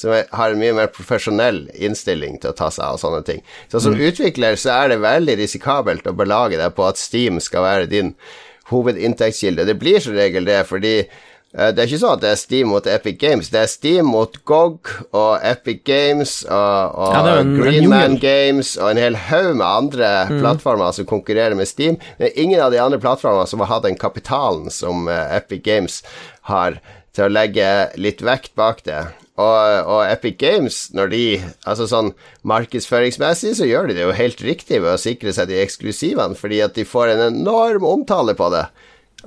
som 0.00 0.14
har 0.16 0.50
en 0.50 0.60
mye 0.60 0.76
mer 0.76 0.92
profesjonell 0.94 1.66
innstilling 1.76 2.38
til 2.40 2.54
å 2.54 2.56
ta 2.56 2.70
seg 2.72 2.86
av 2.86 3.00
sånne 3.02 3.20
ting. 3.26 3.42
Så 3.68 3.82
som 3.84 3.98
utvikler 3.98 4.56
så 4.60 4.72
er 4.78 4.94
det 4.94 5.02
veldig 5.02 5.36
risikabelt 5.42 6.08
å 6.08 6.16
belage 6.16 6.56
deg 6.60 6.72
på 6.76 6.86
at 6.88 7.00
Steam 7.00 7.40
skal 7.44 7.66
være 7.66 7.90
din 7.90 8.14
hovedinntektskilde. 8.70 9.66
Det 9.68 9.76
blir 9.80 10.00
som 10.00 10.16
regel 10.16 10.46
det, 10.48 10.62
fordi 10.68 10.94
uh, 11.04 11.68
det 11.74 11.82
er 11.82 11.88
ikke 11.88 12.00
sånn 12.00 12.16
at 12.16 12.24
det 12.24 12.32
er 12.32 12.40
Steam 12.40 12.72
mot 12.72 12.88
Epic 12.88 13.18
Games. 13.20 13.50
Det 13.52 13.60
er 13.60 13.68
Steam 13.68 14.08
mot 14.14 14.40
GOG 14.48 14.92
og 15.10 15.32
Epic 15.46 15.82
Games 15.84 16.38
og, 16.46 16.96
og 16.96 17.16
Ja, 17.18 17.36
Greenman. 17.44 18.16
Games 18.22 18.76
og 18.80 18.92
en 18.92 19.02
hel 19.02 19.18
haug 19.28 19.52
med 19.58 19.66
andre 19.66 20.12
plattformer 20.30 20.96
som 20.96 21.08
konkurrerer 21.10 21.58
med 21.58 21.68
Steam. 21.68 22.00
Det 22.16 22.30
er 22.30 22.40
ingen 22.40 22.62
av 22.64 22.72
de 22.72 22.80
andre 22.80 23.02
plattformene 23.02 23.50
som 23.50 23.60
har 23.64 23.74
hatt 23.74 23.88
den 23.88 24.00
kapitalen 24.00 24.70
som 24.72 25.10
uh, 25.10 25.26
Epic 25.36 25.66
Games 25.66 26.00
har, 26.48 26.80
til 27.12 27.26
å 27.26 27.32
legge 27.32 27.66
litt 27.98 28.22
vekt 28.24 28.54
bak 28.56 28.84
det. 28.86 29.02
Og, 29.40 29.88
og 29.88 30.00
Epic 30.04 30.36
Games, 30.40 30.82
når 30.96 31.12
de 31.14 31.22
Altså 31.68 31.86
sånn 31.88 32.12
markedsføringsmessig, 32.48 33.54
så 33.56 33.68
gjør 33.68 33.90
de 33.90 33.96
det 33.96 34.04
jo 34.04 34.16
helt 34.16 34.44
riktig 34.44 34.82
ved 34.82 34.92
å 34.92 35.00
sikre 35.00 35.32
seg 35.36 35.50
de 35.50 35.60
eksklusivene, 35.62 36.36
fordi 36.38 36.60
at 36.64 36.76
de 36.76 36.86
får 36.88 37.14
en 37.14 37.26
enorm 37.30 37.86
omtale 37.88 38.36
på 38.36 38.50
det. 38.52 38.66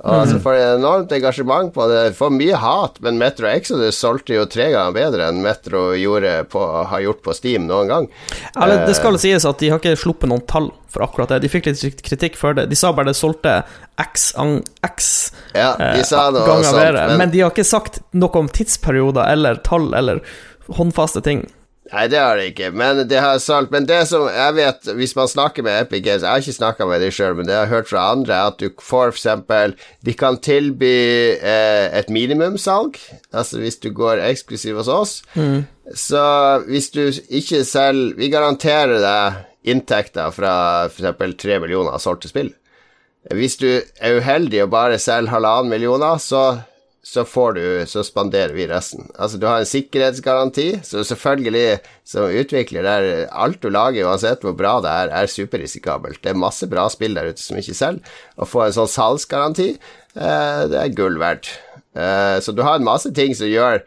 Og 0.02 0.26
så 0.28 0.40
får 0.42 0.56
de 0.56 0.62
enormt 0.80 1.12
engasjement 1.14 1.68
på 1.74 1.84
det. 1.88 2.16
Får 2.18 2.32
mye 2.34 2.56
hat, 2.58 2.96
men 3.00 3.18
Metro 3.20 3.46
Exodus 3.46 3.96
solgte 4.00 4.34
jo 4.34 4.44
tre 4.50 4.70
ganger 4.72 4.92
bedre 4.96 5.28
enn 5.30 5.38
Metro 5.44 5.92
gjorde 5.94 6.32
på, 6.50 6.62
har 6.90 7.00
gjort 7.04 7.22
på 7.22 7.34
Steam 7.36 7.68
noen 7.68 7.88
gang. 7.92 8.08
Eller, 8.56 8.86
det 8.88 8.96
skal 8.98 9.16
sies 9.22 9.46
at 9.46 9.58
de 9.62 9.70
har 9.70 9.78
ikke 9.78 9.94
sluppet 9.96 10.28
noen 10.32 10.42
tall 10.50 10.70
for 10.90 11.06
akkurat 11.06 11.28
det. 11.28 11.40
De 11.44 11.48
fikk 11.52 11.66
litt 11.70 12.02
kritikk 12.02 12.36
for 12.36 12.54
det. 12.58 12.66
De 12.70 12.76
sa 12.78 12.92
bare 12.92 13.12
det 13.12 13.16
solgte 13.18 13.60
x, 14.02 14.32
ang- 14.36 14.64
x 14.82 15.32
Ja, 15.54 15.74
eh, 15.78 16.02
ganger 16.02 16.72
bedre. 16.72 17.06
men- 17.08 17.18
Men 17.18 17.30
de 17.30 17.40
har 17.40 17.50
ikke 17.50 17.64
sagt 17.66 18.00
noe 18.12 18.30
om 18.34 18.48
tidsperioder 18.48 19.30
eller 19.30 19.54
tall 19.56 19.94
eller 19.94 20.20
håndfaste 20.68 21.22
ting. 21.22 21.46
Nei, 21.92 22.06
det 22.08 22.16
har 22.16 22.38
det 22.40 22.46
ikke, 22.54 22.70
men 22.72 23.02
det 23.10 23.18
har 23.20 23.36
solgt. 23.44 23.72
Men 23.74 23.84
det 23.84 23.98
som 24.08 24.24
jeg 24.32 24.56
vet, 24.56 24.88
hvis 24.96 25.12
man 25.18 25.28
snakker 25.28 25.66
med 25.66 25.82
Epic 25.82 26.00
Games 26.06 26.22
Jeg 26.24 26.30
har 26.30 26.40
ikke 26.40 26.56
snakka 26.56 26.86
med 26.88 27.02
dem 27.04 27.12
sjøl, 27.12 27.34
men 27.36 27.44
det 27.44 27.52
jeg 27.52 27.66
har 27.66 27.74
hørt 27.74 27.90
fra 27.90 28.06
andre, 28.14 28.38
at 28.48 28.56
du 28.62 28.70
får 28.80 29.12
eksempel 29.12 29.74
De 30.06 30.14
kan 30.16 30.38
tilby 30.40 30.94
eh, 31.36 31.92
et 31.92 32.08
minimumssalg, 32.08 32.96
altså 33.36 33.60
hvis 33.60 33.76
du 33.84 33.90
går 33.92 34.22
eksklusiv 34.30 34.80
hos 34.80 34.88
oss. 34.88 35.14
Så 35.92 36.24
hvis 36.64 36.88
du 36.94 37.02
ikke 37.28 37.64
selv 37.68 38.16
Vi 38.16 38.30
garanterer 38.32 38.96
deg 39.04 39.42
inntekter 39.74 40.32
fra 40.32 40.54
f.eks. 40.88 41.36
3 41.40 41.60
millioner 41.60 42.00
solgte 42.00 42.28
spill. 42.28 42.50
Hvis 43.32 43.56
du 43.56 43.68
er 44.00 44.18
uheldig 44.18 44.64
og 44.64 44.72
bare 44.72 44.98
selger 45.00 45.32
halvannen 45.32 45.70
millioner, 45.72 46.18
så, 46.20 46.60
så 47.04 47.24
får 47.28 47.52
du 47.52 47.64
Så 47.86 48.02
spanderer 48.04 48.54
vi 48.56 48.66
resten. 48.66 49.10
Altså, 49.18 49.38
du 49.38 49.44
har 49.46 49.60
en 49.60 49.68
sikkerhetsgaranti, 49.68 50.80
så 50.82 51.04
selvfølgelig, 51.04 51.78
som 52.08 52.32
utvikler, 52.32 52.82
der 52.86 53.26
alt 53.28 53.60
du 53.60 53.68
lager, 53.68 54.08
uansett 54.08 54.40
hvor 54.44 54.56
bra 54.56 54.78
det 54.80 54.90
er, 54.90 55.12
er 55.12 55.28
superrisikabelt. 55.28 56.22
Det 56.24 56.32
er 56.32 56.40
masse 56.40 56.66
bra 56.70 56.86
spill 56.92 57.14
der 57.18 57.28
ute 57.28 57.44
som 57.44 57.60
ikke 57.60 57.76
selger. 57.76 58.16
Å 58.40 58.48
få 58.48 58.64
en 58.64 58.76
sånn 58.78 58.90
salgsgaranti, 58.90 59.68
eh, 60.16 60.62
det 60.72 60.80
er 60.80 60.96
gull 60.96 61.20
verdt. 61.20 61.52
Eh, 61.92 62.40
så 62.40 62.56
du 62.56 62.64
har 62.64 62.80
en 62.80 62.88
masse 62.88 63.12
ting 63.14 63.36
som 63.36 63.52
gjør 63.52 63.84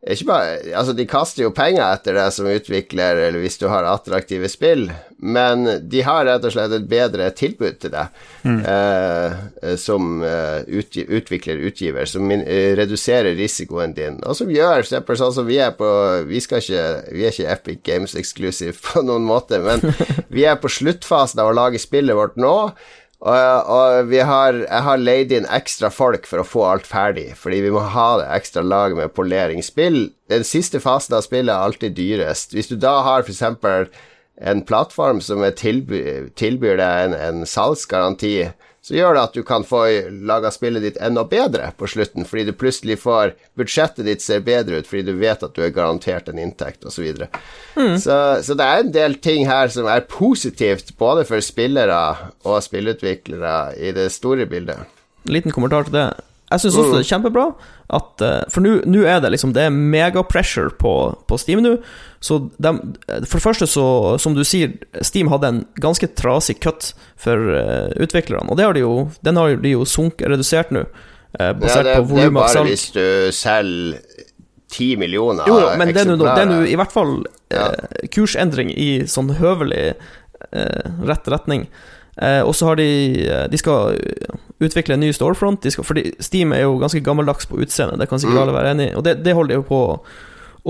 bare, 0.00 0.56
altså 0.72 0.94
De 0.96 1.04
kaster 1.04 1.44
jo 1.44 1.52
penger 1.52 1.84
etter 1.84 2.16
deg 2.16 2.32
som 2.32 2.48
utvikler, 2.48 3.18
eller 3.26 3.42
hvis 3.42 3.60
du 3.60 3.66
har 3.68 3.84
attraktive 3.84 4.48
spill, 4.48 4.88
men 5.20 5.66
de 5.92 6.00
har 6.00 6.24
rett 6.24 6.44
og 6.48 6.54
slett 6.54 6.72
et 6.72 6.86
bedre 6.88 7.26
tilbud 7.36 7.76
til 7.82 7.92
deg 7.92 8.08
eh, 8.48 9.74
som 9.76 10.22
eh, 10.24 10.64
utgi, 10.64 11.04
utvikler, 11.04 11.60
utgiver, 11.68 12.08
som 12.08 12.24
min, 12.24 12.46
eh, 12.48 12.72
reduserer 12.78 13.36
risikoen 13.36 13.92
din, 13.96 14.16
og 14.24 14.38
som 14.38 14.48
gjør 14.48 14.80
eksempel 14.80 15.20
sånn 15.20 15.34
som 15.36 15.48
vi 15.48 15.60
er 15.60 15.76
på 15.76 15.90
Vi, 16.30 16.40
ikke, 16.40 16.80
vi 17.12 17.26
er 17.26 17.34
ikke 17.34 17.52
Epic 17.52 17.84
Games 17.84 18.16
Exclusive 18.16 18.72
på 18.80 19.04
noen 19.04 19.28
måte, 19.28 19.60
men 19.60 19.84
vi 20.34 20.48
er 20.48 20.56
på 20.60 20.72
sluttfasen 20.72 21.44
av 21.44 21.52
å 21.52 21.58
lage 21.60 21.82
spillet 21.82 22.16
vårt 22.16 22.40
nå. 22.40 22.70
Og, 23.20 23.66
og 23.68 24.12
har, 24.24 24.62
jeg 24.64 24.84
har 24.86 25.00
leid 25.00 25.32
inn 25.36 25.48
ekstra 25.52 25.90
folk 25.92 26.24
for 26.28 26.40
å 26.40 26.46
få 26.46 26.62
alt 26.70 26.86
ferdig, 26.88 27.34
fordi 27.36 27.58
vi 27.66 27.72
må 27.74 27.82
ha 27.92 28.06
det 28.22 28.30
ekstra 28.38 28.62
laget 28.64 28.96
med 28.96 29.12
polering. 29.12 29.60
Spill, 29.64 30.06
den 30.32 30.46
siste 30.48 30.80
fasen 30.80 31.18
av 31.18 31.26
spillet 31.26 31.52
er 31.52 31.66
alltid 31.66 31.98
dyrest. 31.98 32.56
Hvis 32.56 32.70
du 32.72 32.78
da 32.80 32.96
har 33.04 33.28
eksempel 33.28 33.90
en 34.40 34.64
plattform 34.64 35.20
som 35.20 35.44
er 35.44 35.52
tilby, 35.52 36.00
tilbyr 36.40 36.80
deg 36.80 37.10
en, 37.10 37.18
en 37.18 37.44
salgsgaranti, 37.44 38.34
så 38.90 38.96
gjør 38.96 39.14
det 39.14 39.20
at 39.22 39.36
du 39.38 39.44
kan 39.46 39.62
få 39.62 39.84
laga 40.26 40.50
spillet 40.50 40.82
ditt 40.82 40.96
enda 40.98 41.22
bedre 41.30 41.68
på 41.78 41.86
slutten, 41.86 42.24
fordi 42.26 42.48
du 42.48 42.56
plutselig 42.58 42.96
får 42.98 43.36
Budsjettet 43.54 44.08
ditt 44.08 44.24
ser 44.24 44.42
bedre 44.42 44.80
ut 44.80 44.88
fordi 44.90 45.04
du 45.06 45.20
vet 45.20 45.44
at 45.46 45.54
du 45.54 45.60
er 45.62 45.70
garantert 45.70 46.26
en 46.32 46.40
inntekt, 46.42 46.82
osv. 46.82 46.96
Så, 46.96 47.04
videre. 47.04 47.28
så 48.02 48.16
Så 48.42 48.56
det 48.58 48.66
er 48.66 48.82
en 48.82 48.90
del 48.90 49.14
ting 49.22 49.46
her 49.46 49.70
som 49.70 49.86
er 49.86 50.02
positivt, 50.10 50.90
både 50.98 51.22
for 51.28 51.38
spillere 51.38 52.00
og 52.42 52.58
spillutviklere 52.66 53.76
i 53.78 53.94
det 53.94 54.08
store 54.10 54.48
bildet. 54.50 54.82
Liten 55.30 55.54
kommentar 55.54 55.86
til 55.86 55.94
det. 56.00 56.08
Jeg 56.50 56.62
syns 56.64 56.76
også 56.80 56.96
det 56.96 57.02
er 57.04 57.08
kjempebra 57.08 57.44
at 57.94 58.22
eh, 58.26 58.40
For 58.50 58.64
nå 58.64 59.02
er 59.06 59.20
det 59.22 59.30
liksom 59.36 59.52
Det 59.54 59.68
er 59.68 59.74
megapressure 59.74 60.72
på, 60.80 60.94
på 61.30 61.38
Steam 61.38 61.62
nå. 61.62 61.76
Så 62.22 62.40
de, 62.58 62.72
For 63.22 63.38
det 63.38 63.44
første, 63.44 63.68
så 63.70 63.84
Som 64.22 64.34
du 64.34 64.42
sier, 64.46 64.74
Steam 65.06 65.30
hadde 65.30 65.52
en 65.52 65.60
ganske 65.82 66.10
trasig 66.18 66.58
cut 66.64 66.92
for 67.20 67.36
uh, 67.36 67.92
utviklerne. 68.00 68.48
Og 68.50 68.58
det 68.58 68.66
har 68.66 68.74
de 68.74 68.82
jo 68.82 68.94
Den 69.22 69.38
har 69.38 69.54
de 69.62 69.76
jo 69.76 69.86
sunk, 69.86 70.22
redusert 70.26 70.72
nå, 70.74 70.86
basert 71.38 71.60
Ja, 71.60 71.60
det, 71.60 71.68
på 71.70 71.84
det 71.86 71.94
er 71.94 72.08
volum 72.10 72.40
bare 72.40 72.64
hvis 72.66 72.88
du 72.96 73.04
selger 73.34 74.00
ti 74.70 74.94
millioner 74.96 75.48
Jo, 75.50 75.58
jo, 75.64 75.70
men 75.78 75.90
det 75.90 76.04
er 76.06 76.48
nå 76.48 76.60
i 76.70 76.76
hvert 76.78 76.94
fall 76.94 77.20
uh, 77.26 78.04
kursendring 78.14 78.70
i 78.70 78.90
sånn 79.10 79.32
høvelig 79.40 79.94
eh, 80.52 80.90
rett 81.06 81.30
retning. 81.30 81.66
Eh, 82.20 82.42
og 82.44 82.52
så 82.54 82.66
har 82.68 82.76
de 82.76 82.86
eh, 83.24 83.46
De 83.48 83.56
skal 83.56 83.94
eh, 83.96 84.38
utvikle 84.60 84.94
en 84.94 85.00
ny 85.00 85.08
storefront. 85.16 85.62
De 85.64 85.70
skal, 85.72 85.84
fordi 85.88 86.10
Steam 86.20 86.52
er 86.52 86.66
jo 86.66 86.74
ganske 86.82 87.00
gammeldags 87.04 87.46
på 87.48 87.60
utseende, 87.64 87.96
det 87.98 88.08
kan 88.10 88.18
sikkert 88.20 88.36
Mm. 88.36 88.42
alle 88.42 88.52
være 88.58 88.74
enig 88.74 88.90
i. 88.90 88.94
Og 88.98 89.04
det, 89.06 89.14
det 89.24 89.34
holder 89.34 89.54
de 89.54 89.60
jo 89.62 89.66
på 89.70 89.78
å 89.88 90.00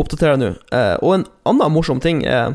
oppdatere 0.05 0.37
nå. 0.39 0.53
Eh, 0.71 0.97
og 1.03 1.15
en 1.19 1.25
annen 1.51 1.73
morsom 1.75 1.99
ting 2.01 2.23
er 2.25 2.55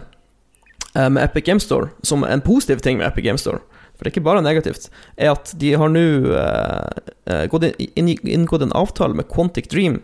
eh, 0.95 1.09
med 1.09 1.23
Epic 1.25 1.43
Game 1.45 1.59
Store, 1.59 1.89
som 2.07 2.23
en 2.23 2.41
positiv 2.41 2.79
ting 2.85 2.97
med 3.01 3.07
Epic 3.09 3.25
Game 3.27 3.37
Store, 3.41 3.59
for 3.95 4.03
det 4.03 4.11
er 4.11 4.15
ikke 4.15 4.25
bare 4.27 4.41
negativt, 4.43 4.89
er 5.17 5.33
at 5.33 5.51
de 5.59 5.73
har 5.79 5.91
nå 5.91 6.05
eh, 6.39 7.45
gått 7.51 7.63
inn- 7.67 7.91
inn- 7.99 8.27
inngått 8.39 8.63
en 8.63 8.73
avtale 8.75 9.15
med 9.15 9.27
Quantic 9.31 9.67
Dream 9.71 10.01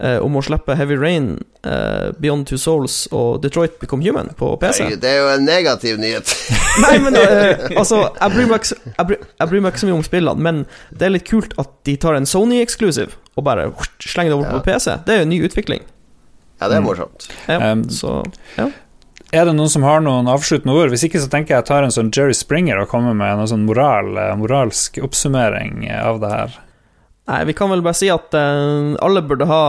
eh, 0.00 0.18
om 0.22 0.34
å 0.36 0.42
slippe 0.42 0.74
Heavy 0.76 0.96
Rain, 0.98 1.28
eh, 1.64 2.10
Beyond 2.18 2.46
Two 2.50 2.58
Souls 2.58 3.06
og 3.12 3.42
Detroit 3.42 3.78
Become 3.80 4.02
Human 4.04 4.28
på 4.38 4.52
PC. 4.60 4.84
Nei, 4.88 4.96
Det 4.96 5.10
er 5.10 5.18
jo 5.22 5.28
en 5.36 5.44
negativ 5.46 5.98
nyhet. 6.02 6.34
Nei, 6.84 6.98
men 7.04 7.16
eh, 7.16 7.66
altså 7.78 8.02
jeg 8.20 8.34
bryr, 8.34 8.46
meg 8.50 8.60
ikke, 8.60 8.70
så- 8.74 8.80
jeg, 8.98 9.06
bryr, 9.10 9.18
jeg 9.40 9.48
bryr 9.52 9.60
meg 9.66 9.72
ikke 9.72 9.84
så 9.84 9.90
mye 9.90 9.98
om 10.00 10.06
spillene, 10.06 10.40
men 10.50 10.62
det 10.92 11.08
er 11.08 11.14
litt 11.16 11.28
kult 11.28 11.54
at 11.58 11.70
de 11.88 11.96
tar 11.96 12.14
en 12.18 12.26
Sony-eksklusiv 12.28 13.14
og 13.36 13.44
bare 13.46 13.68
slenger 14.02 14.30
det 14.34 14.38
over 14.38 14.50
Ja. 14.50 14.58
på 14.58 14.64
PC. 14.70 14.98
Det 15.06 15.14
er 15.14 15.22
jo 15.22 15.28
en 15.28 15.34
ny 15.34 15.42
utvikling. 15.46 15.82
Ja, 16.60 16.68
det 16.70 16.76
er 16.78 16.84
morsomt. 16.86 17.28
Ja, 17.50 17.72
Um, 17.72 17.84
så 17.90 18.22
ja. 18.56 18.70
Er 19.34 19.48
det 19.48 19.56
noen 19.56 19.68
som 19.72 19.82
har 19.82 19.98
noen 20.00 20.28
avsluttende 20.30 20.70
ord? 20.78 20.92
Hvis 20.92 21.02
ikke 21.08 21.18
så 21.18 21.26
tenker 21.32 21.56
jeg 21.56 21.64
jeg 21.64 21.66
tar 21.66 21.82
en 21.82 21.90
sånn 21.90 22.12
Jerry 22.14 22.32
Springer 22.38 22.78
og 22.78 22.86
kommer 22.92 23.16
med 23.18 23.32
en 23.34 23.48
sånn 23.50 23.64
moral, 23.66 24.12
eh, 24.16 24.36
moralsk 24.38 25.00
oppsummering 25.02 25.88
av 25.90 26.20
det 26.22 26.30
her. 26.30 26.54
Nei, 27.24 27.38
vi 27.48 27.54
kan 27.56 27.70
vel 27.72 27.80
bare 27.80 27.96
si 27.96 28.10
at 28.12 28.34
uh, 28.36 28.92
alle 29.00 29.22
burde 29.24 29.46
ha 29.48 29.60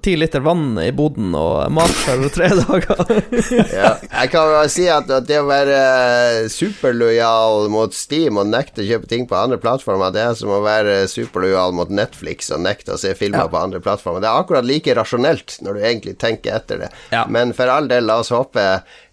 ti 0.00 0.14
liter 0.16 0.40
vann 0.40 0.78
i 0.80 0.86
boden 0.96 1.34
og 1.36 1.66
mat 1.76 1.92
for 1.92 2.24
tre 2.36 2.48
dager. 2.56 3.02
Ja. 3.76 3.90
Jeg 4.00 4.30
kan 4.32 4.48
bare 4.48 4.70
si 4.72 4.86
at, 4.88 5.10
at 5.12 5.26
det 5.28 5.42
å 5.42 5.48
være 5.48 6.48
superlojal 6.52 7.68
mot 7.72 7.92
Steam 7.92 8.40
og 8.40 8.48
nekte 8.48 8.80
å 8.80 8.88
kjøpe 8.88 9.10
ting 9.10 9.26
på 9.28 9.36
andre 9.36 9.58
plattformer, 9.60 10.12
det 10.14 10.22
er 10.24 10.34
som 10.40 10.52
å 10.56 10.62
være 10.64 11.02
superlojal 11.12 11.76
mot 11.76 11.92
Netflix 11.92 12.48
og 12.56 12.64
nekte 12.64 12.96
å 12.96 13.00
se 13.00 13.12
filmer 13.18 13.44
Ja. 13.44 13.50
på 13.52 13.60
andre 13.60 13.80
plattformer. 13.84 14.24
Det 14.24 14.30
er 14.32 14.40
akkurat 14.40 14.64
like 14.66 14.96
rasjonelt 14.96 15.58
når 15.62 15.76
du 15.76 15.84
egentlig 15.84 16.16
tenker 16.22 16.56
etter 16.56 16.86
det. 16.86 16.90
Ja. 17.12 17.26
Men 17.28 17.52
for 17.56 17.68
all 17.72 17.88
del, 17.92 18.08
la 18.08 18.22
oss 18.24 18.32
håpe 18.32 18.64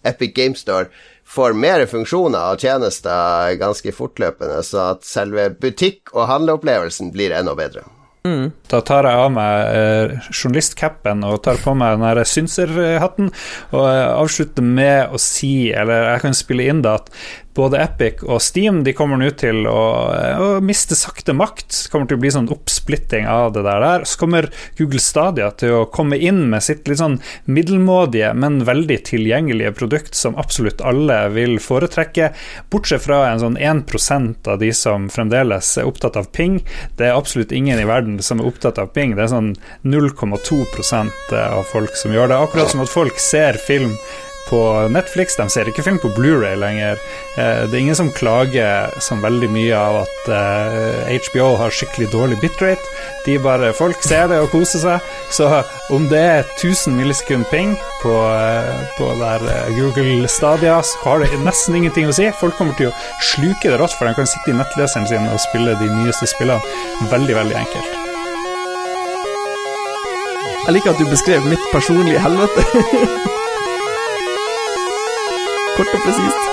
Epic 0.08 0.34
Game 0.40 0.56
Store 0.56 0.88
får 1.26 1.58
mer 1.58 1.86
funksjoner 1.90 2.54
og 2.54 2.62
tjenester 2.64 3.58
ganske 3.62 3.96
fortløpende, 3.96 4.62
så 4.66 4.94
at 4.94 5.08
selve 5.08 5.50
butikk- 5.60 6.14
og 6.14 6.30
handleopplevelsen 6.30 7.14
blir 7.16 7.36
enda 7.36 7.56
bedre. 7.58 7.86
Da 8.72 8.80
tar 8.88 9.04
jeg 9.04 9.20
av 9.20 9.32
meg 9.36 9.76
eh, 9.76 10.14
journalistcapen 10.32 11.26
og 11.28 11.42
tar 11.44 11.58
på 11.60 11.74
meg 11.76 11.98
den 12.00 12.30
synserhatten, 12.30 13.34
og 13.76 13.84
eh, 13.84 14.12
avslutter 14.16 14.64
med 14.64 15.12
å 15.12 15.20
si, 15.20 15.74
eller 15.76 16.08
jeg 16.14 16.24
kan 16.24 16.38
spille 16.38 16.70
inn 16.72 16.80
det, 16.86 16.94
at 17.02 17.12
både 17.56 17.80
Epic 17.84 18.24
og 18.26 18.42
Steam 18.42 18.82
de 18.86 18.94
kommer 18.98 19.20
nå 19.20 19.30
til 19.40 19.68
å, 19.70 19.82
å 20.42 20.48
miste 20.66 20.98
sakte 20.98 21.36
makt. 21.38 21.70
Det 21.72 21.92
kommer 21.94 22.10
til 22.10 22.18
å 22.18 22.24
bli 22.24 22.32
sånn 22.34 22.50
oppsplitting 22.54 23.28
av 23.30 23.54
det 23.56 23.64
der. 23.66 23.84
der. 23.84 24.06
Så 24.10 24.20
kommer 24.22 24.50
Google 24.80 25.02
Stadia 25.04 25.50
til 25.60 25.78
å 25.78 25.86
komme 25.94 26.18
inn 26.18 26.46
med 26.52 26.66
sitt 26.66 26.90
litt 26.90 27.02
sånn 27.02 27.20
middelmådige, 27.46 28.34
men 28.38 28.64
veldig 28.68 29.00
tilgjengelige 29.10 29.74
produkt 29.78 30.18
som 30.18 30.38
absolutt 30.40 30.82
alle 30.82 31.20
vil 31.36 31.60
foretrekke, 31.64 32.32
bortsett 32.74 33.06
fra 33.06 33.24
en 33.30 33.42
sånn 33.44 33.60
1% 33.60 34.50
av 34.50 34.60
de 34.62 34.74
som 34.78 35.10
fremdeles 35.14 35.76
er 35.78 35.90
opptatt 35.90 36.18
av 36.20 36.30
ping. 36.36 36.60
Det 36.98 37.10
er 37.10 37.18
absolutt 37.18 37.54
ingen 37.56 37.80
i 37.80 37.88
verden 37.90 38.20
som 38.24 38.42
er 38.42 38.50
opptatt 38.50 38.82
av 38.82 38.94
ping. 38.96 39.16
Det 39.18 39.28
er 39.28 39.34
sånn 39.34 39.54
0,2% 39.86 41.34
av 41.44 41.64
folk 41.72 41.98
som 42.00 42.14
gjør 42.16 42.32
det. 42.32 42.44
Akkurat 42.44 42.72
som 42.74 42.84
at 42.84 42.94
folk 42.94 43.20
ser 43.22 43.60
film 43.62 43.94
på 44.50 44.60
Netflix, 44.92 45.36
de 45.40 45.46
ser 45.50 45.70
ikke 45.72 45.84
film 45.86 46.00
på 46.04 46.10
Blu-ray 46.16 46.56
lenger. 46.60 47.00
Eh, 47.38 47.64
Det 47.68 47.74
er 47.74 47.80
ingen 47.82 47.96
som 47.96 48.12
klager 48.12 48.92
som 49.02 49.22
veldig 49.24 49.50
mye 49.50 49.74
av 49.78 50.02
at 50.04 50.30
eh, 50.30 51.18
HBO 51.30 51.56
har 51.62 51.72
skikkelig 51.74 52.10
dårlig 52.12 52.40
bitrate. 52.42 52.84
De 53.26 53.38
bare, 53.40 53.72
Folk 53.74 54.02
ser 54.04 54.28
det 54.28 54.40
og 54.44 54.52
koser 54.52 54.80
seg. 54.84 55.12
Så 55.32 55.48
om 55.96 56.10
det 56.12 56.20
er 56.22 56.44
1000 56.60 56.96
millisekund 57.00 57.46
ping 57.52 57.76
på, 58.04 58.14
eh, 58.14 58.84
på 58.98 59.10
der 59.22 59.48
eh, 59.50 59.74
Google 59.80 60.28
Stadia, 60.28 60.82
så 60.84 61.04
har 61.06 61.20
det 61.24 61.40
nesten 61.44 61.76
ingenting 61.80 62.08
å 62.12 62.14
si. 62.16 62.30
Folk 62.40 62.58
kommer 62.60 62.76
til 62.78 62.92
å 62.92 62.96
sluke 63.34 63.72
det 63.72 63.80
rått, 63.80 63.96
for 63.98 64.08
de 64.10 64.14
kan 64.20 64.28
sitte 64.30 64.52
i 64.52 64.58
nettleseren 64.60 65.08
sin 65.08 65.30
og 65.32 65.40
spille 65.50 65.76
de 65.80 65.90
nyeste 66.04 66.28
spillene. 66.34 66.62
Veldig, 67.12 67.36
veldig 67.42 67.60
enkelt. 67.64 68.00
Jeg 70.64 70.78
liker 70.78 70.94
at 70.94 71.00
du 71.02 71.10
beskrev 71.12 71.44
mitt 71.52 71.64
personlige 71.74 72.22
helvete. 72.24 72.64
Kort 75.76 75.88
og 75.94 76.02
presist. 76.06 76.53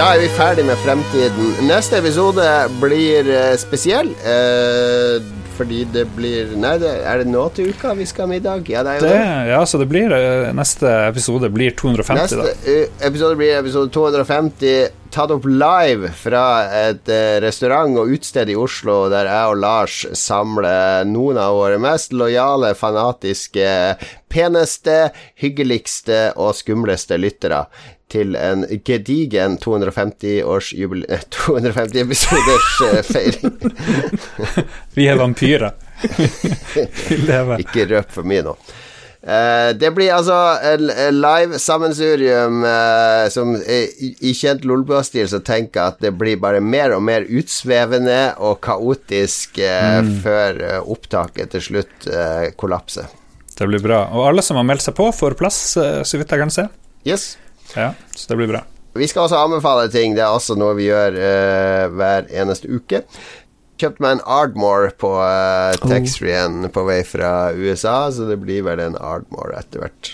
Da 0.00 0.14
er 0.16 0.22
vi 0.22 0.28
ferdig 0.32 0.62
med 0.64 0.78
fremtiden. 0.80 1.50
Neste 1.68 1.98
episode 2.00 2.44
blir 2.80 3.26
eh, 3.28 3.50
spesiell. 3.60 4.08
Eh, 4.24 5.18
fordi 5.58 5.82
det 5.92 6.06
blir 6.16 6.54
Nei, 6.56 6.78
det, 6.80 6.88
er 7.04 7.20
det 7.20 7.26
nå 7.28 7.42
til 7.52 7.68
uka 7.74 7.92
vi 7.98 8.06
skal 8.08 8.24
ha 8.24 8.30
middag? 8.30 8.64
Ja, 8.72 8.80
det 8.86 8.94
er 8.94 8.96
jo 8.96 9.04
Det, 9.04 9.10
det. 9.12 9.50
ja, 9.50 9.58
så 9.68 9.80
det 9.82 9.88
blir 9.90 10.14
eh, 10.16 10.46
Neste 10.56 10.88
episode 11.10 11.50
blir 11.52 11.76
250, 11.76 12.16
Neste 12.16 12.38
da. 12.40 12.46
Neste 12.48 13.10
episode 13.10 13.36
blir 13.42 13.52
episode 13.58 13.92
250, 13.92 14.96
tatt 15.12 15.36
opp 15.36 15.50
live 15.52 16.14
fra 16.16 16.46
et 16.86 17.12
eh, 17.12 17.36
restaurant 17.44 18.00
og 18.00 18.16
utested 18.16 18.54
i 18.54 18.56
Oslo, 18.56 19.02
der 19.12 19.28
jeg 19.28 19.52
og 19.52 19.60
Lars 19.66 20.00
samler 20.16 21.04
noen 21.12 21.44
av 21.44 21.60
våre 21.60 21.76
mest 21.82 22.16
lojale, 22.16 22.72
fanatiske, 22.72 23.68
peneste, 24.32 25.10
hyggeligste 25.44 26.30
og 26.40 26.56
skumleste 26.56 27.20
lyttere. 27.20 27.66
Til 28.10 28.34
en 28.34 28.66
gedigen 28.84 29.56
250-års 29.62 30.72
jubile... 30.74 31.20
250 31.30 32.00
episoders 32.02 32.70
eh, 32.88 33.00
feiring. 33.06 33.56
Vi 34.96 35.06
er 35.06 35.20
vampyrer. 35.20 35.76
Ikke 37.62 37.86
røp 37.90 38.14
for 38.14 38.26
mye 38.26 38.42
nå. 38.46 38.56
Uh, 39.20 39.76
det 39.76 39.90
blir 39.92 40.14
altså 40.16 40.32
en, 40.64 40.86
live 41.12 41.58
sammensurium 41.60 42.62
uh, 42.64 43.26
som 43.28 43.52
eh, 43.60 43.90
i, 44.00 44.08
i 44.30 44.32
kjent 44.32 44.64
Lolbua-stil 44.64 45.28
så 45.28 45.42
tenker 45.44 45.90
at 45.90 46.00
det 46.00 46.14
blir 46.16 46.40
bare 46.40 46.62
mer 46.64 46.94
og 46.96 47.04
mer 47.04 47.28
utsvevende 47.28 48.38
og 48.40 48.62
kaotisk 48.64 49.60
eh, 49.60 50.00
før 50.24 50.62
eh, 50.64 50.78
opptaket 50.80 51.52
til 51.52 51.66
slutt 51.68 52.08
eh, 52.08 52.48
kollapser. 52.56 53.12
Det 53.60 53.68
blir 53.68 53.82
bra. 53.84 54.06
Og 54.16 54.24
alle 54.30 54.42
som 54.44 54.56
har 54.56 54.64
meldt 54.64 54.86
seg 54.86 54.96
på, 54.96 55.10
får 55.12 55.36
plass, 55.36 55.60
eh, 55.76 56.00
så 56.00 56.16
vidt 56.16 56.32
jeg 56.32 56.40
kan 56.40 56.52
se. 56.54 56.64
Yes. 57.04 57.34
Ja, 57.76 57.92
så 58.14 58.32
det 58.32 58.38
blir 58.40 58.50
bra. 58.50 58.64
Vi 58.98 59.06
skal 59.06 59.28
også 59.28 59.38
anbefale 59.38 59.86
ting. 59.92 60.16
Det 60.16 60.24
er 60.24 60.34
også 60.34 60.56
noe 60.58 60.74
vi 60.78 60.88
gjør 60.88 61.14
uh, 61.14 61.84
hver 61.94 62.26
eneste 62.42 62.70
uke. 62.70 63.04
Kjøpte 63.80 64.04
meg 64.04 64.18
en 64.18 64.24
Ardmore 64.28 64.90
på 65.00 65.12
uh, 65.16 65.76
taxfree-en 65.86 66.66
på 66.74 66.84
vei 66.88 67.00
fra 67.06 67.52
USA, 67.56 68.10
så 68.12 68.26
det 68.28 68.40
blir 68.42 68.66
vel 68.66 68.82
en 68.82 68.98
Ardmore 68.98 69.60
etter 69.62 69.84
hvert. 69.84 70.12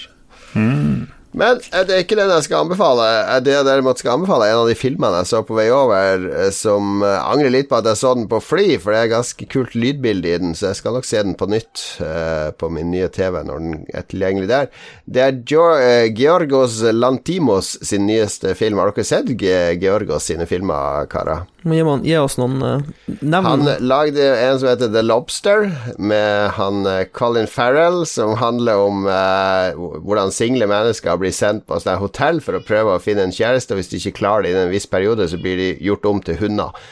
Men 1.36 1.60
eh, 1.60 1.82
det 1.84 1.92
er 1.92 2.02
ikke 2.04 2.16
den 2.18 2.32
jeg 2.32 2.46
skal 2.46 2.64
anbefale. 2.64 3.06
Eh, 3.28 3.40
Det 3.44 3.52
jeg 3.52 3.66
derimot 3.68 4.00
skal 4.00 4.14
anbefale, 4.16 4.46
er 4.48 4.54
en 4.54 4.62
av 4.64 4.70
de 4.70 4.76
filmene 4.78 5.20
jeg 5.20 5.30
så 5.30 5.42
på 5.46 5.56
vei 5.58 5.66
over, 5.74 6.24
eh, 6.32 6.50
som 6.54 7.02
angrer 7.04 7.52
litt 7.52 7.68
på 7.70 7.76
at 7.78 7.88
jeg 7.90 8.00
så 8.00 8.14
den 8.16 8.28
på 8.30 8.40
fly, 8.42 8.66
for 8.82 8.94
det 8.94 9.02
er 9.02 9.12
ganske 9.12 9.48
kult 9.52 9.76
lydbilde 9.76 10.32
i 10.32 10.38
den, 10.42 10.54
så 10.56 10.70
jeg 10.70 10.80
skal 10.80 10.96
nok 10.96 11.08
se 11.08 11.22
den 11.22 11.36
på 11.38 11.48
nytt 11.52 11.84
på 12.56 12.70
min 12.72 12.90
nye 12.92 13.08
TV 13.12 13.38
når 13.44 13.62
den 13.62 13.74
er 13.94 14.06
tilgjengelig 14.08 14.48
der. 14.50 14.70
Det 15.04 15.22
er 15.26 16.08
Georgos 16.16 16.78
Lantimos 16.94 17.74
sin 17.84 18.06
nyeste 18.08 18.54
film. 18.58 18.80
Har 18.80 18.92
dere 18.96 19.06
sett 19.06 19.30
Georgos 19.36 20.28
sine 20.30 20.48
filmer, 20.48 21.06
karer? 21.12 21.44
Gi, 21.66 21.82
gi 22.06 22.14
oss 22.20 22.36
noen 22.38 22.60
uh, 22.62 22.82
nevn. 23.18 23.46
Han 23.46 23.64
lagde 23.82 24.22
en 24.22 24.58
som 24.60 24.68
heter 24.70 24.92
The 24.94 25.02
Lobster, 25.02 25.66
med 25.98 26.52
han 26.54 26.86
eh, 26.86 27.08
Colin 27.10 27.48
Farrell, 27.50 28.04
som 28.06 28.36
handler 28.38 28.84
om 28.84 29.08
uh, 29.10 29.74
hvordan 30.06 30.30
single 30.34 30.68
mennesker 30.70 31.18
blir 31.18 31.34
sendt 31.34 31.66
på 31.66 31.80
sånne 31.82 31.98
hotell 31.98 32.38
for 32.44 32.58
å 32.58 32.62
prøve 32.62 32.94
å 32.94 33.02
finne 33.02 33.26
en 33.26 33.34
kjæreste, 33.34 33.74
hvis 33.74 33.90
de 33.90 33.98
ikke 33.98 34.20
klarer 34.20 34.46
det 34.46 34.54
innen 34.54 34.68
en 34.68 34.76
viss 34.76 34.86
periode, 34.86 35.26
så 35.26 35.40
blir 35.42 35.58
de 35.58 35.72
gjort 35.88 36.06
om 36.06 36.22
til 36.22 36.38
hunder. 36.44 36.86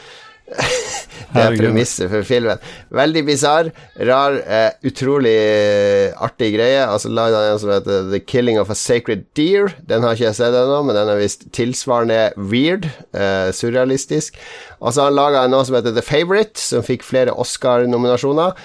Det 1.35 1.41
er 1.41 1.57
premisset 1.59 2.07
for 2.11 2.23
filmen. 2.23 2.61
Veldig 2.95 3.23
bisarr, 3.27 3.69
rar, 4.07 4.37
eh, 4.39 4.69
utrolig 4.87 5.33
eh, 5.35 6.13
artig 6.23 6.53
greie. 6.55 6.79
Altså 6.85 7.11
lagde 7.11 7.41
han 7.41 7.59
som 7.59 7.73
heter 7.73 8.07
The 8.13 8.21
Killing 8.23 8.59
of 8.61 8.71
a 8.71 8.77
Sacred 8.77 9.25
Deer. 9.35 9.73
Den 9.89 10.05
har 10.05 10.15
ikke 10.15 10.29
jeg 10.29 10.39
sett 10.39 10.55
ennå, 10.55 10.79
men 10.87 10.95
den 10.95 11.11
er 11.11 11.19
visst 11.19 11.47
tilsvarende 11.55 12.21
weird. 12.37 12.87
Eh, 13.11 13.51
surrealistisk. 13.55 14.39
Og 14.79 14.93
så 14.93 15.03
har 15.03 15.11
han 15.11 15.19
laga 15.19 15.45
noe 15.51 15.67
som 15.67 15.75
heter 15.75 15.95
The 15.97 16.05
Favourite, 16.05 16.61
som 16.61 16.85
fikk 16.85 17.03
flere 17.03 17.35
Oscar-nominasjoner. 17.35 18.55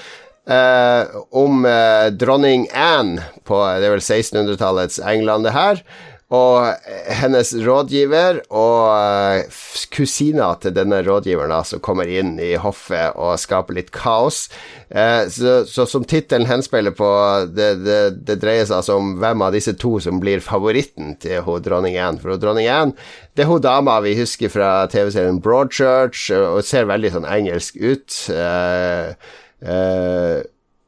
Eh, 0.51 1.19
om 1.37 1.67
eh, 1.69 2.07
dronning 2.17 2.65
Anne 2.75 3.23
på 3.47 3.59
det 3.79 3.87
er 3.87 3.93
vel 3.93 4.03
1600-tallets 4.03 4.99
England, 5.05 5.47
det 5.47 5.55
her. 5.55 5.83
Og 6.31 6.69
eh, 6.69 7.09
hennes 7.19 7.49
rådgiver 7.65 8.37
og 8.55 8.85
eh, 8.95 9.57
kusina 9.91 10.53
til 10.63 10.75
denne 10.77 11.01
rådgiveren 11.03 11.51
da, 11.51 11.65
som 11.67 11.83
kommer 11.83 12.07
inn 12.07 12.37
i 12.39 12.53
hoffet 12.61 13.17
og 13.19 13.35
skaper 13.43 13.75
litt 13.81 13.91
kaos. 13.95 14.45
Eh, 14.89 15.27
så, 15.33 15.57
så 15.67 15.89
som 15.91 16.07
tittelen 16.07 16.47
henspeiler 16.47 16.95
på, 16.95 17.09
det, 17.51 17.73
det, 17.83 17.99
det 18.29 18.39
dreier 18.45 18.69
seg 18.69 18.79
altså 18.79 19.01
om 19.01 19.17
hvem 19.19 19.43
av 19.43 19.57
disse 19.59 19.75
to 19.81 19.97
som 20.03 20.23
blir 20.23 20.45
favoritten 20.45 21.17
til 21.23 21.43
hun 21.49 21.67
dronning 21.67 21.99
Anne. 21.99 22.23
For 22.23 22.37
hun 22.37 22.45
dronning 22.45 22.71
Anne, 22.71 23.11
det 23.35 23.45
er 23.45 23.51
hun 23.51 23.67
dama 23.67 23.99
vi 24.07 24.15
husker 24.21 24.55
fra 24.55 24.71
TV-serien 24.93 25.43
Broadchurch, 25.43 26.29
og 26.31 26.63
ser 26.67 26.87
veldig 26.91 27.15
sånn 27.17 27.27
engelsk 27.27 27.83
ut. 27.83 28.23
Eh, 28.31 29.35
eh, 29.67 30.41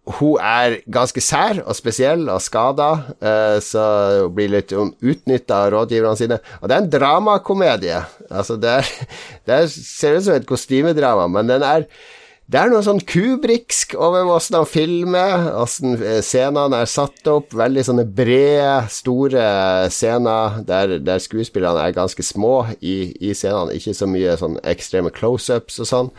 hun 0.02 0.40
er 0.42 0.80
ganske 0.90 1.22
sær 1.22 1.60
og 1.62 1.76
spesiell 1.78 2.24
og 2.32 2.42
skada, 2.42 2.88
eh, 3.22 3.58
så 3.62 3.82
hun 4.24 4.32
blir 4.34 4.50
litt 4.50 4.74
utnytta 4.74 5.60
av 5.66 5.70
rådgiverne 5.76 6.18
sine. 6.18 6.40
Og 6.58 6.66
det 6.66 6.74
er 6.74 6.82
en 6.82 6.90
dramakomedie. 6.90 8.00
Altså, 8.26 8.58
det, 8.58 8.80
er, 8.80 8.90
det 9.46 9.60
er, 9.60 9.70
ser 9.70 10.18
ut 10.18 10.26
som 10.26 10.34
et 10.34 10.48
kostymedrama, 10.48 11.28
men 11.30 11.54
den 11.54 11.62
er 11.66 11.86
det 12.52 12.58
er 12.58 12.68
noe 12.68 12.82
sånn 12.84 12.98
kubriksk 13.08 13.94
over 13.96 14.28
åssen 14.34 14.58
han 14.58 14.66
filmer, 14.68 15.46
åssen 15.56 15.94
eh, 16.02 16.18
scenene 16.26 16.82
er 16.82 16.90
satt 16.90 17.30
opp. 17.30 17.54
Veldig 17.56 17.84
sånne 17.86 18.04
brede, 18.04 18.90
store 18.92 19.44
scener 19.94 20.58
der, 20.68 20.98
der 21.00 21.22
skuespillerne 21.22 21.86
er 21.86 21.96
ganske 21.96 22.26
små 22.26 22.66
i, 22.80 23.14
i 23.22 23.32
scenene. 23.38 23.78
Ikke 23.78 23.94
så 23.96 24.10
mye 24.10 24.34
sånn 24.36 24.58
ekstreme 24.68 25.14
close-ups 25.14 25.80
og 25.80 25.88
sånn. 25.88 26.12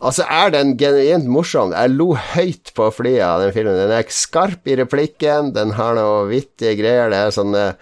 Altså 0.00 0.24
er 0.32 0.52
den 0.54 0.76
genuint 0.80 1.26
morsom. 1.28 1.74
Jeg 1.76 1.92
lo 1.92 2.14
høyt 2.16 2.72
på 2.76 2.86
flyet 2.96 3.24
av 3.26 3.42
den 3.44 3.52
filmen. 3.52 3.76
Den 3.76 3.92
er 3.92 4.06
skarp 4.08 4.68
i 4.68 4.78
replikken, 4.80 5.52
den 5.56 5.74
har 5.76 5.98
noe 5.98 6.22
vittige 6.30 6.78
greier. 6.78 7.12
Det 7.12 7.18
er 7.20 7.34
sånn 7.36 7.52
eh, 7.58 7.74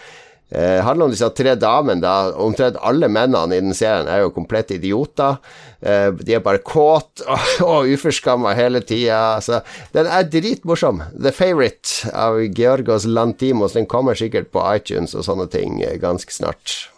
eh, 0.50 0.80
handler 0.82 1.06
om 1.06 1.14
disse 1.14 1.28
tre 1.38 1.54
damene. 1.54 2.02
da 2.02 2.34
Omtrent 2.42 2.80
alle 2.82 3.06
mennene 3.06 3.54
i 3.54 3.62
den 3.62 3.76
serien 3.76 4.10
er 4.10 4.24
jo 4.24 4.34
komplett 4.34 4.74
idioter. 4.74 5.38
Eh, 5.78 6.10
de 6.18 6.34
er 6.34 6.42
bare 6.42 6.58
kåt 6.58 7.22
og, 7.22 7.48
og 7.70 7.94
uforskamma 7.94 8.56
hele 8.58 8.82
tida. 8.82 9.38
Så 9.38 9.62
den 9.94 10.10
er 10.10 10.26
dritmorsom. 10.26 11.04
The 11.14 11.30
Favourite 11.30 12.10
av 12.10 12.42
Georgos 12.50 13.06
Lantimos. 13.06 13.78
Den 13.78 13.86
kommer 13.86 14.18
sikkert 14.18 14.50
på 14.50 14.66
iTunes 14.74 15.14
og 15.14 15.26
sånne 15.30 15.46
ting 15.54 15.82
eh, 15.86 16.00
ganske 16.02 16.34
snart. 16.34 16.90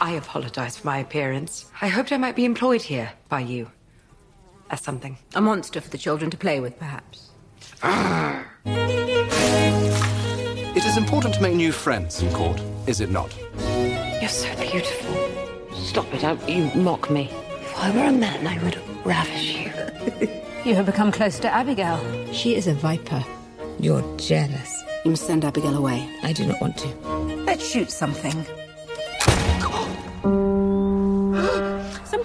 I 0.00 0.14
apologize 0.16 0.78
for 0.78 0.86
my 0.88 1.00
appearance. 1.00 1.66
I 1.82 1.88
hoped 1.88 2.12
I 2.12 2.16
might 2.16 2.36
be 2.36 2.46
employed 2.46 2.88
here 2.88 3.10
by 3.28 3.40
you. 3.42 3.66
As 4.70 4.80
something. 4.80 5.16
A 5.34 5.40
monster 5.40 5.80
for 5.80 5.88
the 5.88 5.98
children 5.98 6.30
to 6.30 6.36
play 6.36 6.60
with, 6.60 6.78
perhaps. 6.78 7.30
It 10.76 10.84
is 10.84 10.96
important 10.96 11.34
to 11.34 11.42
make 11.42 11.54
new 11.54 11.72
friends 11.72 12.22
in 12.22 12.32
court, 12.32 12.62
is 12.86 13.00
it 13.00 13.10
not? 13.10 13.36
You're 14.20 14.28
so 14.28 14.48
beautiful. 14.60 15.12
Stop 15.74 16.12
it, 16.14 16.20
don't 16.20 16.48
you 16.48 16.70
mock 16.80 17.10
me. 17.10 17.30
If 17.32 17.76
I 17.78 17.90
were 17.90 18.04
a 18.04 18.12
man, 18.12 18.46
I 18.46 18.62
would 18.62 18.78
ravish 19.04 19.56
you. 19.56 19.72
You 20.64 20.74
have 20.74 20.86
become 20.86 21.10
close 21.12 21.38
to 21.38 21.48
Abigail. 21.48 21.98
She 22.32 22.54
is 22.54 22.66
a 22.66 22.74
viper. 22.74 23.24
You're 23.80 24.02
jealous. 24.18 24.82
You 25.04 25.12
must 25.12 25.26
send 25.26 25.44
Abigail 25.44 25.74
away. 25.76 26.06
I 26.22 26.32
do 26.32 26.44
not 26.46 26.60
want 26.60 26.76
to. 26.78 26.88
Let's 27.46 27.66
shoot 27.66 27.90
something. 27.90 28.44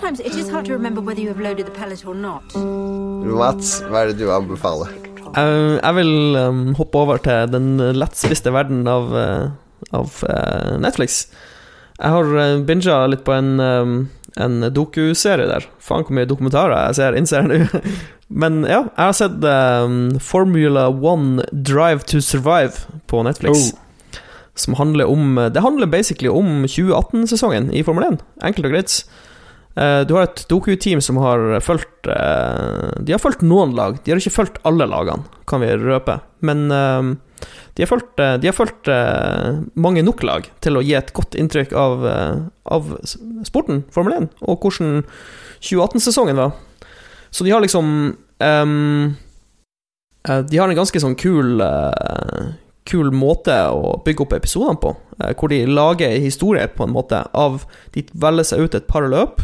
Sometimes 0.03 0.19
it 0.19 0.35
is 0.35 0.49
hard 0.49 0.65
to 0.65 0.73
remember 0.73 0.99
whether 0.99 1.21
you 1.21 1.29
have 1.29 1.39
loaded 1.39 1.65
the 1.65 1.71
pellet 1.71 2.05
or 2.05 2.13
not. 2.13 2.43
Mats, 3.23 3.77
hva 3.87 4.01
er 4.01 4.09
det 4.11 4.17
du 4.19 4.33
anbefaler? 4.35 4.89
Uh, 5.31 5.77
jeg 5.77 5.95
vil 5.95 6.35
um, 6.41 6.59
hoppe 6.75 6.99
over 6.99 7.21
til 7.23 7.47
den 7.53 7.77
lettspiste 7.95 8.51
verden 8.51 8.83
av, 8.83 9.15
uh, 9.15 9.87
av 9.95 10.19
uh, 10.27 10.75
Netflix. 10.83 11.21
Jeg 12.01 12.17
har 12.17 12.35
uh, 12.35 12.59
binga 12.67 12.99
litt 13.13 13.23
på 13.23 13.31
en, 13.37 13.55
um, 13.63 13.95
en 14.35 14.67
dokuserie 14.75 15.47
der. 15.47 15.71
Faen 15.79 16.03
hvor 16.03 16.19
mye 16.19 16.27
dokumentarer 16.27 16.89
jeg 16.89 16.99
ser, 16.99 17.15
innser 17.23 17.47
jeg 17.47 17.63
nå. 17.63 17.81
Men 18.43 18.65
ja, 18.67 18.83
jeg 18.83 19.07
har 19.07 19.19
sett 19.23 19.39
um, 19.39 19.99
Formula 20.19 20.89
One 20.91 21.47
Drive 21.55 22.03
to 22.11 22.19
Survive 22.19 22.91
på 23.07 23.23
Netflix. 23.23 23.69
Som 24.53 24.75
handler 24.75 25.07
om 25.07 25.39
Det 25.47 25.63
handler 25.63 25.87
basically 25.87 26.27
om 26.27 26.65
2018-sesongen 26.67 27.71
i 27.71 27.87
Formel 27.87 28.11
1. 28.17 28.25
Enkelt 28.43 28.67
og 28.67 28.75
greit. 28.75 29.05
Eh, 29.75 30.01
du 30.05 30.13
har 30.13 30.27
et 30.27 30.43
doku-team 30.49 31.01
som 31.01 31.17
har 31.17 31.41
fulgt 31.65 32.05
eh, 32.05 32.89
De 33.01 33.15
har 33.15 33.21
fulgt 33.21 33.41
noen 33.45 33.73
lag. 33.77 33.97
De 34.03 34.13
har 34.13 34.21
ikke 34.21 34.37
fulgt 34.37 34.59
alle 34.67 34.85
lagene, 34.89 35.25
kan 35.49 35.63
vi 35.63 35.71
røpe. 35.81 36.19
Men 36.45 36.67
eh, 36.71 37.47
de 37.73 37.85
har 37.85 37.89
fulgt, 37.89 38.19
eh, 38.21 38.35
de 38.41 38.51
har 38.51 38.57
fulgt 38.57 38.91
mange 39.73 40.03
nok 40.05 40.21
lag 40.23 40.49
til 40.63 40.77
å 40.77 40.83
gi 40.85 40.93
et 40.97 41.13
godt 41.17 41.37
inntrykk 41.39 41.73
av, 41.73 42.05
av 42.69 42.93
sporten, 43.47 43.81
Formel 43.93 44.19
1, 44.21 44.29
og 44.45 44.61
hvordan 44.67 45.01
2018-sesongen 45.63 46.37
var. 46.37 46.53
Så 47.33 47.43
de 47.43 47.51
har 47.51 47.63
liksom 47.63 47.87
ehm, 48.39 49.15
eh, 50.27 50.41
De 50.49 50.59
har 50.59 50.69
en 50.69 50.77
ganske 50.77 51.01
sånn 51.01 51.17
kul 51.17 51.63
Kul 52.89 53.11
måte 53.15 53.55
å 53.71 53.95
bygge 54.05 54.25
opp 54.25 54.35
episodene 54.37 54.79
på, 54.81 54.95
eh, 55.19 55.33
hvor 55.39 55.51
de 55.51 55.63
lager 55.69 56.17
historie 56.19 56.67
på 56.67 56.87
en 56.87 56.95
måte 56.95 57.23
av 57.33 57.63
De 57.93 58.03
velger 58.13 58.43
seg 58.43 58.65
ut 58.65 58.75
et 58.75 58.87
par 58.87 59.07
løp, 59.07 59.41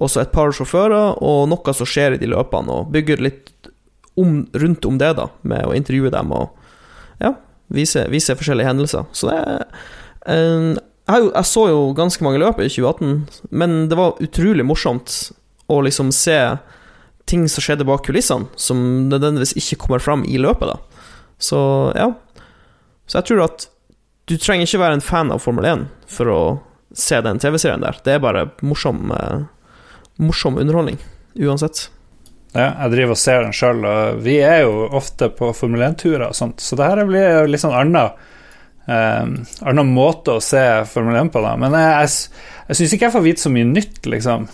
og 0.00 0.10
så 0.10 0.20
et 0.20 0.32
par 0.32 0.52
sjåfører, 0.52 1.22
og 1.22 1.48
noe 1.48 1.74
som 1.74 1.86
skjer 1.86 2.16
i 2.16 2.20
de 2.20 2.28
løpene, 2.28 2.68
og 2.68 2.90
bygger 2.92 3.22
litt 3.22 3.52
om, 4.18 4.44
rundt 4.52 4.84
om 4.84 4.98
det, 4.98 5.14
da, 5.16 5.28
med 5.42 5.64
å 5.66 5.74
intervjue 5.74 6.10
dem 6.10 6.32
og 6.34 6.50
ja, 7.22 7.34
vise, 7.72 8.04
vise 8.10 8.34
forskjellige 8.36 8.68
hendelser. 8.68 9.06
Så 9.14 9.30
det 9.30 9.38
er 9.38 10.82
jeg, 11.04 11.26
jeg 11.28 11.48
så 11.48 11.66
jo 11.68 11.80
ganske 11.96 12.24
mange 12.24 12.40
løp 12.40 12.60
i 12.64 12.70
2018, 12.72 13.48
men 13.52 13.82
det 13.90 13.98
var 13.98 14.20
utrolig 14.24 14.64
morsomt 14.64 15.12
å 15.68 15.80
liksom 15.84 16.12
se 16.16 16.38
ting 17.28 17.44
som 17.48 17.64
skjedde 17.64 17.86
bak 17.88 18.04
kulissene, 18.06 18.48
som 18.56 19.08
nødvendigvis 19.10 19.54
ikke 19.60 19.82
kommer 19.84 20.00
fram 20.04 20.24
i 20.28 20.40
løpet, 20.40 20.72
da. 20.72 21.04
Så 21.40 21.60
ja. 21.96 22.12
Så 23.06 23.20
jeg 23.20 23.30
tror 23.30 23.44
at 23.46 23.66
du 24.30 24.36
trenger 24.40 24.68
ikke 24.68 24.80
være 24.80 24.98
en 24.98 25.04
fan 25.04 25.32
av 25.34 25.42
Formel 25.44 25.66
1 25.68 25.88
for 26.08 26.32
å 26.32 26.40
se 26.96 27.18
den 27.24 27.40
TV-serien 27.42 27.82
der. 27.84 27.98
Det 28.04 28.16
er 28.16 28.22
bare 28.22 28.46
morsom, 28.64 29.10
eh, 29.12 29.44
morsom 30.22 30.56
underholdning, 30.60 30.98
uansett. 31.36 31.88
Ja, 32.54 32.70
jeg 32.84 32.94
driver 32.94 33.16
og 33.16 33.18
ser 33.18 33.42
den 33.42 33.56
sjøl, 33.56 33.82
og 33.84 34.22
vi 34.22 34.38
er 34.46 34.62
jo 34.62 34.86
ofte 34.94 35.28
på 35.34 35.50
Formel 35.58 35.82
1-turer 35.90 36.28
og 36.28 36.36
sånt, 36.38 36.62
så 36.62 36.78
det 36.78 36.86
her 36.86 37.02
blir 37.08 37.24
jo 37.40 37.48
litt 37.50 37.64
sånn 37.64 37.74
anna, 37.74 38.04
um, 38.86 39.32
annen 39.66 39.90
måte 39.90 40.36
å 40.36 40.44
se 40.44 40.62
Formel 40.86 41.18
1 41.18 41.32
på, 41.34 41.42
da. 41.42 41.56
Men 41.58 41.74
jeg, 41.74 41.96
jeg, 41.98 42.44
jeg 42.68 42.78
syns 42.78 42.94
ikke 42.94 43.08
jeg 43.08 43.16
får 43.16 43.26
vite 43.26 43.42
så 43.42 43.52
mye 43.52 43.72
nytt, 43.72 43.98
liksom. 44.06 44.46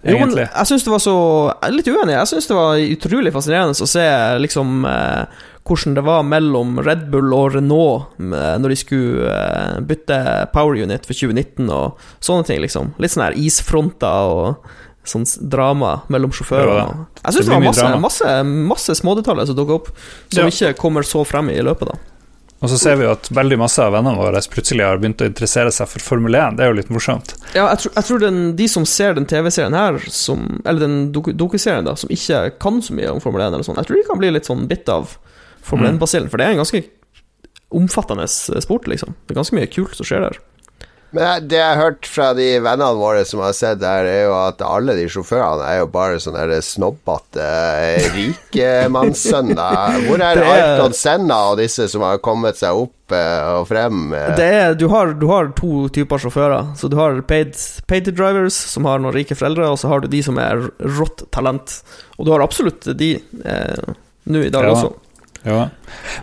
Jo, 0.00 0.16
men 0.16 0.32
jeg 0.32 0.64
syns 0.64 0.84
det 0.86 0.92
var 0.94 1.02
så 1.04 1.14
Jeg 1.50 1.66
er 1.66 1.74
litt 1.74 1.88
uenig. 1.92 2.14
Jeg 2.14 2.28
syns 2.30 2.46
det 2.48 2.56
var 2.56 2.78
utrolig 2.80 3.32
fascinerende 3.34 3.84
å 3.84 3.88
se 3.90 4.04
liksom 4.40 4.86
eh, 4.88 5.42
hvordan 5.68 5.94
det 5.94 6.02
var 6.06 6.22
mellom 6.26 6.78
Red 6.82 7.08
Bull 7.12 7.32
og 7.36 7.54
Renault 7.54 8.14
eh, 8.18 8.54
når 8.58 8.72
de 8.72 8.78
skulle 8.80 9.30
eh, 9.30 9.80
bytte 9.86 10.20
power 10.54 10.78
unit 10.80 11.04
for 11.06 11.14
2019 11.14 11.68
og 11.70 11.98
sånne 12.24 12.46
ting, 12.48 12.60
liksom. 12.64 12.94
Litt 12.98 13.12
sånn 13.14 13.26
her 13.28 13.36
isfronter 13.38 14.30
og 14.34 14.70
sånn 15.10 15.24
drama 15.50 16.00
mellom 16.12 16.32
sjåførene. 16.36 16.84
da. 16.86 17.06
Jeg 17.24 17.32
syns 17.34 17.46
Det 17.46 17.50
det, 17.50 17.56
var 17.56 17.66
masse, 17.66 17.90
masse, 18.04 18.34
masse 18.46 18.96
smådetaljer 19.00 19.46
som 19.50 19.56
dukka 19.58 19.78
opp, 19.80 19.88
som 20.30 20.44
Ja. 20.44 20.50
ikke 20.52 20.76
kommer 20.80 21.02
så 21.06 21.24
frem 21.26 21.48
i 21.50 21.60
løpet, 21.64 21.88
da. 21.92 21.98
Og 22.60 22.68
så 22.68 22.76
ser 22.76 22.96
vi 23.00 23.06
jo 23.06 23.12
at 23.14 23.30
veldig 23.32 23.56
masse 23.56 23.80
av 23.80 23.94
vennene 23.94 24.18
våre 24.20 24.36
plutselig 24.52 24.84
har 24.84 24.98
begynt 25.00 25.22
å 25.24 25.28
interessere 25.30 25.70
seg 25.72 25.88
for 25.88 26.04
Formel 26.04 26.34
1. 26.36 26.58
Det 26.58 26.64
er 26.66 26.68
jo 26.68 26.76
litt 26.76 26.90
morsomt. 26.92 27.32
Ja, 27.54 27.70
jeg 27.72 27.78
tror, 27.86 27.92
jeg 27.96 28.04
tror 28.10 28.20
den, 28.20 28.40
de 28.58 28.66
som 28.68 28.84
ser 28.84 29.14
den 29.16 29.24
TV-serien 29.24 29.72
her, 29.72 29.96
som, 30.12 30.60
eller 30.66 30.80
den 30.84 30.98
doku- 31.14 31.32
dokuserien, 31.32 31.86
da, 31.88 31.94
som 31.96 32.10
ikke 32.12 32.58
kan 32.60 32.82
så 32.84 32.92
mye 32.92 33.08
om 33.14 33.20
Formel 33.24 33.40
1, 33.46 33.54
eller 33.54 33.64
sånn, 33.64 33.80
jeg 33.80 33.88
tror 33.88 33.96
de 33.96 34.06
kan 34.10 34.20
bli 34.20 34.30
litt 34.36 34.44
sånn 34.50 34.66
bitt 34.68 34.92
av 34.92 35.16
Formel 35.62 35.90
Mm. 35.92 35.98
1-basillen, 35.98 36.30
for 36.30 36.38
det 36.38 36.46
er 36.46 36.50
en 36.56 36.62
ganske 36.64 36.84
omfattende 37.70 38.26
sport, 38.28 38.88
liksom. 38.90 39.14
Det 39.26 39.34
er 39.36 39.40
ganske 39.42 39.54
mye 39.58 39.70
kult 39.70 39.94
som 39.94 40.04
skjer 40.08 40.20
der. 40.28 40.38
Men 41.12 41.48
det 41.50 41.56
jeg 41.58 41.66
har 41.74 41.80
hørt 41.82 42.06
fra 42.06 42.28
de 42.38 42.44
vennene 42.62 42.94
våre 42.94 43.24
som 43.26 43.40
har 43.42 43.50
sett 43.58 43.80
der, 43.82 44.06
er 44.06 44.20
jo 44.28 44.34
at 44.46 44.60
alle 44.62 44.94
de 44.94 45.08
sjåførene 45.10 45.64
er 45.66 45.80
jo 45.80 45.88
bare 45.90 46.20
sånne 46.22 46.60
snobbete 46.62 47.46
rikemannssønner. 48.14 49.96
Hvor 50.06 50.22
er 50.22 50.38
Det 50.38 50.44
er- 50.46 50.52
Ayrton 50.76 50.94
Senna 50.94 51.38
og 51.50 51.58
disse 51.58 51.88
som 51.90 52.02
har 52.06 52.18
kommet 52.22 52.56
seg 52.60 52.78
opp 52.84 53.14
eh, 53.16 53.48
og 53.58 53.66
frem? 53.70 54.12
eh? 54.14 54.30
Det 54.38 54.46
er, 54.60 54.74
du, 54.78 54.86
har, 54.92 55.12
du 55.18 55.26
har 55.30 55.50
to 55.58 55.88
typer 55.94 56.18
sjåfører. 56.22 56.70
Så 56.78 56.88
du 56.92 56.96
har 57.00 57.18
paid, 57.26 57.54
paid 57.90 58.10
drivers, 58.14 58.54
som 58.54 58.86
har 58.86 59.02
noen 59.02 59.14
rike 59.16 59.34
foreldre, 59.38 59.66
og 59.72 59.78
så 59.82 59.90
har 59.90 60.00
du 60.04 60.08
de 60.12 60.22
som 60.26 60.38
er 60.38 60.62
rått 60.98 61.26
talent. 61.34 61.80
Og 62.18 62.26
du 62.26 62.32
har 62.34 62.44
absolutt 62.46 62.86
de 62.98 63.16
eh, 63.44 63.94
nå 64.30 64.46
i 64.46 64.50
dag 64.54 64.62
Ja. 64.70 64.74
også. 64.76 64.94
Ja. 65.44 65.68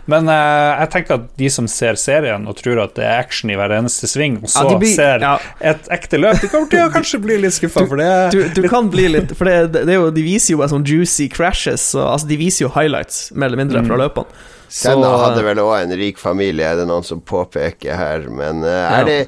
Men 0.06 0.28
uh, 0.30 0.78
jeg 0.82 0.90
tenker 0.92 1.14
at 1.18 1.24
de 1.40 1.48
som 1.50 1.66
ser 1.70 1.96
serien 1.98 2.44
og 2.46 2.54
tror 2.60 2.78
at 2.84 2.92
det 2.94 3.04
er 3.04 3.18
action 3.18 3.50
i 3.50 3.56
hver 3.58 3.72
eneste 3.78 4.06
sving, 4.06 4.36
og 4.42 4.48
så 4.52 4.62
Ja, 4.70 4.76
blir- 4.78 4.94
ser 4.94 5.24
ja. 5.24 5.32
et 5.60 5.88
ekte 5.90 6.20
løp, 6.20 6.38
de 6.40 6.48
kommer 6.52 6.70
til 6.70 6.84
å 6.86 6.92
kanskje 6.94 7.18
bli 7.24 7.38
litt 7.42 7.56
skuffa, 7.56 7.82
for 7.90 7.96
det 7.98 8.06
er 8.06 8.30
Du, 8.30 8.62
du 8.62 8.68
kan 8.70 8.86
bli 8.92 9.08
litt 9.10 9.34
For 9.36 9.44
det, 9.50 9.72
det 9.74 9.88
er 9.88 9.98
jo, 9.98 10.10
de 10.14 10.22
viser 10.22 10.54
jo 10.54 10.60
bare 10.62 10.70
sånn 10.70 10.86
juicy 10.86 11.26
crashes. 11.28 11.90
Og, 11.98 12.04
altså, 12.14 12.28
de 12.30 12.38
viser 12.38 12.66
jo 12.68 12.70
highlights, 12.76 13.32
mer 13.34 13.50
eller 13.50 13.64
mindre, 13.64 13.82
fra 13.88 13.98
løpene. 13.98 14.46
Senna 14.68 15.08
Så- 15.08 15.20
hadde 15.24 15.42
vel 15.46 15.58
òg 15.62 15.74
en 15.82 15.94
rik 15.96 16.18
familie, 16.20 16.66
er 16.68 16.76
det 16.76 16.86
noen 16.90 17.02
som 17.02 17.20
påpeker 17.24 17.96
her. 17.96 18.26
Men 18.28 18.62
eh, 18.62 18.98
er 19.00 19.04
det 19.08 19.18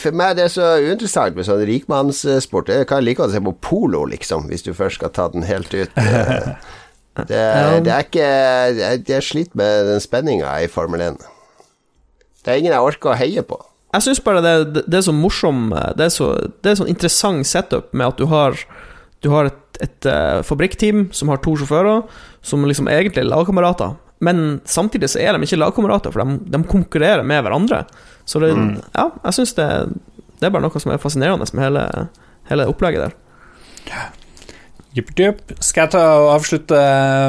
for, 0.00 0.10
meg 0.16 0.30
er 0.32 0.34
det 0.40 0.46
så 0.54 0.70
uinteressant 0.80 1.36
med 1.36 1.44
sånn 1.46 1.60
rikmannssport. 1.68 2.72
Jeg 2.72 2.88
kan 2.88 3.04
like 3.04 3.20
godt 3.20 3.34
se 3.36 3.42
på 3.44 3.52
polo, 3.60 4.04
liksom, 4.10 4.48
hvis 4.48 4.64
du 4.64 4.72
først 4.74 4.96
skal 4.98 5.12
ta 5.14 5.28
den 5.28 5.44
helt 5.46 5.74
ut. 5.76 5.90
Det, 7.26 7.38
det 7.84 7.92
er 7.92 8.04
ikke 8.06 8.26
Jeg 8.78 9.02
jeg 9.08 9.22
sliter 9.26 9.56
med 9.58 9.86
den 9.90 10.00
spenninga 10.00 10.52
i 10.62 10.68
Formel 10.70 11.00
1. 11.00 11.16
Det 12.44 12.52
er 12.52 12.60
ingen 12.60 12.72
jeg 12.72 12.84
orker 12.92 13.10
å 13.12 13.18
heie 13.18 13.42
på. 13.42 13.58
Jeg 13.94 14.04
syns 14.04 14.20
bare 14.24 14.42
det, 14.44 14.52
det, 14.74 14.82
det 14.86 14.98
er 14.98 15.04
så 15.06 15.14
morsom 15.16 15.70
Det 15.96 16.04
er 16.04 16.12
så, 16.12 16.26
det 16.62 16.70
er 16.70 16.76
sånn 16.76 16.90
interessant 16.92 17.46
setup 17.48 17.94
med 17.96 18.06
at 18.10 18.18
du 18.20 18.26
har 18.28 18.58
Du 19.24 19.30
har 19.32 19.48
et, 19.48 19.80
et 19.80 20.06
eh, 20.10 20.42
fabrikkteam 20.46 21.06
som 21.16 21.32
har 21.32 21.40
to 21.42 21.56
sjåfører, 21.58 22.04
som 22.44 22.62
liksom 22.68 22.86
egentlig 22.92 23.24
er 23.24 23.30
lagkamerater. 23.32 23.96
Men 24.22 24.60
samtidig 24.66 25.08
så 25.10 25.18
er 25.22 25.34
de 25.34 25.42
ikke 25.46 25.58
lagkamerater, 25.58 26.10
for 26.14 26.22
de, 26.22 26.36
de 26.54 26.60
konkurrerer 26.70 27.24
med 27.26 27.42
hverandre. 27.46 27.84
Så 28.28 28.38
det, 28.42 28.52
Mm. 28.54 28.76
ja, 28.94 29.08
jeg 29.24 29.34
syns 29.40 29.54
det, 29.58 29.66
det 30.38 30.46
er 30.46 30.50
bare 30.54 30.62
noe 30.68 30.80
som 30.82 30.92
er 30.94 31.02
fascinerende 31.02 31.46
med 31.54 31.64
hele, 31.64 31.84
hele 32.50 32.66
opplegget 32.70 33.08
der. 33.08 33.16
Skal 35.60 35.84
jeg 35.84 35.92
ta 35.94 36.02
og 36.22 36.32
avslutte 36.34 36.78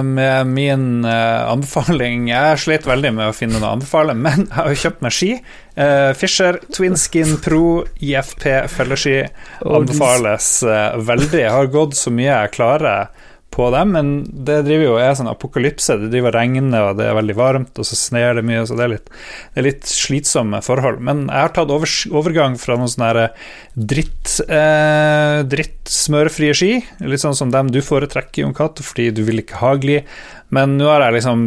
med 0.06 0.50
min 0.50 1.06
uh, 1.06 1.52
anbefaling? 1.52 2.28
Jeg 2.32 2.60
slet 2.64 2.88
veldig 2.90 3.14
med 3.18 3.30
å 3.30 3.36
finne 3.36 3.60
noe 3.60 3.72
å 3.72 3.78
anbefale, 3.78 4.16
men 4.18 4.48
jeg 4.48 4.56
har 4.58 4.70
jo 4.72 4.82
kjøpt 4.84 5.06
meg 5.06 5.16
ski. 5.16 5.32
Uh, 5.80 6.12
Fischer 6.18 6.60
Twinskin 6.76 7.38
Pro 7.44 7.64
IFP 8.04 8.46
felleski 8.74 9.18
anbefales 9.64 10.52
uh, 10.68 10.98
veldig. 10.98 11.44
Jeg 11.46 11.56
har 11.56 11.74
gått 11.74 11.98
så 12.00 12.14
mye 12.14 12.32
jeg 12.32 12.56
klarer 12.58 13.28
på 13.50 13.70
dem, 13.74 13.94
men 13.96 14.10
det 14.46 14.60
driver 14.68 14.86
jo 14.86 14.98
er 15.02 15.16
sånn 15.18 15.30
apokalypse. 15.32 15.98
Det 16.02 16.12
driver 16.14 16.32
og 16.32 16.38
regner, 16.38 16.86
og 16.86 17.00
det 17.00 17.08
er 17.10 17.18
veldig 17.18 17.36
varmt, 17.38 17.82
og 17.82 17.88
så 17.88 17.98
sner 17.98 18.38
det 18.38 18.46
mye, 18.48 18.62
så 18.68 18.78
det 18.78 18.86
er 18.86 18.94
litt, 18.94 19.10
det 19.10 19.62
er 19.62 19.68
litt 19.68 19.90
slitsomme 19.90 20.62
forhold. 20.66 21.02
Men 21.06 21.26
jeg 21.28 21.46
har 21.48 21.54
tatt 21.56 21.74
over, 21.74 21.94
overgang 22.22 22.60
fra 22.62 22.78
noen 22.80 22.92
sånne 22.94 23.30
dritt, 23.74 24.36
eh, 24.46 25.42
drittsmørfrie 25.50 26.58
ski, 26.58 26.74
litt 27.02 27.24
sånn 27.26 27.38
som 27.38 27.54
dem 27.54 27.72
du 27.74 27.82
foretrekker, 27.86 28.44
Jon 28.46 28.56
Cato, 28.58 28.86
fordi 28.86 29.10
du 29.18 29.24
vil 29.28 29.42
ikke 29.44 29.64
ha 29.64 29.74
glid. 29.82 30.08
Men 30.56 30.78
nå 30.80 30.88
har 30.90 31.04
jeg 31.06 31.20
liksom 31.20 31.44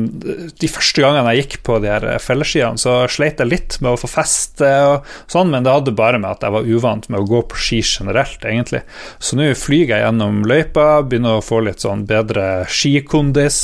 De 0.61 0.71
første 0.71 1.03
gangene 1.03 1.33
jeg 1.35 1.45
gikk 1.45 1.57
på 1.67 1.79
de 1.83 1.91
her 1.91 2.07
felleskiene, 2.23 2.79
så 2.81 3.03
sleit 3.11 3.41
jeg 3.43 3.51
litt 3.51 3.79
med 3.83 3.95
å 3.95 4.01
få 4.01 4.11
feste 4.11 4.69
og 4.87 5.09
sånn, 5.31 5.51
men 5.53 5.67
det 5.67 5.75
hadde 5.75 5.95
bare 5.97 6.21
med 6.23 6.31
at 6.31 6.47
jeg 6.47 6.55
var 6.55 6.69
uvant 6.69 7.09
med 7.11 7.23
å 7.23 7.29
gå 7.29 7.43
på 7.51 7.59
ski 7.59 7.81
generelt, 7.83 8.45
egentlig. 8.47 8.83
Så 9.23 9.39
nå 9.39 9.49
flyr 9.59 9.95
jeg 9.95 10.05
gjennom 10.05 10.43
løypa, 10.49 11.03
begynner 11.07 11.39
å 11.39 11.45
få 11.45 11.63
litt 11.67 11.83
sånn 11.83 12.05
bedre 12.09 12.65
skikondis. 12.71 13.61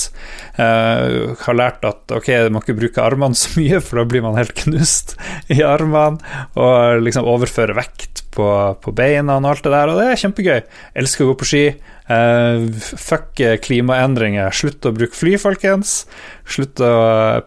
Eh, 0.58 1.34
har 1.44 1.58
lært 1.58 1.86
at 1.86 2.14
ok, 2.14 2.30
man 2.50 2.62
ikke 2.62 2.78
bruke 2.78 3.04
armene 3.04 3.38
så 3.38 3.54
mye, 3.58 3.82
for 3.84 4.00
da 4.00 4.08
blir 4.10 4.24
man 4.24 4.38
helt 4.38 4.56
knust 4.64 5.16
i 5.54 5.60
armene. 5.66 6.18
Og 6.58 7.04
liksom 7.04 7.28
overføre 7.28 7.76
vekt 7.78 8.24
på, 8.34 8.48
på 8.82 8.94
beina 8.96 9.38
og 9.38 9.50
alt 9.50 9.66
det 9.66 9.74
der, 9.74 9.92
og 9.92 10.00
det 10.00 10.08
er 10.10 10.22
kjempegøy. 10.24 10.58
Jeg 10.58 11.02
Elsker 11.02 11.26
å 11.26 11.32
gå 11.32 11.38
på 11.40 11.48
ski. 11.52 11.64
Eh, 12.08 12.64
fuck 12.96 13.40
klimaendringer. 13.64 14.52
Slutt 14.54 14.86
å 14.88 14.94
bruke 14.96 15.16
fly, 15.16 15.34
folkens. 15.40 16.02
Slutt 16.48 16.80
å 16.80 16.92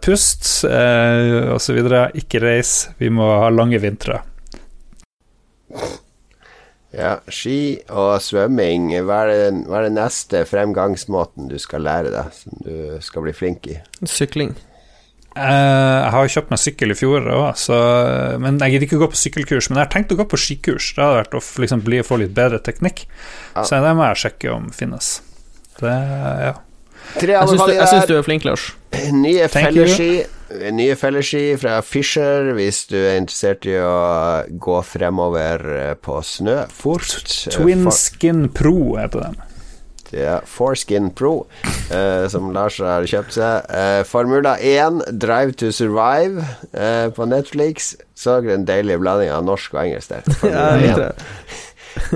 puste, 0.03 0.69
uh, 0.69 1.55
osv. 1.55 1.81
Ikke 2.17 2.43
reis. 2.43 2.91
Vi 3.01 3.09
må 3.09 3.25
ha 3.41 3.49
lange 3.49 3.81
vintre. 3.81 4.21
Ja, 6.91 7.15
ski 7.31 7.79
og 7.87 8.17
svømming. 8.21 8.91
Hva 9.07 9.23
er, 9.23 9.33
den, 9.47 9.63
hva 9.69 9.79
er 9.79 9.87
den 9.87 9.97
neste 9.97 10.43
fremgangsmåten 10.49 11.47
du 11.49 11.55
skal 11.61 11.87
lære 11.87 12.11
deg, 12.13 12.35
som 12.35 12.65
du 12.65 12.99
skal 13.03 13.25
bli 13.25 13.33
flink 13.35 13.69
i? 13.71 13.79
Sykling. 14.03 14.53
Eh, 15.35 15.97
jeg 16.03 16.11
har 16.11 16.25
jo 16.27 16.31
kjøpt 16.33 16.49
meg 16.51 16.59
sykkel 16.59 16.91
i 16.91 16.97
fjor 16.99 17.27
òg, 17.31 17.61
men 18.43 18.57
jeg 18.59 18.73
gidder 18.73 18.87
ikke 18.87 18.97
å 18.99 19.03
gå 19.05 19.11
på 19.13 19.19
sykkelkurs. 19.21 19.69
Men 19.71 19.79
jeg 19.79 19.85
har 19.87 19.93
tenkt 19.93 20.11
å 20.11 20.17
gå 20.19 20.25
på 20.27 20.39
skikurs. 20.39 20.89
Det 20.97 21.05
hadde 21.05 21.21
vært 21.21 21.37
å 21.39 21.43
liksom 21.63 21.85
bli, 21.85 22.01
få 22.03 22.17
litt 22.19 22.33
bedre 22.35 22.59
teknikk. 22.59 23.05
Ja. 23.55 23.63
Så 23.63 23.79
det 23.83 23.93
må 23.95 24.09
jeg 24.09 24.19
sjekke 24.25 24.51
om 24.51 24.67
finnes. 24.75 25.21
Det, 25.79 25.95
ja. 26.49 26.53
Tre 27.17 27.33
Jeg 27.33 27.47
syns 27.49 27.63
du, 27.65 27.71
jeg 27.73 27.87
syns 27.89 28.05
du 28.07 28.13
er 28.17 28.23
flink, 28.27 28.43
Lars. 28.45 28.67
Nye 29.15 29.47
Thank 29.49 29.71
felleski 29.71 30.09
Nye 30.75 30.95
felleski 30.99 31.41
fra 31.57 31.77
Fischer 31.81 32.51
hvis 32.57 32.81
du 32.91 32.97
er 32.99 33.15
interessert 33.21 33.63
i 33.71 33.77
å 33.79 34.43
gå 34.61 34.77
fremover 34.83 35.63
eh, 35.77 35.93
på 35.95 36.17
snø 36.27 36.57
fort. 36.75 37.07
Eh, 37.47 37.55
Twin 37.55 37.85
for- 37.87 37.95
Skin 37.95 38.49
Pro 38.53 38.97
heter 38.99 39.29
den. 39.29 39.39
Ja, 40.11 40.39
Foreskin 40.45 41.09
Pro, 41.15 41.47
eh, 41.91 42.27
som 42.31 42.51
Lars 42.55 42.79
har 42.83 43.07
kjøpt 43.07 43.35
seg. 43.37 43.67
Eh, 43.71 44.03
Formula 44.07 44.57
1, 44.59 45.03
Drive 45.21 45.57
to 45.61 45.71
Survive 45.75 46.45
eh, 46.73 47.09
på 47.15 47.27
Netflix. 47.29 47.95
Så 48.15 48.41
en 48.43 48.67
deilig 48.67 48.99
blanding 49.01 49.31
av 49.33 49.45
norsk 49.47 49.75
og 49.75 49.83
engelsk 49.85 50.13
der. 50.13 50.31
Formula 50.41 50.77
jeg 50.79 50.95
1. 50.95 51.03
det. 51.05 51.11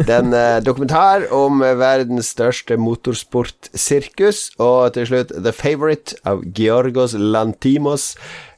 Den 0.07 0.33
eh, 0.33 0.61
dokumentar 0.63 1.27
om 1.35 1.59
verdens 1.59 2.31
største 2.35 2.77
motorsportsirkus. 2.79 4.49
Og 4.59 4.93
til 4.95 5.09
slutt 5.09 5.33
The 5.35 5.53
Favourite 5.55 6.19
av 6.27 6.43
Georgos 6.55 7.15
Lantimos. 7.17 8.13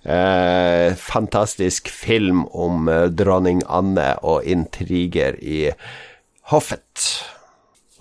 Eh, 0.08 0.94
fantastisk 0.96 1.90
film 1.92 2.46
om 2.56 2.88
eh, 2.90 3.08
dronning 3.12 3.64
Anne 3.68 4.14
og 4.24 4.46
intriger 4.48 5.36
i 5.42 5.68
hoffet. 6.54 7.10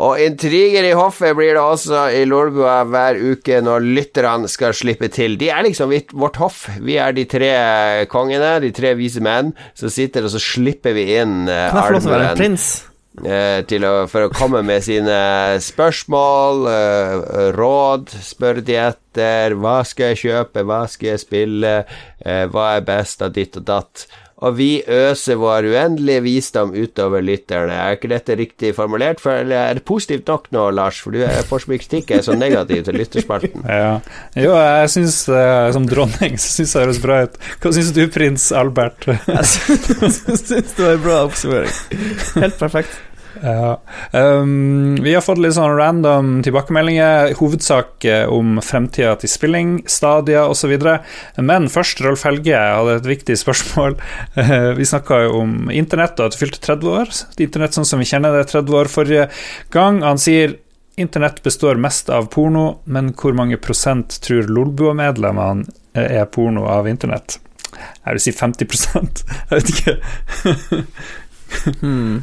Og 0.04 0.20
intriger 0.20 0.84
i 0.84 0.96
hoffet 0.96 1.32
blir 1.38 1.54
det 1.56 1.62
også 1.62 2.02
i 2.12 2.24
Lolbua 2.28 2.82
hver 2.84 3.16
uke 3.32 3.62
når 3.64 3.86
lytterne 3.96 4.50
skal 4.52 4.76
slippe 4.76 5.08
til. 5.12 5.38
De 5.40 5.48
er 5.48 5.64
liksom 5.64 5.94
vårt 6.12 6.36
hoff. 6.42 6.66
Vi 6.84 6.98
er 7.00 7.16
de 7.16 7.24
tre 7.30 7.52
kongene, 8.12 8.58
de 8.60 8.74
tre 8.76 8.92
vise 8.98 9.24
menn, 9.24 9.54
som 9.78 9.92
sitter 9.92 10.28
og 10.28 10.34
så 10.34 10.42
slipper 10.42 10.96
vi 10.96 11.14
inn 11.16 11.46
eh, 11.48 11.70
Kan 11.72 11.80
jeg 11.80 11.88
få 11.88 11.96
lov 11.96 12.04
til 12.04 12.12
å 12.12 12.16
være 12.16 12.26
en 12.26 12.34
armen 12.34 12.44
prins? 12.44 12.68
eh, 13.24 13.62
til 13.68 13.86
å, 13.86 13.94
for 14.10 14.26
å 14.26 14.32
komme 14.34 14.62
med 14.66 14.84
sine 14.84 15.16
spørsmål, 15.64 16.66
eh, 16.72 17.40
råd, 17.56 18.12
spørre 18.24 18.64
de 18.66 18.76
etter 18.82 19.56
hva 19.56 19.78
skal 19.88 20.12
jeg 20.12 20.22
kjøpe, 20.26 20.66
hva 20.68 20.82
skal 20.90 21.14
jeg 21.14 21.24
spille, 21.24 21.74
eh, 22.20 22.44
hva 22.52 22.76
er 22.76 22.86
best 22.86 23.24
av 23.24 23.32
ditt 23.36 23.56
og 23.56 23.66
datt. 23.68 24.06
Og 24.44 24.56
vi 24.58 24.82
øser 24.84 25.38
vår 25.40 25.64
uendelige 25.70 26.20
visdom 26.20 26.74
utover 26.76 27.22
lytterne. 27.24 27.72
Er 27.72 27.96
ikke 27.96 28.10
dette 28.12 28.36
riktig 28.36 28.74
formulert? 28.76 29.22
For, 29.22 29.32
eller 29.40 29.70
er 29.70 29.78
det 29.78 29.84
positivt 29.88 30.28
nok 30.28 30.50
nå, 30.52 30.66
Lars? 30.76 30.98
For 31.00 31.16
du 31.16 31.22
får 31.48 31.64
så 31.64 31.72
mye 31.72 31.80
kritikk, 31.80 32.12
er 32.12 32.26
så 32.26 32.36
negativ 32.36 32.84
til 32.86 33.00
lytterspalten. 33.00 33.64
Ja. 33.76 33.96
Jo, 34.36 34.52
jeg 34.56 34.90
syns 34.92 35.16
eh, 35.28 35.70
som 35.74 35.84
dronning 35.88 36.36
så 36.40 36.48
syns 36.52 36.72
jeg 36.74 36.80
det 36.80 36.86
høres 36.86 37.00
bra 37.02 37.18
ut. 37.26 37.36
Hva 37.62 37.72
syns 37.76 37.90
du, 37.96 38.02
prins 38.12 38.46
Albert? 38.56 39.08
Jeg 39.26 39.48
syns 39.48 40.76
det 40.76 40.80
var 40.80 40.94
en 40.94 41.04
bra 41.04 41.18
oppsummering. 41.26 41.76
Helt 42.36 42.58
perfekt. 42.60 42.96
Ja. 43.42 43.76
Um, 44.12 44.96
vi 45.02 45.14
har 45.14 45.24
fått 45.24 45.40
litt 45.42 45.56
sånn 45.56 45.76
random 45.76 46.40
tilbakemeldinger, 46.46 47.34
hovedsak 47.38 48.04
eh, 48.08 48.24
om 48.32 48.60
fremtida 48.64 49.14
til 49.20 49.30
spilling, 49.30 49.72
stadier 49.90 50.50
osv. 50.52 50.74
Men 51.40 51.70
først, 51.72 52.02
Rolf 52.04 52.26
Helge 52.28 52.58
hadde 52.58 52.98
et 53.00 53.08
viktig 53.08 53.38
spørsmål. 53.40 53.98
Uh, 54.38 54.72
vi 54.78 54.88
snakka 54.88 55.24
jo 55.26 55.40
om 55.42 55.56
internett, 55.72 56.18
og 56.20 56.30
at 56.30 56.36
du 56.36 56.42
fylte 56.42 56.62
30 56.64 56.94
år. 57.02 57.16
Internett 57.46 57.76
sånn 57.76 57.88
som 57.88 58.02
vi 58.02 58.08
kjenner 58.08 58.36
det 58.36 58.46
30 58.52 58.78
år 58.80 58.92
forrige 58.92 59.28
gang. 59.74 60.02
Han 60.06 60.22
sier 60.22 60.56
Internett 60.96 61.42
består 61.44 61.76
mest 61.76 62.08
av 62.08 62.30
porno, 62.32 62.78
men 62.88 63.10
hvor 63.12 63.34
mange 63.36 63.58
prosent 63.60 64.14
tror 64.24 64.46
Lolbua-medlemmene 64.48 65.66
eh, 65.92 66.22
er 66.22 66.30
porno 66.32 66.62
av 66.72 66.88
internett? 66.88 67.36
Jeg 67.76 68.16
vil 68.16 68.22
si 68.24 68.32
50 68.32 68.64
Jeg 69.50 69.58
vet 69.58 69.74
ikke. 69.74 69.94
Hmm. 71.82 72.22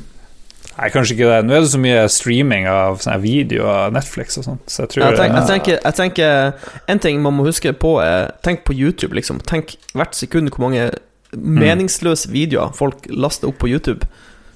Nei, 0.74 0.90
kanskje 0.90 1.14
ikke 1.14 1.30
det. 1.30 1.40
Nå 1.46 1.54
er 1.54 1.62
det 1.62 1.70
så 1.70 1.80
mye 1.82 2.04
streaming 2.10 2.66
av 2.70 3.00
sånne 3.04 3.20
video 3.22 3.68
og 3.70 3.94
Netflix 3.94 4.40
og 4.42 4.48
sånt, 4.48 4.64
så 4.66 4.86
jeg 4.86 4.94
tror 4.94 5.06
Jeg, 5.06 5.18
tenker, 5.20 5.38
jeg, 5.38 5.48
tenker, 5.52 5.80
jeg 5.84 5.98
tenker 6.00 6.92
En 6.94 7.02
ting 7.04 7.22
man 7.22 7.36
må 7.38 7.46
huske 7.46 7.74
på, 7.78 7.96
er 8.02 8.32
Tenk 8.46 8.64
på 8.66 8.74
YouTube, 8.74 9.14
liksom. 9.18 9.42
Tenk 9.46 9.76
hvert 9.94 10.18
sekund 10.18 10.50
hvor 10.54 10.66
mange 10.66 10.90
meningsløse 11.34 12.30
videoer 12.30 12.74
folk 12.78 13.08
laster 13.10 13.50
opp 13.50 13.58
på 13.62 13.70
YouTube. 13.72 14.06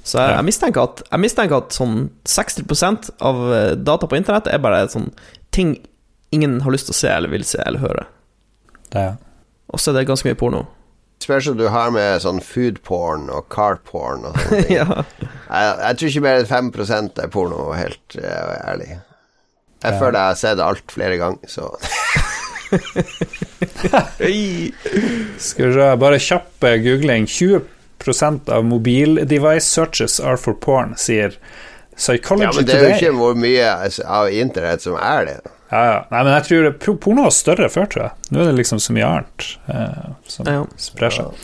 Så 0.06 0.22
jeg, 0.22 0.35
jeg, 0.35 0.45
mistenker 0.48 0.84
at, 0.85 1.02
jeg 1.10 1.19
mistenker 1.23 1.57
at 1.57 1.76
sånn 1.76 1.95
60% 2.30 3.10
av 3.27 3.41
eh, 3.52 3.72
data 3.76 4.07
på 4.07 4.19
internett 4.19 4.48
er 4.48 4.61
bare 4.64 4.85
sånn 4.94 5.10
ting 5.52 5.73
ingen 6.35 6.61
har 6.64 6.73
lyst 6.76 6.89
til 6.89 6.95
å 6.95 6.99
se 6.99 7.11
eller 7.11 7.34
vil 7.34 7.45
se 7.48 7.60
eller 7.65 7.81
høre. 7.81 8.06
Det, 8.94 9.07
Og 9.73 9.81
så 9.81 9.91
er 9.91 9.99
det 9.99 10.07
ganske 10.07 10.30
mye 10.30 10.39
porno. 10.39 10.64
Spørs 11.23 11.48
om 11.49 11.57
du 11.57 11.65
har 11.73 11.89
med 11.91 12.22
sånn 12.23 12.39
food 12.45 12.77
porn 12.85 13.26
og 13.34 13.48
car 13.52 13.80
porn 13.88 14.26
og 14.30 14.38
sånne 14.38 14.64
ting. 14.68 14.76
ja. 14.80 15.03
jeg, 15.26 15.72
jeg 15.81 15.98
tror 15.99 16.11
ikke 16.11 16.26
mer 16.27 16.41
enn 16.44 16.49
5% 16.52 17.22
er 17.23 17.31
porno, 17.34 17.64
helt 17.76 18.18
eh, 18.22 18.53
ærlig. 18.69 18.91
Jeg 19.84 19.94
Ja. 19.94 19.98
føler 19.99 20.18
jeg 20.19 20.27
har 20.31 20.38
sett 20.39 20.60
alt 20.64 20.91
flere 20.94 21.18
ganger, 21.22 21.49
så 21.52 21.68
Skal 25.38 25.68
vi 25.68 25.73
se, 25.73 25.89
bare 26.02 26.19
kjapp 26.19 26.64
eh, 26.68 26.77
googling. 26.84 27.26
20% 27.30 28.49
av 28.53 28.65
mobildevice 28.65 29.65
searches 29.68 30.19
are 30.19 30.38
for 30.38 30.53
porn, 30.53 30.95
sier 30.99 31.35
Psychology 31.98 32.45
Today. 32.45 32.45
Ja, 32.45 32.56
men 32.57 32.65
det 32.68 32.76
er 32.77 32.84
jo 32.84 32.95
ikke 32.98 33.14
hvor 33.18 33.38
mye 33.39 33.69
av 34.06 34.30
internett 34.34 34.84
som 34.85 34.98
er 35.02 35.26
det. 35.30 35.38
Ja, 35.69 35.80
ja. 35.85 35.95
Nei, 36.11 36.22
men 36.23 36.34
jeg 36.38 36.72
tror 36.80 36.95
porno 37.03 37.26
var 37.26 37.34
større 37.35 37.68
før, 37.69 37.89
tror 37.91 38.03
jeg. 38.06 38.11
Nå 38.31 38.39
er 38.39 38.45
det 38.52 38.56
liksom 38.61 38.80
så 38.80 38.94
mye 38.95 39.07
annet 39.10 39.48
eh, 39.68 40.06
som 40.31 40.48
Ja. 40.48 40.61
sprer 40.80 41.11
seg. 41.11 41.41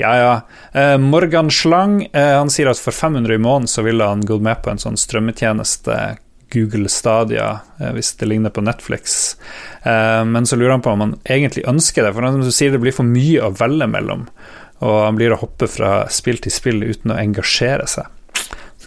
Ja, 0.00 0.10
ja. 0.18 0.32
Eh, 0.74 0.96
Morgan 0.98 1.50
Slang 1.54 2.00
eh, 2.12 2.32
han 2.38 2.50
sier 2.50 2.70
at 2.72 2.80
for 2.82 2.90
500 2.96 3.34
i 3.36 3.38
måneden 3.38 3.70
så 3.70 3.84
ville 3.86 4.08
han 4.08 4.24
gått 4.26 4.42
med 4.42 4.62
på 4.64 4.72
en 4.72 4.82
sånn 4.82 4.98
strømmetjeneste, 4.98 6.16
Google 6.52 6.88
Stadia, 6.92 7.60
eh, 7.80 7.92
hvis 7.96 8.10
det 8.20 8.26
ligner 8.28 8.50
på 8.52 8.64
Netflix. 8.66 9.36
Eh, 9.84 10.24
men 10.24 10.44
så 10.44 10.56
lurer 10.58 10.74
han 10.74 10.82
på 10.84 10.90
om 10.92 11.00
han 11.06 11.14
egentlig 11.24 11.62
ønsker 11.70 12.02
det, 12.04 12.12
for 12.16 12.26
han 12.26 12.42
sier 12.52 12.74
det 12.74 12.82
blir 12.82 12.92
for 12.96 13.06
mye 13.08 13.46
å 13.46 13.54
velge 13.56 13.86
mellom. 13.88 14.26
Og 14.82 14.98
han 15.06 15.16
blir 15.16 15.32
å 15.32 15.38
hoppe 15.38 15.68
fra 15.70 16.08
spill 16.10 16.42
til 16.42 16.50
spill 16.52 16.82
uten 16.82 17.14
å 17.14 17.20
engasjere 17.22 17.86
seg. 17.86 18.10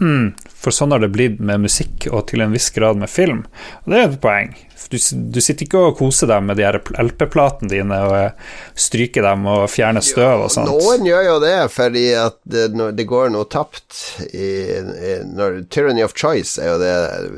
Hmm, 0.01 0.33
for 0.65 0.73
sånn 0.73 0.95
har 0.95 1.03
det 1.03 1.11
blitt 1.13 1.41
med 1.43 1.61
musikk, 1.67 2.07
og 2.09 2.25
til 2.31 2.41
en 2.41 2.53
viss 2.55 2.71
grad 2.73 2.97
med 2.97 3.11
film. 3.11 3.43
Og 3.83 3.93
det 3.93 3.99
er 3.99 4.07
et 4.09 4.21
poeng. 4.23 4.55
Du, 4.91 4.97
du 5.33 5.39
sitter 5.41 5.65
ikke 5.65 5.81
og 5.81 5.95
koser 5.97 6.29
deg 6.29 6.43
med 6.45 6.59
de 6.59 6.65
LP-platene 6.67 7.71
dine 7.71 7.99
og 8.05 8.15
eh, 8.17 8.51
stryker 8.77 9.25
dem 9.25 9.47
og 9.49 9.63
fjerner 9.71 10.03
støv 10.05 10.45
og 10.45 10.51
sånt. 10.53 10.69
Noen 10.69 11.07
gjør 11.07 11.23
jo 11.25 11.35
det, 11.41 11.55
fordi 11.73 12.05
at 12.19 12.37
det, 12.43 12.67
det 12.97 13.07
går 13.09 13.31
noe 13.33 13.47
tapt 13.49 13.97
i, 14.27 14.49
i 14.75 15.15
når, 15.31 15.63
Tyranny 15.73 16.05
of 16.05 16.13
choice 16.17 16.61
er 16.61 16.73
jo 16.73 16.77
det 16.81 16.93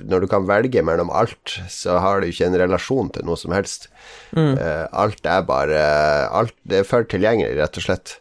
Når 0.09 0.25
du 0.25 0.27
kan 0.31 0.47
velge 0.49 0.83
mellom 0.83 1.11
alt, 1.13 1.59
så 1.71 1.99
har 2.03 2.21
du 2.21 2.31
ikke 2.31 2.49
en 2.49 2.59
relasjon 2.59 3.13
til 3.15 3.27
noe 3.27 3.39
som 3.39 3.55
helst. 3.55 3.87
Eh, 4.35 4.85
alt 4.91 5.25
er 5.25 5.45
bare 5.47 5.81
Alt 6.35 6.55
det 6.67 6.81
er 6.81 6.87
for 6.87 7.07
tilgjengelig, 7.07 7.55
rett 7.61 7.79
og 7.79 7.87
slett. 7.87 8.17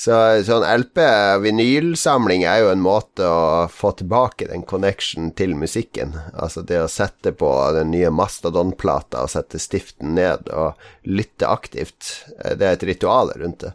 Så 0.00 0.16
sånn 0.46 0.64
LP, 0.64 0.98
vinylsamling, 1.44 2.46
er 2.48 2.62
jo 2.62 2.70
en 2.72 2.80
måte 2.80 3.26
å 3.28 3.66
få 3.68 3.90
tilbake 3.98 4.46
den 4.48 4.62
connection 4.64 5.28
til 5.36 5.52
musikken. 5.60 6.14
Altså 6.32 6.62
det 6.64 6.78
å 6.80 6.88
sette 6.88 7.34
på 7.36 7.50
den 7.76 7.92
nye 7.92 8.08
Mastodon-plata 8.14 9.26
og 9.26 9.32
sette 9.34 9.60
stiften 9.60 10.14
ned 10.16 10.48
og 10.56 10.80
lytte 11.04 11.50
aktivt. 11.52 12.14
eh, 12.38 12.54
Det 12.56 12.66
er 12.66 12.78
et 12.78 12.88
ritual 12.94 13.34
rundt 13.36 13.66
det. 13.66 13.74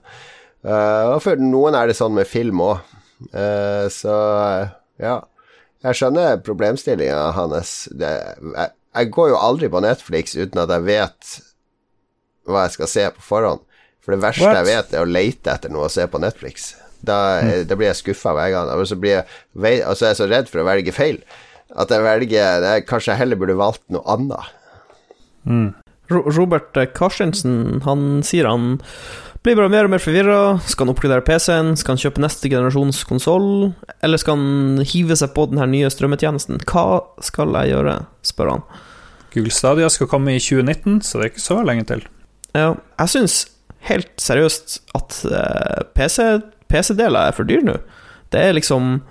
Eh, 0.66 1.04
og 1.14 1.22
for 1.22 1.38
noen 1.38 1.78
er 1.78 1.88
det 1.88 1.98
sånn 2.00 2.18
med 2.18 2.26
film 2.26 2.64
òg. 2.72 2.82
så 3.94 4.16
eh, 4.50 4.74
ja. 5.06 5.20
Jeg 5.86 5.94
skjønner 6.00 6.42
problemstillinga 6.42 7.32
hans. 7.38 7.88
Det, 7.94 8.10
jeg, 8.42 8.72
jeg 8.98 9.12
går 9.14 9.30
jo 9.30 9.38
aldri 9.38 9.70
på 9.70 9.84
Netflix 9.86 10.34
uten 10.34 10.64
at 10.64 10.74
jeg 10.74 10.88
vet 10.90 11.38
hva 12.50 12.66
jeg 12.66 12.78
skal 12.80 12.90
se 12.90 13.10
på 13.14 13.30
forhånd. 13.30 13.62
For 14.06 14.14
det 14.14 14.22
verste 14.22 14.46
What? 14.46 14.60
jeg 14.62 14.70
vet, 14.70 14.94
er 14.94 15.02
å 15.04 15.10
lete 15.10 15.54
etter 15.56 15.74
noe 15.74 15.88
å 15.88 15.92
se 15.92 16.06
på 16.06 16.22
Netflix. 16.22 16.76
Da, 17.06 17.18
da 17.66 17.78
blir 17.78 17.90
jeg 17.90 18.00
skuffa 18.00 18.36
hver 18.38 18.54
gang. 18.54 18.70
Og 18.74 18.86
så, 18.90 18.98
blir 19.02 19.18
jeg, 19.18 19.82
altså, 19.82 20.06
jeg 20.08 20.14
er 20.14 20.20
så 20.22 20.30
redd 20.30 20.52
for 20.52 20.62
å 20.62 20.68
velge 20.70 20.94
feil 20.96 21.20
at 21.76 21.92
jeg 21.92 22.06
velger 22.06 22.62
jeg, 22.62 22.86
Kanskje 22.88 23.12
jeg 23.12 23.22
heller 23.24 23.40
burde 23.42 23.58
valgt 23.60 23.84
noe 23.94 24.06
annet. 24.14 24.54
Mm. 25.50 25.74
Robert 26.10 26.78
eh, 26.78 26.90
Karstensen 26.94 27.82
han 27.86 28.22
sier 28.26 28.46
han 28.46 28.76
blir 29.46 29.58
bare 29.60 29.70
mer 29.70 29.86
og 29.86 29.94
mer 29.94 30.02
forvirra. 30.02 30.38
Skal 30.66 30.88
han 30.88 30.96
oppgradere 30.96 31.26
PC-en? 31.26 31.76
Skal 31.78 31.94
han 31.94 32.02
kjøpe 32.02 32.22
neste 32.24 32.50
generasjons 32.50 33.04
konsoll? 33.06 33.76
Eller 34.06 34.22
skal 34.22 34.40
han 34.40 34.86
hive 34.90 35.18
seg 35.20 35.36
på 35.36 35.46
den 35.52 35.62
her 35.62 35.70
nye 35.70 35.92
strømmetjenesten? 35.94 36.64
Hva 36.66 37.04
skal 37.26 37.54
jeg 37.60 37.76
gjøre? 37.76 38.00
spør 38.26 38.56
han. 38.56 38.64
Google 39.36 39.54
Stadia 39.54 39.90
skal 39.94 40.10
komme 40.10 40.34
i 40.34 40.42
2019, 40.42 41.04
så 41.06 41.20
det 41.20 41.28
er 41.28 41.34
ikke 41.34 41.44
så 41.46 41.60
lenge 41.68 41.86
til. 41.92 42.02
Ja, 42.58 42.72
jeg 42.74 43.12
syns 43.12 43.38
helt 43.90 44.12
seriøst 44.22 44.78
at 44.98 45.18
eh, 45.30 45.82
PC 45.98 46.22
PC-deler 46.72 47.30
er 47.30 47.36
for 47.36 47.48
dyr 47.48 47.64
nå. 47.66 47.78
Det 48.34 48.42
er 48.42 48.56
liksom 48.58 49.02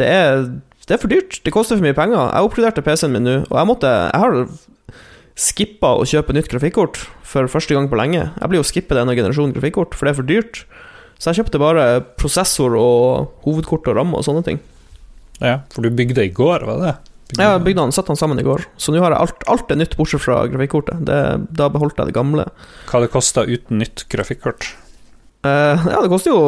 Det 0.00 0.08
er, 0.08 0.46
det 0.88 0.94
er 0.96 1.00
for 1.00 1.12
dyrt. 1.12 1.40
Det 1.44 1.52
koster 1.52 1.76
for 1.76 1.84
mye 1.84 1.96
penger. 1.96 2.30
Jeg 2.32 2.48
oppgraderte 2.48 2.84
PC-en 2.84 3.12
min 3.12 3.26
nå, 3.28 3.34
og 3.50 3.58
jeg 3.58 3.68
måtte 3.68 3.90
Jeg 4.08 4.22
har 4.24 4.38
skippa 5.42 5.94
å 5.96 6.06
kjøpe 6.08 6.34
nytt 6.36 6.50
grafikkort 6.52 6.98
for 7.24 7.48
første 7.48 7.76
gang 7.76 7.88
på 7.88 7.96
lenge. 7.96 8.26
Jeg 8.36 8.48
blir 8.50 8.60
jo 8.60 8.68
skippe 8.68 8.96
denne 8.96 9.14
generasjonen 9.16 9.54
grafikkort, 9.56 9.94
for 9.96 10.04
det 10.04 10.12
er 10.12 10.18
for 10.18 10.28
dyrt. 10.28 10.64
Så 11.16 11.30
jeg 11.30 11.40
kjøpte 11.40 11.60
bare 11.62 11.86
prosessor 12.20 12.76
og 12.76 13.30
hovedkort 13.46 13.88
og 13.88 13.96
ramme 13.96 14.18
og 14.18 14.26
sånne 14.26 14.44
ting. 14.44 14.60
Ja, 15.40 15.62
for 15.72 15.84
du 15.84 15.94
bygde 15.94 16.26
i 16.26 16.34
går, 16.34 16.66
var 16.68 16.82
det 16.82 16.92
Ja, 17.38 17.54
jeg 17.54 17.62
bygde 17.64 17.80
den, 17.86 17.92
satte 17.96 18.12
den 18.12 18.18
sammen 18.20 18.40
i 18.40 18.44
går, 18.44 18.66
så 18.76 18.92
nå 18.92 19.00
har 19.00 19.14
jeg 19.14 19.20
alt, 19.24 19.44
alt 19.48 19.70
er 19.72 19.78
nytt 19.80 19.96
bortsett 19.96 20.20
fra 20.20 20.42
grafikkortet. 20.52 21.00
Det, 21.08 21.20
da 21.56 21.68
beholdt 21.72 21.96
jeg 21.96 22.10
det 22.10 22.14
gamle. 22.16 22.44
Hva 22.90 23.00
det 23.00 23.08
kosta 23.14 23.46
uten 23.48 23.78
nytt 23.80 24.04
grafikkort? 24.12 24.74
Eh, 25.46 25.86
ja, 25.88 26.02
det 26.04 26.10
koster 26.12 26.30
jo 26.34 26.42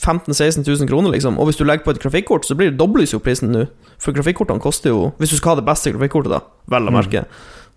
15 0.00 0.34
000-16 0.34 0.66
000 0.66 0.88
kroner, 0.90 1.12
liksom. 1.14 1.38
Og 1.38 1.46
hvis 1.46 1.60
du 1.60 1.64
legger 1.64 1.84
på 1.86 1.94
et 1.94 2.02
grafikkort, 2.02 2.44
så 2.48 2.56
blir 2.58 2.72
det 2.72 2.78
dobles 2.80 3.12
jo 3.14 3.20
prisen 3.22 3.52
nå. 3.54 3.66
For 4.00 4.16
grafikkortene 4.16 4.60
koster 4.64 4.90
jo 4.94 5.10
Hvis 5.20 5.30
du 5.34 5.36
skal 5.36 5.52
ha 5.54 5.60
det 5.60 5.66
beste 5.68 5.92
grafikkortet, 5.92 6.32
da, 6.32 6.40
vel 6.72 6.88
å 6.88 6.92
Mm. 6.92 6.98
merke. 6.98 7.24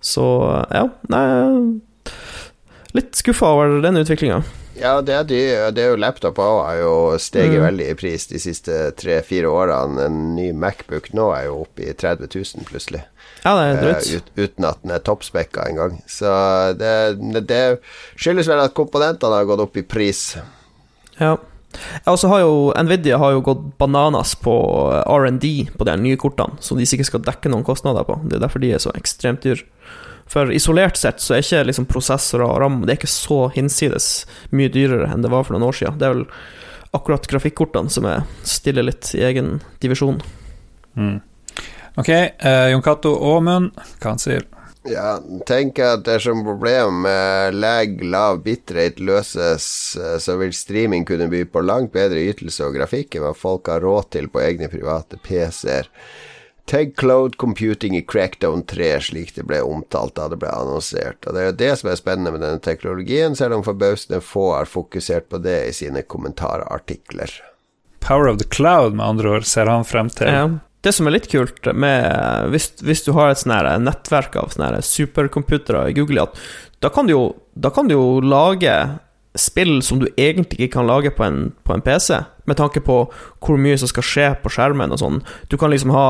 Så 0.04 0.24
ja, 0.72 0.88
nei 1.12 1.80
Litt 2.94 3.16
skuffa 3.18 3.48
over 3.56 3.80
den 3.82 3.98
utviklinga. 3.98 4.42
Ja, 4.80 4.96
det 5.06 5.14
er, 5.14 5.24
dyr, 5.30 5.72
det 5.76 5.84
er 5.84 5.92
jo 5.94 6.00
laptop 6.02 6.40
òg 6.42 6.60
har 6.66 6.78
jo 6.82 6.94
steget 7.22 7.60
Mm. 7.60 7.66
veldig 7.68 7.88
i 7.92 7.96
pris 8.00 8.26
de 8.28 8.40
siste 8.42 8.78
tre-fire 8.98 9.46
årene. 9.52 10.06
En 10.08 10.36
ny 10.36 10.52
Macbook 10.52 11.12
nå 11.14 11.28
er 11.36 11.46
jo 11.46 11.60
oppe 11.62 11.86
i 11.86 11.94
30 11.94 12.28
000 12.34 12.66
plutselig. 12.66 13.04
Ja, 13.46 13.54
det 13.60 13.64
er 13.68 13.82
drøyt. 13.84 14.08
Uh, 14.10 14.18
ut, 14.18 14.32
uten 14.40 14.66
at 14.66 14.82
den 14.82 14.92
er 14.96 15.00
toppspekka 15.06 15.68
engang. 15.70 16.02
Så 16.10 16.28
det, 16.80 16.94
det 17.48 17.62
skyldes 18.16 18.48
vel 18.50 18.64
at 18.64 18.74
komponentene 18.74 19.42
har 19.42 19.46
gått 19.50 19.62
opp 19.68 19.78
i 19.78 19.84
pris. 19.86 20.38
Ja. 21.20 21.36
Og 22.10 22.18
så 22.22 22.30
har 22.30 22.44
jo 22.44 22.72
Nvidia 22.86 23.18
har 23.18 23.32
jo 23.34 23.42
gått 23.46 23.64
bananas 23.82 24.36
på 24.38 24.54
R&D 25.10 25.70
på 25.78 25.86
de 25.90 25.96
nye 26.02 26.18
kortene, 26.22 26.58
som 26.62 26.78
de 26.78 26.86
sikkert 26.86 27.10
skal 27.10 27.24
dekke 27.26 27.50
noen 27.50 27.66
kostnader 27.66 28.06
på. 28.06 28.20
Det 28.30 28.38
er 28.38 28.44
derfor 28.46 28.62
de 28.62 28.74
er 28.74 28.82
så 28.82 28.94
ekstremt 28.98 29.42
dyre. 29.46 29.66
For 30.30 30.52
isolert 30.56 30.98
sett 30.98 31.22
så 31.22 31.36
er 31.36 31.44
ikke 31.44 31.66
liksom 31.68 31.88
prosessorer 31.90 32.48
og 32.48 32.62
RAM 32.64 32.82
Det 32.84 32.94
er 32.94 33.02
ikke 33.02 33.12
så 33.12 33.40
hinsides 33.54 34.08
mye 34.56 34.72
dyrere 34.72 35.12
enn 35.12 35.26
det 35.26 35.32
var 35.34 35.46
for 35.46 35.56
noen 35.56 35.68
år 35.70 35.78
siden. 35.82 36.00
Det 36.00 36.08
er 36.08 36.16
vel 36.16 36.26
akkurat 36.94 37.28
grafikkortene 37.30 37.90
som 37.90 38.08
er 38.10 38.26
stiller 38.48 38.86
litt 38.86 39.14
i 39.18 39.24
egen 39.26 39.58
divisjon. 39.84 40.22
Mm. 40.98 41.20
Ok, 41.98 42.10
eh, 42.10 42.68
Jon 42.72 42.82
Cato 42.82 43.14
Aamund, 43.34 43.74
hva 44.02 44.14
han 44.14 44.22
sier 44.22 44.46
Ja, 44.90 45.16
tenk 45.48 45.78
at 45.80 46.02
dersom 46.04 46.42
problemet 46.44 47.06
med 47.06 47.56
lag, 47.56 47.94
lav 48.04 48.42
bitrate 48.44 49.04
løses, 49.06 49.68
eh, 49.96 50.18
så 50.20 50.36
vil 50.42 50.54
streaming 50.54 51.06
kunne 51.08 51.30
by 51.32 51.46
på 51.48 51.64
langt 51.64 51.94
bedre 51.94 52.26
ytelse 52.28 52.66
og 52.66 52.76
grafikk 52.76 53.16
enn 53.16 53.24
hva 53.24 53.34
folk 53.38 53.72
har 53.72 53.86
råd 53.86 54.10
til 54.18 54.28
på 54.34 54.42
egne 54.44 54.68
private 54.74 55.22
PC-er. 55.24 55.88
Tenk 56.66 56.96
cloud 57.00 57.38
computing 57.38 57.98
i 57.98 58.02
Crackdown 58.02 58.64
3, 58.66 59.00
slik 59.02 59.34
det 59.36 59.44
ble 59.44 59.60
omtalt 59.68 60.16
da 60.16 60.30
det 60.32 60.40
ble 60.40 60.52
annonsert. 60.52 61.26
Og 61.28 61.36
Det 61.36 61.42
er 61.42 61.50
jo 61.50 61.56
det 61.60 61.72
som 61.80 61.90
er 61.92 62.00
spennende 62.00 62.32
med 62.32 62.42
denne 62.46 62.64
teknologien, 62.64 63.36
selv 63.36 63.58
om 63.58 63.66
forbausende 63.66 64.22
få 64.24 64.54
har 64.56 64.70
fokusert 64.72 65.28
på 65.30 65.42
det 65.44 65.58
i 65.68 65.74
sine 65.76 66.06
kommentarartikler. 66.08 67.34
Power 68.00 68.32
of 68.32 68.40
the 68.40 68.48
Cloud, 68.48 68.96
med 68.96 69.06
andre 69.06 69.36
ord, 69.38 69.48
ser 69.48 69.68
han 69.72 69.84
frem 69.88 70.10
til. 70.12 70.32
Ja. 70.32 70.48
Det 70.84 70.92
som 70.92 71.08
er 71.08 71.16
litt 71.16 71.30
kult 71.32 71.64
med 71.80 72.50
Hvis, 72.52 72.74
hvis 72.84 73.06
du 73.06 73.14
har 73.16 73.32
et 73.32 73.44
her 73.48 73.70
nettverk 73.80 74.36
av 74.36 74.52
supercomputere 74.84 75.90
i 75.90 75.96
Google, 75.96 76.28
at 76.28 76.40
da 76.84 76.90
kan 76.92 77.08
du 77.08 77.14
jo, 77.14 77.24
da 77.56 77.72
kan 77.72 77.88
du 77.88 77.96
jo 77.96 78.20
lage 78.20 78.74
spill 79.36 79.80
som 79.82 80.00
du 80.00 80.08
egentlig 80.18 80.60
ikke 80.68 80.76
kan 80.80 80.88
lage 80.88 81.10
på 81.16 81.24
en, 81.26 81.54
på 81.66 81.74
en 81.74 81.82
PC, 81.82 82.20
med 82.46 82.58
tanke 82.60 82.82
på 82.86 82.98
hvor 83.42 83.58
mye 83.58 83.78
som 83.82 83.90
skal 83.90 84.04
skje 84.06 84.28
på 84.44 84.52
skjermen 84.54 84.92
og 84.94 85.00
sånn. 85.02 85.22
Du 85.50 85.58
kan 85.58 85.72
liksom 85.74 85.90
ha 85.96 86.08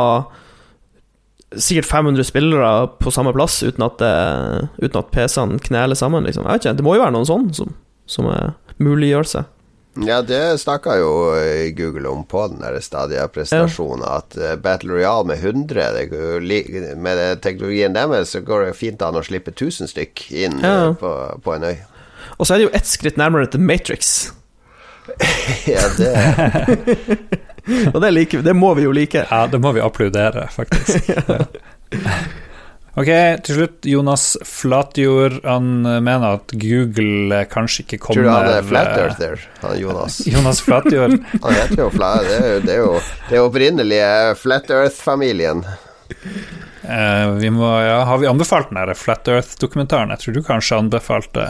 sikkert 1.55 1.85
500 1.85 2.23
spillere 2.25 2.69
på 2.99 3.11
samme 3.13 3.33
plass 3.35 3.59
uten 3.63 3.83
at, 3.85 3.97
det- 4.01 4.69
uten 4.87 4.99
at 5.03 5.11
PC-ene 5.13 5.59
kneler 5.61 5.95
sammen, 5.95 6.23
liksom. 6.25 6.43
Jeg 6.47 6.51
vet 6.57 6.65
ikke, 6.65 6.77
det 6.77 6.85
må 6.87 6.95
jo 6.97 7.03
være 7.03 7.13
noen 7.15 7.29
sånn 7.29 7.49
som, 7.53 7.73
som 8.09 8.25
er 8.33 8.53
muliggjør 8.81 9.27
seg. 9.29 9.49
Ja, 10.07 10.23
det 10.25 10.39
snakka 10.57 10.95
jo 10.97 11.09
eh, 11.37 11.67
Google 11.77 12.09
om 12.09 12.23
på 12.25 12.47
den 12.49 12.63
der 12.63 12.79
stadige 12.81 13.27
prestasjonen, 13.29 14.01
ja. 14.01 14.15
at 14.23 14.35
eh, 14.41 14.55
Battle 14.57 14.95
Royale 14.95 15.27
med 15.29 15.37
100 15.45 15.91
det, 15.93 16.07
går 16.09 16.23
jo 16.31 16.39
li- 16.41 16.95
Med 16.97 17.21
teknologien 17.45 17.93
deres 17.93 18.33
så 18.33 18.41
går 18.41 18.65
det 18.71 18.75
fint 18.79 19.03
an 19.05 19.19
å 19.19 19.21
slippe 19.21 19.53
1000 19.53 19.91
stykk 19.93 20.23
inn 20.33 20.57
Ja. 20.65 20.71
eh, 20.89 20.95
på, 20.97 21.11
på 21.45 21.53
en 21.53 21.67
øy. 21.69 21.75
Og 22.43 22.47
så 22.47 22.57
er 22.57 22.59
det 22.59 22.65
jo 22.65 22.75
ett 22.75 22.89
skritt 22.89 23.15
nærmere 23.19 23.47
til 23.47 23.63
Matrix. 23.63 24.31
Ja, 25.67 25.83
det 25.95 26.11
Og 27.93 28.01
det, 28.03 28.09
liker, 28.11 28.41
det 28.43 28.51
må 28.55 28.73
vi 28.75 28.83
jo 28.83 28.91
like. 28.91 29.21
Ja, 29.29 29.45
det 29.47 29.59
må 29.63 29.71
vi 29.71 29.83
applaudere, 29.83 30.49
faktisk. 30.51 31.07
Ja. 31.93 32.15
Ok, 32.93 33.09
til 33.45 33.55
slutt. 33.57 33.85
Jonas 33.89 34.23
Flatjord. 34.45 35.39
Han 35.45 35.81
mener 35.85 36.39
at 36.39 36.53
Google 36.61 37.39
kanskje 37.49 37.85
ikke 37.85 37.99
kommer 38.01 38.19
Tror 38.19 38.27
du 38.27 38.33
han 38.33 38.49
er 38.49 38.67
flat 38.67 38.91
earther, 38.97 39.45
han 39.63 39.77
Jonas? 39.81 40.19
Jonas 40.33 40.61
Flatjord. 40.65 41.15
Han 41.45 41.57
heter 41.57 41.81
jo 41.85 41.87
Flat 41.93 42.27
Det 42.27 42.35
er 42.35 42.49
jo, 42.51 42.59
det 42.65 42.75
er 42.75 42.81
jo 42.81 42.91
det 43.29 43.37
er 43.37 43.47
opprinnelige 43.47 44.11
Flat 44.41 44.73
Earth-familien. 44.73 45.63
Eh, 46.83 47.29
vi 47.39 47.49
må, 47.53 47.63
ja, 47.79 48.01
har 48.03 48.17
vi 48.19 48.27
anbefalt 48.27 48.67
den 48.69 48.79
der 48.81 48.93
Flat 48.99 49.27
Earth-dokumentaren? 49.31 50.09
Jeg 50.11 50.19
tror 50.19 50.33
du 50.35 50.41
kanskje 50.43 50.79
anbefalte 50.81 51.45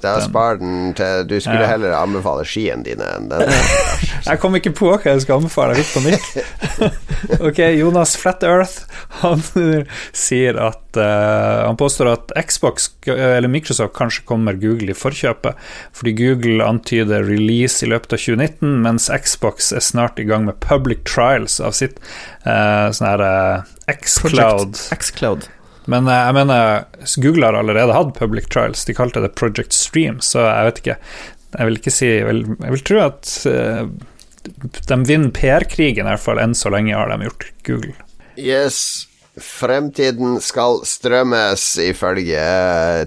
Da 0.00 0.14
spar 0.24 0.56
den 0.62 0.94
til 0.96 1.26
Du 1.28 1.34
skulle 1.40 1.60
Ja. 1.66 1.74
heller 1.74 1.92
anbefale 1.98 2.46
skiene 2.48 2.86
dine 2.86 3.04
enn 3.18 3.28
den. 3.28 3.52
Jeg 4.28 4.40
kom 4.40 4.56
ikke 4.56 4.72
på 4.76 4.88
hva 4.90 4.98
jeg 5.12 5.22
skal 5.24 5.38
anbefale, 5.38 5.76
jeg 5.76 5.86
fikk 5.86 6.02
panikk. 6.02 6.88
ok, 7.48 7.60
Jonas 7.78 8.16
Flat 8.20 8.42
Earth 8.44 8.82
Han 9.22 9.40
sier 10.26 10.58
at 10.60 10.98
uh, 10.98 11.68
Han 11.68 11.78
påstår 11.80 12.10
at 12.12 12.34
Xbox 12.48 12.90
eller 13.06 13.48
Microsoft 13.48 13.94
kanskje 13.96 14.24
kommer 14.28 14.56
Google 14.58 14.92
i 14.92 14.96
forkjøpet, 14.98 15.56
fordi 15.96 16.12
Google 16.18 16.64
antyder 16.66 17.24
release 17.28 17.84
i 17.86 17.88
løpet 17.88 18.12
av 18.16 18.20
2019, 18.24 18.74
mens 18.84 19.08
Xbox 19.24 19.70
er 19.72 19.84
snart 19.84 20.18
i 20.20 20.26
gang 20.28 20.44
med 20.48 20.58
public 20.64 21.04
trials 21.08 21.60
av 21.60 21.72
sitt 21.78 21.96
uh, 22.44 22.88
sånn 22.92 23.08
her 23.08 23.24
Xcloud. 23.88 24.76
Xcloud. 24.92 25.48
Men 25.88 26.08
eh, 26.08 26.20
jeg 26.26 26.36
mener, 26.36 26.84
Google 27.24 27.48
har 27.48 27.58
allerede 27.62 27.96
hatt 27.96 28.14
public 28.18 28.50
trials. 28.52 28.84
De 28.84 28.96
kalte 28.96 29.24
det 29.24 29.34
Project 29.40 29.72
Stream, 29.76 30.20
så 30.24 30.44
jeg 30.44 30.68
vet 30.68 30.80
ikke. 30.82 30.96
Jeg 31.48 31.68
vil 31.68 31.78
ikke 31.80 31.94
si 31.94 32.08
Jeg 32.10 32.26
vil, 32.28 32.42
jeg 32.60 32.74
vil 32.74 32.82
tro 32.84 32.98
at 33.06 33.30
uh, 33.48 33.86
de 34.90 34.98
vinner 35.08 35.32
PR-krigen, 35.32 36.04
i 36.04 36.12
hvert 36.12 36.20
fall 36.20 36.40
enn 36.42 36.56
så 36.56 36.72
lenge 36.72 36.96
har 36.96 37.08
de 37.08 37.24
gjort 37.24 37.46
Google. 37.64 37.94
Yes. 38.36 39.08
Fremtiden 39.42 40.38
skal 40.42 40.80
strømmes, 40.86 41.64
ifølge 41.82 42.42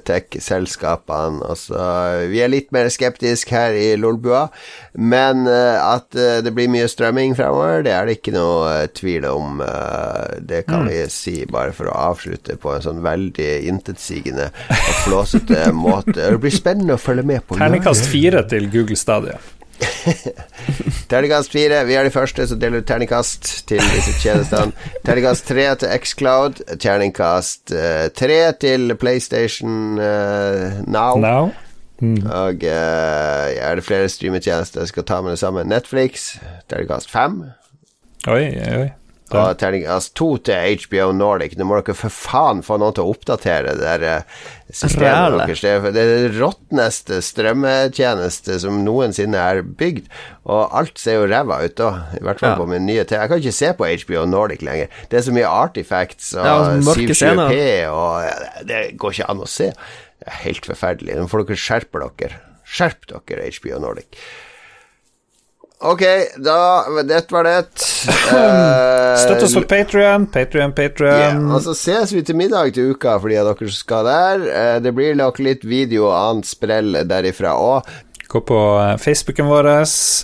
tech-selskapene. 0.07 1.43
Altså, 1.47 1.79
vi 2.31 2.41
er 2.43 2.51
litt 2.51 2.71
mer 2.75 2.89
skeptiske 2.91 3.55
her 3.55 3.77
i 3.77 3.93
Lolbua, 3.99 4.47
men 4.97 5.45
eh, 5.49 5.77
at 5.81 6.15
eh, 6.17 6.39
det 6.45 6.53
blir 6.55 6.71
mye 6.71 6.89
strømming 6.91 7.35
fremover, 7.37 7.85
det 7.85 7.95
er 7.95 8.07
det 8.07 8.17
ikke 8.19 8.35
noe 8.35 8.65
eh, 8.73 8.89
tvil 8.97 9.27
om. 9.29 9.63
Det 10.41 10.63
kan 10.67 10.87
vi 10.89 11.03
si, 11.11 11.37
bare 11.49 11.75
for 11.75 11.91
å 11.91 11.97
avslutte 12.11 12.57
på 12.61 12.73
en 12.75 12.83
sånn 12.83 13.01
veldig 13.05 13.51
intetsigende 13.69 14.49
og 14.67 14.93
flåsete 15.05 15.71
måte. 15.85 16.19
Det 16.19 16.41
blir 16.41 16.55
spennende 16.55 16.97
å 16.97 17.01
følge 17.01 17.27
med 17.27 17.45
på. 17.45 17.59
Terningkast 17.61 18.09
fire 18.11 18.45
til 18.49 18.69
Google 18.71 18.99
Stadia. 18.99 19.39
Terningkast 21.11 21.51
fire. 21.51 21.85
Vi 21.87 21.95
er 21.97 22.07
de 22.07 22.13
første 22.13 22.45
som 22.47 22.59
deler 22.61 22.81
ut 22.81 22.87
terningkast 22.89 23.49
til 23.69 23.81
disse 23.95 24.13
tjenestene. 24.21 24.75
Terningkast 25.05 25.47
tre 25.49 25.65
til 25.81 26.05
Xcloud. 26.05 26.61
Terningkast 26.79 27.73
eh, 27.75 28.07
tre 28.15 28.39
til 28.61 28.95
PlayStation 28.95 29.99
eh, 29.99 30.81
Now. 30.87 31.17
Now? 31.21 31.51
Og 32.01 32.63
eh, 32.65 33.57
er 33.61 33.75
det 33.77 33.85
flere 33.85 34.09
streametjenester 34.09 34.81
jeg 34.81 34.93
skal 34.93 35.05
ta 35.05 35.21
med 35.21 35.35
det 35.35 35.41
samme? 35.43 35.63
Netflix. 35.63 36.35
Terningkast 36.69 37.11
fem. 37.11 37.43
Oi, 38.29 38.43
oi, 38.53 38.89
oi. 39.39 39.53
terning, 39.55 39.85
altså, 39.87 40.11
to 40.13 40.37
til 40.43 40.77
HBO 40.83 41.11
Nordic. 41.15 41.55
Nå 41.57 41.63
må 41.65 41.77
dere 41.79 41.95
for 41.95 42.09
faen 42.11 42.59
få 42.65 42.77
noen 42.81 42.93
til 42.97 43.03
å 43.05 43.13
oppdatere 43.13 43.75
det 43.77 43.81
der 43.81 44.03
eh, 44.03 44.21
systemet 44.71 45.37
deres. 45.39 45.61
Det 45.93 46.03
er 46.03 46.11
er 46.27 46.35
råtneste 46.39 47.21
strømmetjeneste 47.23 48.59
som 48.63 48.81
noensinne 48.85 49.37
er 49.39 49.61
bygd. 49.63 50.07
Og 50.51 50.75
alt 50.77 50.97
ser 50.99 51.19
jo 51.19 51.27
ræva 51.31 51.61
ut 51.63 51.75
da, 51.79 51.89
i 52.17 52.23
hvert 52.23 52.39
fall 52.43 52.55
Ja. 52.55 52.59
på 52.59 52.67
min 52.67 52.85
nye 52.85 53.03
TV. 53.05 53.19
Jeg 53.21 53.29
kan 53.29 53.39
ikke 53.39 53.57
se 53.61 53.73
på 53.77 53.89
HBO 54.05 54.25
Nordic 54.25 54.61
lenger. 54.61 54.87
Det 55.09 55.19
er 55.19 55.25
så 55.27 55.31
mye 55.35 55.47
artifacts 55.47 56.33
og 56.35 56.45
Ja, 56.45 56.55
og 56.59 56.83
720p, 56.83 57.89
og 57.89 58.67
det 58.67 58.97
går 58.97 59.11
ikke 59.17 59.29
an 59.29 59.43
å 59.43 59.47
se. 59.47 59.71
Det 60.21 60.27
er 60.27 60.39
helt 60.45 60.65
forferdelig. 60.65 61.15
Nå 61.17 61.27
får 61.31 61.45
dere 61.47 61.57
skjerpe 61.57 62.01
dere. 62.19 62.39
Skjerp 62.71 63.07
dere, 63.27 63.49
HBO 63.51 63.79
Nordic. 63.79 64.17
Ok, 65.81 66.03
da 66.45 66.57
Dette 67.07 67.33
var 67.33 67.47
det. 67.47 67.57
Uh, 68.29 69.17
Støtt 69.23 69.47
oss 69.47 69.55
på 69.57 69.63
Patrion, 69.65 70.27
Patrion, 70.29 70.75
Patrion. 70.77 71.17
Yeah, 71.17 71.41
og 71.55 71.63
så 71.65 71.73
ses 71.77 72.13
vi 72.13 72.21
til 72.25 72.37
middag 72.37 72.75
til 72.75 72.93
uka 72.93 73.15
for 73.17 73.33
de 73.33 73.39
av 73.41 73.49
dere 73.49 73.71
som 73.71 73.79
skal 73.79 74.05
der. 74.05 74.45
Uh, 74.45 74.77
Det 74.85 74.93
blir 74.97 75.17
nok 75.17 75.41
litt 75.41 75.65
video 75.65 76.11
og 76.11 76.15
annet 76.19 76.51
sprell 76.51 77.01
derifra 77.09 77.57
òg. 77.57 77.89
Gå 78.31 78.39
på 78.47 78.57
eh, 78.79 78.93
Facebooken 78.95 79.49
vår. 79.51 79.67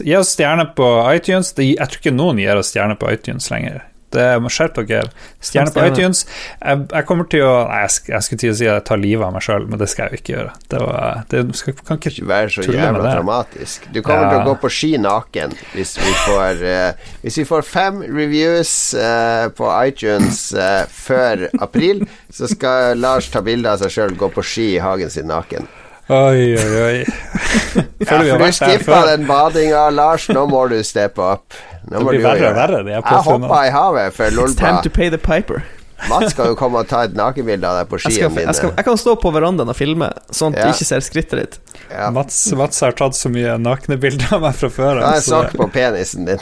Gi 0.07 0.13
oss 0.15 0.29
stjerne 0.37 0.69
på 0.77 0.85
iTunes. 1.11 1.51
Jeg 1.59 1.75
tror 1.75 1.99
ikke 1.99 2.13
noen 2.15 2.39
gir 2.39 2.55
oss 2.55 2.69
stjerne 2.71 2.95
på 2.95 3.09
iTunes 3.11 3.49
lenger. 3.51 3.81
Skjerp 4.11 4.79
dere. 4.87 5.09
Stjerne 5.43 5.71
på 5.73 5.83
iTunes. 5.85 6.23
Jeg, 6.61 6.85
jeg 6.93 7.07
kommer 7.09 7.27
til 7.31 7.43
å 7.45 7.53
Nei, 7.67 7.81
jeg, 7.83 8.05
jeg 8.13 8.25
skulle 8.25 8.41
til 8.43 8.53
å 8.53 8.57
si 8.57 8.67
at 8.67 8.77
jeg 8.77 8.85
tar 8.87 9.01
livet 9.01 9.27
av 9.27 9.33
meg 9.35 9.43
sjøl, 9.43 9.65
men 9.67 9.81
det 9.81 9.89
skal 9.91 10.07
jeg 10.07 10.17
jo 10.17 10.21
ikke 10.21 10.33
gjøre. 10.33 10.53
Det, 10.71 10.81
var, 10.83 11.23
det 11.33 11.41
skal, 11.59 11.77
kan 11.87 11.99
ikke 11.99 12.27
være 12.29 12.53
så 12.55 12.65
jævla 12.67 13.03
dramatisk. 13.03 13.89
Du 13.93 14.01
kommer 14.01 14.27
Ja. 14.27 14.29
til 14.31 14.39
å 14.41 14.47
gå 14.51 14.55
på 14.63 14.71
ski 14.73 14.91
naken 15.01 15.53
hvis 15.73 15.97
vi 15.99 16.13
får 16.25 16.63
uh, 16.63 17.09
Hvis 17.21 17.37
vi 17.41 17.45
får 17.47 17.67
fem 17.67 17.99
reviews 18.03 18.71
uh, 18.97 19.47
på 19.57 19.71
iTunes 19.87 20.53
uh, 20.55 20.85
før 20.91 21.47
april, 21.63 22.05
så 22.33 22.49
skal 22.51 22.97
Lars 22.99 23.29
ta 23.33 23.43
bilde 23.45 23.69
av 23.71 23.83
seg 23.83 23.93
sjøl 23.93 24.15
gå 24.17 24.31
på 24.33 24.45
ski 24.45 24.69
i 24.75 24.81
hagen 24.83 25.11
sin 25.13 25.27
naken. 25.29 25.67
Oi, 26.09 26.55
oi, 26.55 26.81
oi. 26.81 27.05
Ja, 28.07 28.17
vi 28.23 28.29
har 28.29 28.39
for 28.39 28.45
du 28.45 28.51
skippa 28.55 28.99
den 29.09 29.25
badinga, 29.27 29.89
Lars. 29.89 30.29
Nå 30.29 30.45
må 30.47 30.61
du 30.71 30.77
steppe 30.83 31.21
opp. 31.21 31.57
Nå 31.91 31.99
Det 31.99 32.05
blir 32.07 32.21
verre 32.23 32.51
og 32.51 32.55
verre, 32.55 32.83
Jeg 32.93 33.03
hoppa 33.25 33.63
i 33.67 33.73
havet 33.75 34.13
for 34.15 34.31
It's 34.31 34.55
time 34.55 34.79
to 34.83 34.89
pay 34.89 35.09
the 35.09 35.17
piper. 35.17 35.63
Mats 36.07 36.31
skal 36.35 36.51
jo 36.51 36.55
komme 36.59 36.77
og 36.83 36.87
ta 36.87 36.99
et 37.07 37.15
nakenbilde 37.17 37.65
av 37.67 37.79
deg 37.81 37.87
på 37.89 37.97
Jeg, 37.97 38.03
skiene 38.13 38.29
skal, 38.29 38.43
jeg, 38.45 38.55
skal, 38.59 38.69
mine. 38.69 38.77
jeg 38.77 38.85
kan 38.85 38.97
stå 39.01 39.15
på 39.23 39.31
verandaen 39.33 39.71
og 39.73 39.75
filme, 39.77 40.09
sånn 40.29 40.53
at 40.53 40.59
Ja. 40.59 40.65
du 40.69 40.75
ikke 40.77 40.85
ser 40.91 41.01
skrittet 41.01 41.39
ditt. 41.41 41.55
Ja. 41.89 42.09
Mats, 42.13 42.37
Mats 42.57 42.79
har 42.83 42.91
tatt 42.97 43.15
så 43.17 43.29
mye 43.33 43.55
nakne 43.61 43.97
bilder 44.01 44.35
av 44.37 44.41
meg 44.45 44.55
fra 44.59 44.69
før. 44.69 45.01
Ta 45.01 45.15
en 45.17 45.21
så 45.25 45.41
sokk 45.41 45.55
på 45.57 45.67
penisen 45.73 46.27
din. 46.27 46.41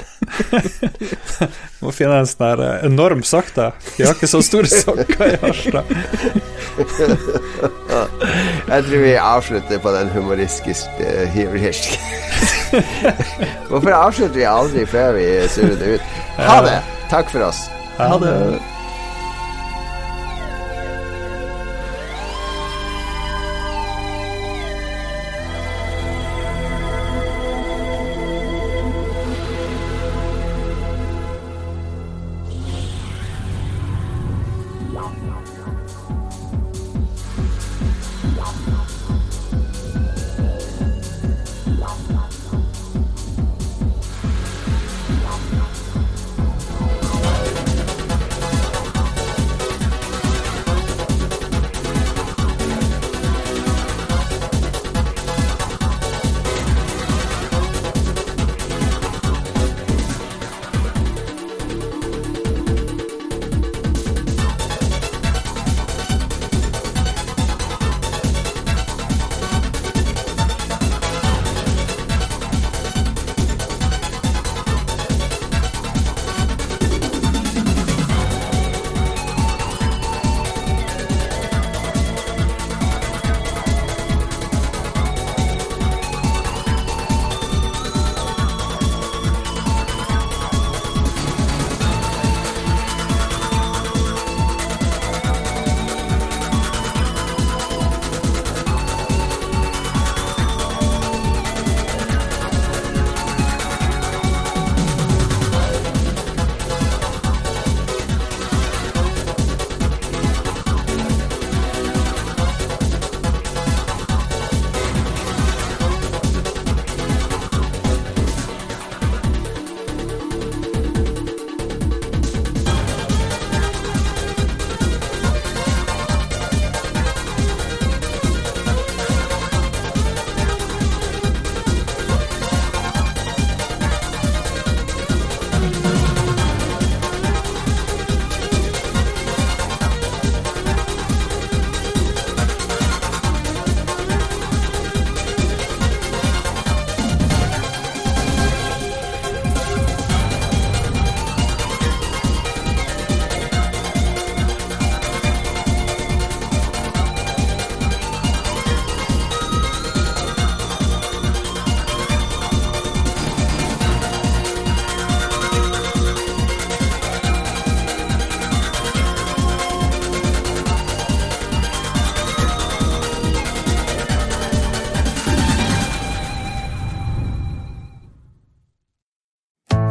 Må 1.86 1.92
finne 1.96 2.20
en 2.20 2.28
sånn 2.30 2.44
der 2.46 2.64
eh, 2.66 2.86
enorm 2.90 3.24
sokk, 3.28 3.52
da. 3.56 3.70
De 3.96 4.06
har 4.08 4.14
ikke 4.18 4.28
så 4.32 4.42
store 4.44 4.68
sokker 4.72 5.26
i 5.32 5.40
Harstad. 5.44 5.86
Jeg 8.66 8.84
tror 8.90 9.02
vi 9.06 9.16
avslutter 9.22 9.80
på 9.84 9.92
den 9.96 10.10
humoristiske 10.12 11.12
humoristiske 11.36 12.00
Hvorfor 13.70 13.94
avslutter 13.96 14.36
vi 14.42 14.48
aldri 14.50 14.84
før 14.90 15.14
vi 15.16 15.28
surrer 15.54 15.78
det 15.80 15.94
ut? 15.96 16.16
Ha 16.42 16.58
det! 16.66 16.80
Takk 17.12 17.30
for 17.32 17.46
oss. 17.48 17.68
Ha 18.00 18.18
det. 18.20 18.34